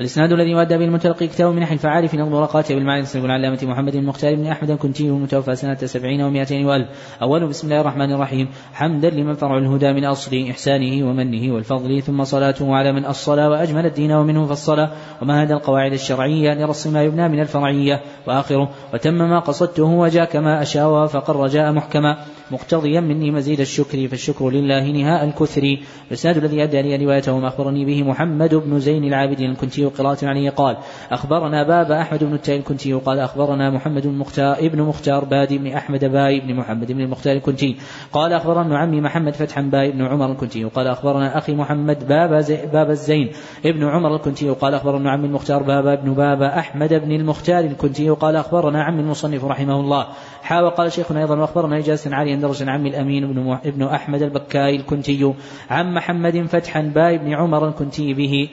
الإسناد 0.00 0.32
الذي 0.32 0.50
يؤدى 0.50 0.78
به 0.78 0.84
المتلقي 0.84 1.26
كتاب 1.26 1.54
من 1.54 1.62
الفعال 1.62 2.08
في 2.08 2.16
نظم 2.16 2.32
ورقاته 2.32 2.74
بالمعنى 2.74 3.00
السلم 3.00 3.24
العلامة 3.24 3.58
محمد 3.62 3.94
المختار 3.94 4.34
بن 4.34 4.46
أحمد 4.46 4.70
الكنتي 4.70 5.08
المتوفى 5.08 5.56
سنة 5.56 5.76
سبعين 5.76 6.22
ومائتين 6.22 6.66
وألف. 6.66 6.88
أول 7.22 7.46
بسم 7.46 7.68
الله 7.68 7.80
الرحمن 7.80 8.12
الرحيم. 8.12 8.48
حمدا 8.72 9.10
لمن 9.10 9.34
فرع 9.34 9.58
الهدى 9.58 9.92
من 9.92 10.04
أصل 10.04 10.46
إحسانه 10.50 11.08
ومنه 11.08 11.54
والفضل 11.54 12.02
ثم 12.02 12.24
صلاته 12.24 12.74
على 12.74 12.92
من 12.92 13.04
أصل 13.04 13.40
وأجمل 13.40 13.86
الدين 13.86 14.12
ومنه 14.12 14.46
فالصلاة. 14.46 14.90
وما 15.22 15.42
هذا 15.42 15.54
القواعد 15.54 15.92
الشرعية؟ 15.92 16.54
لرص 16.54 16.86
ما 16.86 17.02
يبنى 17.02 17.28
من 17.28 17.40
الفرعية. 17.40 18.00
وآخره 18.26 18.70
وتم 18.94 19.14
ما 19.14 19.38
قصدته 19.38 19.84
وجاء 19.84 20.24
كما 20.24 20.62
أشاء 20.62 20.88
وافق 20.88 21.30
الرجاء 21.30 21.72
محكما. 21.72 22.16
مقتضيا 22.50 23.00
مني 23.00 23.30
مزيد 23.30 23.60
الشكر 23.60 24.08
فالشكر 24.08 24.50
لله 24.50 24.90
نهاء 24.90 25.24
الكثر. 25.24 25.76
الإسناد 26.08 26.36
الذي 26.36 26.62
أدى 26.62 26.82
لي 26.82 27.04
روايته 27.04 27.38
ما 27.38 27.48
أخبرني 27.48 27.84
به 27.84 28.02
محمد 28.02 28.54
بن 28.54 28.80
زين 28.80 29.04
العابدين 29.04 29.50
الكنتي 29.50 29.85
قراءة 29.86 30.26
عليه 30.26 30.50
قال 30.50 30.76
أخبرنا 31.10 31.62
باب 31.62 31.90
أحمد 31.90 32.24
بن 32.24 32.34
التائب 32.34 32.60
الكنتي 32.60 32.92
قال 32.92 33.18
أخبرنا 33.18 33.70
محمد 33.70 34.06
بن 34.06 34.18
مختار 34.18 34.58
ابن 34.58 34.82
مختار 34.82 35.24
بادي 35.24 35.58
بن 35.58 35.66
أحمد 35.66 36.04
باي 36.04 36.40
بن 36.40 36.54
محمد 36.54 36.92
بن 36.92 37.00
المختار 37.00 37.36
الكنتي 37.36 37.76
قال 38.12 38.32
أخبرنا 38.32 38.78
عمي 38.78 39.00
محمد 39.00 39.34
فتحا 39.34 39.62
باي 39.62 39.90
بن 39.92 40.06
عمر 40.06 40.32
الكنتي 40.32 40.64
قال 40.64 40.86
أخبرنا 40.86 41.38
أخي 41.38 41.54
محمد 41.54 42.08
باب 42.08 42.44
باب 42.72 42.90
الزين 42.90 43.30
ابن 43.66 43.84
عمر 43.84 44.16
الكنتي 44.16 44.50
قال 44.50 44.74
أخبرنا 44.74 45.10
عمي 45.10 45.26
المختار 45.26 45.62
بابا 45.62 45.94
بن 45.94 46.14
بابا 46.14 46.58
أحمد 46.58 46.94
بن 46.94 47.12
المختار 47.12 47.64
الكنتي 47.64 48.08
قال 48.08 48.36
أخبرنا 48.36 48.82
عمي 48.82 49.00
المصنف 49.00 49.44
رحمه 49.44 49.80
الله 49.80 50.06
حا 50.42 50.60
وقال 50.60 50.92
شيخنا 50.92 51.20
أيضا 51.20 51.36
وأخبرنا 51.36 51.78
إجازة 51.78 52.14
عاليا 52.14 52.36
درجا 52.36 52.70
عمي 52.70 52.88
الأمين 52.88 53.32
بن, 53.32 53.58
ابن 53.64 53.82
أحمد 53.82 54.22
البكاي 54.22 54.76
الكنتي 54.76 55.32
عن 55.70 55.94
محمد 55.94 56.46
فتحا 56.48 56.80
باي 56.80 57.18
بن 57.18 57.32
عمر 57.32 57.68
الكنتي 57.68 58.14
به 58.14 58.48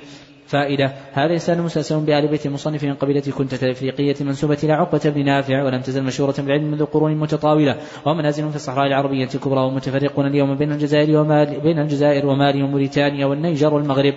فائدة. 0.48 0.94
هذا 1.14 1.34
إنسان 1.34 1.62
مسلسل 1.62 2.00
بآل 2.00 2.28
بيت 2.28 2.46
المصنف 2.46 2.84
من 2.84 2.94
قبيلة 2.94 3.24
كنتة 3.38 3.66
الإفريقية 3.66 4.16
منسوبة 4.22 4.58
إلى 4.64 4.74
عقبة 4.74 5.02
بن 5.06 5.26
نافع 5.26 5.64
ولم 5.64 5.82
تزل 5.82 6.04
مشهورة 6.04 6.36
بالعلم 6.38 6.72
منذ 6.72 6.86
قرون 6.86 7.16
متطاولة. 7.16 7.78
ومنازل 8.06 8.50
في 8.50 8.56
الصحراء 8.56 8.88
العربية 8.88 9.30
الكبرى 9.36 9.60
ومتفرقون 9.60 10.28
اليوم 10.28 10.56
بين 10.56 10.72
الجزائر 10.72 11.24
بين 11.60 11.80
الجزائر 11.80 12.26
ومالي 12.26 12.64
وموريتانيا 12.64 13.26
والنيجر 13.26 13.74
والمغرب. 13.74 14.14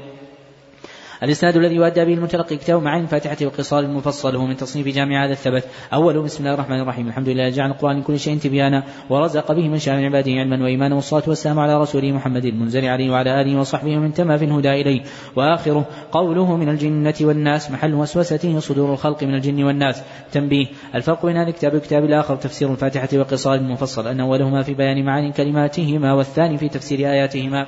الإسناد 1.22 1.56
الذي 1.56 1.74
يؤدى 1.74 2.04
به 2.04 2.14
المتلقي 2.14 2.56
كتاب 2.56 2.82
معاني 2.82 3.02
الفاتحة 3.02 3.36
وقصار 3.46 3.80
المفصل 3.80 4.36
هو 4.36 4.46
من 4.46 4.56
تصنيف 4.56 4.88
جامع 4.88 5.24
هذا 5.24 5.32
الثبت. 5.32 5.64
أول 5.92 6.22
بسم 6.22 6.44
الله 6.44 6.54
الرحمن 6.54 6.80
الرحيم. 6.80 7.08
الحمد 7.08 7.28
لله 7.28 7.48
جعل 7.48 7.70
القرآن 7.70 8.02
كل 8.02 8.18
شيء 8.18 8.38
تبيانا 8.38 8.82
ورزق 9.10 9.52
به 9.52 9.68
من 9.68 9.78
شاء 9.78 9.96
من 9.96 10.04
عباده 10.04 10.32
علما 10.32 10.64
وإيمانا 10.64 10.94
والصلاة 10.94 11.22
والسلام 11.26 11.58
على 11.58 11.80
رسوله 11.80 12.12
محمد 12.12 12.44
المنزل 12.44 12.84
عليه 12.84 13.10
وعلى 13.10 13.40
آله 13.40 13.60
وصحبه 13.60 13.96
ومن 13.96 14.14
تم 14.14 14.36
في 14.38 14.44
الهدى 14.44 14.80
إليه. 14.80 15.00
وآخره 15.36 15.84
قوله 16.12 16.56
من 16.56 16.68
الجنة 16.68 17.14
والناس 17.20 17.70
محل 17.70 17.94
وسوسته 17.94 18.60
صدور 18.60 18.92
الخلق 18.92 19.24
من 19.24 19.34
الجن 19.34 19.64
والناس. 19.64 20.02
تنبيه 20.32 20.66
الفرق 20.94 21.26
بين 21.26 21.36
هذا 21.36 21.48
الكتاب 21.48 21.74
والكتاب 21.74 22.04
الآخر 22.04 22.36
تفسير 22.36 22.72
الفاتحة 22.72 23.08
وقصار 23.14 23.54
المفصل 23.54 24.06
أن 24.06 24.20
أولهما 24.20 24.62
في 24.62 24.74
بيان 24.74 25.04
معاني 25.04 25.32
كلماتهما 25.32 26.12
والثاني 26.12 26.58
في 26.58 26.68
تفسير 26.68 26.98
آياتهما. 26.98 27.66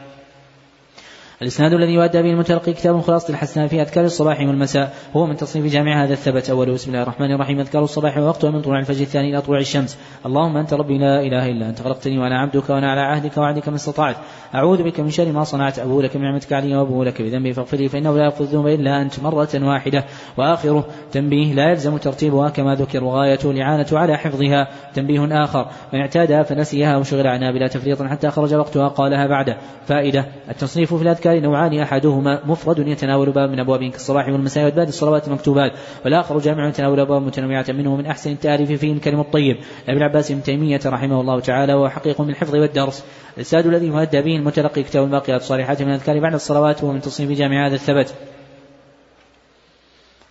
الإسناد 1.42 1.72
الذي 1.72 1.92
يؤدى 1.92 2.22
به 2.22 2.30
المتلقي 2.30 2.72
كتاب 2.72 3.00
خلاصة 3.00 3.30
الحسنة 3.30 3.66
في 3.66 3.82
أذكار 3.82 4.04
الصباح 4.04 4.40
والمساء 4.40 4.94
هو 5.16 5.26
من 5.26 5.36
تصنيف 5.36 5.72
جامع 5.72 6.04
هذا 6.04 6.12
الثبت. 6.12 6.50
أوله 6.50 6.72
بسم 6.72 6.90
الله 6.90 7.02
الرحمن 7.02 7.32
الرحيم. 7.32 7.60
أذكار 7.60 7.84
الصباح 7.84 8.18
ووقتها 8.18 8.50
من 8.50 8.62
طلوع 8.62 8.78
الفجر. 8.78 9.02
الثاني 9.02 9.30
إلى 9.30 9.40
طلوع 9.40 9.58
الشمس. 9.58 9.98
اللهم 10.26 10.56
أنت 10.56 10.74
ربي 10.74 10.98
لا 10.98 11.20
إله 11.20 11.46
إلا 11.48 11.68
أنت 11.68 11.82
خلقتني 11.82 12.18
وأنا 12.18 12.40
عبدك 12.40 12.70
وأنا 12.70 12.90
على 12.90 13.00
عهدك 13.00 13.38
وعدك 13.38 13.68
ما 13.68 13.74
استطعت. 13.74 14.16
أعوذ 14.54 14.82
بك 14.82 15.00
من 15.00 15.10
شر 15.10 15.32
ما 15.32 15.44
صنعت. 15.44 15.78
أبو 15.78 16.00
لك 16.00 16.16
بنعمتك 16.16 16.52
علي 16.52 16.76
وأبو 16.76 17.04
لك 17.04 17.22
بذنبي 17.22 17.52
فاغفر 17.52 17.76
لي 17.76 17.88
فإنه 17.88 18.16
لا 18.16 18.24
يغفر 18.24 18.44
الذنوب 18.44 18.66
إلا 18.66 19.02
أنت 19.02 19.20
مرة 19.20 19.48
واحدة. 19.54 20.04
وآخره 20.36 20.84
تنبيه 21.12 21.54
لا 21.54 21.70
يلزم 21.70 21.96
ترتيبها 21.96 22.48
كما 22.48 22.74
ذكر 22.74 23.04
وغايته 23.04 23.50
الإعانة 23.50 23.86
على 23.92 24.16
حفظها. 24.16 24.68
تنبيه 24.94 25.44
آخر 25.44 25.68
من 25.92 26.00
اعتادها 26.00 26.42
فنسيها 26.42 26.96
وشغل 26.96 27.26
عنها 27.26 27.50
بلا 27.50 27.66
تفريط 27.66 28.02
حتى 28.02 28.30
خرج 28.30 28.54
وقتها 28.54 28.88
قالها 28.88 29.26
بعده. 29.26 29.56
فائدة 29.86 30.26
التصنيف 30.50 30.94
في 30.94 31.02
الأذكار 31.02 31.27
نوعان 31.34 31.78
أحد 31.80 31.98
أحدهما 31.98 32.40
مفرد 32.46 32.78
يتناول 32.78 33.30
باب 33.30 33.50
من 33.50 33.60
أبواب 33.60 33.84
كالصباح 33.84 34.28
والمساء 34.28 34.64
وإدبار 34.64 34.88
الصلوات 34.88 35.28
المكتوبات 35.28 35.72
والآخر 36.04 36.38
جامع 36.38 36.68
يتناول 36.68 37.00
أبواب 37.00 37.22
متنوعة 37.22 37.64
منه 37.68 37.96
من 37.96 38.06
أحسن 38.06 38.32
التعريف 38.32 38.72
فيه 38.72 38.92
الكلم 38.92 39.20
الطيب. 39.20 39.56
ابن 39.88 40.02
عباس 40.02 40.32
بن 40.32 40.42
تيمية 40.42 40.80
رحمه 40.86 41.20
الله 41.20 41.40
تعالى 41.40 41.74
وهو 41.74 41.88
حقيق 41.88 42.22
بالحفظ 42.22 42.54
والدرس. 42.54 43.04
الساد 43.38 43.66
الذي 43.66 43.86
يهدى 43.86 44.22
به 44.22 44.36
المتلقي 44.36 44.82
كتاب 44.82 45.04
الباقيات 45.04 45.40
الصالحات 45.40 45.82
من 45.82 45.88
الأذكار 45.88 46.20
بعد 46.20 46.34
الصلوات 46.34 46.84
وهو 46.84 46.92
من 46.92 47.00
تصنيف 47.00 47.38
جامع 47.38 47.66
هذا 47.66 47.74
الثبت. 47.74 48.14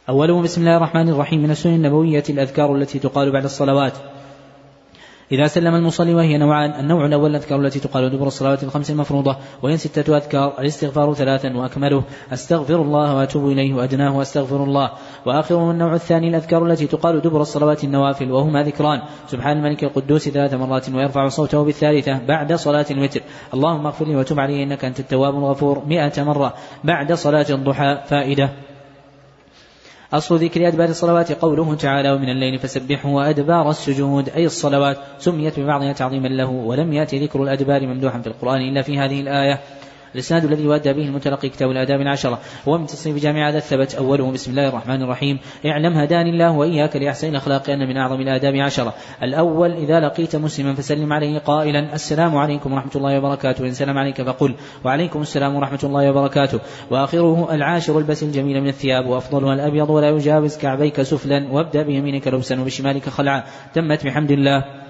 أوله 0.09 0.41
بسم 0.41 0.61
الله 0.61 0.77
الرحمن 0.77 1.09
الرحيم 1.09 1.43
من 1.43 1.51
السنن 1.51 1.75
النبوية 1.75 2.23
الأذكار 2.29 2.75
التي 2.75 2.99
تقال 2.99 3.31
بعد 3.31 3.43
الصلوات. 3.43 3.93
إذا 5.31 5.47
سلم 5.47 5.75
المصلي 5.75 6.13
وهي 6.13 6.37
نوعان 6.37 6.79
النوع 6.79 7.05
الأول 7.05 7.29
الأذكار 7.29 7.59
التي 7.59 7.79
تقال 7.79 8.09
دبر 8.09 8.27
الصلوات 8.27 8.63
الخمس 8.63 8.91
المفروضة 8.91 9.37
وهي 9.61 9.77
ستة 9.77 10.17
أذكار 10.17 10.53
الاستغفار 10.59 11.13
ثلاثا 11.13 11.57
وأكمله 11.57 12.03
أستغفر 12.33 12.81
الله 12.81 13.15
وأتوب 13.15 13.51
إليه 13.51 13.73
وأدناه 13.73 14.17
وأستغفر 14.17 14.63
الله. 14.63 14.91
وآخره 15.25 15.71
النوع 15.71 15.93
الثاني 15.93 16.29
الأذكار 16.29 16.65
التي 16.65 16.87
تقال 16.87 17.21
دبر 17.21 17.41
الصلوات 17.41 17.83
النوافل 17.83 18.31
وهما 18.31 18.63
ذكران. 18.63 19.01
سبحان 19.27 19.57
الملك 19.57 19.83
القدوس 19.83 20.29
ثلاث 20.29 20.53
مرات 20.53 20.89
ويرفع 20.89 21.27
صوته 21.27 21.63
بالثالثة 21.63 22.19
بعد 22.27 22.53
صلاة 22.53 22.85
الوتر. 22.91 23.21
اللهم 23.53 23.85
اغفر 23.85 24.05
لي 24.05 24.15
وتب 24.15 24.39
علي 24.39 24.63
إنك 24.63 24.85
أنت 24.85 24.99
التواب 24.99 25.35
الغفور 25.35 25.85
مئة 25.85 26.23
مرة. 26.23 26.53
بعد 26.83 27.13
صلاة 27.13 27.45
الضحى 27.49 27.97
فائدة. 28.05 28.66
أصل 30.13 30.35
ذكر 30.35 30.67
أدبار 30.67 30.89
الصلوات 30.89 31.31
قوله 31.31 31.75
تعالى 31.75 32.11
ومن 32.11 32.29
الليل 32.29 32.59
فسبحه 32.59 33.09
وأدبار 33.09 33.69
السجود 33.69 34.29
أي 34.29 34.45
الصلوات 34.45 34.97
سميت 35.19 35.59
ببعضها 35.59 35.93
تعظيما 35.93 36.27
له 36.27 36.49
ولم 36.49 36.93
يأتي 36.93 37.19
ذكر 37.19 37.43
الأدبار 37.43 37.87
ممدوحا 37.87 38.21
في 38.21 38.27
القرآن 38.27 38.61
إلا 38.61 38.81
في 38.81 38.99
هذه 38.99 39.21
الآية. 39.21 39.59
الإسناد 40.17 40.45
الذي 40.45 40.63
يؤدى 40.63 40.93
به 40.93 41.01
المتلقي 41.01 41.49
كتاب 41.49 41.71
الآداب 41.71 42.01
العشرة 42.01 42.39
هو 42.67 42.77
من 42.77 42.85
تصنيف 42.85 43.17
جامع 43.23 43.49
هذا 43.49 43.57
الثبت 43.57 43.95
أوله 43.95 44.31
بسم 44.31 44.51
الله 44.51 44.69
الرحمن 44.69 45.01
الرحيم. 45.01 45.39
اعلم 45.65 45.93
هداني 45.93 46.29
الله 46.29 46.51
وإياك 46.51 46.95
لأحسن 46.95 47.29
الأخلاق 47.29 47.69
أن 47.69 47.87
من 47.87 47.97
أعظم 47.97 48.21
الآداب 48.21 48.55
عشرة. 48.55 48.93
الأول 49.23 49.71
إذا 49.71 49.99
لقيت 49.99 50.35
مسلما 50.35 50.73
فسلم 50.73 51.13
عليه 51.13 51.39
قائلا 51.39 51.93
السلام 51.93 52.37
عليكم 52.37 52.73
ورحمة 52.73 52.91
الله 52.95 53.17
وبركاته. 53.17 53.65
إن 53.65 53.71
سلم 53.71 53.97
عليك 53.97 54.21
فقل 54.21 54.55
وعليكم 54.85 55.21
السلام 55.21 55.55
ورحمة 55.55 55.79
الله 55.83 56.11
وبركاته. 56.11 56.59
وآخره 56.91 57.55
العاشر 57.55 57.97
البس 57.97 58.23
الجميل 58.23 58.61
من 58.61 58.67
الثياب 58.67 59.05
وأفضلها 59.05 59.53
الأبيض 59.53 59.89
ولا 59.89 60.09
يجاوز 60.09 60.57
كعبيك 60.57 61.01
سفلا 61.01 61.47
وابدأ 61.51 61.83
بيمينك 61.83 62.27
لبسا 62.27 62.61
وبشمالك 62.61 63.09
خلعا. 63.09 63.43
تمت 63.73 64.05
بحمد 64.05 64.31
الله. 64.31 64.86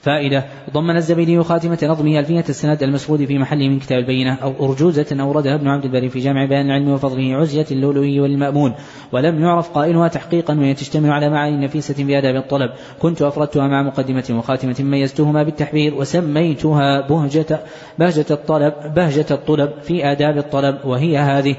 فائدة. 0.00 0.44
ضمن 0.72 0.96
الزبيدي 0.96 1.42
خاتمة 1.42 1.78
نظمه 1.82 2.18
ألفية 2.18 2.44
السند 2.48 2.82
المسرود 2.82 3.24
في 3.24 3.38
محله 3.38 3.68
من 3.68 3.78
كتاب 3.78 3.98
البينة 3.98 4.34
أو 4.34 4.52
أرجوزة 4.60 5.06
أوردها 5.20 5.54
ابن 5.54 5.68
عبد 5.68 5.84
البر 5.84 6.08
في 6.08 6.20
جامع 6.20 6.44
بيان 6.44 6.66
العلم 6.66 6.88
وفضله 6.88 7.36
عزية 7.36 7.66
اللؤلؤي 7.70 8.20
والمأمون. 8.20 8.74
ولم 9.12 9.42
يعرف 9.42 9.70
قائلها 9.70 10.08
تحقيقا 10.08 10.58
وهي 10.58 10.74
تشتمل 10.74 11.10
على 11.10 11.30
معاني 11.30 11.64
نفيسة 11.64 11.94
في 11.94 12.18
آداب 12.18 12.36
الطلب. 12.36 12.70
كنت 12.98 13.22
أفردتها 13.22 13.68
مع 13.68 13.82
مقدمة 13.82 14.24
وخاتمة 14.30 14.76
ميزتهما 14.80 15.42
بالتحبير 15.42 15.94
وسميتها 15.94 17.08
بهجة 17.08 17.60
بهجة 17.98 18.26
الطلب 18.30 18.74
بهجة 18.94 19.26
الطلب 19.30 19.70
في 19.82 20.12
آداب 20.12 20.38
الطلب 20.38 20.78
وهي 20.84 21.18
هذه. 21.18 21.56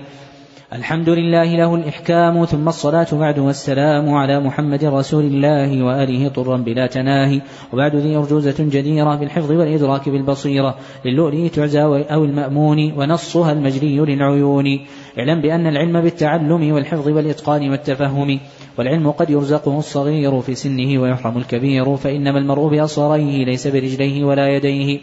الحمد 0.74 1.10
لله 1.10 1.58
له 1.58 1.76
الإحكام 1.76 2.46
ثم 2.46 2.68
الصلاة 2.68 3.08
بعد 3.12 3.40
والسلام 3.40 4.14
على 4.14 4.40
محمد 4.40 4.86
رسول 4.86 5.24
الله 5.24 5.84
وآله 5.84 6.30
طرا 6.30 6.58
بلا 6.58 6.88
تناهي. 6.88 7.42
وبعد 7.74 7.96
ذي 7.96 8.16
أرجوزة 8.16 8.56
جديرة 8.60 9.16
بالحفظ 9.16 9.52
والإدراك 9.52 10.10
بالبصيرة. 10.10 10.76
للؤلؤ 11.06 11.48
تعزى 11.48 11.82
أو 11.82 12.26
المأمون 12.26 12.94
ونصها 12.98 13.52
المجري 13.52 14.00
للعيون. 14.00 14.80
اعلم 15.20 15.42
بأن 15.42 15.68
العلم 15.68 16.02
بالتعلم 16.02 16.72
والحفظ 16.72 17.08
والإتقان 17.08 17.70
والتفهم. 17.70 18.40
والعلم 18.78 19.12
قد 19.12 19.30
يرزقه 19.30 19.80
الصغير 19.80 20.42
في 20.42 20.56
سنه 20.56 21.02
ويحرم 21.02 21.38
الكبير. 21.38 21.96
فإنما 21.96 22.40
المرء 22.40 22.68
بأصغريه 22.68 23.46
ليس 23.46 23.68
برجليه 23.68 24.24
ولا 24.24 24.48
يديه. 24.48 25.00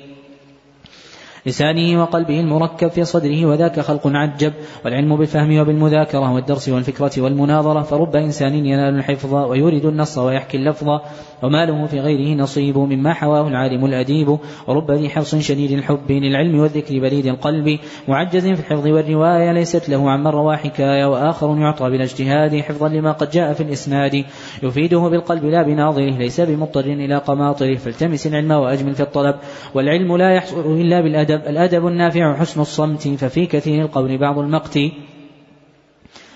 لسانه 1.47 2.02
وقلبه 2.02 2.40
المركب 2.40 2.89
في 2.89 3.05
صدره 3.05 3.47
وذاك 3.47 3.81
خلق 3.81 4.06
عجب 4.06 4.52
والعلم 4.85 5.16
بالفهم 5.16 5.59
وبالمذاكرة 5.59 6.32
والدرس 6.32 6.68
والفكرة 6.68 7.12
والمناظرة 7.18 7.82
فرب 7.82 8.16
إنسان 8.16 8.55
ينال 8.55 8.94
الحفظ 8.94 9.35
ويورد 9.35 9.85
النص 9.85 10.18
ويحكي 10.18 10.56
اللفظ 10.56 10.89
وما 11.43 11.66
له 11.66 11.86
في 11.86 12.01
غيره 12.01 12.36
نصيب 12.36 12.78
مما 12.78 13.12
حواه 13.12 13.48
العالم 13.48 13.85
الأديب 13.85 14.39
ورب 14.66 14.90
ذي 14.90 15.09
حرص 15.09 15.35
شديد 15.35 15.70
الحب 15.70 16.12
للعلم 16.12 16.59
والذكر 16.59 16.98
بليد 16.98 17.27
القلب 17.27 17.78
معجز 18.09 18.47
في 18.47 18.60
الحفظ 18.60 18.86
والرواية 18.86 19.52
ليست 19.52 19.89
له 19.89 20.10
عمن 20.10 20.27
روى 20.27 20.56
حكاية 20.56 21.05
وآخر 21.05 21.56
يعطى 21.59 21.90
بالاجتهاد 21.90 22.60
حفظا 22.60 22.89
لما 22.89 23.12
قد 23.12 23.31
جاء 23.31 23.52
في 23.52 23.62
الإسناد 23.62 24.24
يفيده 24.62 24.98
بالقلب 24.98 25.44
لا 25.44 25.62
بناظره 25.62 26.18
ليس 26.18 26.40
بمضطر 26.40 26.85
إلى 26.85 27.16
قماطره 27.16 27.74
فالتمس 27.74 28.27
العلم 28.27 28.51
وأجمل 28.51 28.94
في 28.94 29.02
الطلب 29.02 29.35
والعلم 29.74 30.16
لا 30.16 30.35
يحصل 30.35 30.60
إلا 30.60 31.01
بالأدب 31.01 31.35
الأدب 31.36 31.86
النافع 31.86 32.36
حسن 32.36 32.60
الصمت 32.60 33.08
ففي 33.08 33.46
كثير 33.46 33.84
القول 33.84 34.18
بعض 34.18 34.38
المقت. 34.38 34.78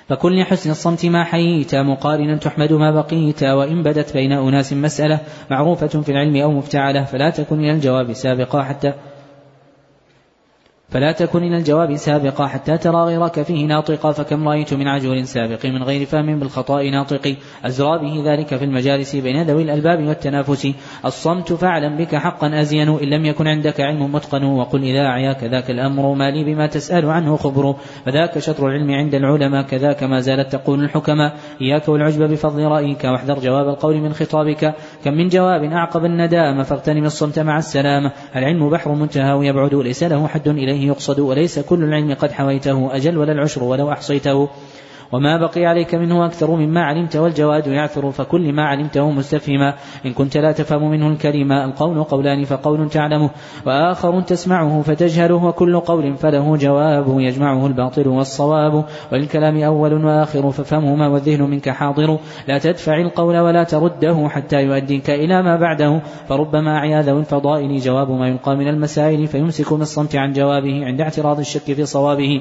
فكن 0.09 0.33
لحسن 0.33 0.71
الصمت 0.71 1.07
ما 1.07 1.25
حييت 1.25 1.75
مقارنا 1.75 2.37
تحمد 2.37 2.73
ما 2.73 2.91
بقيت 2.91 3.43
وإن 3.43 3.83
بدت 3.83 4.13
بين 4.13 4.33
أناس 4.33 4.73
مسألة 4.73 5.19
معروفة 5.51 5.87
في 5.87 6.13
العلم 6.13 6.37
أو 6.37 6.53
مفتعلة 6.53 7.05
فلا 7.05 7.31
تكن 7.31 7.61
إلى 7.61 7.73
الجواب 7.73 8.13
سابقا 8.13 8.63
حتى 8.63 8.93
فلا 10.91 11.13
تكن 11.13 11.43
إلى 11.43 11.57
الجواب 11.57 11.97
سابقا 11.97 12.47
حتى 12.47 12.79
ترى 12.79 12.97
غيرك 12.97 13.43
فيه 13.43 13.67
ناطقا. 13.67 14.13
فكم 14.13 14.49
رأيت 14.49 14.75
من 14.75 14.89
عجول 14.89 15.27
سابق 15.27 15.67
من 15.67 15.83
غير 15.83 16.07
فهم 16.07 16.39
بالخطأ 16.39 16.83
ناطق. 16.83 17.37
أزرى 17.65 17.99
به 17.99 18.33
ذلك 18.33 18.57
في 18.57 18.65
المجالس 18.65 19.17
بين 19.17 19.43
ذوي 19.43 19.63
الألباب 19.63 20.09
والتنافس. 20.09 20.69
الصمت 21.05 21.53
فاعلم 21.53 21.97
بك 21.97 22.17
حقا 22.17 22.61
أزين. 22.61 22.89
إن 22.89 23.09
لم 23.09 23.25
يكن 23.25 23.47
عندك 23.47 23.81
علم 23.81 24.13
متقن. 24.13 24.45
وقل 24.45 24.83
إذا 24.83 25.07
أعياك 25.07 25.45
ذاك 25.45 25.71
الأمر 25.71 26.15
ما 26.15 26.31
لي 26.31 26.45
بما 26.45 26.67
تسأل 26.67 27.11
عنه 27.11 27.37
خبر. 27.37 27.75
فذاك 28.05 28.39
شطر 28.39 28.67
العلم 28.67 28.91
عند 28.91 29.15
العلماء. 29.15 29.63
كذاك 29.63 30.03
ما 30.03 30.21
زالت 30.21 30.53
تقول 30.53 30.85
الحكماء. 30.85 31.37
إياك 31.61 31.89
والعجب 31.89 32.23
بفضل 32.23 32.63
رأيك. 32.63 33.05
واحذر 33.05 33.39
جواب 33.39 33.69
القول 33.69 33.97
من 33.97 34.13
خطابك. 34.13 34.75
كم 35.05 35.15
من 35.15 35.29
جواب 35.29 35.65
أعقب 35.65 36.05
الندامة 36.05 36.63
فاغتنم 36.63 37.05
الصمت 37.05 37.39
مع 37.39 37.59
السلامة. 37.59 38.13
العلم 38.37 38.71
بحر 38.71 38.93
منتهى 38.93 39.33
ويبعد 39.33 39.75
ليس 39.75 40.03
له 40.03 40.27
حد 40.29 40.49
إليه 40.49 40.87
يقصد 40.87 41.21
وليس 41.21 41.59
كل 41.59 41.85
العلم 41.85 42.15
قد 42.15 42.33
حويته. 42.33 42.97
أجل 42.97 43.19
ولا 43.19 43.33
العشر 43.33 43.65
ولو 43.65 43.93
أحصيته. 43.93 44.49
وما 45.13 45.37
بقي 45.37 45.67
عليك 45.67 45.95
منه 45.95 46.27
أكثر 46.27 46.51
مما 46.51 46.83
علمت 46.83 47.17
والجواد 47.17 47.67
يعثر 47.67 48.11
فكل 48.11 48.53
ما 48.53 48.65
علمته 48.65 49.11
مستفهما. 49.11 49.75
إن 50.07 50.13
كنت 50.13 50.37
لا 50.37 50.53
تفهم 50.53 50.91
منه 50.91 51.09
الكلمة 51.09 51.65
القول 51.65 52.03
قولان 52.03 52.45
فقول 52.45 52.89
تعلمه. 52.89 53.31
وآخر 53.67 54.21
تسمعه 54.21 54.83
فتجهله 54.83 55.45
وكل 55.45 55.81
قول 55.81 56.17
فله 56.17 56.57
جواب 56.57 57.21
يجمعه 57.21 57.67
الباطل 57.67 58.09
والصواب. 58.09 58.85
وللكلام 59.13 59.63
أول 59.63 60.05
وآخر 60.05 60.51
ففهمهما 60.51 61.09
والذهن 61.09 61.43
منك 61.43 61.69
حاضر. 61.69 62.19
لا 62.49 62.59
تدفع 62.59 63.01
القول 63.01 63.39
ولا 63.39 63.65
ترده 63.65 64.29
حتى 64.29 64.63
يؤديك 64.63 65.11
إلى 65.11 65.43
ما 65.43 65.57
بعده. 65.57 66.01
فربما 66.29 66.77
أعيا 66.77 67.03
ذوي 67.03 67.21
الفضائل 67.21 67.79
جواب 67.79 68.11
ما 68.11 68.29
يلقى 68.29 68.57
من 68.57 68.69
المسائل 68.69 69.27
فيمسك 69.27 69.73
بالصمت 69.73 70.17
عن 70.17 70.33
جوابه 70.33 70.87
عند 70.87 71.01
اعتراض 71.01 71.39
الشك 71.39 71.73
في 71.73 71.87
صوابه. 71.87 72.41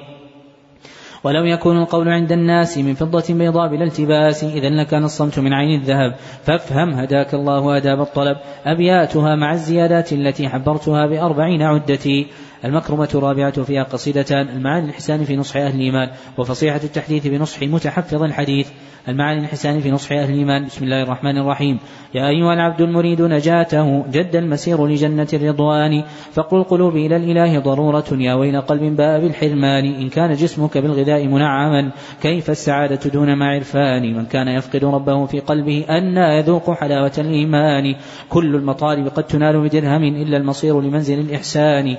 ولو 1.24 1.44
يكون 1.44 1.78
القول 1.78 2.10
عند 2.10 2.32
الناس 2.32 2.78
من 2.78 2.94
فضة 2.94 3.34
بيضاء 3.34 3.68
بلا 3.68 3.84
التباس 3.84 4.44
إذا 4.44 4.70
لكان 4.70 5.04
الصمت 5.04 5.40
من 5.40 5.54
عين 5.54 5.82
الذهب. 5.82 6.16
فافهم 6.44 6.94
هداك 6.94 7.34
الله 7.34 7.78
آداب 7.78 8.02
الطلب. 8.02 8.38
أبياتها 8.66 9.36
مع 9.36 9.54
الزيادات 9.54 10.14
التي 10.14 10.50
حبرتها 10.50 11.06
بأربعين 11.06 11.62
عدتي. 11.62 12.28
المكرمة 12.66 13.10
الرابعة 13.16 13.64
فيها 13.64 13.84
قصيدتان 13.84 14.50
المعاني 14.50 14.86
الإحسان 14.86 15.24
في 15.24 15.36
نصح 15.36 15.58
أهل 15.58 15.76
الإيمان 15.76 16.10
وفصيحة 16.38 16.80
التحديث 16.84 17.28
بنصح 17.28 17.64
متحفظ 17.64 18.24
الحديث. 18.24 18.68
المعاني 19.08 19.40
الإحسان 19.40 19.80
في 19.80 19.92
نصح 19.92 20.12
أهل 20.12 20.30
الإيمان. 20.30 20.66
بسم 20.66 20.84
الله 20.86 21.04
الرحمن 21.04 21.38
الرحيم. 21.38 21.80
يا 22.16 22.28
أيها 22.28 22.54
العبد 22.54 22.82
المريد 22.82 23.22
نجاته 23.22 24.06
جد 24.12 24.36
المسير 24.36 24.88
لجنة 24.88 25.28
الرضوان. 25.34 26.04
فقل 26.34 26.58
القلوب 26.58 26.96
إلى 26.96 27.16
الإله 27.16 27.60
ضرورة 27.60 28.06
يا 28.12 28.34
ويل 28.34 28.62
قلب 28.62 28.96
باء 28.96 29.20
بالحرمان 29.20 29.86
إن 29.86 30.10
كان 30.10 30.34
جسمك 30.34 30.78
بالغذاء 30.78 31.28
منعما 31.28 31.92
كيف 32.22 32.50
السعادة 32.50 33.10
دون 33.10 33.34
ما 33.34 33.46
عرفان؟ 33.46 34.14
من 34.18 34.26
كان 34.26 34.48
يفقد 34.48 34.86
ربه 34.86 35.26
في 35.26 35.40
قلبه 35.40 35.86
أن 35.90 36.18
يذوق 36.18 36.72
حلاوة 36.72 37.14
الإيمان. 37.18 37.96
كل 38.30 38.56
المطالب 38.56 39.08
قد 39.08 39.24
تنال 39.24 39.62
بدرهم 39.62 40.04
إلا 40.04 40.38
المصير 40.38 40.82
لمنزل 40.82 41.20
الإحسان. 41.20 41.98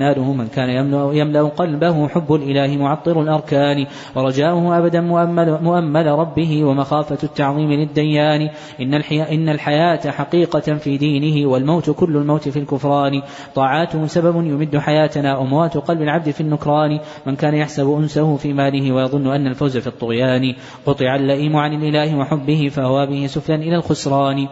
فيناله 0.00 0.32
من 0.32 0.48
كان 0.48 0.70
يملأ, 1.14 1.42
قلبه 1.42 2.08
حب 2.08 2.34
الإله 2.34 2.76
معطر 2.76 3.22
الأركان 3.22 3.86
ورجاؤه 4.16 4.78
أبدا 4.78 5.00
مؤمل, 5.00 5.58
مؤمل 5.62 6.06
ربه 6.06 6.64
ومخافة 6.64 7.18
التعظيم 7.22 7.72
للديان. 7.72 8.48
إن, 8.80 8.94
الحياة 8.94 9.34
إن 9.34 9.48
الحياة 9.48 10.10
حقيقة 10.10 10.76
في 10.76 10.96
دينه 10.96 11.48
والموت 11.48 11.90
كل 11.90 12.16
الموت 12.16 12.48
في 12.48 12.58
الكفران. 12.58 13.22
طاعاته 13.54 14.06
سبب 14.06 14.36
يمد 14.36 14.76
حياتنا 14.76 15.40
أموات 15.40 15.76
قلب 15.76 16.02
العبد 16.02 16.30
في 16.30 16.40
النكران. 16.40 17.00
من 17.26 17.36
كان 17.36 17.54
يحسب 17.54 17.90
أنسه 17.90 18.36
في 18.36 18.52
ماله 18.52 18.92
ويظن 18.92 19.26
أن 19.26 19.46
الفوز 19.46 19.76
في 19.76 19.86
الطغيان. 19.86 20.54
قطع 20.86 21.14
اللئيم 21.14 21.56
عن 21.56 21.82
الإله 21.82 22.16
وحبه 22.16 22.68
فهو 22.68 23.06
به 23.06 23.26
سفلا 23.26 23.56
إلى 23.56 23.76
الخسران. 23.76 24.48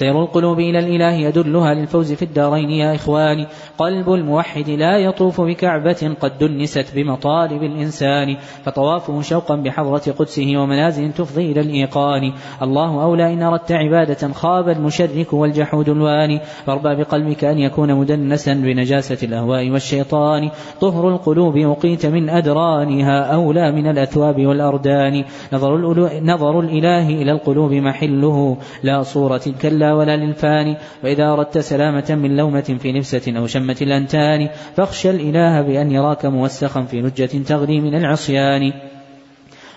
سير 0.00 0.22
القلوب 0.22 0.60
إلى 0.60 0.78
الإله 0.78 1.12
يدلها 1.12 1.74
للفوز 1.74 2.12
في 2.12 2.22
الدارين 2.22 2.70
يا 2.70 2.94
إخواني. 2.94 3.46
قلب 3.78 4.12
الموحد 4.12 4.70
لا 4.70 4.98
يطوف 4.98 5.40
بكعبة 5.40 6.14
قد 6.20 6.38
دنست 6.38 6.92
بمطالب 6.94 7.62
الإنسان. 7.62 8.36
فطوافه 8.64 9.20
شوقا 9.20 9.56
بحضرة 9.56 10.12
قدسه 10.18 10.56
ومنازل 10.56 11.12
تفضي 11.12 11.52
إلى 11.52 11.60
الإيقان. 11.60 12.32
الله 12.62 13.02
أولى 13.02 13.32
إن 13.32 13.42
أردت 13.42 13.72
عبادة 13.72 14.32
خاب 14.32 14.68
المشرك 14.68 15.32
والجحود 15.32 15.88
الواني. 15.88 16.40
فاربى 16.66 16.94
بقلبك 16.94 17.44
أن 17.44 17.58
يكون 17.58 17.94
مدنسا 17.94 18.54
بنجاسة 18.54 19.26
الأهواء 19.26 19.70
والشيطان. 19.70 20.50
طهر 20.80 21.08
القلوب 21.08 21.56
أقيت 21.56 22.06
من 22.06 22.30
أدرانها 22.30 23.34
أولى 23.34 23.72
من 23.72 23.86
الأثواب 23.86 24.46
والأردان. 24.46 25.24
نظر, 25.52 25.76
نظر 26.22 26.60
الإله 26.60 27.08
إلى 27.08 27.32
القلوب 27.32 27.72
محله. 27.72 28.56
لا 28.82 29.02
صورة 29.02 29.42
كلا 29.62 29.89
ولا 29.92 30.16
للفاني 30.16 30.76
وإذا 31.04 31.32
أردت 31.32 31.58
سلامة 31.58 32.18
من 32.22 32.36
لومة 32.36 32.76
في 32.80 32.92
نفسة 32.92 33.38
أو 33.38 33.46
شمة 33.46 33.76
الأنتان 33.82 34.48
فاخشى 34.76 35.10
الإله 35.10 35.62
بأن 35.62 35.92
يراك 35.92 36.26
موسخا 36.26 36.82
في 36.82 37.00
لجة 37.00 37.42
تغلي 37.46 37.80
من 37.80 37.94
العصيان. 37.94 38.72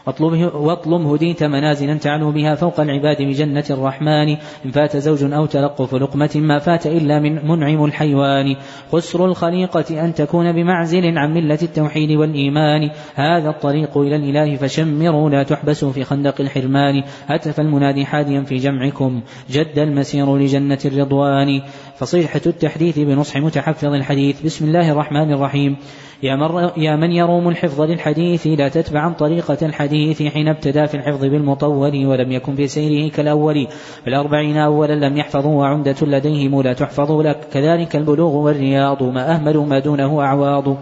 واطلب, 0.07 0.55
واطلب 0.55 1.07
هديت 1.07 1.43
منازلا 1.43 1.97
تعلو 1.97 2.31
بها 2.31 2.55
فوق 2.55 2.79
العباد 2.79 3.21
بجنة 3.21 3.63
الرحمن. 3.69 4.29
إن 4.65 4.71
فات 4.71 4.97
زوج 4.97 5.33
أو 5.33 5.45
تلقف 5.45 5.95
لقمة 5.95 6.29
ما 6.35 6.59
فات 6.59 6.87
إلا 6.87 7.19
من 7.19 7.47
منعم 7.47 7.85
الحيوان. 7.85 8.55
خسر 8.91 9.25
الخليقة 9.25 10.05
أن 10.05 10.13
تكون 10.13 10.51
بمعزل 10.51 11.17
عن 11.17 11.33
ملة 11.33 11.59
التوحيد 11.61 12.11
والإيمان. 12.11 12.89
هذا 13.15 13.49
الطريق 13.49 13.97
إلى 13.97 14.15
الإله 14.15 14.55
فشمروا 14.55 15.29
لا 15.29 15.43
تحبسوا 15.43 15.91
في 15.91 16.03
خندق 16.03 16.41
الحرمان. 16.41 17.03
هتف 17.27 17.59
المنادي 17.59 18.05
حاديا 18.05 18.41
في 18.41 18.55
جمعكم. 18.55 19.21
جد 19.49 19.79
المسير 19.79 20.37
لجنة 20.37 20.79
الرضوان. 20.85 21.61
فصيحة 21.95 22.41
التحديث 22.45 22.99
بنصح 22.99 23.37
متحفظ 23.37 23.93
الحديث. 23.93 24.45
بسم 24.45 24.65
الله 24.65 24.91
الرحمن 24.91 25.33
الرحيم. 25.33 25.77
يا 26.23 26.35
من, 26.35 26.69
يا 26.77 26.95
من 26.95 27.11
يروم 27.11 27.49
الحفظ 27.49 27.81
للحديث 27.81 28.47
لا 28.47 28.69
تتبعا 28.69 29.13
طريقة 29.13 29.57
الحديث 29.61 30.23
حين 30.23 30.47
ابتدى 30.47 30.87
في 30.87 30.95
الحفظ 30.97 31.25
بالمطول 31.25 32.05
ولم 32.05 32.31
يكن 32.31 32.55
في 32.55 32.67
سيره 32.67 33.11
كالأول. 33.11 33.67
بالأربعين 34.05 34.57
أولا 34.57 34.93
لم 35.07 35.17
يحفظوا 35.17 35.59
وعمدة 35.59 35.95
لديهم 36.01 36.61
لا 36.61 36.73
تحفظ 36.73 37.11
لك. 37.11 37.47
كذلك 37.53 37.95
البلوغ 37.95 38.35
والرياض 38.35 39.03
ما 39.03 39.35
أهملوا 39.35 39.65
ما 39.65 39.79
دونه 39.79 40.21
أعواض. 40.21 40.77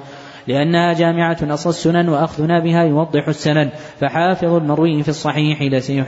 لأنها 0.47 0.93
جامعة 0.93 1.37
أصل 1.41 1.69
السنن 1.69 2.09
وأخذنا 2.09 2.59
بها 2.59 2.83
يوضح 2.83 3.27
السنن. 3.27 3.69
فحافظ 3.99 4.53
المروي 4.53 5.03
في 5.03 5.09
الصحيح 5.09 5.61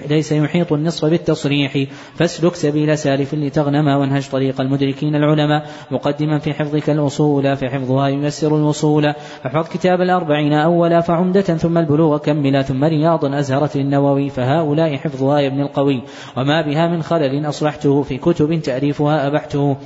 ليس 0.10 0.32
يحيط 0.32 0.74
النصف 0.74 1.06
بالتصريح. 1.06 1.78
فاسلك 2.16 2.56
سبيل 2.56 2.98
سالف 2.98 3.34
لتغنم 3.34 3.88
وانهج 3.88 4.30
طريق 4.30 4.62
المدركين 4.62 5.16
العلماء. 5.16 5.66
مقدما 5.92 6.40
في 6.40 6.54
حفظك 6.54 6.90
الأصول 6.90 7.56
فحفظها 7.56 8.08
ييسر 8.08 8.58
الوصول. 8.58 9.14
فاحفظ 9.44 9.70
كتاب 9.70 10.02
الأربعين 10.02 10.54
أولا 10.54 11.02
فعمدة 11.02 11.42
ثم 11.42 11.78
البلوغ 11.78 12.18
كملا 12.18 12.62
ثم 12.62 12.84
رياضا 12.84 13.40
أزهرت 13.40 13.76
النووي. 13.76 14.30
فهؤلاء 14.30 14.98
حفظها 14.98 15.40
يا 15.40 15.48
ابن 15.48 15.62
القوي. 15.62 16.02
وما 16.38 16.62
بها 16.62 16.88
من 16.88 17.04
خلل 17.04 17.50
أصلحته 17.50 18.02
في 18.02 18.18
كتب 18.18 18.62
تأريفها 18.62 19.28
أبحته. 19.28 19.78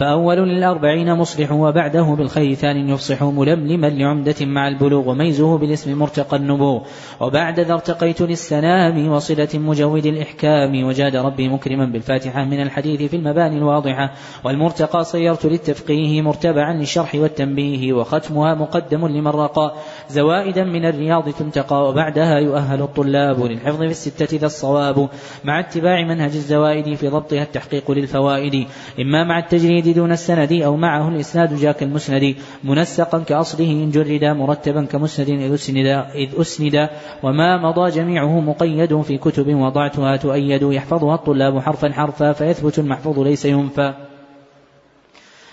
فأول 0.00 0.36
للأربعين 0.36 1.14
مصلح 1.14 1.52
وبعده 1.52 2.02
بالخير 2.02 2.54
ثان 2.54 2.88
يفصح 2.88 3.22
ململما 3.22 3.86
لعمدة 3.86 4.34
مع 4.40 4.68
البلوغ 4.68 5.08
وميزه 5.08 5.58
بالاسم 5.58 5.98
مرتقى 5.98 6.36
النبوغ. 6.36 6.80
وبعد 7.20 7.60
ذا 7.60 7.72
ارتقيت 7.72 8.22
للسلام 8.22 9.08
وصلة 9.08 9.48
مجود 9.54 10.06
الإحكام. 10.06 10.84
وجاد 10.84 11.16
ربي 11.16 11.48
مكرما 11.48 11.84
بالفاتحة 11.84 12.44
من 12.44 12.62
الحديث 12.62 13.02
في 13.10 13.16
المباني 13.16 13.58
الواضحة. 13.58 14.12
والمرتقى 14.44 15.04
صيرت 15.04 15.46
للتفقيه 15.46 16.22
مرتبعا 16.22 16.72
للشرح 16.72 17.14
والتنبيه. 17.14 17.92
وختمها 17.92 18.54
مقدم 18.54 19.06
لمن 19.06 19.30
رقى. 19.30 19.74
زوائدا 20.08 20.64
من 20.64 20.84
الرياض 20.84 21.28
تنتقى 21.28 21.88
وبعدها 21.88 22.38
يؤهل 22.38 22.82
الطلاب 22.82 23.44
للحفظ 23.44 23.78
في 23.78 23.84
الستة 23.84 24.38
ذا 24.38 24.46
الصواب. 24.46 25.08
مع 25.44 25.60
اتباع 25.60 26.04
منهج 26.04 26.34
الزوائد 26.34 26.94
في 26.94 27.08
ضبطها 27.08 27.42
التحقيق 27.42 27.90
للفوائد. 27.90 28.66
إما 29.00 29.24
مع 29.24 29.38
التجريد 29.38 29.89
دون 29.92 30.12
السند 30.12 30.52
أو 30.52 30.76
معه 30.76 31.08
الإسناد 31.08 31.54
جاك 31.54 31.82
المسند 31.82 32.34
منسقا 32.64 33.18
كأصله 33.18 33.70
إن 33.70 33.90
جرد 33.90 34.24
مرتبا 34.24 34.84
كمسند 34.84 35.28
إذ 35.28 35.54
أسند, 35.54 35.86
إذ 36.14 36.40
أسند. 36.40 36.88
وما 37.22 37.56
مضى 37.56 37.90
جميعه 37.90 38.40
مقيد 38.40 39.02
في 39.02 39.18
كتب 39.18 39.54
وضعتها 39.54 40.16
تؤيد. 40.16 40.62
يحفظها 40.62 41.14
الطلاب 41.14 41.58
حرفا 41.58 41.92
حرفا 41.92 42.32
فيثبت 42.32 42.78
المحفوظ 42.78 43.18
ليس 43.18 43.44
ينفى. 43.44 44.09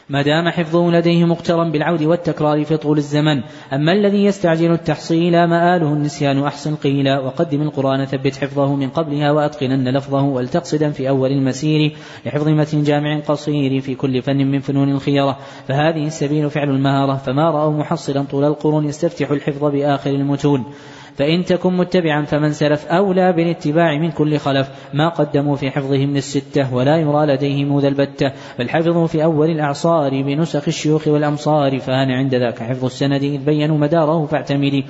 ما 0.09 0.21
دام 0.21 0.49
حفظه 0.49 0.91
لديه 0.91 1.25
مقترا 1.25 1.63
بالعود 1.63 2.03
والتكرار 2.03 2.65
في 2.65 2.77
طول 2.77 2.97
الزمن. 2.97 3.43
أما 3.73 3.91
الذي 3.91 4.25
يستعجل 4.25 4.71
التحصيل 4.71 5.45
مآله 5.45 5.93
النسيان 5.93 6.43
أحسن 6.43 6.75
قيلا. 6.75 7.19
وقدم 7.19 7.61
القرآن 7.61 8.05
ثبت 8.05 8.35
حفظه 8.35 8.75
من 8.75 8.89
قبلها 8.89 9.31
وأتقنن 9.31 9.97
لفظه 9.97 10.21
ولتقصدا 10.21 10.91
في 10.91 11.09
أول 11.09 11.31
المسير 11.31 11.95
لحفظ 12.25 12.47
متن 12.47 12.84
جامع 12.84 13.19
قصير 13.19 13.81
في 13.81 13.95
كل 13.95 14.21
فن 14.21 14.38
من 14.38 14.59
فنون 14.59 14.91
الخيرة. 14.91 15.38
فهذه 15.67 16.07
السبيل 16.07 16.49
فعل 16.49 16.69
المهارة. 16.69 17.15
فما 17.15 17.51
رأوا 17.51 17.73
محصلا 17.73 18.23
طول 18.23 18.43
القرون 18.43 18.85
يستفتح 18.85 19.31
الحفظ 19.31 19.63
بآخر 19.65 20.09
المتون. 20.09 20.63
فإن 21.18 21.45
تكن 21.45 21.77
متبعا 21.77 22.26
فمن 22.26 22.53
سلف 22.53 22.85
أولى 22.85 23.34
بالاتباع 23.34 23.98
من 23.98 24.11
كل 24.11 24.38
خلف 24.38 24.69
ما 24.94 25.10
قدموا 25.10 25.56
في 25.56 25.72
حفظهم 25.72 26.14
للستة 26.14 26.73
ولا 26.73 26.98
يرى 26.98 27.26
لديهم 27.26 27.80
ذا 27.80 27.88
البتة. 27.88 28.31
بل 28.60 28.69
حفظوا 28.69 29.07
في 29.07 29.23
أول 29.23 29.49
الأعصار 29.49 30.10
بنسخ 30.10 30.68
الشيوخ 30.68 31.07
والأمصار. 31.07 31.80
فأنا 31.80 32.18
عند 32.18 32.35
ذاك 32.35 32.60
حفظ 32.60 32.85
السند 32.85 33.23
إذ 33.23 33.38
بينوا 33.38 33.77
مداره 33.77 34.26
فاعتمدي. 34.26 34.85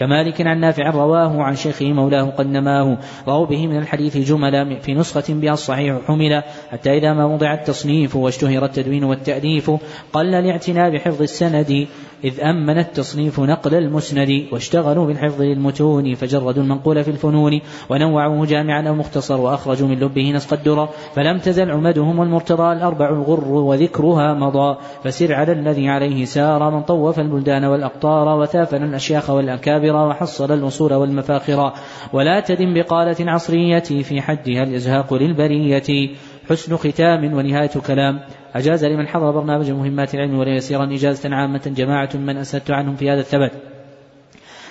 كمالك 0.00 0.46
عن 0.46 0.60
نافع 0.60 0.90
رواه 0.90 1.42
عن 1.42 1.54
شيخه 1.54 1.92
مولاه 1.92 2.22
قد 2.22 2.46
نماه. 2.46 2.98
رووا 3.28 3.46
به 3.46 3.66
من 3.66 3.78
الحديث 3.78 4.16
جملا 4.16 4.78
في 4.80 4.94
نسخة 4.94 5.34
بها 5.34 5.52
الصحيح 5.52 5.98
حمل 6.06 6.42
حتى 6.70 6.96
إذا 6.96 7.12
ما 7.12 7.24
وضع 7.24 7.54
التصنيف 7.54 8.16
واشتهر 8.16 8.64
التدوين 8.64 9.04
والتأليف 9.04 9.70
قل 10.12 10.34
الاعتناء 10.34 10.90
بحفظ 10.90 11.22
السند. 11.22 11.86
إذ 12.24 12.40
أمن 12.40 12.78
التصنيف 12.78 13.40
نقل 13.40 13.74
المسند 13.74 14.46
واشتغلوا 14.52 15.06
بالحفظ 15.06 15.42
للمتون 15.42 16.14
فجردوا 16.14 16.62
المنقول 16.62 17.04
في 17.04 17.10
الفنون. 17.10 17.60
ونوعوه 17.90 18.46
جامعا 18.46 18.88
أو 18.88 18.94
مختصر 18.94 19.40
وأخرجوا 19.40 19.88
من 19.88 19.98
لبه 19.98 20.30
نسق 20.30 20.52
الدرر 20.52 20.88
فلم 21.14 21.38
تزل 21.38 21.70
عمدهم 21.70 22.18
والمرتضى 22.18 22.72
الأربع 22.72 23.08
الغر 23.08 23.48
وذكرها 23.48 24.34
مضى. 24.34 24.76
فسر 25.04 25.34
على 25.34 25.52
الذي 25.52 25.88
عليه 25.88 26.24
سار 26.24 26.70
من 26.70 26.82
طوف 26.82 27.18
البلدان 27.18 27.64
والأقطار 27.64 28.40
وثافن 28.40 28.82
الأشياخ 28.82 29.30
والأكابر. 29.30 29.89
وحصل 29.96 30.52
الأصول 30.52 30.94
والمفاخر 30.94 31.72
ولا 32.12 32.40
تدم 32.40 32.74
بقالة 32.74 33.30
عصرية 33.30 33.78
في 33.78 34.20
حدها 34.20 34.62
الإزهاق 34.62 35.14
للبرية. 35.14 36.10
حسن 36.50 36.76
ختام 36.76 37.34
ونهاية 37.34 37.80
كلام. 37.86 38.20
أجاز 38.54 38.84
لمن 38.84 39.08
حضر 39.08 39.30
برنامج 39.30 39.70
مهمات 39.70 40.14
العلم 40.14 40.38
وليسيرا 40.38 40.84
إجازة 40.84 41.34
عامة 41.34 41.72
جماعة 41.76 42.10
من 42.14 42.36
أسدت 42.36 42.70
عنهم 42.70 42.96
في 42.96 43.10
هذا 43.10 43.20
الثبت 43.20 43.52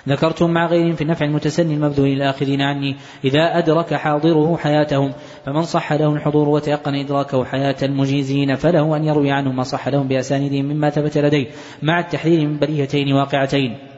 ذكرتم 0.09 0.51
مع 0.51 0.65
غيرهم 0.65 0.95
في 0.95 1.01
النفع 1.01 1.25
المتسني 1.25 1.73
المبذول 1.73 2.09
للآخذين 2.09 2.61
عني. 2.61 2.95
إذا 3.23 3.57
أدرك 3.57 3.93
حاضره 3.93 4.57
حياتهم 4.57 5.11
فمن 5.45 5.61
صح 5.61 5.93
له 5.93 6.13
الحضور 6.13 6.49
وتيقن 6.49 6.95
إدراكه 6.95 7.45
حياة 7.45 7.75
المجيزين 7.83 8.55
فله 8.55 8.97
أن 8.97 9.03
يروي 9.03 9.31
عنهم 9.31 9.55
ما 9.55 9.63
صح 9.63 9.87
لهم 9.87 10.07
بأسانيدهم 10.07 10.65
مما 10.65 10.89
ثبت 10.89 11.17
لديه 11.17 11.47
مع 11.81 11.99
التحذير 11.99 12.47
من 12.47 12.59
بريتين 12.59 13.13
واقعتين. 13.13 13.88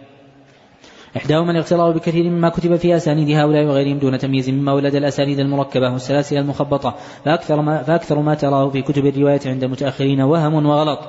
إحداهما 1.18 1.52
الاغترار 1.52 1.92
بكثير 1.92 2.24
مما 2.24 2.50
كتب 2.50 2.76
في 2.76 2.96
أسانيد 2.96 3.38
هؤلاء 3.38 3.66
وغيرهم 3.66 4.00
دون 4.00 4.18
تمييز 4.18 4.50
مما 4.50 4.74
ولد 4.74 4.96
الأسانيد 4.96 5.40
المركبة 5.40 5.94
والسلاسل 5.94 6.38
المخبطة 6.38 6.96
فأكثر 7.26 7.62
ما, 7.62 7.84
فأكثر 7.84 8.20
ما 8.20 8.36
تراه 8.36 8.70
في 8.70 8.82
كتب 8.82 9.06
الرواية 9.06 9.40
عند 9.46 9.64
المتأخرين 9.64 10.22
وهم 10.22 10.66
وغلط. 10.66 11.00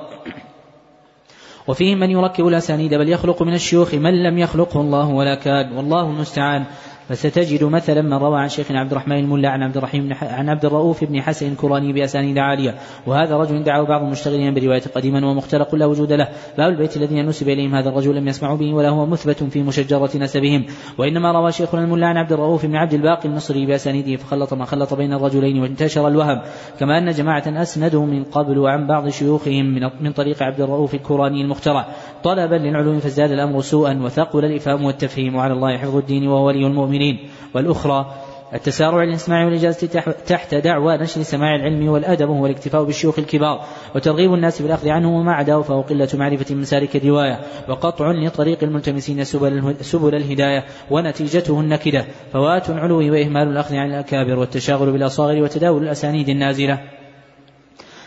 وفيهم 1.67 1.99
من 1.99 2.11
يركب 2.11 2.47
الأسانيد 2.47 2.93
بل 2.93 3.09
يخلق 3.09 3.41
من 3.41 3.53
الشيوخ 3.53 3.93
من 3.93 4.23
لم 4.23 4.37
يخلقه 4.37 4.81
الله 4.81 5.07
ولا 5.07 5.35
كاد 5.35 5.71
والله 5.71 6.01
المستعان. 6.01 6.65
فستجد 7.09 7.63
مثلا 7.63 8.01
من 8.01 8.13
روى 8.13 8.39
عن 8.39 8.49
شيخنا 8.49 8.79
عبد 8.79 8.91
الرحمن 8.91 9.19
الملا 9.19 9.49
عن 9.49 9.63
عبد 9.63 9.77
الرحيم 9.77 10.13
عن 10.21 10.49
عبد 10.49 10.65
الرؤوف 10.65 11.03
بن 11.03 11.21
حسن 11.21 11.51
الكراني 11.51 11.93
بأسانيد 11.93 12.37
عالية. 12.37 12.75
وهذا 13.07 13.37
رجل 13.37 13.63
دعاه 13.63 13.83
بعض 13.83 14.03
المشتغلين 14.03 14.53
برواية 14.53 14.81
قديما 14.95 15.27
ومختلق 15.27 15.75
لا 15.75 15.85
وجود 15.85 16.13
له. 16.13 16.27
باب 16.57 16.69
البيت 16.69 16.97
الذين 16.97 17.25
نسب 17.25 17.49
إليهم 17.49 17.75
هذا 17.75 17.89
الرجل 17.89 18.15
لم 18.15 18.27
يسمعوا 18.27 18.57
به 18.57 18.73
ولا 18.73 18.89
هو 18.89 19.05
مثبت 19.05 19.43
في 19.43 19.63
مشجرة 19.63 20.09
نسبهم. 20.15 20.65
وإنما 20.97 21.31
روى 21.31 21.51
شيخنا 21.51 21.83
الملا 21.83 22.07
عن 22.07 22.17
عبد 22.17 22.31
الرؤوف 22.31 22.65
بن 22.65 22.75
عبد 22.75 22.93
الباقي 22.93 23.29
المصري 23.29 23.65
بأسانيده. 23.65 24.15
فخلط 24.15 24.53
ما 24.53 24.65
خلط 24.65 24.93
بين 24.93 25.13
الرجلين 25.13 25.61
وانتشر 25.61 26.07
الوهم. 26.07 26.41
كما 26.79 26.97
أن 26.97 27.11
جماعة 27.11 27.43
أسندوا 27.47 28.05
من 28.05 28.23
قبل 28.23 28.67
عن 28.67 28.87
بعض 28.87 29.09
شيوخهم 29.09 29.65
من, 29.65 29.89
من 30.01 30.11
طريق 30.11 30.43
عبد 30.43 30.61
الرؤوف 30.61 30.93
الكراني 30.93 31.41
المخترع. 31.41 31.85
طلبا 32.23 32.55
للعلوم 32.55 32.99
فازداد 32.99 33.31
الأمر 33.31 33.61
سوءا 33.61 33.99
وثقل 34.03 34.45
الإفهام 34.45 34.85
والتفهيم. 34.85 35.35
وعلى 35.35 35.53
الله 35.53 35.77
حفظ 35.77 35.95
الدين 35.95 36.27
وهو 36.27 36.47
ولي 36.47 36.65
المؤمنين. 36.93 37.29
والأخرى 37.53 38.05
التسارع 38.53 39.03
للإسماع 39.03 39.45
والإجازة 39.45 39.87
تحت 40.27 40.55
دعوى 40.55 40.97
نشر 40.97 41.21
سماع 41.21 41.55
العلم 41.55 41.87
والأدب 41.87 42.29
هو 42.29 42.45
الاكتفاء 42.45 42.83
بالشيوخ 42.83 43.19
الكبار 43.19 43.65
وترغيب 43.95 44.33
الناس 44.33 44.61
بالأخذ 44.61 44.89
عنه 44.89 45.17
وما 45.17 45.33
عداه 45.33 45.61
فهو 45.61 45.81
قلة 45.81 46.09
معرفة 46.13 46.55
مسالك 46.55 46.95
الرواية 46.95 47.39
وقطع 47.67 48.11
لطريق 48.11 48.63
الملتمسين 48.63 49.23
سبل, 49.23 49.75
سبل 49.81 50.15
الهداية 50.15 50.63
ونتيجته 50.91 51.59
النكدة 51.59 52.05
فوات 52.33 52.69
العلو 52.69 52.97
وإهمال 52.97 53.47
الأخذ 53.47 53.75
عن 53.75 53.89
الأكابر 53.89 54.39
والتشاغل 54.39 54.91
بالأصاغر 54.91 55.41
وتداول 55.41 55.83
الأسانيد 55.83 56.29
النازلة. 56.29 56.79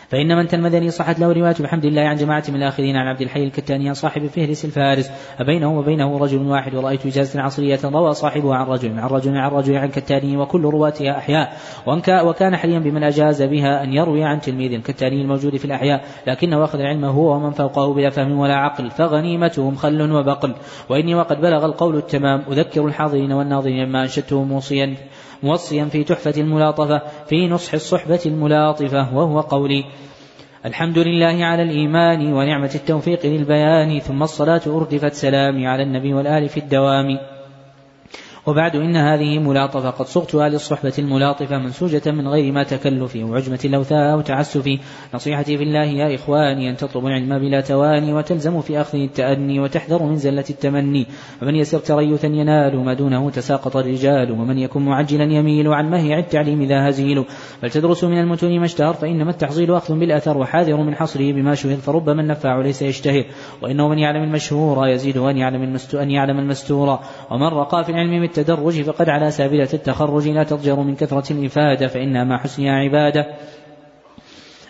فإن 0.09 0.37
من 0.37 0.47
تلمذني 0.47 0.91
صحت 0.91 1.19
له 1.19 1.33
رواية 1.33 1.55
بحمد 1.59 1.85
الله 1.85 2.01
عن 2.01 2.15
جماعة 2.15 2.43
من 2.49 2.55
الآخرين 2.55 2.95
عن 2.95 3.07
عبد 3.07 3.21
الحي 3.21 3.43
الكتاني 3.43 3.93
صاحب 3.93 4.27
فهرس 4.27 4.65
الفارس. 4.65 5.11
أبينه 5.39 5.79
وبينه 5.79 6.17
رجل 6.17 6.37
واحد 6.37 6.75
ورأيت 6.75 7.05
إجازة 7.05 7.41
عصرية 7.41 7.79
روى 7.83 8.13
صاحبها 8.13 8.55
عن 8.55 8.65
رجل 8.65 8.99
عن 8.99 9.09
رجل 9.09 9.37
عن 9.37 9.51
رجل 9.51 9.77
عن 9.77 9.89
كتاني 9.89 10.37
وكل 10.37 10.61
رواتها 10.61 11.17
أحياء. 11.17 11.57
وكان 12.25 12.55
حريا 12.55 12.79
بمن 12.79 13.03
أجاز 13.03 13.43
بها 13.43 13.83
أن 13.83 13.93
يروي 13.93 14.23
عن 14.23 14.41
تلميذ 14.41 14.73
الكتاني 14.73 15.21
الموجود 15.21 15.57
في 15.57 15.65
الأحياء 15.65 16.03
لكنه 16.27 16.63
أخذ 16.63 16.79
العلم 16.79 17.05
هو 17.05 17.35
ومن 17.35 17.51
فوقه 17.51 17.93
بلا 17.93 18.09
فهم 18.09 18.39
ولا 18.39 18.55
عقل 18.55 18.91
فغنيمتهم 18.91 19.75
خل 19.75 20.11
وبقل. 20.11 20.55
وإني 20.89 21.15
وقد 21.15 21.41
بلغ 21.41 21.65
القول 21.65 21.97
التمام 21.97 22.43
أذكر 22.51 22.85
الحاضرين 22.85 23.31
والناظرين 23.31 23.89
ما 23.89 24.03
أنشدته 24.03 24.43
موصيا. 24.43 24.95
موصيا 25.43 25.85
في 25.85 26.03
تحفة 26.03 26.41
الملاطفة 26.41 27.01
في 27.29 27.47
نصح 27.47 27.73
الصحبة 27.73 28.21
الملاطفة 28.25 29.17
وهو 29.17 29.39
قولي 29.39 29.85
الحمد 30.65 30.97
لله 30.97 31.45
على 31.45 31.63
الإيمان 31.63 32.33
ونعمة 32.33 32.71
التوفيق 32.75 33.25
للبيان 33.25 33.99
ثم 33.99 34.23
الصلاة 34.23 34.61
أردفت 34.67 35.13
سلامي 35.13 35.67
على 35.67 35.83
النبي 35.83 36.13
والآل 36.13 36.49
في 36.49 36.59
الدوام. 36.59 37.36
وبعد 38.47 38.75
إن 38.75 38.95
هذه 38.95 39.39
ملاطفة 39.39 39.89
قد 39.89 40.05
صغتها 40.05 40.49
للصحبة 40.49 40.93
الملاطفة 40.99 41.57
منسوجة 41.57 42.11
من 42.11 42.27
غير 42.27 42.53
ما 42.53 42.63
تكلف 42.63 43.15
وعجمة 43.15 43.59
لوثاء 43.65 44.13
أو 44.13 44.21
تعسف 44.21 44.79
نصيحتي 45.13 45.57
في 45.57 45.63
الله 45.63 45.83
يا 45.83 46.15
إخواني 46.15 46.69
أن 46.69 46.77
تطلبوا 46.77 47.09
العلم 47.09 47.39
بلا 47.39 47.61
تواني 47.61 48.13
وتلزموا 48.13 48.61
في 48.61 48.81
أخذه 48.81 49.05
التأني 49.05 49.59
وتحذروا 49.59 50.07
من 50.07 50.15
زلة 50.15 50.43
التمني. 50.49 51.05
ومن 51.41 51.55
يسر 51.55 51.79
تريثا 51.79 52.27
ينال 52.27 52.85
ما 52.85 52.93
دونه 52.93 53.29
تساقط 53.29 53.77
الرجال. 53.77 54.31
ومن 54.31 54.57
يكن 54.57 54.81
معجلا 54.81 55.23
يميل 55.23 55.67
عن 55.67 55.89
مهيع 55.89 56.19
التعليم 56.19 56.63
ذا 56.63 56.89
هزيل. 56.89 57.25
بل 57.63 57.69
تدرسوا 57.69 58.09
من 58.09 58.17
المتون 58.17 58.59
ما 58.59 58.65
اشتهر 58.65 58.93
فإنما 58.93 59.31
التحصيل 59.31 59.75
أخذ 59.75 59.99
بالأثر. 59.99 60.37
وحاذر 60.37 60.77
من 60.77 60.95
حصره 60.95 61.31
بما 61.31 61.55
شهر 61.55 61.75
فربما 61.75 62.21
النفاع 62.21 62.61
ليس 62.61 62.81
يشتهر. 62.81 63.25
وإنه 63.61 63.87
من 63.87 63.99
يعلم 63.99 64.23
المشهور 64.23 64.87
يزيد 64.87 65.17
أن 65.17 65.37
يعلم 65.37 65.77
أن 65.93 66.11
يعلم 66.11 66.39
المستور. 66.39 66.99
ومن 67.31 67.47
رقى 67.47 67.83
في 67.83 67.89
العلم 67.89 68.23
التدرج 68.37 68.81
فقد 68.81 69.09
على 69.09 69.31
سابلة 69.31 69.69
التخرج. 69.73 70.27
لا 70.27 70.43
تضجر 70.43 70.79
من 70.79 70.95
كثرة 70.95 71.33
الإفادة 71.33 71.87
فإنها 71.87 72.23
مع 72.23 72.37
حسنها 72.37 72.71
عبادة. 72.71 73.25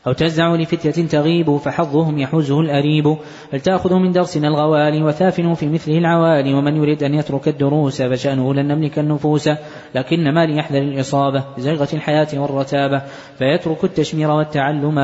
أو 0.08 0.14
تزع 0.14 0.56
لفتية 0.56 1.08
تغيب 1.08 1.58
فحظهم 1.58 2.20
يحوزه 2.20 2.60
الأريب. 2.60 3.18
فلتأخذوا 3.52 4.00
من 4.00 4.12
درسنا 4.12 4.48
الغوالي 4.48 5.04
وثافنوا 5.04 5.56
في 5.56 5.68
مثله 5.68 5.98
العوالي 5.98 6.54
ومن 6.54 6.76
يريد 6.76 7.04
أن 7.04 7.14
يترك 7.14 7.48
الدروس 7.48 8.02
فشأنه 8.02 8.54
لن 8.54 8.68
نملك 8.68 9.00
النفوس. 9.00 9.50
لكن 9.96 10.34
ما 10.34 10.46
ليحذر 10.46 10.82
الإصابة؟ 10.82 11.44
بزيغة 11.58 11.90
الحياة 11.94 12.28
والرتابة. 12.34 13.02
فيترك 13.38 13.84
التشمير 13.84 14.32
والتعلم 14.32 14.98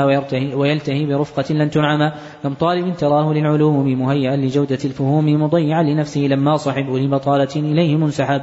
ويلتهي 0.55 1.05
برفقة 1.05 1.53
لن 1.53 1.69
تنعم. 1.69 2.11
كم 2.43 2.53
طالب 2.53 2.95
تراه 2.97 3.33
للعلوم 3.33 4.01
مهيئا 4.01 4.35
لجودة 4.35 4.79
الفهوم 4.85 5.43
مضيعا 5.43 5.83
لنفسه 5.83 6.21
لما 6.21 6.57
صحب 6.57 6.89
لبطالة 6.89 7.55
إليه 7.55 7.95
منسحب. 7.95 8.41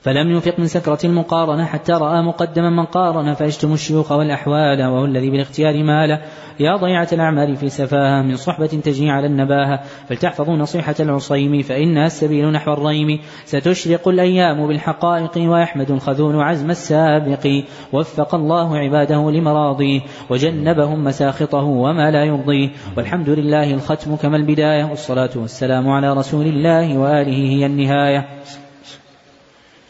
فلم 0.00 0.30
ينفق 0.30 0.58
من 0.58 0.66
سكرة 0.66 0.98
المقارنة 1.04 1.64
حتى 1.64 1.92
رأى 1.92 2.22
مقدما 2.22 2.70
من 2.70 2.84
قارن 2.84 3.34
فيشتم 3.34 3.72
الشيوخ 3.72 4.12
والأحوال 4.12 4.82
وهو 4.82 5.04
الذي 5.04 5.30
بالاختيار 5.30 5.82
مال 5.84 6.20
يا 6.60 6.76
ضيعة 6.76 7.08
الأعمال 7.12 7.56
في 7.56 7.68
سفاهة 7.68 8.22
من 8.22 8.36
صحبة 8.36 8.66
تجني 8.66 9.10
على 9.10 9.26
النباهة. 9.26 9.80
فلتحفظوا 10.08 10.56
نصيحة 10.56 10.94
العصيم 11.00 11.62
فإنها 11.62 12.06
السبيل 12.06 12.52
نحو 12.52 12.72
الريم. 12.72 13.20
ستشرق 13.44 14.08
الأيام 14.08 14.66
بالحقائق 14.66 15.50
ويحمد 15.50 15.90
الخذون 15.90 16.40
عزم 16.40 16.70
السابق. 16.70 17.62
وفق 17.92 18.34
الله 18.34 18.78
عباده 18.78 19.30
لمراضيه 19.30 20.00
وجنبهم 20.30 21.04
مساخطه 21.04 21.64
وما 21.64 22.10
لا 22.10 22.24
يرضيه 22.24 22.70
والحمد 22.96 23.28
لله 23.28 23.74
الختم 23.74 24.16
كما 24.16 24.36
البداية 24.36 24.84
والصلاة 24.84 25.30
والسلام 25.36 25.88
على 25.88 26.12
رسول 26.12 26.46
الله 26.46 26.98
وآله 26.98 27.36
هي 27.36 27.66
النهاية. 27.66 28.28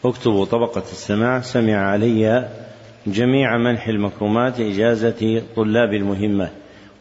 اكتبوا 0.05 0.45
طبقة 0.45 0.83
السماع 0.91 1.41
سمع 1.41 1.91
علي 1.91 2.49
جميع 3.07 3.57
منح 3.57 3.87
المكرمات 3.87 4.59
إجازة 4.59 5.41
طلاب 5.55 5.93
المهمات 5.93 6.51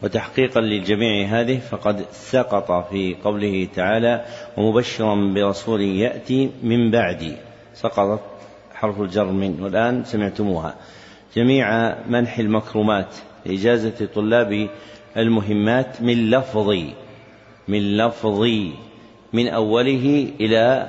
وتحقيقا 0.03 0.61
للجميع 0.61 1.29
هذه 1.29 1.59
فقد 1.59 2.05
سقط 2.13 2.89
في 2.91 3.17
قوله 3.25 3.69
تعالى 3.75 4.25
ومبشرا 4.57 5.15
برسول 5.35 5.81
يأتي 5.81 6.51
من 6.63 6.91
بعدي 6.91 7.33
سقطت 7.75 8.21
حرف 8.75 9.01
الجر 9.01 9.25
من 9.25 9.63
والآن 9.63 10.05
سمعتموها. 10.05 10.75
جميع 11.37 11.95
منح 12.09 12.39
المكرمات 12.39 13.15
إجازة 13.47 14.09
طلاب 14.15 14.69
المهمات 15.17 16.03
من 16.03 16.31
لفظي 16.31 16.93
من 17.69 17.97
لفظي 17.97 18.73
من 19.33 19.49
أوله 19.49 20.29
إلى 20.41 20.89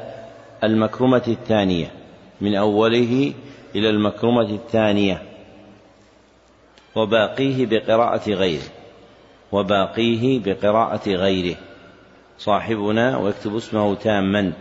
المكرمة 0.64 1.24
الثانية. 1.28 1.99
من 2.42 2.56
أوله 2.56 3.34
إلى 3.76 3.90
المكرمة 3.90 4.50
الثانية 4.50 5.22
وباقيه 6.96 7.66
بقراءة 7.66 8.30
غيره 8.30 8.64
وباقيه 9.52 10.40
بقراءة 10.40 11.10
غيره. 11.10 11.56
صاحبنا 12.38 13.18
ويكتب 13.18 13.56
اسمه 13.56 13.96
تاما. 13.96 14.54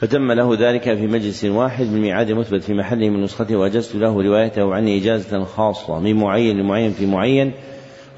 فتم 0.00 0.32
له 0.32 0.54
ذلك 0.54 0.82
في 0.82 1.06
مجلس 1.06 1.44
واحد 1.44 1.86
بالميعاد 1.86 2.30
المثبت 2.30 2.62
في 2.62 2.74
محله 2.74 3.08
من 3.08 3.22
نسخته 3.22 3.56
وأجزت 3.56 3.96
له 3.96 4.22
روايته 4.22 4.74
عني 4.74 4.98
إجازة 4.98 5.44
خاصة 5.44 6.00
من 6.00 6.14
معين 6.14 6.58
لمعين 6.58 6.92
في 6.92 7.06
معين. 7.06 7.52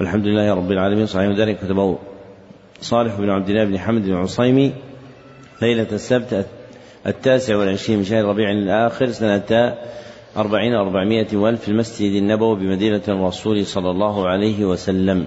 والحمد 0.01 0.27
لله 0.27 0.55
رب 0.55 0.73
العالمين. 0.73 1.07
صحيح 1.07 1.39
ذلك 1.39 1.59
كتبه 1.59 1.99
صالح 2.81 3.15
بن 3.15 3.31
عبد 3.31 3.49
الله 3.51 3.65
بن 3.65 3.79
حمد 3.79 4.05
العصيمي 4.05 4.73
ليلة 5.63 5.87
السبت 5.93 6.47
التاسع 7.09 7.57
والعشرين 7.57 7.99
من 7.99 8.05
شهر 8.05 8.25
ربيع 8.25 8.51
الآخر 8.51 9.11
سنة 9.11 9.77
أربعين 10.37 10.75
أربعمائة 10.75 11.37
وألف 11.37 11.61
في 11.61 11.69
المسجد 11.69 12.13
النبوي 12.13 12.57
بمدينة 12.57 13.03
الرسول 13.09 13.67
صلى 13.67 13.91
الله 13.91 14.29
عليه 14.29 14.65
وسلم. 14.65 15.27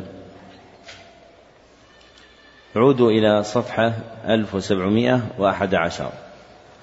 عودوا 2.76 3.12
إلى 3.12 3.44
صفحة 3.44 3.94
ألف 4.28 4.56
وسبعمائة 4.56 5.22
وأحد 5.38 5.76
عشر. 5.76 6.10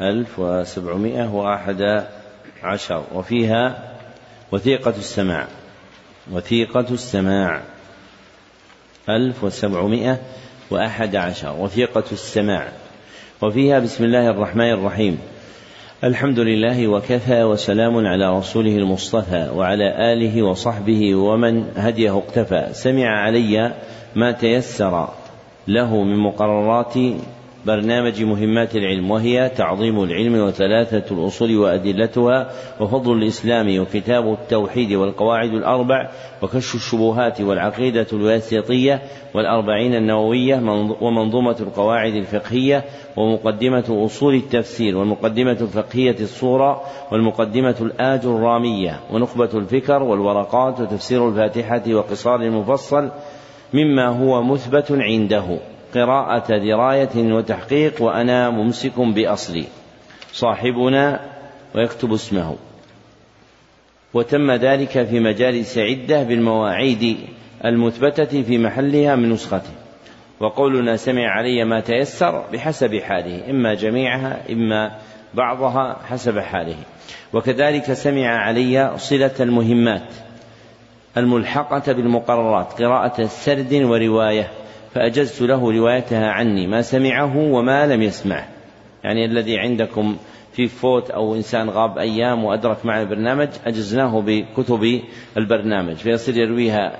ألف 0.00 0.38
وسبعمائة 0.38 1.34
وأحد 1.34 2.04
عشر. 2.62 3.04
وفيها 3.14 3.94
وثيقة 4.52 4.94
السماع. 4.98 5.46
وثيقة 6.32 6.86
السماع. 6.90 7.62
ألف 9.08 9.44
وسبعمائة 9.44 10.20
وأحد 10.70 11.16
عشر. 11.16 11.56
وثيقة 11.58 12.04
السماع. 12.12 12.72
وفيها 13.42 13.78
بسم 13.78 14.04
الله 14.04 14.30
الرحمن 14.30 14.70
الرحيم. 14.70 15.18
الحمد 16.04 16.38
لله 16.38 16.88
وكفى 16.88 17.42
وسلام 17.42 18.06
على 18.06 18.38
رسوله 18.38 18.76
المصطفى 18.76 19.50
وعلى 19.54 20.12
آله 20.12 20.42
وصحبه 20.42 21.14
ومن 21.14 21.64
هديه 21.76 22.18
اقتفى. 22.18 22.68
سمع 22.72 23.06
علي 23.06 23.72
ما 24.16 24.32
تيسر 24.32 25.08
له 25.68 26.02
من 26.02 26.16
مقررات 26.16 26.94
برنامج 27.66 28.22
مهمات 28.22 28.76
العلم 28.76 29.10
وهي 29.10 29.48
تعظيم 29.48 30.02
العلم 30.02 30.34
وثلاثة 30.34 31.14
الأصول 31.14 31.56
وأدلتها 31.56 32.50
وفضل 32.80 33.12
الإسلام 33.12 33.80
وكتاب 33.80 34.32
التوحيد 34.32 34.92
والقواعد 34.92 35.50
الأربع 35.50 36.10
وكشف 36.42 36.74
الشبهات 36.74 37.40
والعقيدة 37.40 38.06
الواسطية 38.12 39.02
والأربعين 39.34 39.94
النووية 39.94 40.56
ومنظومة 41.00 41.56
القواعد 41.60 42.14
الفقهية 42.14 42.84
ومقدمة 43.16 44.04
أصول 44.06 44.34
التفسير 44.34 44.96
والمقدمة 44.96 45.58
الفقهية 45.60 46.16
الصورة 46.20 46.82
والمقدمة 47.12 47.76
الآج 47.80 48.20
الرامية 48.24 49.00
ونخبة 49.12 49.50
الفكر 49.54 50.02
والورقات 50.02 50.80
وتفسير 50.80 51.28
الفاتحة 51.28 51.82
وقصار 51.88 52.40
المفصل 52.42 53.10
مما 53.74 54.06
هو 54.06 54.42
مثبت 54.42 54.92
عنده. 54.92 55.58
قراءة 55.94 56.58
دراية 56.58 57.32
وتحقيق 57.32 58.02
وأنا 58.02 58.50
ممسك 58.50 59.00
بأصلي. 59.00 59.64
صاحبنا 60.32 61.20
ويكتب 61.74 62.12
اسمه. 62.12 62.56
وتم 64.14 64.50
ذلك 64.50 65.06
في 65.06 65.20
مجالس 65.20 65.78
عدة 65.78 66.22
بالمواعيد 66.22 67.16
المثبتة 67.64 68.42
في 68.42 68.58
محلها 68.58 69.16
من 69.16 69.30
نسخته. 69.30 69.70
وقولنا 70.40 70.96
سمع 70.96 71.28
علي 71.28 71.64
ما 71.64 71.80
تيسر 71.80 72.44
بحسب 72.52 72.96
حاله 72.96 73.50
إما 73.50 73.74
جميعها 73.74 74.52
إما 74.52 74.92
بعضها 75.34 75.96
حسب 76.08 76.38
حاله. 76.38 76.76
وكذلك 77.32 77.92
سمع 77.92 78.26
علي 78.26 78.92
صلة 78.96 79.34
المهمات 79.40 80.14
الملحقة 81.16 81.92
بالمقررات 81.92 82.82
قراءة 82.82 83.26
سرد 83.26 83.74
ورواية. 83.74 84.50
فأجزت 84.98 85.42
له 85.42 85.72
روايتها 85.72 86.30
عني 86.30 86.66
ما 86.66 86.82
سمعه 86.82 87.36
وما 87.36 87.86
لم 87.86 88.02
يسمعه. 88.02 88.48
يعني 89.04 89.24
الذي 89.24 89.58
عندكم 89.58 90.16
في 90.52 90.68
فوت 90.68 91.10
أو 91.10 91.34
إنسان 91.34 91.70
غاب 91.70 91.98
أيام 91.98 92.44
وأدرك 92.44 92.86
مع 92.86 93.00
البرنامج 93.00 93.48
أجزناه 93.66 94.20
بكتب 94.20 95.00
البرنامج 95.36 95.94
فيصير 95.94 96.36
يرويها 96.36 96.96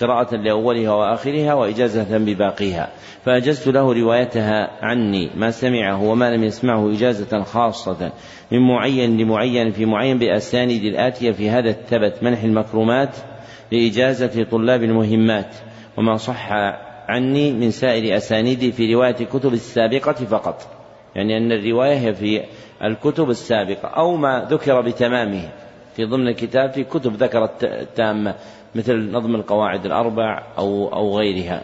قراءة 0.00 0.36
لأولها 0.36 0.92
وآخرها 0.92 1.54
وإجازة 1.54 2.18
بباقيها. 2.18 2.88
فأجزت 3.24 3.68
له 3.68 3.92
روايتها 3.92 4.70
عني 4.82 5.30
ما 5.36 5.50
سمعه 5.50 6.02
وما 6.02 6.30
لم 6.36 6.44
يسمعه 6.44 6.92
إجازة 6.92 7.42
خاصة 7.42 8.12
من 8.52 8.58
معين 8.58 9.16
لمعين 9.16 9.70
في 9.70 9.86
معين 9.86 10.18
بأسانيد 10.18 10.84
الآتية 10.84 11.32
في 11.32 11.50
هذا 11.50 11.70
الثبت 11.70 12.22
منح 12.22 12.42
المكرمات 12.42 13.16
لإجازة 13.72 14.44
طلاب 14.44 14.82
المهمات. 14.82 15.54
وما 15.96 16.16
صح 16.16 16.52
عني 17.12 17.52
من 17.52 17.70
سائر 17.70 18.16
أسانيدي 18.16 18.72
في 18.72 18.94
رواية 18.94 19.16
الكتب 19.20 19.52
السابقة 19.52 20.12
فقط. 20.12 20.66
يعني 21.14 21.36
أن 21.36 21.52
الرواية 21.52 21.98
هي 21.98 22.14
في 22.14 22.42
الكتب 22.84 23.30
السابقة 23.30 23.88
أو 23.88 24.16
ما 24.16 24.46
ذكر 24.50 24.80
بتمامه. 24.80 25.48
في 25.96 26.04
ضمن 26.04 26.28
الكتاب 26.28 26.70
في 26.70 26.84
كتب 26.84 27.14
ذكرت 27.14 27.88
تامة 27.96 28.34
مثل 28.74 29.10
نظم 29.10 29.34
القواعد 29.34 29.86
الأربع 29.86 30.42
أو 30.58 30.88
أو 30.92 31.18
غيرها. 31.18 31.62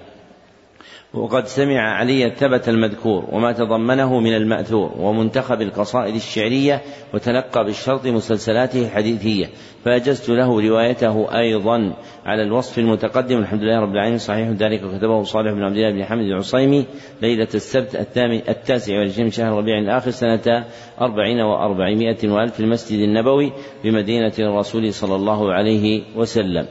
وقد 1.15 1.47
سمع 1.47 1.81
علي 1.81 2.27
الثبت 2.27 2.69
المذكور 2.69 3.25
وما 3.33 3.53
تضمنه 3.53 4.21
من 4.21 4.35
المأثور 4.35 4.93
ومنتخب 4.99 5.63
القصائد 5.63 6.15
الشعرية 6.15 6.83
وتلقى 7.15 7.65
بالشرط 7.65 8.07
مسلسلاته 8.07 8.85
الحديثية. 8.85 9.47
فأجزت 9.85 10.29
له 10.29 10.69
روايته 10.69 11.39
أيضا 11.39 11.93
على 12.27 12.43
الوصف 12.43 12.79
المتقدم. 12.79 13.39
الحمد 13.39 13.61
لله 13.63 13.81
رب 13.81 13.93
العالمين. 13.93 14.19
صحيح 14.19 14.49
ذلك 14.49 14.81
كتبه 14.81 15.23
صالح 15.23 15.53
بن 15.53 15.63
عبد 15.63 15.77
الله 15.77 15.91
بن 15.91 16.05
حمد 16.05 16.25
العصيمي 16.25 16.87
ليلة 17.23 17.49
السبت 17.55 17.97
الثامن 17.97 18.41
التاسع 18.49 18.99
والعشرين 18.99 19.31
شهر 19.31 19.53
ربيع 19.53 19.79
الآخر 19.79 20.11
سنة 20.11 20.65
أربعين 21.01 21.41
وأربعمائة 21.41 22.29
وألف 22.29 22.55
في 22.55 22.61
المسجد 22.61 22.99
النبوي 22.99 23.53
بمدينة 23.85 24.33
الرسول 24.39 24.93
صلى 24.93 25.15
الله 25.17 25.53
عليه 25.53 26.03
وسلم. 26.17 26.67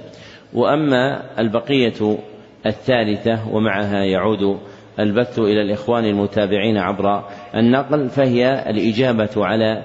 وأما 0.54 1.24
البقية 1.40 2.18
الثالثة 2.68 3.50
ومعها 3.52 4.04
يعود 4.04 4.60
البث 5.00 5.40
إلى 5.40 5.62
الإخوان 5.62 6.06
المتابعين 6.06 6.78
عبر 6.78 7.24
النقل 7.56 8.10
فهي 8.10 8.70
الإجابة 8.70 9.30
على 9.46 9.84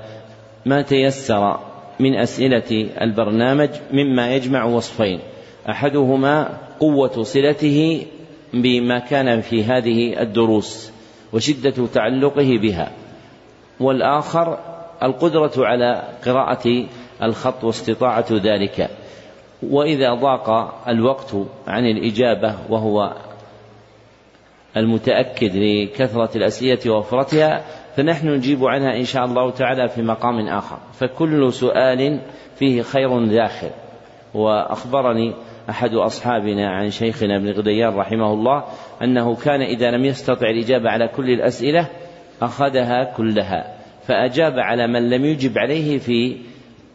ما 0.67 0.83
تيسر 0.83 1.59
من 2.01 2.15
أسئلة 2.15 2.91
البرنامج 3.01 3.69
مما 3.93 4.35
يجمع 4.35 4.65
وصفين. 4.65 5.21
أحدهما 5.69 6.59
قوة 6.81 7.23
صلته 7.23 8.07
بما 8.55 8.99
كان 8.99 9.41
في 9.41 9.65
هذه 9.65 10.23
الدروس 10.23 10.93
وشدة 11.33 11.87
تعلقه 11.95 12.59
بها 12.63 12.93
والآخر 13.81 14.59
القدرة 15.03 15.53
على 15.57 16.03
قراءة 16.27 16.87
الخط 17.23 17.65
واستطاعة 17.65 18.27
ذلك. 18.31 18.91
وإذا 19.71 20.15
ضاق 20.15 20.75
الوقت 20.89 21.35
عن 21.67 21.85
الإجابة 21.85 22.55
وهو 22.69 23.15
المتأكد 24.77 25.57
لكثرة 25.57 26.37
الأسئلة 26.37 26.93
ووفرتها 26.93 27.65
فنحن 27.97 28.29
نجيب 28.29 28.65
عنها 28.65 28.97
إن 28.97 29.05
شاء 29.05 29.25
الله 29.25 29.51
تعالى 29.51 29.89
في 29.89 30.03
مقام 30.03 30.49
آخر. 30.49 30.79
فكل 30.93 31.53
سؤال 31.53 32.21
فيه 32.57 32.83
خير 32.83 33.25
داخل. 33.27 33.71
وأخبرني 34.35 35.35
أحد 35.71 35.95
أصحابنا 35.95 36.71
عن 36.71 36.91
شيخنا 36.91 37.37
ابن 37.37 37.51
غديان 37.51 37.95
رحمه 37.95 38.33
الله 38.33 38.65
أنه 39.03 39.35
كان 39.35 39.61
إذا 39.63 39.91
لم 39.91 40.05
يستطع 40.05 40.51
الإجابة 40.51 40.91
على 40.91 41.09
كل 41.09 41.31
الأسئلة 41.31 41.89
أخذها 42.43 43.05
كلها 43.05 43.77
فأجاب 44.03 44.53
على 44.59 44.87
من 44.87 45.11
لم 45.11 45.25
يجب 45.25 45.59
عليه 45.59 45.99
في 45.99 46.37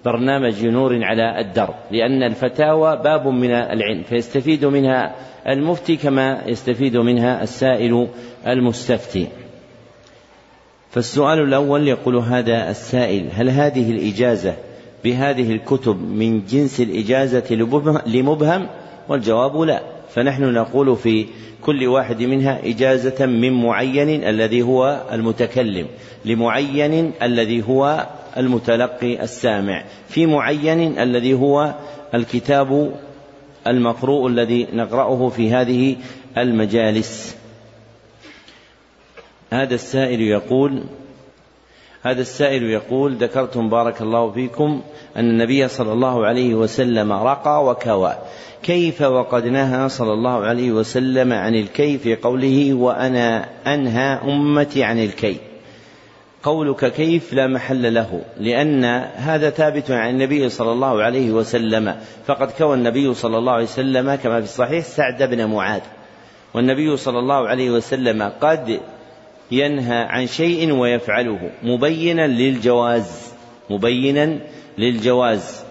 برنامج 0.07 0.65
نور 0.65 1.03
على 1.03 1.41
الدرب 1.41 1.75
لأن 1.91 2.23
الفتاوى 2.23 2.97
باب 3.03 3.27
من 3.27 3.51
العلم 3.51 4.03
فيستفيد 4.03 4.65
منها 4.65 5.15
المفتي 5.47 5.95
كما 5.95 6.41
يستفيد 6.45 6.97
منها 6.97 7.43
السائل 7.43 8.07
المستفتي. 8.47 9.27
فالسؤال 10.89 11.39
الأول 11.39 11.87
يقول 11.87 12.15
هذا 12.15 12.69
السائل 12.69 13.29
هل 13.33 13.49
هذه 13.49 13.91
الإجازة 13.91 14.53
بهذه 15.03 15.51
الكتب 15.51 16.01
من 16.01 16.45
جنس 16.45 16.81
الإجازة 16.81 17.55
لمبهم؟ 18.05 18.67
والجواب 19.09 19.57
لا. 19.57 19.96
فنحن 20.17 20.53
نقول 20.53 20.95
في 20.95 21.25
كل 21.61 21.87
واحد 21.87 22.23
منها 22.23 22.59
إجازة 22.65 23.25
من 23.25 23.53
معين 23.63 24.23
الذي 24.23 24.61
هو 24.61 25.03
المتكلم 25.11 25.87
لمعين 26.25 27.11
الذي 27.21 27.63
هو 27.63 28.07
المتلقي 28.37 29.23
السامع 29.23 29.83
في 30.09 30.25
معين 30.25 30.99
الذي 30.99 31.33
هو 31.33 31.75
الكتاب 32.13 32.93
المقروء 33.67 34.27
الذي 34.27 34.67
نقرأه 34.73 35.29
في 35.29 35.51
هذه 35.51 35.95
المجالس. 36.37 37.35
هذا 39.53 39.75
السائل 39.75 40.21
يقول 40.21 40.83
هذا 42.07 42.21
السائل 42.21 42.63
يقول 42.63 43.15
ذكرتم 43.15 43.69
بارك 43.69 44.01
الله 44.01 44.31
فيكم 44.31 44.81
أن 45.17 45.29
النبي 45.29 45.67
صلى 45.67 45.93
الله 45.93 46.25
عليه 46.25 46.55
وسلم 46.55 47.13
رقى 47.13 47.65
وكوى. 47.65 48.13
كيف 48.63 49.01
وقد 49.01 49.45
نهى 49.45 49.89
صلى 49.89 50.13
الله 50.13 50.45
عليه 50.45 50.71
وسلم 50.71 51.33
عن 51.33 51.55
الكي 51.55 51.97
في 51.97 52.15
قوله 52.15 52.73
وأنا 52.73 53.49
أنهى 53.67 54.19
أمتي 54.23 54.83
عن 54.83 54.99
الكي 54.99 55.37
قولك 56.43 56.91
كيف 56.91 57.33
لا 57.33 57.47
محل 57.47 57.93
له 57.93 58.21
لأن 58.39 58.85
هذا 59.15 59.49
ثابت 59.49 59.91
عن 59.91 60.09
النبي 60.09 60.49
صلى 60.49 60.71
الله 60.71 61.03
عليه 61.03 61.31
وسلم. 61.31 61.95
فقد 62.25 62.51
كوى 62.51 62.73
النبي 62.73 63.13
صلى 63.13 63.37
الله 63.37 63.51
عليه 63.51 63.63
وسلم 63.63 64.15
كما 64.15 64.39
في 64.39 64.45
الصحيح 64.45 64.85
سعد 64.85 65.23
بن 65.23 65.45
معاذ. 65.45 65.81
والنبي 66.53 66.97
صلى 66.97 67.19
الله 67.19 67.47
عليه 67.47 67.71
وسلم 67.71 68.31
قد 68.41 68.79
ينهى 69.51 69.97
عن 69.97 70.27
شيء 70.27 70.73
ويفعله 70.73 71.49
مبينا 71.63 72.27
للجواز 72.27 73.33
مبينا 73.69 74.39
للجواز. 74.77 75.63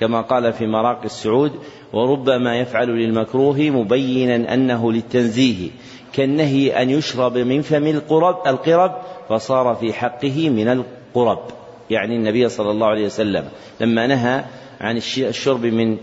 كما 0.00 0.20
قال 0.20 0.52
في 0.52 0.66
مراقي 0.66 1.04
السعود 1.04 1.52
وربما 1.92 2.58
يفعل 2.58 2.88
للمكروه 2.88 3.60
مبينا 3.60 4.54
أنه 4.54 4.92
للتنزيه 4.92 5.70
كالنهي 6.12 6.82
أن 6.82 6.90
يشرب 6.90 7.38
من 7.38 7.62
فم 7.62 7.86
القرب 7.86 8.46
القرب 8.46 8.92
فصار 9.28 9.74
في 9.74 9.92
حقه 9.92 10.50
من 10.50 10.68
القرب. 10.68 11.38
يعني 11.90 12.16
النبي 12.16 12.48
صلى 12.48 12.70
الله 12.70 12.86
عليه 12.86 13.06
وسلم 13.06 13.44
لما 13.80 14.06
نهى 14.06 14.44
عن 14.80 14.96
الشرب 15.18 15.66
من 15.66 15.96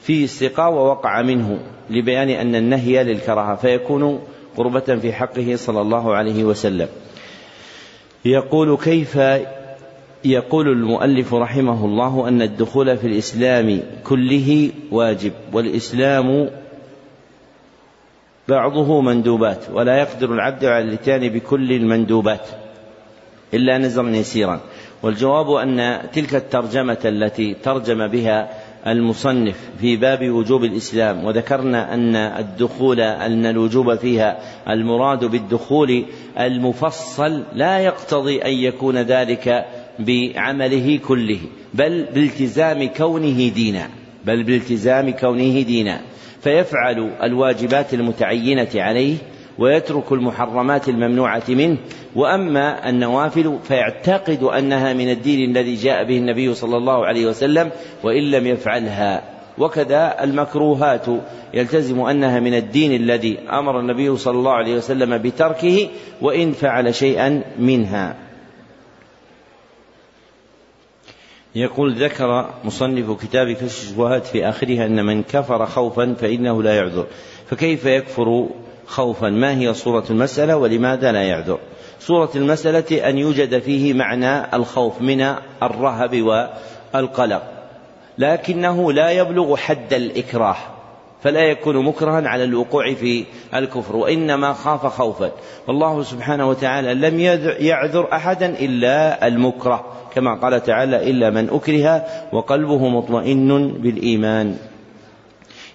في 0.00 0.24
السقاء 0.24 0.72
ووقع 0.72 1.22
منه 1.22 1.58
لبيان 1.90 2.28
أن 2.28 2.54
النهي 2.54 3.04
للكراهة 3.04 3.56
فيكون 3.56 4.20
قربة 4.56 4.80
في 4.80 5.12
حقه 5.12 5.56
صلى 5.56 5.80
الله 5.80 6.14
عليه 6.14 6.44
وسلم. 6.44 6.88
يقول 8.24 8.76
كيف 8.76 9.18
يقول 10.24 10.68
المؤلف 10.68 11.34
رحمه 11.34 11.84
الله 11.84 12.28
أن 12.28 12.42
الدخول 12.42 12.96
في 12.96 13.06
الإسلام 13.06 13.82
كله 14.04 14.70
واجب 14.90 15.32
والإسلام 15.52 16.50
بعضه 18.48 19.00
مندوبات 19.00 19.64
ولا 19.72 19.98
يقدر 19.98 20.32
العبد 20.32 20.64
على 20.64 20.84
الاتيان 20.84 21.28
بكل 21.28 21.72
المندوبات 21.72 22.48
إلا 23.54 23.78
نزرا 23.78 24.08
يسيرا. 24.08 24.60
والجواب 25.02 25.50
أن 25.50 26.00
تلك 26.12 26.34
الترجمة 26.34 26.98
التي 27.04 27.54
ترجم 27.54 28.06
بها 28.06 28.48
المصنف 28.86 29.56
في 29.80 29.96
باب 29.96 30.30
وجوب 30.30 30.64
الإسلام 30.64 31.24
وذكرنا 31.24 31.94
أن 31.94 32.16
الدخول 32.16 33.00
أن 33.00 33.46
الوجوب 33.46 33.94
فيها 33.94 34.38
المراد 34.68 35.24
بالدخول 35.24 36.04
المفصل 36.40 37.42
لا 37.52 37.78
يقتضي 37.78 38.42
أن 38.42 38.52
يكون 38.52 38.98
ذلك 38.98 39.64
بعمله 39.98 41.00
كله 41.08 41.38
بل 41.74 42.06
بالتزام 42.14 42.88
كونه 42.88 43.48
دينا 43.48 43.88
بل 44.24 44.42
بالتزام 44.42 45.10
كونه 45.10 45.62
دينا. 45.62 46.00
فيفعل 46.40 47.10
الواجبات 47.22 47.94
المتعينة 47.94 48.68
عليه 48.74 49.16
ويترك 49.58 50.12
المحرمات 50.12 50.88
الممنوعة 50.88 51.42
منه. 51.48 51.78
وأما 52.16 52.88
النوافل 52.88 53.58
فيعتقد 53.64 54.42
أنها 54.42 54.92
من 54.92 55.10
الدين 55.10 55.50
الذي 55.50 55.74
جاء 55.74 56.04
به 56.04 56.18
النبي 56.18 56.54
صلى 56.54 56.76
الله 56.76 57.06
عليه 57.06 57.26
وسلم 57.26 57.70
وإن 58.02 58.30
لم 58.30 58.46
يفعلها. 58.46 59.22
وكذا 59.58 60.24
المكروهات. 60.24 61.06
يلتزم 61.54 62.00
أنها 62.00 62.40
من 62.40 62.54
الدين 62.54 63.02
الذي 63.02 63.38
أمر 63.50 63.80
النبي 63.80 64.16
صلى 64.16 64.38
الله 64.38 64.52
عليه 64.52 64.76
وسلم 64.76 65.18
بتركه 65.18 65.88
وإن 66.22 66.52
فعل 66.52 66.94
شيئا 66.94 67.42
منها. 67.58 68.16
يقول 71.54 71.94
ذكر 71.94 72.50
مصنف 72.64 73.22
كتاب 73.22 73.52
كشف 73.52 73.82
الشبهات 73.82 74.26
في 74.26 74.48
آخرها 74.48 74.86
أن 74.86 75.06
من 75.06 75.22
كفر 75.22 75.66
خوفا 75.66 76.14
فإنه 76.20 76.62
لا 76.62 76.76
يعذر. 76.76 77.06
فكيف 77.46 77.86
يكفر 77.86 78.48
خوفا. 78.86 79.28
ما 79.28 79.58
هي 79.58 79.74
صورة 79.74 80.04
المسألة 80.10 80.56
ولماذا 80.56 81.12
لا 81.12 81.22
يعذر؟ 81.22 81.58
صورة 82.00 82.30
المسألة 82.34 83.08
أن 83.08 83.18
يوجد 83.18 83.58
فيه 83.58 83.94
معنى 83.94 84.56
الخوف 84.56 85.00
من 85.02 85.34
الرهب 85.62 86.22
والقلق. 86.94 87.42
لكنه 88.18 88.92
لا 88.92 89.10
يبلغ 89.10 89.56
حد 89.56 89.92
الإكراه 89.92 90.56
فلا 91.22 91.40
يكون 91.40 91.84
مكرها 91.84 92.28
على 92.28 92.44
الوقوع 92.44 92.94
في 92.94 93.24
الكفر 93.54 93.96
وإنما 93.96 94.52
خاف 94.52 94.86
خوفا. 94.86 95.30
والله 95.68 96.02
سبحانه 96.02 96.48
وتعالى 96.48 96.94
لم 96.94 97.20
يعذر 97.60 98.12
أحدا 98.12 98.46
إلا 98.46 99.26
المكره 99.26 99.84
كما 100.14 100.34
قال 100.34 100.62
تعالى 100.62 101.10
إلا 101.10 101.30
من 101.30 101.50
أكره 101.50 102.04
وقلبه 102.32 102.88
مطمئن 102.88 103.68
بالإيمان. 103.68 104.56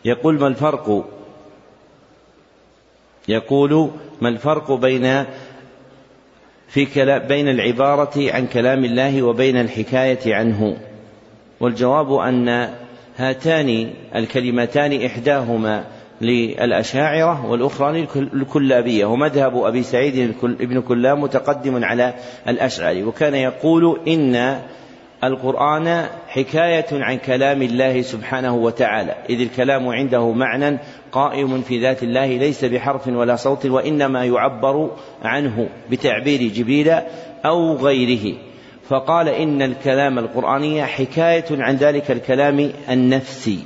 يقول 0.05 0.39
ما 0.39 0.47
الفرق؟ 0.47 1.05
يقول 3.29 3.91
ما 4.21 4.29
الفرق 4.29 4.71
بين 4.71 5.25
في 6.67 6.85
كلام 6.85 7.27
بين 7.27 7.49
العبارة 7.49 8.31
عن 8.33 8.47
كلام 8.47 8.85
الله 8.85 9.23
وبين 9.23 9.57
الحكاية 9.57 10.35
عنه؟ 10.35 10.77
والجواب 11.59 12.13
أن 12.13 12.69
هاتان 13.17 13.89
الكلمتان 14.15 15.05
إحداهما 15.05 15.85
للأشاعرة 16.21 17.45
والأخرى 17.45 18.07
للكلابية 18.15 19.05
ومذهب 19.05 19.57
أبي 19.57 19.83
سعيد 19.83 20.35
ابن 20.43 20.81
كلاب 20.81 21.17
متقدم 21.17 21.83
على 21.83 22.13
الأشعري 22.47 23.03
وكان 23.03 23.35
يقول 23.35 23.99
إن 24.07 24.59
القرآن 25.23 26.05
حكاية 26.27 26.85
عن 26.91 27.17
كلام 27.17 27.61
الله 27.61 28.01
سبحانه 28.01 28.55
وتعالى. 28.55 29.15
إذ 29.29 29.41
الكلام 29.41 29.87
عنده 29.87 30.31
معنى 30.31 30.77
قائم 31.11 31.61
في 31.61 31.81
ذات 31.81 32.03
الله 32.03 32.37
ليس 32.37 32.65
بحرف 32.65 33.07
ولا 33.07 33.35
صوت 33.35 33.65
وإنما 33.65 34.25
يعبر 34.25 34.91
عنه 35.23 35.69
بتعبير 35.91 36.41
جبريل 36.41 36.93
أو 37.45 37.75
غيره. 37.75 38.37
فقال 38.87 39.29
إن 39.29 39.61
الكلام 39.61 40.19
القرآني 40.19 40.85
حكاية 40.85 41.45
عن 41.51 41.75
ذلك 41.75 42.11
الكلام 42.11 42.71
النفسي. 42.89 43.59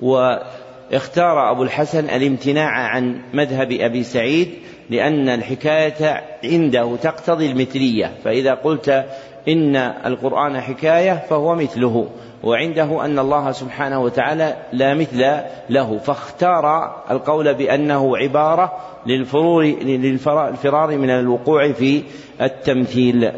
واختار 0.00 1.50
أبو 1.50 1.62
الحسن 1.62 2.04
الامتناع 2.04 2.70
عن 2.70 3.20
مذهب 3.34 3.72
أبي 3.72 4.02
سعيد 4.02 4.48
لأن 4.90 5.28
الحكاية 5.28 6.22
عنده 6.44 6.96
تقتضي 6.96 7.50
المثلية. 7.50 8.12
فإذا 8.24 8.54
قلت 8.54 9.04
إن 9.48 9.76
القرآن 9.76 10.60
حكاية 10.60 11.24
فهو 11.30 11.54
مثله 11.54 12.08
وعنده 12.42 13.04
أن 13.04 13.18
الله 13.18 13.52
سبحانه 13.52 14.00
وتعالى 14.00 14.56
لا 14.72 14.94
مثل 14.94 15.40
له 15.70 15.98
فاختار 15.98 16.96
القول 17.10 17.54
بأنه 17.54 18.16
عبارة 18.16 18.72
للفرار 19.06 20.96
من 20.98 21.10
الوقوع 21.10 21.72
في 21.72 22.02
التمثيل. 22.40 23.32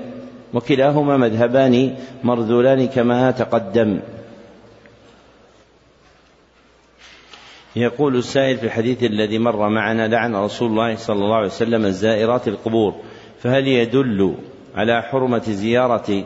وكلاهما 0.54 1.16
مذهبان 1.16 1.94
مرذولان 2.24 2.86
كما 2.86 3.30
تقدم. 3.30 4.00
يقول 7.76 8.16
السائل 8.16 8.56
في 8.56 8.66
الحديث 8.66 9.02
الذي 9.02 9.38
مر 9.38 9.68
معنا 9.68 10.08
لعن 10.08 10.36
رسول 10.36 10.70
الله 10.70 10.96
صلى 10.96 11.16
الله 11.16 11.36
عليه 11.36 11.46
وسلم 11.46 11.84
الزائرات 11.84 12.48
القبور 12.48 12.94
فهل 13.40 13.68
يدل 13.68 14.34
على 14.74 15.02
حرمة 15.02 15.42
زيارة 15.42 16.24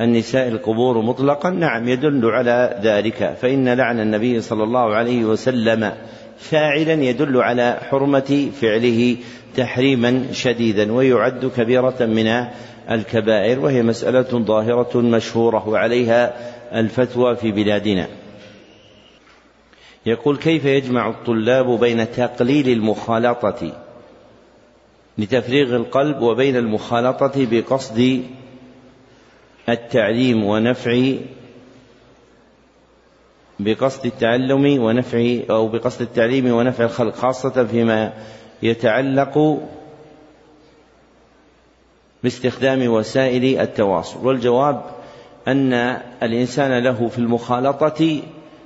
النساء 0.00 0.48
القبور 0.48 1.02
مطلقا. 1.02 1.50
نعم 1.50 1.88
يدل 1.88 2.26
على 2.30 2.80
ذلك. 2.82 3.36
فإن 3.40 3.68
لعن 3.68 4.00
النبي 4.00 4.40
صلى 4.40 4.62
الله 4.62 4.94
عليه 4.94 5.24
وسلم 5.24 5.92
فاعلا 6.38 6.92
يدل 6.92 7.42
على 7.42 7.78
حرمة 7.90 8.50
فعله 8.60 9.16
تحريما 9.56 10.32
شديدا 10.32 10.92
ويعد 10.92 11.50
كبيرة 11.56 11.96
من 12.00 12.46
الكبائر 12.90 13.60
وهي 13.60 13.82
مسألة 13.82 14.44
ظاهرة 14.44 15.00
مشهورة 15.00 15.68
وعليها 15.68 16.34
الفتوى 16.80 17.36
في 17.36 17.52
بلادنا. 17.52 18.06
يقول 20.06 20.36
كيف 20.36 20.64
يجمع 20.64 21.08
الطلاب 21.08 21.80
بين 21.80 22.10
تقليل 22.10 22.68
المخالطة؟ 22.68 23.72
لتفريغ 25.18 25.76
القلب 25.76 26.22
وبين 26.22 26.56
المخالطة 26.56 27.32
بقصد 27.36 28.22
التعليم 29.68 30.44
ونفع 30.44 31.14
بقصد 33.60 34.06
التعلم 34.06 34.82
ونفع 34.82 35.36
أو 35.50 35.68
بقصد 35.68 36.02
التعليم 36.02 36.52
ونفع 36.52 36.84
الخلق 36.84 37.14
خاصة 37.14 37.64
فيما 37.64 38.12
يتعلق 38.62 39.62
باستخدام 42.22 42.88
وسائل 42.88 43.60
التواصل. 43.60 44.26
والجواب 44.26 44.82
أن 45.48 45.72
الإنسان 46.22 46.84
له 46.84 47.08
في 47.08 47.18
المخالطة 47.18 48.22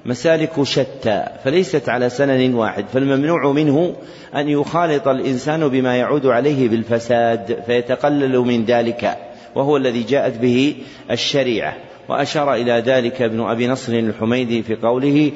مسالك 0.07 0.63
شتى 0.63 1.25
فليست 1.45 1.89
على 1.89 2.09
سنن 2.09 2.55
واحد 2.55 2.85
فالممنوع 2.93 3.53
منه 3.53 3.97
أن 4.35 4.49
يخالط 4.49 5.09
الإنسان 5.09 5.69
بما 5.69 5.97
يعود 5.97 6.27
عليه 6.27 6.69
بالفساد 6.69 7.63
فيتقلل 7.67 8.39
من 8.39 8.65
ذلك 8.65 9.17
وهو 9.55 9.77
الذي 9.77 10.03
جاءت 10.03 10.39
به 10.39 10.75
الشريعة. 11.11 11.77
وأشار 12.09 12.55
إلى 12.55 12.73
ذلك 12.87 13.23
ابن 13.23 13.41
أبي 13.41 13.69
نصر 13.69 13.93
الحميدي 13.93 14.63
في 14.63 14.75
قوله 14.75 15.33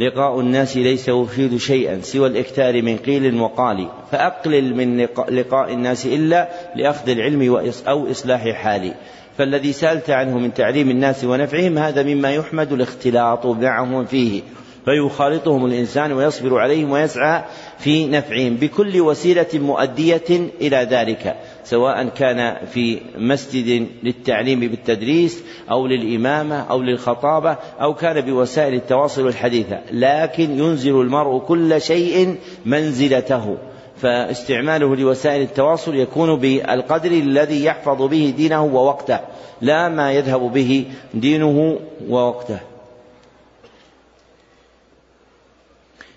لقاء 0.00 0.40
الناس 0.40 0.76
ليس 0.76 1.08
يفيد 1.08 1.56
شيئا 1.56 2.00
سوى 2.00 2.28
الإكثار 2.28 2.82
من 2.82 2.96
قيل 2.96 3.40
وقال 3.40 3.88
فأقلل 4.12 4.76
من 4.76 5.00
لقاء 5.28 5.72
الناس 5.72 6.06
إلا 6.06 6.48
لأخذ 6.76 7.10
العلم 7.10 7.56
أو 7.88 8.10
إصلاح 8.10 8.48
حالي. 8.48 8.94
فالذي 9.38 9.72
سألت 9.72 10.10
عنه 10.10 10.38
من 10.38 10.54
تعليم 10.54 10.90
الناس 10.90 11.24
ونفعهم 11.24 11.78
هذا 11.78 12.02
مما 12.02 12.30
يحمد 12.30 12.72
الاختلاط 12.72 13.46
معهم 13.46 14.04
فيه. 14.04 14.42
فيخالطهم 14.84 15.66
الإنسان 15.66 16.12
ويصبر 16.12 16.58
عليهم 16.58 16.90
ويسعى 16.90 17.42
في 17.78 18.06
نفعهم 18.06 18.56
بكل 18.56 19.00
وسيلة 19.00 19.46
مؤدية 19.54 20.50
إلى 20.60 20.76
ذلك 20.90 21.36
سواء 21.64 22.08
كان 22.08 22.66
في 22.66 23.00
مسجد 23.18 23.86
للتعليم 24.02 24.60
بالتدريس 24.60 25.42
أو 25.70 25.86
للإمامة 25.86 26.60
أو 26.60 26.82
للخطابة 26.82 27.56
أو 27.80 27.94
كان 27.94 28.20
بوسائل 28.20 28.74
التواصل 28.74 29.26
الحديثة 29.26 29.78
لكن 29.92 30.58
ينزل 30.58 31.00
المرء 31.00 31.38
كل 31.38 31.80
شيء 31.80 32.36
منزلته 32.64 33.56
فاستعماله 33.96 34.96
لوسائل 34.96 35.42
التواصل 35.42 35.94
يكون 35.94 36.38
بالقدر 36.38 37.10
الذي 37.10 37.64
يحفظ 37.64 38.02
به 38.02 38.34
دينه 38.36 38.64
ووقته 38.64 39.20
لا 39.60 39.88
ما 39.88 40.12
يذهب 40.12 40.52
به 40.52 40.84
دينه 41.14 41.78
ووقته. 42.08 42.71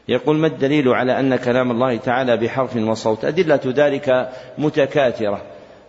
يقول 0.08 0.38
ما 0.38 0.48
الدليل 0.48 0.90
على 0.90 1.20
أن 1.20 1.36
كلام 1.36 1.72
الله 1.72 1.98
تعالى 1.98 2.38
بحرف 2.38 2.76
وصوت؟ 2.76 3.26
أدلة 3.26 3.60
ذلك 3.66 4.30
متكاثرة. 4.58 5.42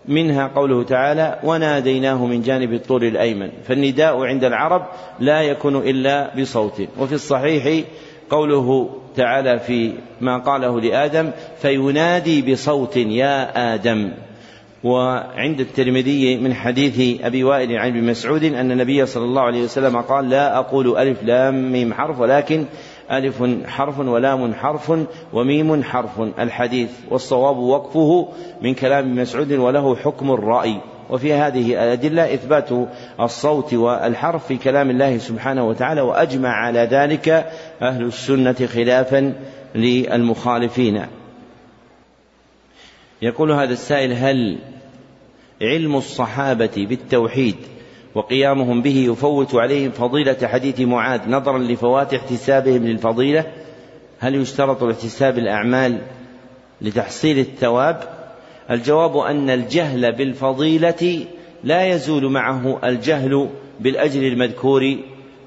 منها 0.09 0.47
قوله 0.47 0.83
تعالى 0.83 1.39
وناديناه 1.45 2.27
من 2.27 2.43
جانب 2.43 2.73
الطور 2.73 3.03
الأيمن 3.03 3.51
فالنداء 3.65 4.25
عند 4.25 4.45
العرب 4.45 4.87
لا 5.21 5.43
يكون 5.43 5.77
إلا 5.77 6.41
بصوت. 6.41 6.89
وفي 6.99 7.15
الصحيح 7.15 7.85
قوله 8.31 8.91
تعالى 9.17 9.59
في 9.59 9.93
ما 10.21 10.39
قاله 10.39 10.81
لآدم 10.81 11.31
فينادي 11.63 12.53
بصوت 12.53 12.97
يا 12.97 13.75
آدم 13.75 14.13
وعند 14.85 15.61
الترمذي 15.61 16.37
من 16.37 16.55
حديث 16.55 17.21
أبي 17.23 17.45
وائل 17.45 17.77
عن 17.77 17.89
ابن 17.89 18.05
مسعود 18.05 18.45
أن 18.45 18.71
النبي 18.73 19.07
صلى 19.07 19.25
الله 19.25 19.43
عليه 19.43 19.63
وسلم 19.63 19.97
قال 19.97 20.31
لا 20.31 20.59
أقول 20.59 20.97
ألف 20.99 21.23
لام 21.23 21.73
ميم 21.73 21.95
حرف 21.95 22.21
ولكن 22.21 22.65
ألف 23.11 23.45
حرف 23.67 23.99
ولام 23.99 24.55
حرف 24.55 24.93
وميم 25.33 25.83
حرف. 25.83 26.21
الحديث 26.21 26.91
والصواب 27.11 27.57
وقفه 27.57 28.29
من 28.63 28.75
كلام 28.75 29.17
مسعود 29.17 29.53
وله 29.53 29.97
حكم 29.97 30.31
الرأي. 30.31 30.81
وفي 31.11 31.33
هذه 31.33 31.73
الأدلة 31.73 32.35
إثبات 32.35 32.69
الصوت 33.21 33.75
والحرف 33.75 34.47
في 34.47 34.57
كلام 34.57 34.91
الله 34.91 35.19
سبحانه 35.19 35.69
وتعالى 35.69 36.01
وأجمع 36.01 36.49
على 36.49 36.81
ذلك 36.81 37.29
أهل 37.83 38.05
السنة 38.05 38.67
خلافا 38.67 39.33
للمخالفين. 39.75 41.07
يقول 43.23 43.53
هذا 43.53 43.73
السائل 43.73 44.13
هل 44.13 44.59
علم 45.63 45.97
الصحابة 45.97 46.87
بالتوحيد 46.89 47.57
وقيامهم 48.17 48.83
به 48.83 49.07
يفوت 49.11 49.55
عليهم 49.55 49.91
فضيلة 49.91 50.37
حديث 50.43 50.81
معاذ 50.81 51.21
نظرا 51.31 51.59
لفوات 51.59 52.15
احتسابهم 52.15 52.87
للفضيلة. 52.87 53.45
هل 54.19 54.35
يشترط 54.35 54.83
الاحتساب 54.83 55.39
الأعمال 55.39 55.99
لتحصيل 56.81 57.39
الثواب؟ 57.39 58.01
الجواب 58.71 59.17
أن 59.17 59.51
الجهل 59.51 60.13
بالفضيلة 60.13 61.27
لا 61.65 61.87
يزول 61.87 62.31
معه 62.31 62.79
الجهل 62.85 63.49
بالأجر 63.81 64.23
المذكور 64.23 64.97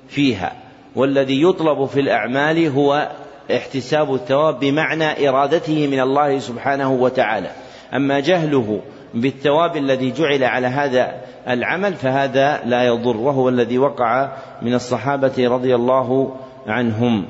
فيها. 0.07 0.53
والذي 0.95 1.41
يطلب 1.41 1.85
في 1.85 1.99
الأعمال 1.99 2.67
هو 2.67 3.11
احتساب 3.51 4.13
الثواب 4.13 4.59
بمعنى 4.59 5.29
إرادته 5.29 5.87
من 5.87 5.99
الله 5.99 6.39
سبحانه 6.39 6.91
وتعالى. 6.91 7.51
أما 7.93 8.19
جهله 8.19 8.81
بالثواب 9.13 9.77
الذي 9.77 10.11
جعل 10.11 10.43
على 10.43 10.67
هذا 10.67 11.21
العمل 11.47 11.93
فهذا 11.93 12.61
لا 12.65 12.83
يضر. 12.83 13.17
وهو 13.17 13.49
الذي 13.49 13.77
وقع 13.77 14.31
من 14.61 14.73
الصحابة 14.73 15.47
رضي 15.47 15.75
الله 15.75 16.35
عنهم. 16.67 17.25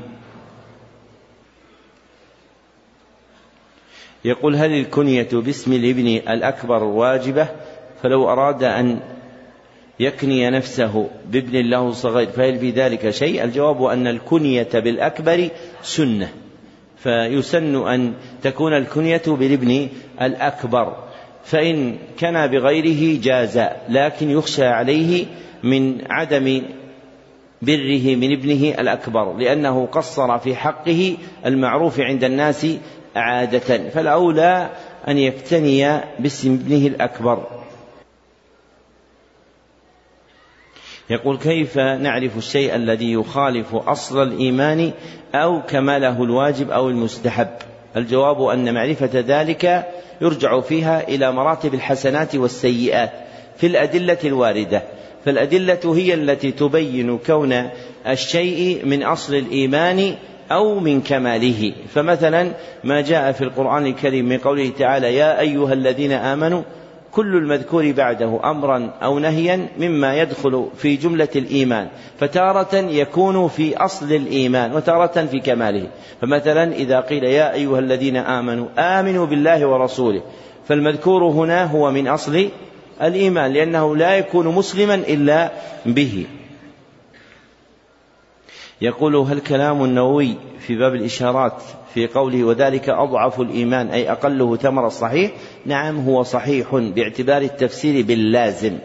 يقول 4.26 4.56
هل 4.56 4.72
الكنية 4.72 5.28
باسم 5.34 5.74
الابن 5.74 6.08
الأكبر 6.08 6.84
واجبة؟ 6.84 7.48
فلو 8.04 8.30
أراد 8.30 8.64
أن 8.64 9.00
يكني 10.00 10.50
نفسه 10.50 11.10
بابن 11.26 11.70
له 11.70 11.92
صغير 11.92 12.28
فهل 12.28 12.60
في 12.60 12.72
ذلك 12.72 13.10
شيء؟ 13.10 13.44
الجواب 13.44 13.84
أن 13.84 14.08
الكنية 14.08 14.70
بالأكبر 14.74 15.50
سنة. 15.82 16.30
فيسن 16.98 17.88
أن 17.88 18.14
تكون 18.44 18.74
الكنية 18.74 19.22
بالابن 19.28 19.90
الأكبر. 20.22 21.09
فإن 21.44 21.98
كان 22.18 22.48
بغيره 22.48 23.22
جاز 23.22 23.62
لكن 23.90 24.30
يخشى 24.30 24.66
عليه 24.66 25.26
من 25.64 26.12
عدم 26.12 26.62
بره 27.62 28.16
من 28.16 28.32
ابنه 28.32 28.70
الأكبر 28.80 29.38
لأنه 29.38 29.86
قصر 29.86 30.38
في 30.38 30.56
حقه 30.56 31.18
المعروف 31.46 32.00
عند 32.00 32.24
الناس 32.24 32.68
عادة 33.16 33.90
فالأولى 33.90 34.70
أن 35.08 35.18
يكتني 35.18 36.02
باسم 36.20 36.54
ابنه 36.54 36.88
الأكبر. 36.88 37.48
يقول 41.10 41.38
كيف 41.38 41.78
نعرف 41.78 42.38
الشيء 42.38 42.76
الذي 42.76 43.14
يخالف 43.14 43.76
أصل 43.76 44.24
الإيمان 44.24 44.92
أو 45.36 45.62
كماله 45.62 46.24
الواجب 46.24 46.72
أو 46.72 46.90
المستحب؟ 46.90 47.69
الجواب 47.98 48.42
أن 48.42 48.74
معرفة 48.74 49.10
ذلك 49.14 49.88
يرجع 50.22 50.60
فيها 50.60 51.08
إلى 51.08 51.32
مراتب 51.32 51.74
الحسنات 51.74 52.36
والسيئات 52.36 53.12
في 53.58 53.68
الأدلة 53.68 54.18
الواردة. 54.24 54.84
فالأدلة 55.26 55.96
هي 55.96 56.14
التي 56.14 56.52
تبين 56.52 57.18
كون 57.18 57.70
الشيء 58.08 58.86
من 58.86 59.04
أصل 59.04 59.36
الإيمان 59.36 60.16
أو 60.52 60.80
من 60.80 61.02
كماله. 61.02 61.74
فمثلا 61.94 62.52
ما 62.84 63.02
جاء 63.02 63.32
في 63.32 63.44
القرآن 63.44 63.86
الكريم 63.86 64.30
من 64.30 64.38
قوله 64.38 64.72
تعالى 64.80 65.16
يا 65.16 65.40
أيها 65.40 65.74
الذين 65.74 66.12
آمنوا 66.12 66.62
كل 67.12 67.36
المذكور 67.36 67.92
بعده 67.92 68.40
أمرا 68.44 68.92
أو 69.04 69.20
نهيا 69.20 69.68
مما 69.80 70.22
يدخل 70.22 70.68
في 70.78 70.96
جملة 70.96 71.28
الإيمان 71.36 71.88
فتارة 72.20 72.76
يكون 72.76 73.48
في 73.48 73.78
أصل 73.78 74.12
الإيمان 74.12 74.74
وتارة 74.74 75.26
في 75.26 75.40
كماله. 75.40 75.88
فمثلا 76.22 76.74
إذا 76.74 77.00
قيل 77.00 77.24
يا 77.24 77.54
أيها 77.54 77.80
الذين 77.80 78.18
آمنوا 78.18 78.68
آمنوا 78.78 79.26
بالله 79.26 79.66
ورسوله 79.66 80.22
فالمذكور 80.68 81.24
هنا 81.24 81.64
هو 81.64 81.92
من 81.92 82.08
أصل 82.08 82.50
الإيمان 83.02 83.54
لأنه 83.54 83.96
لا 83.96 84.18
يكون 84.18 84.48
مسلما 84.48 84.96
إلا 84.96 85.52
به. 85.86 86.26
يقول 88.82 89.16
هل 89.16 89.40
كلام 89.40 89.84
النووي 89.84 90.36
في 90.60 90.76
باب 90.76 90.96
الإشارات 90.96 91.62
في 91.94 92.08
قوله 92.08 92.44
وذلك 92.44 92.90
أضعف 92.90 93.42
الإيمان 93.42 93.88
أي 93.88 94.12
أقله 94.12 94.56
ثمر 94.56 94.88
الصحيح؟ 94.88 95.32
نعم 95.66 96.00
هو 96.10 96.24
صحيح 96.24 96.76
باعتبار 96.76 97.42
التفسير 97.42 98.06
باللازم. 98.06 98.78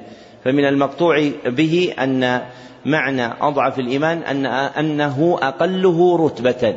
فمن 0.45 0.65
المقطوع 0.65 1.31
به 1.47 1.95
أن 1.99 2.43
معنى 2.87 3.27
أضعف 3.41 3.79
الإيمان 3.79 4.19
أن 4.19 4.47
أنه 4.47 5.39
أقله 5.43 6.27
رتبة 6.27 6.77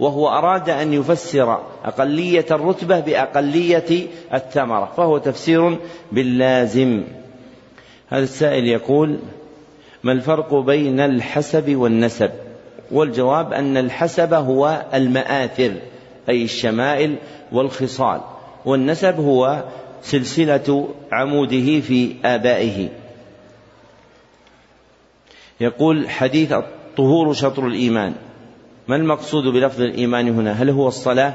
وهو 0.00 0.28
أراد 0.28 0.70
أن 0.70 0.92
يفسر 0.92 1.60
أقلية 1.84 2.46
الرتبة 2.50 3.00
بأقلية 3.00 4.06
الثمرة 4.34 4.92
فهو 4.96 5.18
تفسير 5.18 5.78
باللازم. 6.12 7.04
هذا 8.08 8.22
السائل 8.22 8.66
يقول 8.66 9.18
ما 10.02 10.12
الفرق 10.12 10.54
بين 10.54 11.00
الحسب 11.00 11.76
والنسب؟ 11.76 12.30
والجواب 12.90 13.52
أن 13.52 13.76
الحسب 13.76 14.34
هو 14.34 14.82
المآثر 14.94 15.72
أي 16.28 16.44
الشمائل 16.44 17.16
والخصال. 17.52 18.20
والنسب 18.68 19.20
هو 19.20 19.64
سلسلة 20.02 20.88
عموده 21.12 21.80
في 21.80 22.14
آبائه. 22.24 22.88
يقول 25.60 26.10
حديث 26.10 26.52
الطهور 26.52 27.32
شطر 27.32 27.66
الإيمان. 27.66 28.14
ما 28.88 28.96
المقصود 28.96 29.44
بلفظ 29.44 29.82
الإيمان 29.82 30.28
هنا؟ 30.28 30.52
هل 30.52 30.70
هو 30.70 30.88
الصلاة؟ 30.88 31.34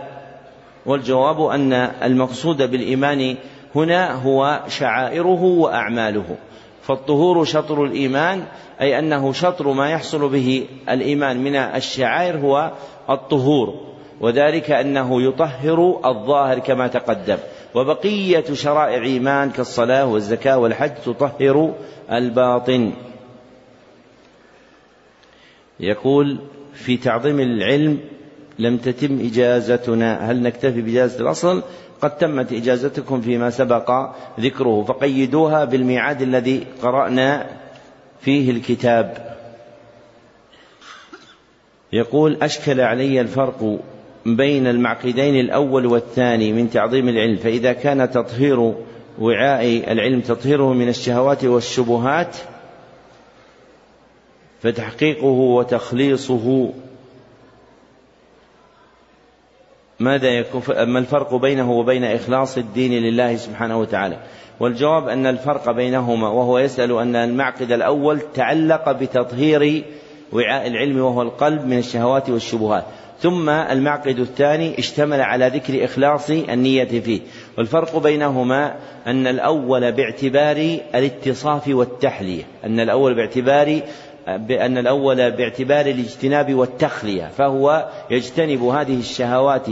والجواب 0.85 1.41
أن 1.41 1.73
المقصود 2.03 2.61
بالإيمان 2.61 3.35
هنا 3.75 4.13
هو 4.13 4.63
شعائره 4.67 5.43
وأعماله. 5.43 6.35
فالطهور 6.81 7.45
شطر 7.45 7.83
الإيمان 7.83 8.43
أي 8.81 8.99
أنه 8.99 9.33
شطر 9.33 9.67
ما 9.67 9.89
يحصل 9.89 10.29
به 10.29 10.67
الإيمان 10.89 11.43
من 11.43 11.55
الشعائر 11.55 12.37
هو 12.37 12.71
الطهور. 13.09 13.92
وذلك 14.21 14.71
أنه 14.71 15.21
يطهر 15.21 16.01
الظاهر 16.05 16.59
كما 16.59 16.87
تقدم. 16.87 17.37
وبقية 17.75 18.53
شرائع 18.53 19.03
إيمان 19.03 19.49
كالصلاة 19.49 20.05
والزكاة 20.05 20.57
والحج 20.57 20.91
تطهر 21.05 21.73
الباطن. 22.11 22.93
يقول 25.79 26.39
في 26.73 26.97
تعظيم 26.97 27.39
العلم 27.39 27.99
لم 28.59 28.77
تتم 28.77 29.19
إجازتنا. 29.19 30.31
هل 30.31 30.43
نكتفي 30.43 30.81
بإجازة 30.81 31.19
الأصل؟ 31.19 31.63
قد 32.01 32.17
تمت 32.17 32.53
إجازتكم 32.53 33.21
فيما 33.21 33.49
سبق 33.49 34.09
ذكره 34.39 34.83
فقيدوها 34.83 35.65
بالميعاد 35.65 36.21
الذي 36.21 36.67
قرأنا 36.81 37.49
فيه 38.21 38.51
الكتاب. 38.51 39.35
يقول 41.93 42.37
أشكل 42.41 42.81
علي 42.81 43.21
الفرق 43.21 43.79
بين 44.25 44.67
المعقدين 44.67 45.39
الأول 45.39 45.85
والثاني 45.85 46.53
من 46.53 46.69
تعظيم 46.69 47.09
العلم 47.09 47.37
فإذا 47.37 47.73
كان 47.73 48.11
تطهير 48.11 48.73
وعاء 49.19 49.91
العلم 49.91 50.21
تطهيره 50.21 50.73
من 50.73 50.89
الشهوات 50.89 51.45
والشبهات 51.45 52.37
فتحقيقه 54.61 55.27
وتخليصه 55.27 56.69
ماذا 59.99 60.27
يكون 60.27 60.61
ما 60.83 60.99
الفرق 60.99 61.35
بينه 61.35 61.71
وبين 61.71 62.03
إخلاص 62.03 62.57
الدين 62.57 62.91
لله 62.91 63.35
سبحانه 63.35 63.79
وتعالى؟ 63.79 64.17
والجواب 64.59 65.07
أن 65.07 65.25
الفرق 65.25 65.71
بينهما 65.71 66.29
وهو 66.29 66.59
يسأل 66.59 66.99
أن 66.99 67.15
المعقد 67.15 67.71
الأول 67.71 68.19
تعلق 68.33 68.91
بتطهير 68.91 69.83
وعاء 70.33 70.67
العلم 70.67 70.99
وهو 70.99 71.21
القلب 71.21 71.65
من 71.65 71.77
الشهوات 71.77 72.29
والشبهات. 72.29 72.85
ثم 73.23 73.49
المعقد 73.49 74.19
الثاني 74.19 74.79
اشتمل 74.79 75.21
على 75.21 75.47
ذكر 75.47 75.85
إخلاص 75.85 76.29
النية 76.29 77.01
فيه. 77.01 77.21
والفرق 77.57 77.97
بينهما 77.97 78.75
أن 79.07 79.27
الأول 79.27 79.91
باعتبار 79.91 80.77
الاتصاف 80.95 81.67
والتحلية. 81.67 82.43
أن 82.65 82.79
الأول 82.79 83.15
باعتبار 83.15 83.79
بأن 84.27 84.77
الأول 84.77 85.31
باعتبار 85.31 85.85
الاجتناب 85.85 86.53
والتخلية. 86.53 87.29
فهو 87.37 87.89
يجتنب 88.11 88.63
هذه 88.63 88.99
الشهوات 88.99 89.67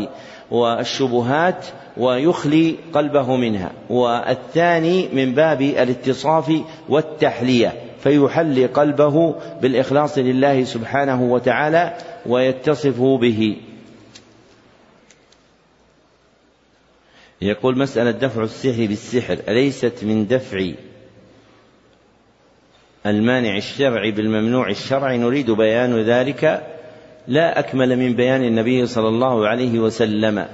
والشبهات 0.52 1.66
ويخلي 1.98 2.76
قلبه 2.94 3.36
منها. 3.36 3.72
والثاني 3.90 5.10
من 5.14 5.34
باب 5.34 5.62
الاتصاف 5.62 6.52
والتحلية. 6.90 7.74
فيحلي 8.04 8.66
قلبه 8.66 9.36
بالإخلاص 9.62 10.18
لله 10.18 10.64
سبحانه 10.64 11.24
وتعالى 11.24 11.94
ويتصف 12.26 13.02
به. 13.02 13.58
يقول 17.42 17.78
مسألة 17.78 18.12
دفع 18.12 18.44
السحر 18.44 18.86
بالسحر 18.86 19.38
أليست 19.48 20.04
من 20.04 20.28
دفع 20.28 20.72
المانع 23.06 23.58
الشرعي 23.58 24.12
بالممنوع 24.12 24.70
الشرعي 24.70 25.18
نريد 25.18 25.52
بيان 25.52 26.02
ذلك. 26.02 26.68
لا 27.28 27.60
أكمل 27.60 28.00
من 28.00 28.14
بيان 28.14 28.44
النبي 28.44 28.86
صلى 28.86 29.08
الله 29.08 29.48
عليه 29.48 29.80
وسلم. 29.80 30.48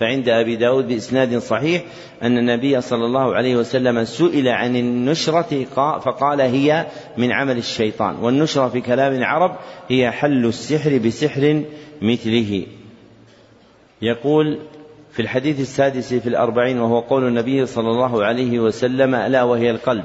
فعند 0.00 0.28
أبي 0.28 0.56
داود 0.56 0.88
بإسناد 0.88 1.38
صحيح 1.38 1.82
أن 2.22 2.38
النبي 2.38 2.80
صلى 2.80 3.04
الله 3.04 3.34
عليه 3.34 3.56
وسلم 3.56 4.04
سئل 4.04 4.48
عن 4.48 4.76
النشرة 4.76 5.64
فقال 5.98 6.40
هي 6.40 6.86
من 7.16 7.32
عمل 7.32 7.58
الشيطان 7.58 8.16
والنشرة 8.16 8.68
في 8.68 8.80
كلام 8.80 9.14
العرب 9.14 9.56
هي 9.88 10.10
حل 10.10 10.46
السحر 10.46 10.98
بسحر 10.98 11.62
مثله. 12.02 12.66
يقول 14.02 14.58
في 15.12 15.22
الحديث 15.22 15.60
السادس 15.60 16.14
في 16.14 16.28
الأربعين 16.28 16.80
وهو 16.80 17.00
قول 17.00 17.26
النبي 17.26 17.66
صلى 17.66 17.90
الله 17.90 18.24
عليه 18.24 18.60
وسلم 18.60 19.14
ألا 19.14 19.42
وهي 19.42 19.70
القلب؟ 19.70 20.04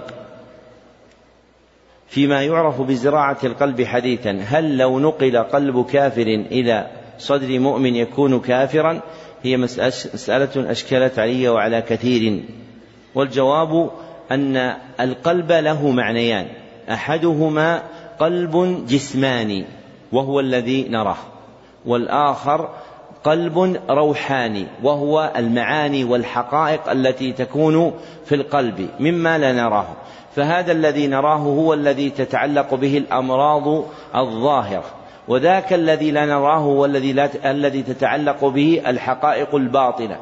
فيما 2.07 2.43
يعرف 2.43 2.81
بزراعة 2.81 3.37
القلب 3.43 3.81
حديثا 3.81 4.31
هل 4.31 4.77
لو 4.77 4.99
نقل 4.99 5.37
قلب 5.37 5.85
كافر 5.85 6.27
إلى 6.51 6.87
صدر 7.17 7.59
مؤمن 7.59 7.95
يكون 7.95 8.39
كافرا؟ 8.39 9.01
هي 9.43 9.57
مسألة 9.57 10.71
أشكلت 10.71 11.19
علي 11.19 11.49
وعلى 11.49 11.81
كثير. 11.81 12.43
والجواب 13.15 13.91
أن 14.31 14.73
القلب 14.99 15.51
له 15.51 15.91
معنيان. 15.91 16.47
أحدهما 16.89 17.83
قلب 18.19 18.85
جسماني 18.87 19.65
وهو 20.11 20.39
الذي 20.39 20.89
نراه. 20.89 21.17
والآخر 21.85 22.69
قلب 23.23 23.79
روحاني 23.89 24.65
وهو 24.83 25.31
المعاني 25.35 26.03
والحقائق 26.03 26.89
التي 26.89 27.31
تكون 27.31 27.93
في 28.25 28.35
القلب 28.35 28.89
مما 28.99 29.37
لا 29.37 29.53
نراه. 29.53 29.87
فهذا 30.35 30.71
الذي 30.71 31.07
نراه 31.07 31.37
هو 31.37 31.73
الذي 31.73 32.09
تتعلق 32.09 32.73
به 32.73 32.97
الأمراض 32.97 33.85
الظاهرة. 34.15 35.02
وذاك 35.27 35.73
الذي 35.73 36.11
لا 36.11 36.25
نراه 36.25 36.57
هو 36.57 36.85
الذي 36.85 37.13
لا 37.13 37.51
الذي 37.51 37.83
تتعلق 37.83 38.45
به 38.45 38.81
الحقائق 38.87 39.55
الباطنه 39.55 40.19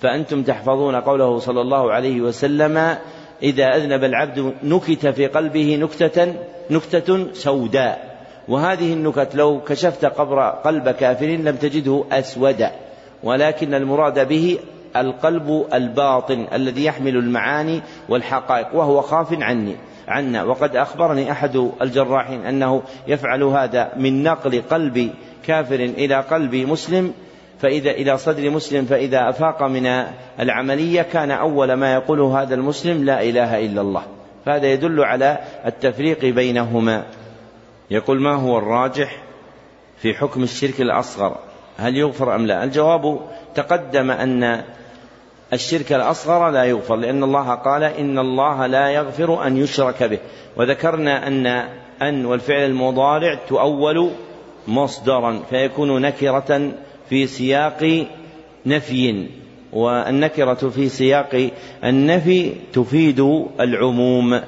فأنتم 0.00 0.42
تحفظون 0.42 0.96
قوله 0.96 1.38
صلى 1.38 1.60
الله 1.60 1.92
عليه 1.92 2.20
وسلم 2.20 2.96
إذا 3.42 3.76
أذنب 3.76 4.04
العبد 4.04 4.54
نكت 4.62 5.06
في 5.06 5.26
قلبه 5.26 5.76
نكتة 5.76 6.34
نكتة 6.70 7.32
سوداء. 7.32 8.18
وهذه 8.48 8.92
النكت 8.92 9.34
لو 9.34 9.60
كشفت 9.60 10.04
قبر 10.04 10.40
قلب 10.40 10.88
كافر 10.88 11.26
لم 11.26 11.56
تجده 11.56 12.04
اسودا 12.12 12.72
ولكن 13.22 13.74
المراد 13.74 14.28
به 14.28 14.58
القلب 14.96 15.66
الباطن 15.74 16.46
الذي 16.52 16.84
يحمل 16.84 17.16
المعاني 17.16 17.80
والحقائق 18.08 18.74
وهو 18.74 19.00
خاف 19.00 19.42
عني. 19.42 19.76
عنا. 20.08 20.44
وقد 20.44 20.76
أخبرني 20.76 21.32
أحد 21.32 21.70
الجراحين 21.82 22.46
أنه 22.46 22.82
يفعل 23.06 23.42
هذا 23.42 23.92
من 23.96 24.22
نقل 24.22 24.62
قلب 24.70 25.10
كافر 25.46 25.74
إلى 25.74 26.14
قلب 26.14 26.54
مسلم 26.54 27.12
فإذا 27.58 27.90
إلى 27.90 28.18
صدر 28.18 28.50
مسلم 28.50 28.84
فإذا 28.84 29.28
أفاق 29.28 29.62
من 29.62 30.04
العملية 30.40 31.02
كان 31.02 31.30
أول 31.30 31.72
ما 31.72 31.94
يقوله 31.94 32.42
هذا 32.42 32.54
المسلم 32.54 33.04
لا 33.04 33.22
إله 33.22 33.66
إلا 33.66 33.80
الله. 33.80 34.02
فهذا 34.46 34.66
يدل 34.66 35.04
على 35.04 35.38
التفريق 35.66 36.24
بينهما. 36.24 37.04
يقول 37.90 38.20
ما 38.20 38.34
هو 38.34 38.58
الراجح 38.58 39.22
في 39.96 40.14
حكم 40.14 40.42
الشرك 40.42 40.80
الأصغر؟ 40.80 41.38
هل 41.78 41.96
يغفر 41.96 42.34
أم 42.34 42.46
لا؟ 42.46 42.64
الجواب 42.64 43.20
تقدم 43.54 44.10
أن 44.10 44.64
الشرك 45.52 45.92
الأصغر 45.92 46.50
لا 46.50 46.64
يغفر 46.64 46.96
لأن 46.96 47.24
الله 47.24 47.54
قال 47.54 47.82
إن 47.84 48.18
الله 48.18 48.66
لا 48.66 48.90
يغفر 48.90 49.46
أن 49.46 49.56
يشرك 49.56 50.02
به. 50.02 50.18
وذكرنا 50.56 51.26
أن 51.26 51.46
أن 52.02 52.26
والفعل 52.26 52.64
المضارع 52.64 53.34
تؤول 53.48 54.10
مصدرا 54.68 55.42
فيكون 55.50 56.02
نكرة 56.02 56.72
في 57.08 57.26
سياق 57.26 58.06
نفي. 58.66 59.26
والنكرة 59.72 60.68
في 60.68 60.88
سياق 60.88 61.50
النفي 61.84 62.52
تفيد 62.72 63.20
العموم 63.60 64.40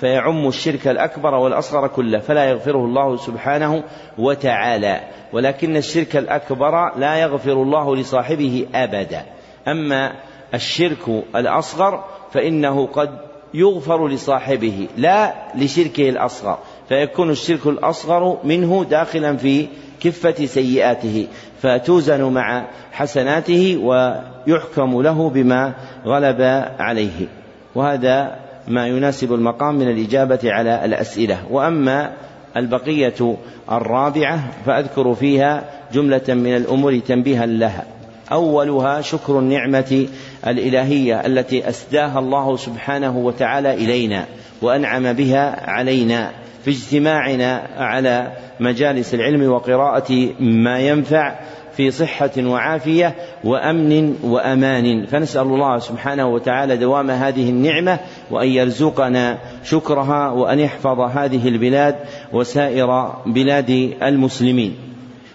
فيعم 0.00 0.48
الشرك 0.48 0.88
الأكبر 0.88 1.34
والأصغر 1.34 1.86
كله 1.86 2.18
فلا 2.18 2.44
يغفره 2.44 2.84
الله 2.84 3.16
سبحانه 3.16 3.84
وتعالى. 4.18 5.00
ولكن 5.32 5.76
الشرك 5.76 6.16
الأكبر 6.16 6.98
لا 6.98 7.16
يغفر 7.16 7.52
الله 7.52 7.96
لصاحبه 7.96 8.66
أبدا. 8.74 9.22
أما 9.68 10.12
الشرك 10.54 11.24
الأصغر 11.36 12.04
فإنه 12.32 12.86
قد 12.86 13.10
يغفر 13.54 14.08
لصاحبه 14.08 14.88
لا 14.96 15.34
لشركه 15.54 16.08
الأصغر 16.08 16.58
فيكون 16.88 17.30
الشرك 17.30 17.66
الأصغر 17.66 18.38
منه 18.44 18.86
داخلا 18.90 19.36
في 19.36 19.66
كفة 20.00 20.46
سيئاته 20.46 21.26
فتوزن 21.62 22.22
مع 22.22 22.64
حسناته 22.92 23.76
ويحكم 23.76 25.02
له 25.02 25.30
بما 25.30 25.74
غلب 26.06 26.40
عليه. 26.78 27.28
وهذا 27.74 28.36
ما 28.68 28.86
يناسب 28.86 29.32
المقام 29.34 29.74
من 29.74 29.88
الإجابة 29.88 30.38
على 30.44 30.84
الأسئلة. 30.84 31.38
وأما 31.50 32.12
البقية 32.56 33.36
الرابعة 33.72 34.40
فأذكر 34.66 35.14
فيها 35.14 35.64
جملة 35.92 36.22
من 36.28 36.56
الأمور 36.56 36.98
تنبيها 36.98 37.46
لها. 37.46 37.84
أولها 38.32 39.00
شكر 39.00 39.38
النعمة 39.38 40.06
الإلهية 40.46 41.26
التي 41.26 41.68
أسداها 41.68 42.18
الله 42.18 42.56
سبحانه 42.56 43.18
وتعالى 43.18 43.74
إلينا 43.74 44.26
وأنعم 44.62 45.12
بها 45.12 45.70
علينا 45.70 46.30
في 46.64 46.70
اجتماعنا 46.70 47.68
على 47.76 48.32
مجالس 48.60 49.14
العلم 49.14 49.52
وقراءة 49.52 50.28
ما 50.40 50.78
ينفع 50.78 51.34
في 51.76 51.90
صحة 51.90 52.30
وعافية 52.38 53.14
وأمن 53.44 54.16
وأمان. 54.22 55.06
فنسأل 55.06 55.42
الله 55.42 55.78
سبحانه 55.78 56.28
وتعالى 56.28 56.76
دوام 56.76 57.10
هذه 57.10 57.50
النعمة 57.50 57.98
وأن 58.30 58.48
يرزقنا 58.48 59.38
شكرها 59.64 60.30
وأن 60.30 60.60
يحفظ 60.60 61.00
هذه 61.00 61.48
البلاد 61.48 61.96
وسائر 62.32 63.12
بلاد 63.26 63.70
المسلمين. 64.02 64.89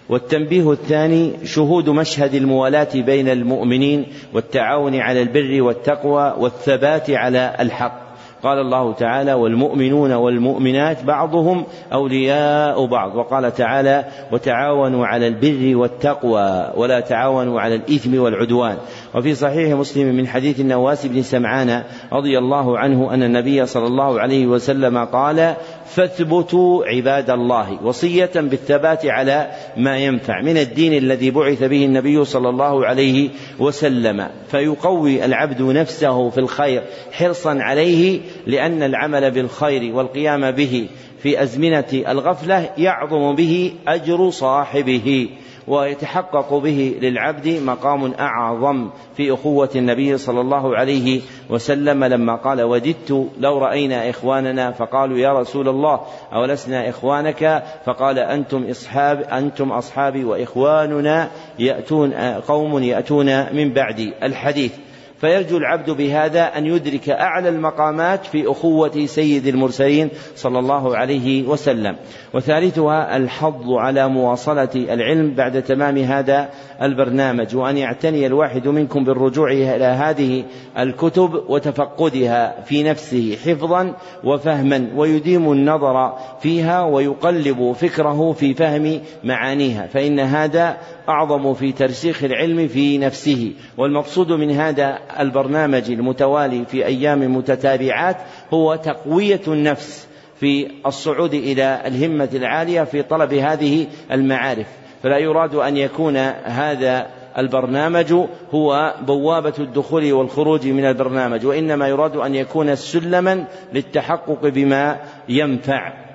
والتنبيه 0.08 0.72
الثاني 0.72 1.32
شهود 1.44 1.88
مشهد 1.88 2.34
الموالاة 2.34 2.88
بين 2.94 3.28
المؤمنين 3.28 4.06
والتعاون 4.34 4.94
على 4.96 5.22
البر 5.22 5.62
والتقوى 5.62 6.34
والثبات 6.38 7.10
على 7.10 7.56
الحق. 7.60 8.06
قال 8.42 8.58
الله 8.58 8.92
تعالى 8.92 9.34
والمؤمنون 9.34 10.12
والمؤمنات 10.12 11.04
بعضهم 11.04 11.64
أولياء 11.92 12.86
بعض 12.86 13.16
وقال 13.16 13.54
تعالى 13.54 14.04
وتعاونوا 14.32 15.06
على 15.06 15.26
البر 15.28 15.76
والتقوى 15.76 16.72
ولا 16.76 17.00
تعاونوا 17.00 17.60
على 17.60 17.74
الإثم 17.74 18.18
والعدوان 18.18 18.76
وفي 19.14 19.34
صحيح 19.34 19.78
مسلم 19.78 20.14
من 20.16 20.26
حديث 20.26 20.60
النواس 20.60 21.06
بن 21.06 21.22
سمعان 21.22 21.82
رضي 22.12 22.38
الله 22.38 22.78
عنه 22.78 23.14
أن 23.14 23.22
النبي 23.22 23.66
صلى 23.66 23.86
الله 23.86 24.20
عليه 24.20 24.46
وسلم 24.46 25.04
قال 25.04 25.54
فاثبتوا 25.86 26.84
عباد 26.86 27.30
الله 27.30 27.78
وصية 27.82 28.30
بالثبات 28.34 29.06
على 29.06 29.50
ما 29.76 29.98
ينفع 29.98 30.40
من 30.40 30.58
الدين 30.58 30.92
الذي 30.92 31.30
بعث 31.30 31.62
به 31.62 31.84
النبي 31.84 32.24
صلى 32.24 32.48
الله 32.48 32.86
عليه 32.86 33.28
وسلم. 33.58 34.28
فيقوي 34.48 35.24
العبد 35.24 35.62
نفسه 35.62 36.30
في 36.30 36.38
الخير 36.38 36.82
حرصا 37.12 37.58
عليه 37.60 38.20
لأن 38.46 38.82
العمل 38.82 39.30
بالخير 39.30 39.94
والقيام 39.94 40.50
به 40.50 40.88
في 41.22 41.42
أزمنة 41.42 42.04
الغفلة 42.08 42.70
يعظم 42.78 43.34
به 43.34 43.72
أجر 43.88 44.30
صاحبه. 44.30 45.28
ويتحقق 45.68 46.54
به 46.54 46.96
للعبد 47.00 47.48
مقام 47.48 48.12
أعظم 48.12 48.90
في 49.16 49.34
أخوة 49.34 49.70
النبي 49.76 50.18
صلى 50.18 50.40
الله 50.40 50.76
عليه 50.76 51.20
وسلم 51.50 52.04
لما 52.04 52.36
قال 52.36 52.62
وددت 52.62 53.28
لو 53.38 53.58
رأينا 53.58 54.10
إخواننا 54.10 54.72
فقالوا 54.72 55.18
يا 55.18 55.40
رسول 55.40 55.68
الله 55.68 56.00
أولسنا 56.32 56.88
إخوانك؟ 56.88 57.62
فقال 57.86 58.18
أنتم 58.18 58.64
أصحاب 58.70 59.20
أنتم 59.20 59.72
أصحابي 59.72 60.24
وإخواننا 60.24 61.30
يأتون 61.58 62.12
قوم 62.48 62.82
يأتون 62.82 63.56
من 63.56 63.72
بعدي. 63.72 64.12
الحديث. 64.22 64.85
فيرجو 65.20 65.56
العبد 65.56 65.90
بهذا 65.90 66.58
أن 66.58 66.66
يدرك 66.66 67.08
أعلى 67.10 67.48
المقامات 67.48 68.26
في 68.26 68.50
أخوة 68.50 69.06
سيد 69.06 69.46
المرسلين 69.46 70.10
صلى 70.36 70.58
الله 70.58 70.96
عليه 70.96 71.42
وسلم. 71.48 71.96
وثالثها 72.34 73.16
الحظ 73.16 73.70
على 73.70 74.08
مواصلة 74.08 74.68
العلم 74.74 75.34
بعد 75.34 75.62
تمام 75.62 75.98
هذا 75.98 76.48
البرنامج 76.82 77.56
وأن 77.56 77.76
يعتني 77.76 78.26
الواحد 78.26 78.68
منكم 78.68 79.04
بالرجوع 79.04 79.52
إلى 79.52 79.84
هذه 79.84 80.44
الكتب 80.78 81.42
وتفقدها 81.48 82.60
في 82.60 82.82
نفسه 82.82 83.36
حفظا 83.44 83.94
وفهما 84.24 84.88
ويديم 84.96 85.52
النظر 85.52 86.12
فيها 86.40 86.82
ويقلب 86.82 87.72
فكره 87.72 88.32
في 88.32 88.54
فهم 88.54 89.00
معانيها. 89.24 89.86
فإن 89.86 90.20
هذا 90.20 90.76
أعظم 91.08 91.54
في 91.54 91.72
ترسيخ 91.72 92.24
العلم 92.24 92.68
في 92.68 92.98
نفسه. 92.98 93.52
والمقصود 93.78 94.32
من 94.32 94.50
هذا 94.50 94.98
البرنامج 95.20 95.90
المتوالي 95.90 96.64
في 96.64 96.86
أيام 96.86 97.36
متتابعات 97.36 98.16
هو 98.54 98.74
تقوية 98.74 99.40
النفس 99.48 100.08
في 100.40 100.68
الصعود 100.86 101.34
إلى 101.34 101.82
الهمة 101.86 102.28
العالية 102.34 102.82
في 102.82 103.02
طلب 103.02 103.34
هذه 103.34 103.86
المعارف. 104.12 104.66
فلا 105.02 105.18
يراد 105.18 105.54
أن 105.54 105.76
يكون 105.76 106.16
هذا 106.44 107.06
البرنامج 107.38 108.14
هو 108.54 108.94
بوابة 109.06 109.54
الدخول 109.58 110.12
والخروج 110.12 110.66
من 110.66 110.84
البرنامج 110.84 111.46
وإنما 111.46 111.88
يراد 111.88 112.16
أن 112.16 112.34
يكون 112.34 112.74
سلما 112.74 113.44
للتحقق 113.72 114.48
بما 114.48 114.98
ينفع. 115.28 116.05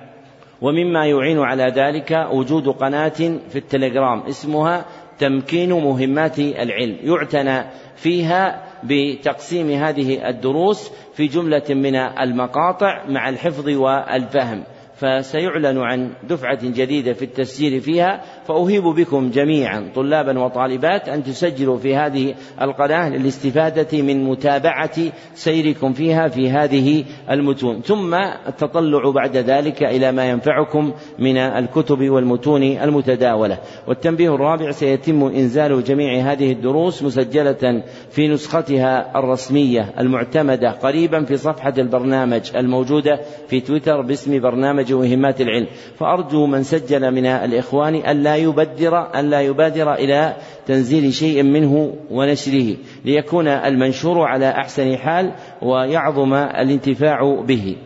ومما 0.62 1.06
يعين 1.06 1.38
على 1.38 1.64
ذلك 1.64 2.28
وجود 2.32 2.68
قناة 2.68 3.08
في 3.48 3.56
التليجرام 3.56 4.20
اسمها 4.20 4.84
تمكين 5.18 5.72
مهمات 5.72 6.38
العلم. 6.38 6.96
يعتنى 7.02 7.64
فيها 7.96 8.62
بتقسيم 8.84 9.70
هذه 9.70 10.28
الدروس 10.28 10.90
في 11.14 11.26
جملة 11.26 11.62
من 11.70 11.96
المقاطع 11.96 13.04
مع 13.08 13.28
الحفظ 13.28 13.68
والفهم. 13.68 14.64
فسيعلن 15.02 15.78
عن 15.78 16.10
دفعة 16.28 16.58
جديدة 16.62 17.12
في 17.12 17.24
التسجيل 17.24 17.80
فيها 17.80 18.22
فأهيب 18.44 18.82
بكم 18.82 19.30
جميعا 19.30 19.90
طلابا 19.94 20.38
وطالبات 20.38 21.08
أن 21.08 21.22
تسجلوا 21.22 21.78
في 21.78 21.96
هذه 21.96 22.34
القناة 22.60 23.08
للاستفادة 23.08 24.02
من 24.02 24.24
متابعة 24.24 24.98
سيركم 25.34 25.92
فيها 25.92 26.28
في 26.28 26.50
هذه 26.50 27.04
المتون. 27.30 27.80
ثم 27.80 28.14
التطلع 28.48 29.10
بعد 29.10 29.36
ذلك 29.36 29.82
إلى 29.82 30.12
ما 30.12 30.30
ينفعكم 30.30 30.92
من 31.18 31.36
الكتب 31.36 32.10
والمتون 32.10 32.62
المتداولة. 32.62 33.58
والتنبيه 33.88 34.34
الرابع 34.34 34.70
سيتم 34.70 35.22
إنزال 35.22 35.84
جميع 35.84 36.32
هذه 36.32 36.52
الدروس 36.52 37.02
مسجلة 37.02 37.82
في 38.10 38.28
نسختها 38.28 39.18
الرسمية 39.18 39.94
المعتمدة 39.98 40.70
قريبا 40.70 41.24
في 41.24 41.36
صفحة 41.36 41.74
البرنامج 41.78 42.56
الموجودة 42.56 43.20
في 43.48 43.60
تويتر 43.60 44.00
باسم 44.00 44.40
برنامج 44.40 44.91
مهمات 44.94 45.40
العلم. 45.40 45.66
فأرجو 45.98 46.46
من 46.46 46.62
سجل 46.62 47.10
من 47.10 47.26
الإخوان 47.26 47.94
ألا 47.94 48.36
يبدر 48.36 49.20
ألا 49.20 49.40
يبادر 49.40 49.94
إلى 49.94 50.36
تنزيل 50.66 51.12
شيء 51.12 51.42
منه 51.42 51.94
ونشره 52.10 52.76
ليكون 53.04 53.48
المنشور 53.48 54.20
على 54.20 54.50
أحسن 54.50 54.96
حال 54.96 55.32
ويعظم 55.62 56.34
الانتفاع 56.34 57.40
به. 57.48 57.76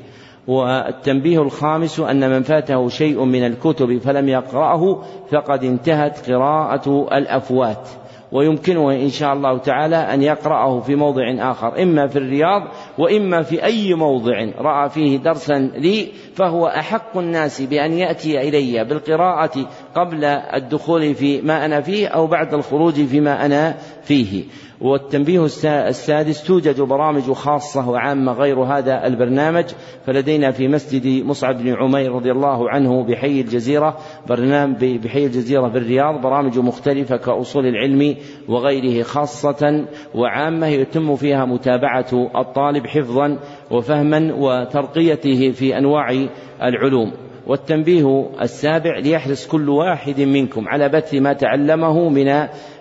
والتنبيه 0.47 1.43
الخامس 1.43 2.01
أن 2.01 2.31
من 2.31 2.43
فاته 2.43 2.89
شيء 2.89 3.25
من 3.25 3.47
الكتب 3.47 3.99
فلم 3.99 4.29
يقرأه 4.29 5.03
فقد 5.33 5.65
انتهت 5.65 6.31
قراءة 6.31 7.09
الأفوات. 7.13 7.89
ويمكنه 8.33 8.93
إن 8.93 9.09
شاء 9.09 9.33
الله 9.33 9.59
تعالى 9.59 9.97
أن 9.97 10.23
يقرأه 10.23 10.81
في 10.81 10.95
موضع 10.95 11.51
آخر. 11.51 11.83
إما 11.83 12.07
في 12.07 12.19
الرياض 12.19 12.63
وإما 12.99 13.43
في 13.43 13.65
أي 13.65 13.95
موضع 13.95 14.45
رأى 14.59 14.89
فيه 14.89 15.19
درسا 15.19 15.55
لي 15.55 16.09
فهو 16.35 16.67
أحق 16.67 17.19
الناس 17.19 17.63
بأن 17.63 17.93
يأتي 17.93 18.49
إلي 18.49 18.85
بالقراءة 18.85 19.69
قبل 19.95 20.25
الدخول 20.25 21.15
في 21.15 21.43
ما 21.43 21.65
أنا 21.65 21.81
فيه 21.81 22.09
أو 22.09 22.27
بعد 22.27 22.55
الخروج 22.55 22.95
فيما 22.95 23.47
أنا 23.47 23.77
فيه. 24.03 24.45
والتنبيه 24.81 25.45
السادس 25.65 26.43
توجد 26.43 26.81
برامج 26.81 27.33
خاصة 27.33 27.89
وعامة 27.89 28.33
غير 28.33 28.63
هذا 28.63 29.07
البرنامج. 29.07 29.65
فلدينا 30.07 30.51
في 30.51 30.69
مسجد 30.69 31.25
مصعب 31.25 31.59
بن 31.59 31.75
عمير 31.75 32.13
رضي 32.13 32.31
الله 32.31 32.71
عنه 32.71 33.05
بحي 33.05 33.41
الجزيرة 33.41 33.97
برنامج 34.29 34.85
بحي 34.85 35.27
الجزيرة 35.27 35.69
في 35.69 35.79
الرياض 35.79 36.21
برامج 36.21 36.59
مختلفة 36.59 37.17
كأصول 37.17 37.67
العلم 37.67 38.17
وغيره 38.49 39.03
خاصة 39.03 39.87
وعامة 40.15 40.67
يتم 40.67 41.17
فيها 41.17 41.45
متابعة 41.45 42.31
الطالب 42.37 42.86
حفظا 42.87 43.39
وفهما 43.71 44.35
وترقيته 44.35 45.51
في 45.51 45.79
أنواع 45.79 46.27
العلوم. 46.63 47.13
والتنبيه 47.47 48.31
السابع 48.43 48.99
ليحرص 48.99 49.47
كل 49.47 49.69
واحد 49.69 50.21
منكم 50.21 50.69
على 50.69 50.89
بث 50.89 51.15
ما 51.15 51.33
تعلمه 51.33 52.09
من 52.09 52.29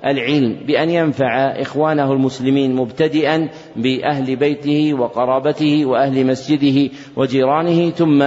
العلم 0.05 0.57
بأن 0.67 0.89
ينفع 0.89 1.61
إخوانه 1.61 2.13
المسلمين 2.13 2.75
مبتدئا 2.75 3.49
بأهل 3.75 4.35
بيته 4.35 4.93
وقرابته 4.93 5.85
وأهل 5.85 6.27
مسجده 6.27 6.91
وجيرانه 7.15 7.89
ثم 7.89 8.19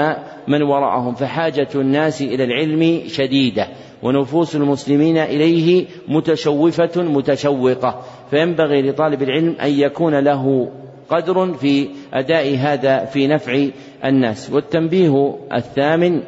من 0.49 0.63
وراءهم. 0.63 1.15
فحاجة 1.15 1.69
الناس 1.75 2.23
إلى 2.23 2.45
العلم 2.45 3.01
شديدة 3.07 3.69
ونفوس 4.03 4.57
المسلمين 4.57 5.19
إليه 5.19 5.87
متشوفة 6.09 7.03
متشوقة. 7.03 8.01
فينبغي 8.31 8.83
لطالب 8.83 9.23
العلم 9.23 9.57
أن 9.63 9.71
يكون 9.71 10.15
له 10.19 10.69
قدر 11.11 11.55
في 11.55 11.89
أداء 12.15 12.57
هذا 12.57 13.05
في 13.05 13.27
نفع 13.27 13.67
الناس. 14.05 14.51
والتنبيه 14.51 15.37
الثامن 15.55 16.23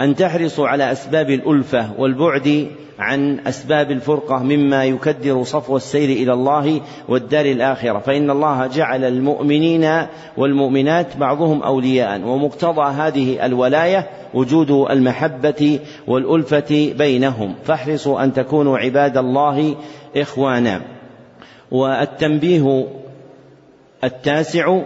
أن 0.00 0.14
تحرصوا 0.14 0.68
على 0.68 0.92
أسباب 0.92 1.30
الألفة 1.30 1.90
والبعد 1.98 2.68
عن 2.98 3.40
أسباب 3.46 3.90
الفرقة 3.90 4.42
مما 4.42 4.84
يكدر 4.84 5.42
صفو 5.42 5.76
السير 5.76 6.08
إلى 6.08 6.32
الله 6.32 6.80
والدار 7.08 7.44
الآخرة. 7.44 7.98
فإن 7.98 8.30
الله 8.30 8.66
جعل 8.66 9.04
المؤمنين 9.04 10.06
والمؤمنات 10.36 11.16
بعضهم 11.16 11.62
أولياء 11.62 12.20
ومقتضى 12.20 12.92
هذه 12.92 13.46
الولاية 13.46 14.06
وجود 14.34 14.70
المحبة 14.70 15.80
والألفة 16.06 16.92
بينهم. 16.98 17.54
فاحرصوا 17.64 18.24
أن 18.24 18.32
تكونوا 18.32 18.78
عباد 18.78 19.16
الله 19.16 19.76
إخوانا. 20.16 20.80
والتنبيه 21.70 22.86
التاسع 24.04 24.80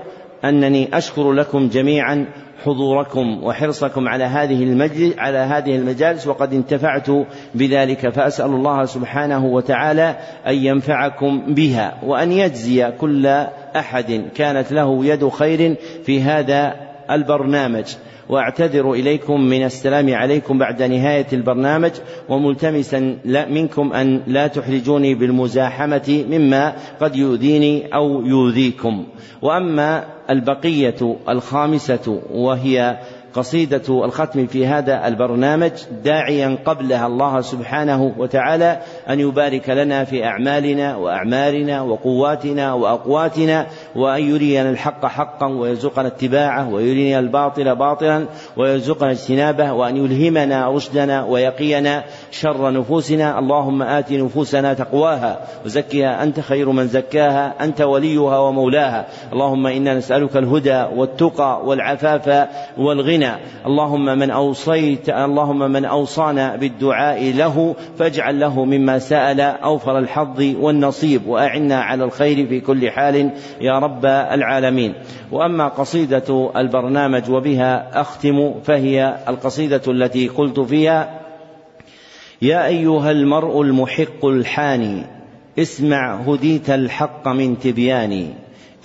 أنني 0.44 0.98
أشكر 0.98 1.32
لكم 1.32 1.68
جميعا 1.68 2.26
حضوركم 2.64 3.44
وحرصكم 3.44 4.09
على 4.09 4.24
هذه 4.24 4.62
المجلس 4.62 5.18
على 5.18 5.39
هذه 5.39 5.76
المجالس 5.76 6.26
وقد 6.26 6.55
انتفعت 6.55 7.06
بذلك 7.55 8.09
فأسأل 8.09 8.51
الله 8.51 8.84
سبحانه 8.84 9.47
وتعالى 9.47 10.16
أن 10.47 10.55
ينفعكم 10.55 11.55
بها 11.55 11.98
وأن 12.02 12.32
يجزي 12.32 12.90
كل 12.90 13.26
أحد. 13.76 14.22
كانت 14.34 14.72
له 14.72 15.05
يد 15.05 15.28
خير 15.28 15.76
في 16.05 16.22
هذا 16.22 16.91
البرنامج. 17.14 17.84
واعتذر 18.28 18.93
إليكم 18.93 19.40
من 19.40 19.64
السلام 19.64 20.14
عليكم 20.14 20.59
بعد 20.59 20.82
نهاية 20.82 21.26
البرنامج 21.32 21.90
وملتمسا 22.28 23.16
منكم 23.51 23.93
أن 23.93 24.20
لا 24.26 24.47
تحرجوني 24.47 25.14
بالمزاحمة 25.14 26.24
مما 26.30 26.72
قد 27.01 27.16
يؤذيني 27.16 27.94
أو 27.94 28.26
يؤذيكم. 28.26 29.06
وأما 29.43 30.05
البقية 30.30 31.16
الخامسة 31.28 32.22
وهي 32.30 32.98
قصيدة 33.34 34.05
الختم 34.05 34.47
في 34.47 34.66
هذا 34.66 35.09
البرنامج 35.09 35.70
داعيا 36.05 36.59
قبلها 36.64 37.06
الله 37.06 37.40
سبحانه 37.40 38.14
وتعالى 38.18 38.80
أن 39.11 39.20
يبارك 39.20 39.70
لنا 39.70 40.05
في 40.05 40.24
أعمالنا 40.24 40.97
وأعمارنا 40.97 41.83
وقواتنا 41.83 42.73
وأقواتنا 42.73 43.66
وأن 43.97 44.23
يرينا 44.23 44.70
الحق 44.70 45.07
حقا 45.07 45.47
ويرزقنا 45.47 46.07
اتباعه 46.07 46.69
ويرينا 46.74 47.19
الباطل 47.19 47.77
باطلا 47.77 48.27
ويرزقنا 48.57 49.11
اجتنابه 49.11 49.73
وأن 49.73 49.97
يلهمنا 49.97 50.69
رشدنا 50.69 51.24
ويقينا 51.24 52.05
شر 52.31 52.70
نفوسنا. 52.73 53.39
اللهم 53.39 53.83
آت 53.83 54.12
نفوسنا 54.12 54.74
تقواها 54.74 55.39
وزكها 55.65 56.23
أنت 56.23 56.41
خير 56.41 56.70
من 56.70 56.87
زكاها 56.87 57.55
أنت 57.61 57.81
وليها 57.81 58.39
ومولاها. 58.39 59.07
اللهم 59.33 59.66
إنا 59.66 59.95
نسألك 59.95 60.37
الهدى 60.37 60.85
والتقى 60.97 61.62
والعفاف 61.65 62.49
والغنى. 62.79 63.33
اللهم 63.66 64.05
من 64.05 64.31
أوصيت 64.31 65.09
اللهم 65.09 65.70
من 65.73 65.85
أوصانا 65.85 66.57
بالدعاء 66.57 67.33
له 67.33 67.74
فاجعل 67.99 68.41
له 68.41 68.65
مما 68.65 68.91
سأل 68.98 69.40
أوفر 69.40 69.98
الحظ 69.98 70.55
والنصيب 70.60 71.27
وأعنا 71.27 71.81
على 71.81 72.05
الخير 72.05 72.47
في 72.47 72.60
كل 72.60 72.90
حال 72.90 73.31
يا 73.60 73.78
رب 73.78 74.06
العالمين. 74.06 74.94
وأما 75.32 75.69
قصيدة 75.69 76.52
البرنامج 76.56 77.31
وبها 77.31 78.01
أختم 78.01 78.55
فهي 78.64 79.16
القصيدة 79.28 79.82
التي 79.89 80.28
قلت 80.28 80.60
فيها 80.60 81.20
يا 82.43 82.66
أيها 82.66 83.10
المرء 83.10 83.62
المحق 83.62 84.24
الحاني 84.24 85.02
اسمع 85.59 86.14
هديت 86.14 86.70
الحق 86.70 87.28
من 87.28 87.59
تبياني 87.59 88.27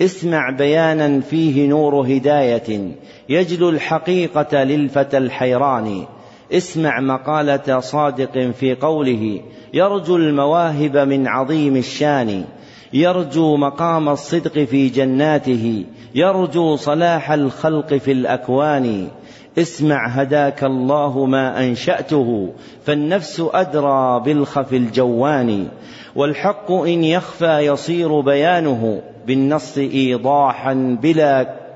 اسمع 0.02 0.50
بيانا 0.50 1.20
فيه 1.20 1.68
نور 1.68 2.06
هداية 2.06 2.92
يجلو 3.28 3.68
الحقيقة 3.68 4.64
للفتى 4.64 5.18
الحيران 5.18 6.04
اسمع 6.52 7.00
مقالة 7.00 7.80
صادق 7.80 8.50
في 8.50 8.74
قوله 8.74 9.40
يرجو 9.74 10.16
المواهب 10.16 10.96
من 10.96 11.26
عظيم 11.26 11.76
الشان 11.76 12.44
يرجو 12.92 13.56
مقام 13.56 14.08
الصدق 14.08 14.58
في 14.64 14.88
جناته 14.88 15.84
يرجو 16.14 16.76
صلاح 16.76 17.32
الخلق 17.32 17.94
في 17.94 18.12
الأكوان. 18.12 19.08
اسمع 19.58 20.08
هداك 20.08 20.64
الله 20.64 21.24
ما 21.24 21.64
أنشأته 21.64 22.52
فالنفس 22.84 23.42
أدرى 23.54 24.20
بالخف 24.20 24.72
الجوان. 24.72 25.68
والحق 26.16 26.72
إن 26.72 27.04
يخفى 27.04 27.58
يصير 27.58 28.20
بيانه 28.20 29.02
بالنص 29.26 29.78
ايضاحا 29.78 30.98
بلا 31.02 31.67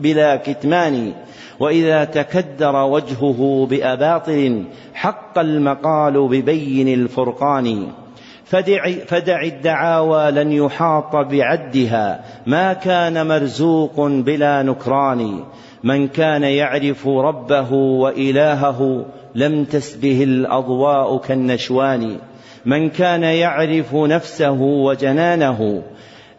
بلا 0.00 0.36
كتمان 0.36 1.12
وإذا 1.60 2.04
تكدر 2.04 2.76
وجهه 2.76 3.66
بأباطل 3.70 4.64
حق 4.94 5.38
المقال 5.38 6.28
ببين 6.28 6.88
الفرقان. 6.88 7.86
فدع, 8.44 8.90
فدع 8.90 9.42
الدعاوى 9.42 10.30
لن 10.30 10.52
يحاط 10.52 11.16
بعدها 11.16 12.24
ما 12.46 12.72
كان 12.72 13.26
مرزوق 13.26 14.06
بلا 14.06 14.62
نكران. 14.62 15.44
من 15.84 16.08
كان 16.08 16.42
يعرف 16.42 17.08
ربه 17.08 17.72
وإلهه 17.72 19.04
لم 19.34 19.64
تسبه 19.64 20.24
الأضواء 20.24 21.18
كالنشوان. 21.18 22.16
من 22.66 22.90
كان 22.90 23.22
يعرف 23.22 23.94
نفسه 23.94 24.60
وجنانه 24.60 25.82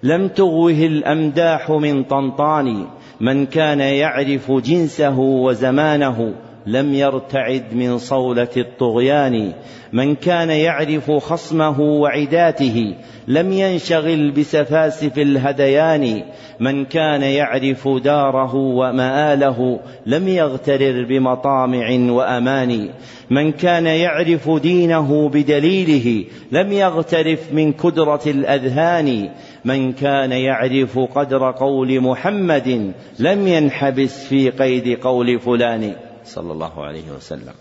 لم 0.04 0.28
تغوه 0.28 0.72
الأمداح 0.72 1.72
من 1.72 2.04
طنطان. 2.04 2.88
من 3.22 3.46
كان 3.46 3.80
يعرف 3.80 4.52
جنسه 4.52 5.20
وزمانه 5.20 6.34
لم 6.68 6.94
يرتعد 6.94 7.74
من 7.74 7.98
صولة 7.98 8.48
الطغيان. 8.58 9.54
من 9.94 10.16
كان 10.16 10.50
يعرف 10.50 11.12
خصمه 11.12 11.82
وعداته 11.82 12.96
لم 13.28 13.54
ينشغل 13.54 14.32
بسفاسف 14.32 15.18
الهديان. 15.18 16.24
من 16.60 16.86
كان 16.86 17.22
يعرف 17.22 17.88
داره 17.88 18.56
ومآله 18.56 19.80
لم 20.06 20.28
يغترر 20.28 21.06
بمطامع 21.10 22.12
وأمان. 22.12 22.90
من 23.30 23.52
كان 23.52 23.86
يعرف 23.86 24.50
دينه 24.50 25.30
بدليله 25.30 26.26
لم 26.52 26.72
يغترف 26.72 27.54
من 27.54 27.74
كدرة 27.74 28.22
الأذهان. 28.28 29.30
من 29.66 29.94
كان 29.94 30.32
يعرف 30.32 31.00
قدر 31.00 31.52
قول 31.52 32.02
محمد 32.02 32.94
لم 33.20 33.48
ينحبس 33.48 34.26
في 34.26 34.50
قيد 34.50 35.00
قول 35.00 35.40
فلان. 35.40 36.11
صلى 36.36 36.52
الله 36.52 36.84
عليه 36.84 37.12
وسلم. 37.18 37.54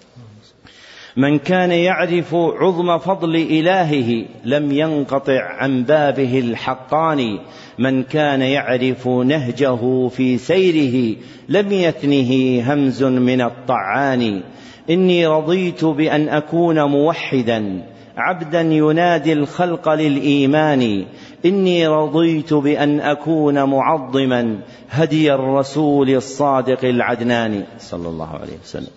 من 1.16 1.38
كان 1.38 1.72
يعرف 1.72 2.34
عظم 2.34 2.98
فضل 2.98 3.36
إلهه 3.36 4.24
لم 4.44 4.72
ينقطع 4.72 5.42
عن 5.42 5.84
بابه 5.84 6.38
الحقان. 6.38 7.38
من 7.78 8.02
كان 8.02 8.42
يعرف 8.42 9.09
نهجه 9.09 10.09
في 10.09 10.38
سيره 10.38 11.16
لم 11.48 11.72
يثنه 11.72 12.62
همز 12.72 13.05
من 13.05 13.40
الطعان. 13.40 14.42
إني 14.90 15.26
رضيت 15.26 15.84
بأن 15.84 16.28
أكون 16.28 16.82
موحدا 16.82 17.86
عبدا 18.16 18.60
ينادي 18.60 19.32
الخلق 19.32 19.88
للإيمان. 19.88 21.05
إني 21.44 21.86
رضيت 21.86 22.54
بأن 22.54 23.00
أكون 23.00 23.62
معظما 23.62 24.58
هدي 24.90 25.34
الرسول 25.34 26.10
الصادق 26.10 26.84
العدنان 26.84 27.64
صلى 27.78 28.08
الله 28.08 28.28
عليه 28.28 28.58
وسلم. 28.64 28.90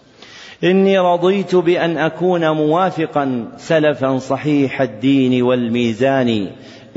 إني 0.63 0.99
رضيت 0.99 1.55
بأن 1.55 1.97
أكون 1.97 2.49
موافقا 2.49 3.47
سلفا 3.57 4.17
صحيح 4.17 4.81
الدين 4.81 5.43
والميزان. 5.43 6.47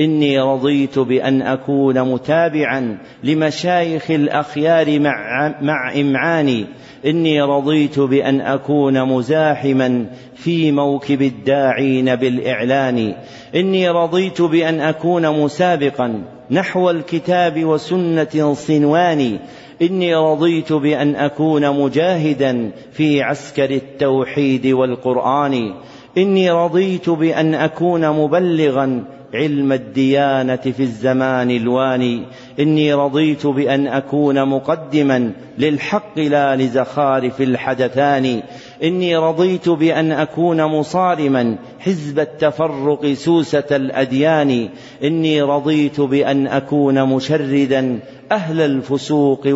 إني 0.01 0.40
رضيت 0.40 0.98
بأن 0.98 1.43
أكون 1.43 2.12
متابعا 2.12 2.98
لمشايخ 3.24 4.10
الأخيار 4.10 5.01
مع, 5.01 5.55
مع 5.62 6.01
إمعاني. 6.01 6.66
إني 7.05 7.43
رضيت 7.43 7.98
بأن 7.98 8.40
أكون 8.40 9.05
مزاحما 9.05 10.06
في 10.35 10.73
موكب 10.73 11.23
الداعين 11.23 12.16
بالإعلان. 12.16 13.14
إني 13.55 13.90
رضيت 13.90 14.43
بأن 14.43 14.81
أكون 14.81 15.40
مسابقا 15.40 16.23
نحو 16.51 16.90
الكتاب 16.90 17.64
وسنة 17.64 18.55
صنوان. 18.55 19.39
إني 19.82 20.14
رضيت 20.14 20.73
بأن 20.73 21.16
أكون 21.16 21.70
مجاهدا 21.70 22.70
في 22.93 23.23
عسكر 23.23 23.70
التوحيد 23.70 24.66
والقرآن. 24.66 25.74
إني 26.18 26.51
رضيت 26.51 27.10
بأن 27.10 27.55
أكون 27.55 28.10
مبلغا 28.10 29.15
علم 29.35 29.73
الديانة 29.73 30.57
في 30.57 30.81
الزمان 30.81 31.51
الواني. 31.51 32.23
إني 32.61 32.94
رضيت 32.94 33.47
بأن 33.47 33.86
أكون 33.86 34.48
مقدما 34.48 35.32
للحق 35.59 36.19
لا 36.19 36.57
لزخارف 36.57 37.40
الحدثان. 37.40 38.43
إني 38.82 39.16
رضيت 39.16 39.69
بأن 39.69 40.12
أكون 40.12 40.65
مصارما 40.65 41.57
حزب 41.78 42.19
التفرق 42.19 43.12
سوسة 43.12 43.65
الأديان. 43.70 44.69
إني 45.05 45.43
رضيت 45.43 46.01
بأن 46.01 46.47
أكون 46.47 47.05
مشردا 47.05 47.98
أهل 48.32 48.61
الفسوق 48.61 49.47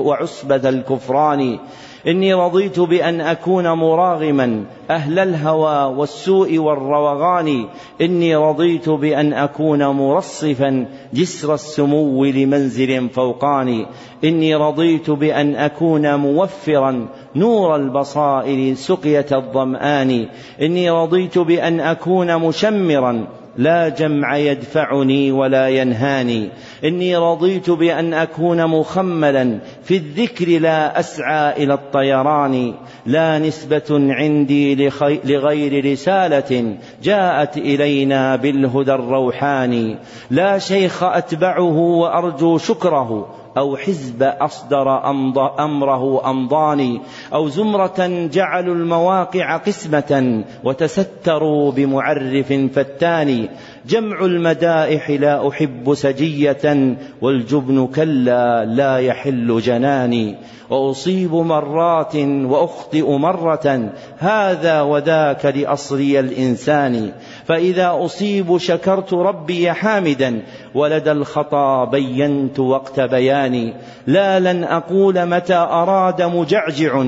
وعصبة 0.00 0.68
الكفران. 0.68 1.58
إني 2.06 2.34
رضيت 2.34 2.80
بأن 2.80 3.20
أكون 3.20 3.68
مراغما 3.68 4.64
أهل 4.90 5.18
الهوى 5.18 5.96
والسوء 5.96 6.58
والروغان. 6.58 7.66
إني 8.00 8.36
رضيت 8.36 8.88
بأن 8.88 9.32
أكون 9.32 9.86
مرصفا 9.86 10.86
جسر 11.14 11.54
السمو 11.54 12.24
لمنزل 12.24 13.08
فوقاني 13.08 13.86
إني 14.24 14.54
رضيت 14.54 15.10
بأن 15.10 15.54
أكون 15.54 16.14
موفرا 16.14 17.08
نور 17.36 17.76
البصائر 17.76 18.74
سقية 18.74 19.26
الظمآن. 19.32 20.26
إني 20.62 20.90
رضيت 20.90 21.38
بأن 21.38 21.80
أكون 21.80 22.36
مشمرا 22.36 23.26
لا 23.56 23.88
جمع 23.88 24.36
يدفعني 24.36 25.32
ولا 25.32 25.68
ينهاني. 25.68 26.48
إني 26.84 27.16
رضيت 27.16 27.70
بأن 27.70 28.14
أكون 28.14 28.66
مخملا 28.66 29.58
في 29.82 29.96
الذكر 29.96 30.48
لا 30.48 31.00
أسعى 31.00 31.62
إلى 31.62 31.74
الطيران 31.74 32.74
لا 33.06 33.38
نسبة 33.38 33.82
عندي 33.90 34.90
لغير 35.24 35.92
رسالة 35.92 36.76
جاءت 37.02 37.56
إلينا 37.56 38.36
بالهدى 38.36 38.94
الروحاني. 38.94 39.96
لا 40.30 40.58
شيخ 40.58 41.02
أتبعه 41.02 41.78
وأرجو 41.78 42.58
شكره 42.58 43.26
أو 43.56 43.76
حزب 43.76 44.22
أصدر 44.22 45.10
أمره 45.58 46.30
أمضاني. 46.30 47.00
أو 47.34 47.48
زمرة 47.48 48.28
جعلوا 48.32 48.74
المواقع 48.74 49.56
قسمة 49.56 50.44
وتستروا 50.64 51.72
بمعرف 51.72 52.52
فتان 52.74 53.48
جمع 53.90 54.24
المدائح 54.24 55.10
لا 55.10 55.48
أحب 55.48 55.94
سجية 55.94 56.96
والجبن 57.22 57.86
كلا 57.86 58.64
لا 58.64 58.98
يحل 58.98 59.60
جناني 59.60 60.36
وأصيب 60.70 61.34
مرات 61.34 62.16
وأخطئ 62.16 63.10
مرة 63.10 63.90
هذا 64.18 64.80
وذاك 64.80 65.46
لأصلي 65.46 66.20
الإنسان 66.20 67.12
فإذا 67.44 67.92
أصيب 68.04 68.58
شكرت 68.58 69.12
ربي 69.12 69.72
حامدا 69.72 70.42
ولدى 70.74 71.12
الخطا 71.12 71.84
بينت 71.84 72.58
وقت 72.58 73.00
بياني 73.00 73.74
لا 74.06 74.40
لن 74.40 74.64
أقول 74.64 75.26
متى 75.26 75.54
أراد 75.54 76.22
مجعجع 76.22 77.04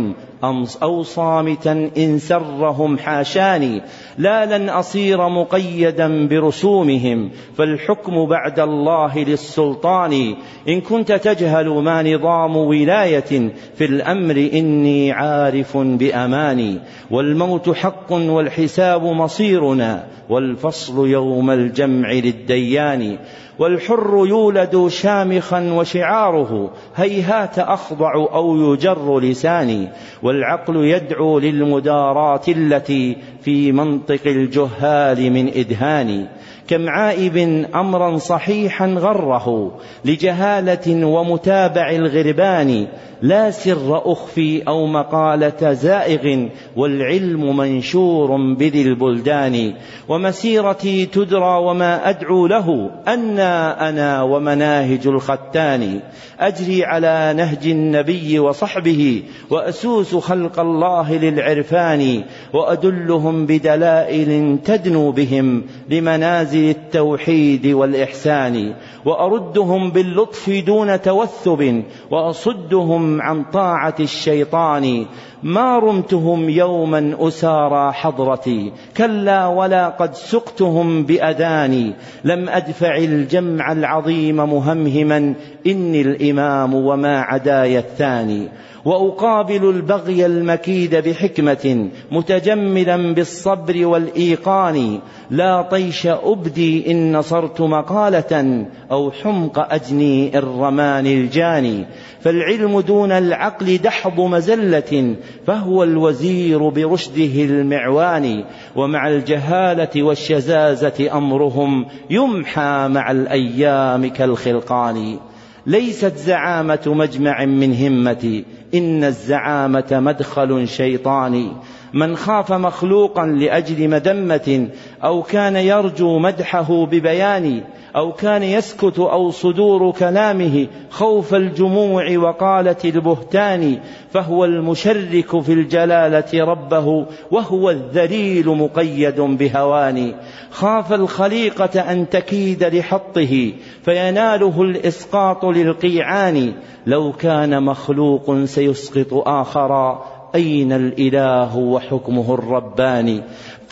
أو 0.83 1.03
صامتا 1.03 1.91
إن 1.97 2.19
سرهم 2.19 2.99
حاشاني 2.99 3.83
لا 4.19 4.59
لن 4.59 4.69
أصير 4.69 5.29
مقيدا 5.29 6.27
برسومهم 6.27 7.31
فالحكم 7.57 8.27
بعد 8.27 8.61
الله 8.61 9.19
للسلطان. 9.19 10.35
إن 10.69 10.81
كنت 10.81 11.13
تجهل 11.13 11.69
ما 11.69 12.15
نظام 12.15 12.57
ولاية 12.57 13.53
في 13.77 13.85
الأمر 13.85 14.51
إني 14.55 15.13
عارف 15.13 15.77
بأماني. 15.77 16.79
والموت 17.11 17.71
حق 17.71 18.13
والحساب 18.13 19.05
مصيرنا 19.05 20.07
والفصل 20.29 21.09
يوم 21.09 21.51
الجمع 21.51 22.13
للديان. 22.13 23.19
والحر 23.59 24.25
يولد 24.27 24.89
شامخا 24.89 25.73
وشعاره 25.73 26.71
هيهات 26.97 27.59
أخضع 27.59 28.15
أو 28.15 28.73
يجر 28.73 29.21
لساني 29.21 29.89
والعقل 30.23 30.77
يدعو 30.77 31.39
للمداراة 31.39 32.43
التي 32.49 33.17
في 33.43 33.73
منطق 33.73 34.21
الجهال 34.27 35.31
من 35.33 35.49
إدهان 35.49 36.27
كم 36.73 36.89
عائب 36.89 37.37
أمرا 37.75 38.17
صحيحا 38.19 38.87
غره 38.87 39.79
لجهالة 40.05 41.07
ومتابع 41.07 41.91
الغربان 41.91 42.87
لا 43.23 43.51
سر 43.51 44.13
أخفي 44.13 44.63
أو 44.69 44.87
مقالة 44.87 45.73
زائغ 45.73 46.47
والعلم 46.77 47.57
منشور 47.57 48.55
بذي 48.55 48.83
البلدان. 48.83 49.75
ومسيرتي 50.09 51.07
تدرى 51.07 51.59
وما 51.59 52.09
أدعو 52.09 52.47
له 52.47 52.91
أنا 53.09 53.89
أنا 53.89 54.23
ومناهج 54.23 55.07
الختان. 55.07 56.01
أجري 56.41 56.85
على 56.85 57.35
نهج 57.37 57.67
النبي 57.67 58.39
وصحبه 58.39 59.23
وأسوس 59.51 60.15
خلق 60.15 60.61
الله 60.61 61.15
للعرفان. 61.15 62.25
وأدلهم 62.53 63.47
بدلائل 63.47 64.59
تدنو 64.65 65.11
بهم 65.11 65.65
لمنازل 65.91 66.62
التوحيد 66.71 67.67
والإحسان 67.67 68.75
وأردهم 69.05 69.91
باللطف 69.91 70.51
دون 70.67 71.03
توثب 71.03 71.85
وأصدهم 72.11 73.23
عن 73.23 73.45
طاعة 73.45 73.95
الشيطان 74.01 75.07
ما 75.43 75.79
رمتهم 75.79 76.49
يوما 76.49 77.17
أسارى 77.21 77.93
حضرتي. 77.93 78.73
كلا 78.97 79.47
ولا 79.47 79.89
قد 79.89 80.15
سقتهم 80.15 81.03
بأذاني. 81.03 81.93
لم 82.25 82.49
أدفع 82.49 82.97
الجمع 82.97 83.73
العظيم 83.73 84.37
مهمهما. 84.37 85.35
إني 85.67 86.01
الإمام 86.01 86.75
وما 86.75 87.21
عداي 87.21 87.79
الثاني. 87.79 88.49
وأقابل 88.85 89.71
البغي 89.71 90.27
المكيد 90.27 90.95
بحكمة. 90.95 91.89
متجملا 92.13 93.15
بالصبر 93.15 93.87
والإيقان. 93.87 94.99
لا 95.31 95.63
طيش 95.63 96.07
أبدي 96.07 96.91
إن 96.91 97.17
نصرت 97.17 97.61
مقالة. 97.61 98.67
أو 98.91 99.11
حمق 99.11 99.73
أجني 99.73 100.39
إن 100.39 100.43
رماني 100.43 101.15
الجاني. 101.15 101.85
فالعلم 102.21 102.81
دون 102.81 103.13
العقل 103.13 103.79
دحض 103.79 104.21
مزلة. 104.21 105.17
فهو 105.47 105.83
الوزير 105.83 106.69
برشده 106.69 107.45
المعوان 107.45 108.45
ومع 108.77 109.09
الجهالة 109.09 110.03
والشزازه 110.03 111.11
أمرهم 111.13 111.87
يمحى 112.11 112.89
مع 112.91 113.11
الأيام 113.11 114.07
كالخلقان. 114.07 115.19
ليست 115.67 116.17
زعامة 116.17 116.81
مجمع 116.87 117.45
من 117.45 117.75
همتي 117.75 118.45
إن 118.75 119.05
الزعامة 119.05 119.89
مدخل 119.93 120.69
شيطاني 120.69 121.53
من 121.95 122.17
خاف 122.17 122.53
مخلوقا 122.53 123.27
لأجل 123.27 123.89
مذمة 123.89 124.69
أو 125.05 125.23
كان 125.23 125.57
يرجو 125.57 126.19
مدحه 126.19 126.87
ببيان 126.87 127.63
أو 127.97 128.13
كان 128.13 128.43
يسكت 128.43 128.99
أو 128.99 129.31
صدور 129.31 129.93
كلامه 129.93 130.67
خوف 130.91 131.35
الجموع 131.35 132.17
وقالة 132.17 132.77
البهتان 132.85 133.79
فهو 134.11 134.45
المشرك 134.45 135.41
في 135.41 135.53
الجلالة 135.53 136.45
ربه 136.45 137.07
وهو 137.31 137.71
الذليل 137.71 138.49
مقيد 138.49 139.21
بهوان. 139.21 140.15
خاف 140.51 140.93
الخليقة 140.93 141.81
أن 141.81 142.09
تكيد 142.09 142.65
لحطه 142.65 143.53
فيناله 143.85 144.63
الإسقاط 144.63 145.45
للقيعان. 145.45 146.53
لو 146.87 147.13
كان 147.13 147.63
مخلوق 147.63 148.45
سيسقط 148.45 149.13
آخرا 149.13 150.05
أين 150.35 150.73
الإله 150.73 151.57
وحكمه 151.57 152.35
الرباني 152.35 153.23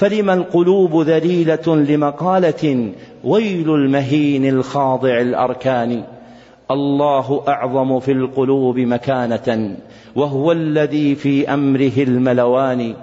فلم 0.00 0.30
القلوب 0.30 1.02
ذليلة 1.02 1.76
لمقالة 1.76 2.92
ويل 3.24 3.74
المهين 3.74 4.48
الخاضع 4.48 5.20
الأركان. 5.20 6.04
الله 6.70 7.42
أعظم 7.48 8.00
في 8.00 8.12
القلوب 8.12 8.78
مكانة 8.78 9.76
وهو 10.16 10.52
الذي 10.52 11.14
في 11.14 11.54
أمره 11.54 11.92
الملوان. 11.98 12.94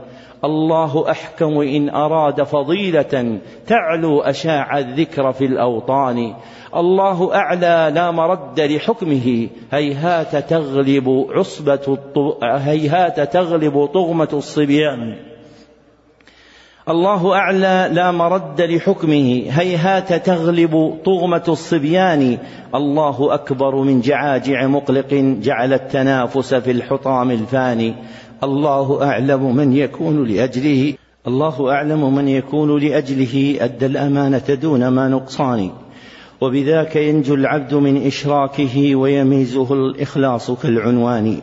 الله 0.44 1.12
أحكم 1.12 1.62
إن 1.62 1.90
أراد 1.90 2.44
فضيلة 2.44 3.40
تعلو 3.68 4.22
أشاع 4.22 4.80
الذكر 4.80 5.34
في 5.34 5.46
الأوطان. 5.46 6.34
الله 6.76 7.36
أعلى 7.36 7.92
لا 7.96 8.12
مرد 8.12 8.60
لحكمه. 8.60 9.48
هيهات 9.72 10.36
تغلب 10.36 11.28
عصبة 11.30 11.98
هيهات 12.44 13.34
تغلب 13.34 13.86
طغمة 13.86 14.30
الصبيان. 14.34 15.27
الله 16.90 17.34
أعلى 17.34 17.90
لا 17.94 18.12
مرد 18.12 18.62
لحكمه. 18.62 19.44
هيهات 19.50 20.14
تغلب 20.14 20.98
طغمة 21.06 21.44
الصبيان. 21.48 22.38
الله 22.76 23.34
أكبر 23.34 23.76
من 23.76 24.02
جعاجع 24.02 24.68
مقلق 24.68 25.14
جعل 25.42 25.74
التنافس 25.74 26.54
في 26.54 26.72
الحطام 26.72 27.32
الفاني. 27.32 27.96
الله 28.44 29.04
أعلم 29.04 29.56
من 29.56 29.74
يكون 29.74 30.28
لأجله. 30.28 30.94
الله 31.28 31.72
أعلم 31.72 32.16
من 32.16 32.28
يكون 32.28 32.80
لأجله. 32.80 33.58
أدى 33.60 33.86
الأمانة 33.86 34.58
دون 34.62 34.88
ما 34.88 35.08
نقصان. 35.08 35.70
وبذاك 36.42 36.96
ينجو 36.96 37.36
العبد 37.36 37.74
من 37.74 38.08
إشراكه 38.08 38.96
ويميزه 38.96 39.74
الإخلاص 39.74 40.52
كالعنوان. 40.52 41.38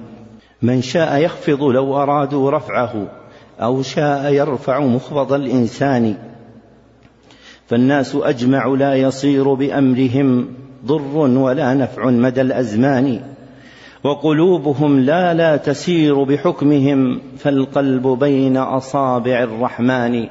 من 0.62 0.82
شاء 0.82 1.16
يخفض 1.16 1.62
لو 1.62 1.96
أرادوا 1.96 2.50
رفعه. 2.50 3.23
أو 3.60 3.82
شاء 3.82 4.32
يرفع 4.32 4.80
مخفض 4.80 5.32
الإنسان. 5.32 6.14
فالناس 7.66 8.16
أجمع 8.16 8.66
لا 8.66 8.94
يصير 8.94 9.54
بأمرهم 9.54 10.46
ضر 10.86 11.16
ولا 11.16 11.74
نفع 11.74 12.10
مدى 12.10 12.40
الأزمان. 12.40 13.20
وقلوبهم 14.04 15.00
لا 15.00 15.34
لا 15.34 15.56
تسير 15.56 16.22
بحكمهم 16.22 17.20
فالقلب 17.38 18.06
بين 18.06 18.56
أصابع 18.56 19.42
الرحمن. 19.42 20.26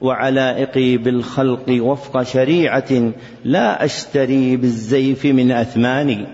وعلائقي 0.00 0.96
بالخلق 0.96 1.82
وفق 1.82 2.22
شريعة 2.22 3.12
لا 3.44 3.84
أشتري 3.84 4.56
بالزيف 4.56 5.26
من 5.26 5.52
أثماني 5.52 6.26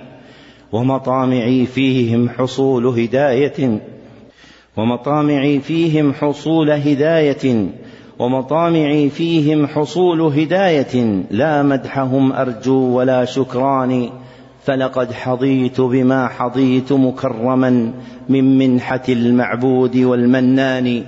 ومطامعي 0.72 1.66
فيهم 1.66 2.28
حصول 2.28 2.86
هداية. 2.86 3.93
ومطامعي 4.76 5.60
فيهم 5.60 6.12
حصول 6.12 6.70
هداية 6.70 7.66
ومطامعي 8.18 9.10
فيهم 9.10 9.66
حصول 9.66 10.20
هداية 10.20 11.24
لا 11.30 11.62
مدحهم 11.62 12.32
أرجو 12.32 12.98
ولا 12.98 13.24
شكران 13.24 14.10
فلقد 14.64 15.12
حظيت 15.12 15.80
بما 15.80 16.28
حظيت 16.28 16.92
مكرما 16.92 17.92
من 18.28 18.58
منحة 18.58 19.02
المعبود 19.08 19.96
والمنان. 19.96 21.02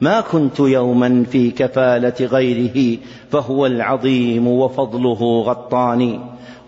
ما 0.00 0.20
كنت 0.20 0.60
يوما 0.60 1.24
في 1.30 1.50
كفالة 1.50 2.26
غيره 2.26 2.98
فهو 3.30 3.66
العظيم 3.66 4.48
وفضله 4.48 5.42
غطاني 5.42 6.20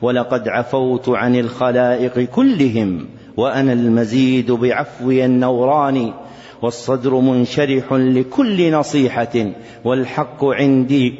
ولقد 0.02 0.48
عفوت 0.48 1.08
عن 1.08 1.36
الخلائق 1.36 2.18
كلهم 2.20 3.06
وأنا 3.36 3.72
المزيد 3.72 4.52
بعفوي 4.52 5.24
النوران. 5.24 6.12
والصدر 6.62 7.14
منشرح 7.14 7.92
لكل 7.92 8.72
نصيحة 8.72 9.52
والحق 9.84 10.44
عندي 10.44 11.14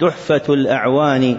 تحفة 0.00 0.54
الأعوان 0.54 1.36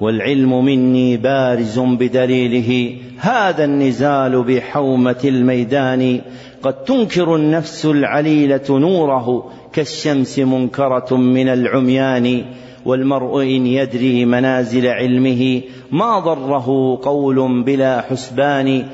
والعلم 0.00 0.64
مني 0.64 1.16
بارز 1.16 1.78
بدليله. 1.78 2.96
هذا 3.18 3.64
النزال 3.64 4.42
بحومة 4.42 5.20
الميدان 5.24 6.20
قد 6.62 6.84
تنكر 6.84 7.36
النفس 7.36 7.86
العليلة 7.86 8.64
نوره 8.70 9.50
كالشمس 9.72 10.38
منكرة 10.38 11.16
من 11.16 11.48
العميان. 11.48 12.44
والمرء 12.84 13.42
إن 13.42 13.66
يدري 13.66 14.24
منازل 14.24 14.86
علمه 14.86 15.60
ما 15.92 16.18
ضره 16.18 16.98
قول 17.02 17.62
بلا 17.62 18.00
حسبان. 18.00 18.86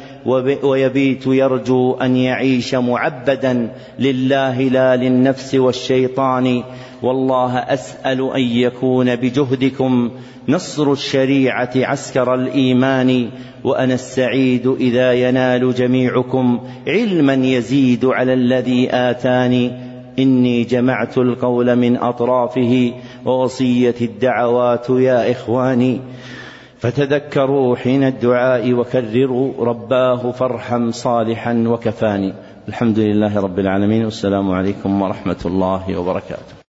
ويبيت 0.62 1.26
يرجو 1.26 1.94
أن 1.94 2.16
يعيش 2.16 2.74
معبدا 2.74 3.72
لله 3.98 4.60
لا 4.62 4.96
للنفس 4.96 5.54
والشيطان. 5.54 6.62
والله 7.02 7.58
أسأل 7.58 8.32
أن 8.32 8.40
يكون 8.40 9.16
بجهدكم 9.16 10.10
نصر 10.48 10.92
الشريعة 10.92 11.70
عسكر 11.76 12.34
الإيمان 12.34 13.28
وأنا 13.64 13.94
السعيد 13.94 14.66
إذا 14.80 15.12
ينال 15.12 15.74
جميعكم 15.74 16.60
علما 16.86 17.34
يزيد 17.34 18.04
على 18.04 18.34
الذي 18.34 18.88
آتاني. 18.92 19.88
إني 20.18 20.64
جمعت 20.64 21.18
القول 21.18 21.76
من 21.76 21.96
أطرافه 21.96 22.92
ووصية 23.24 23.94
الدعوات 24.00 24.90
يا 24.90 25.30
إخواني. 25.32 26.00
فتذكروا 26.78 27.76
حين 27.76 28.02
الدعاء 28.04 28.72
وكرروا 28.72 29.64
رباه 29.64 30.30
فارحم 30.30 30.90
صالحا 30.90 31.64
وكفاني. 31.66 32.32
الحمد 32.68 32.98
لله 32.98 33.40
رب 33.40 33.58
العالمين. 33.58 34.04
والسلام 34.04 34.50
عليكم 34.50 35.02
ورحمة 35.02 35.42
الله 35.44 35.98
وبركاته. 35.98 36.67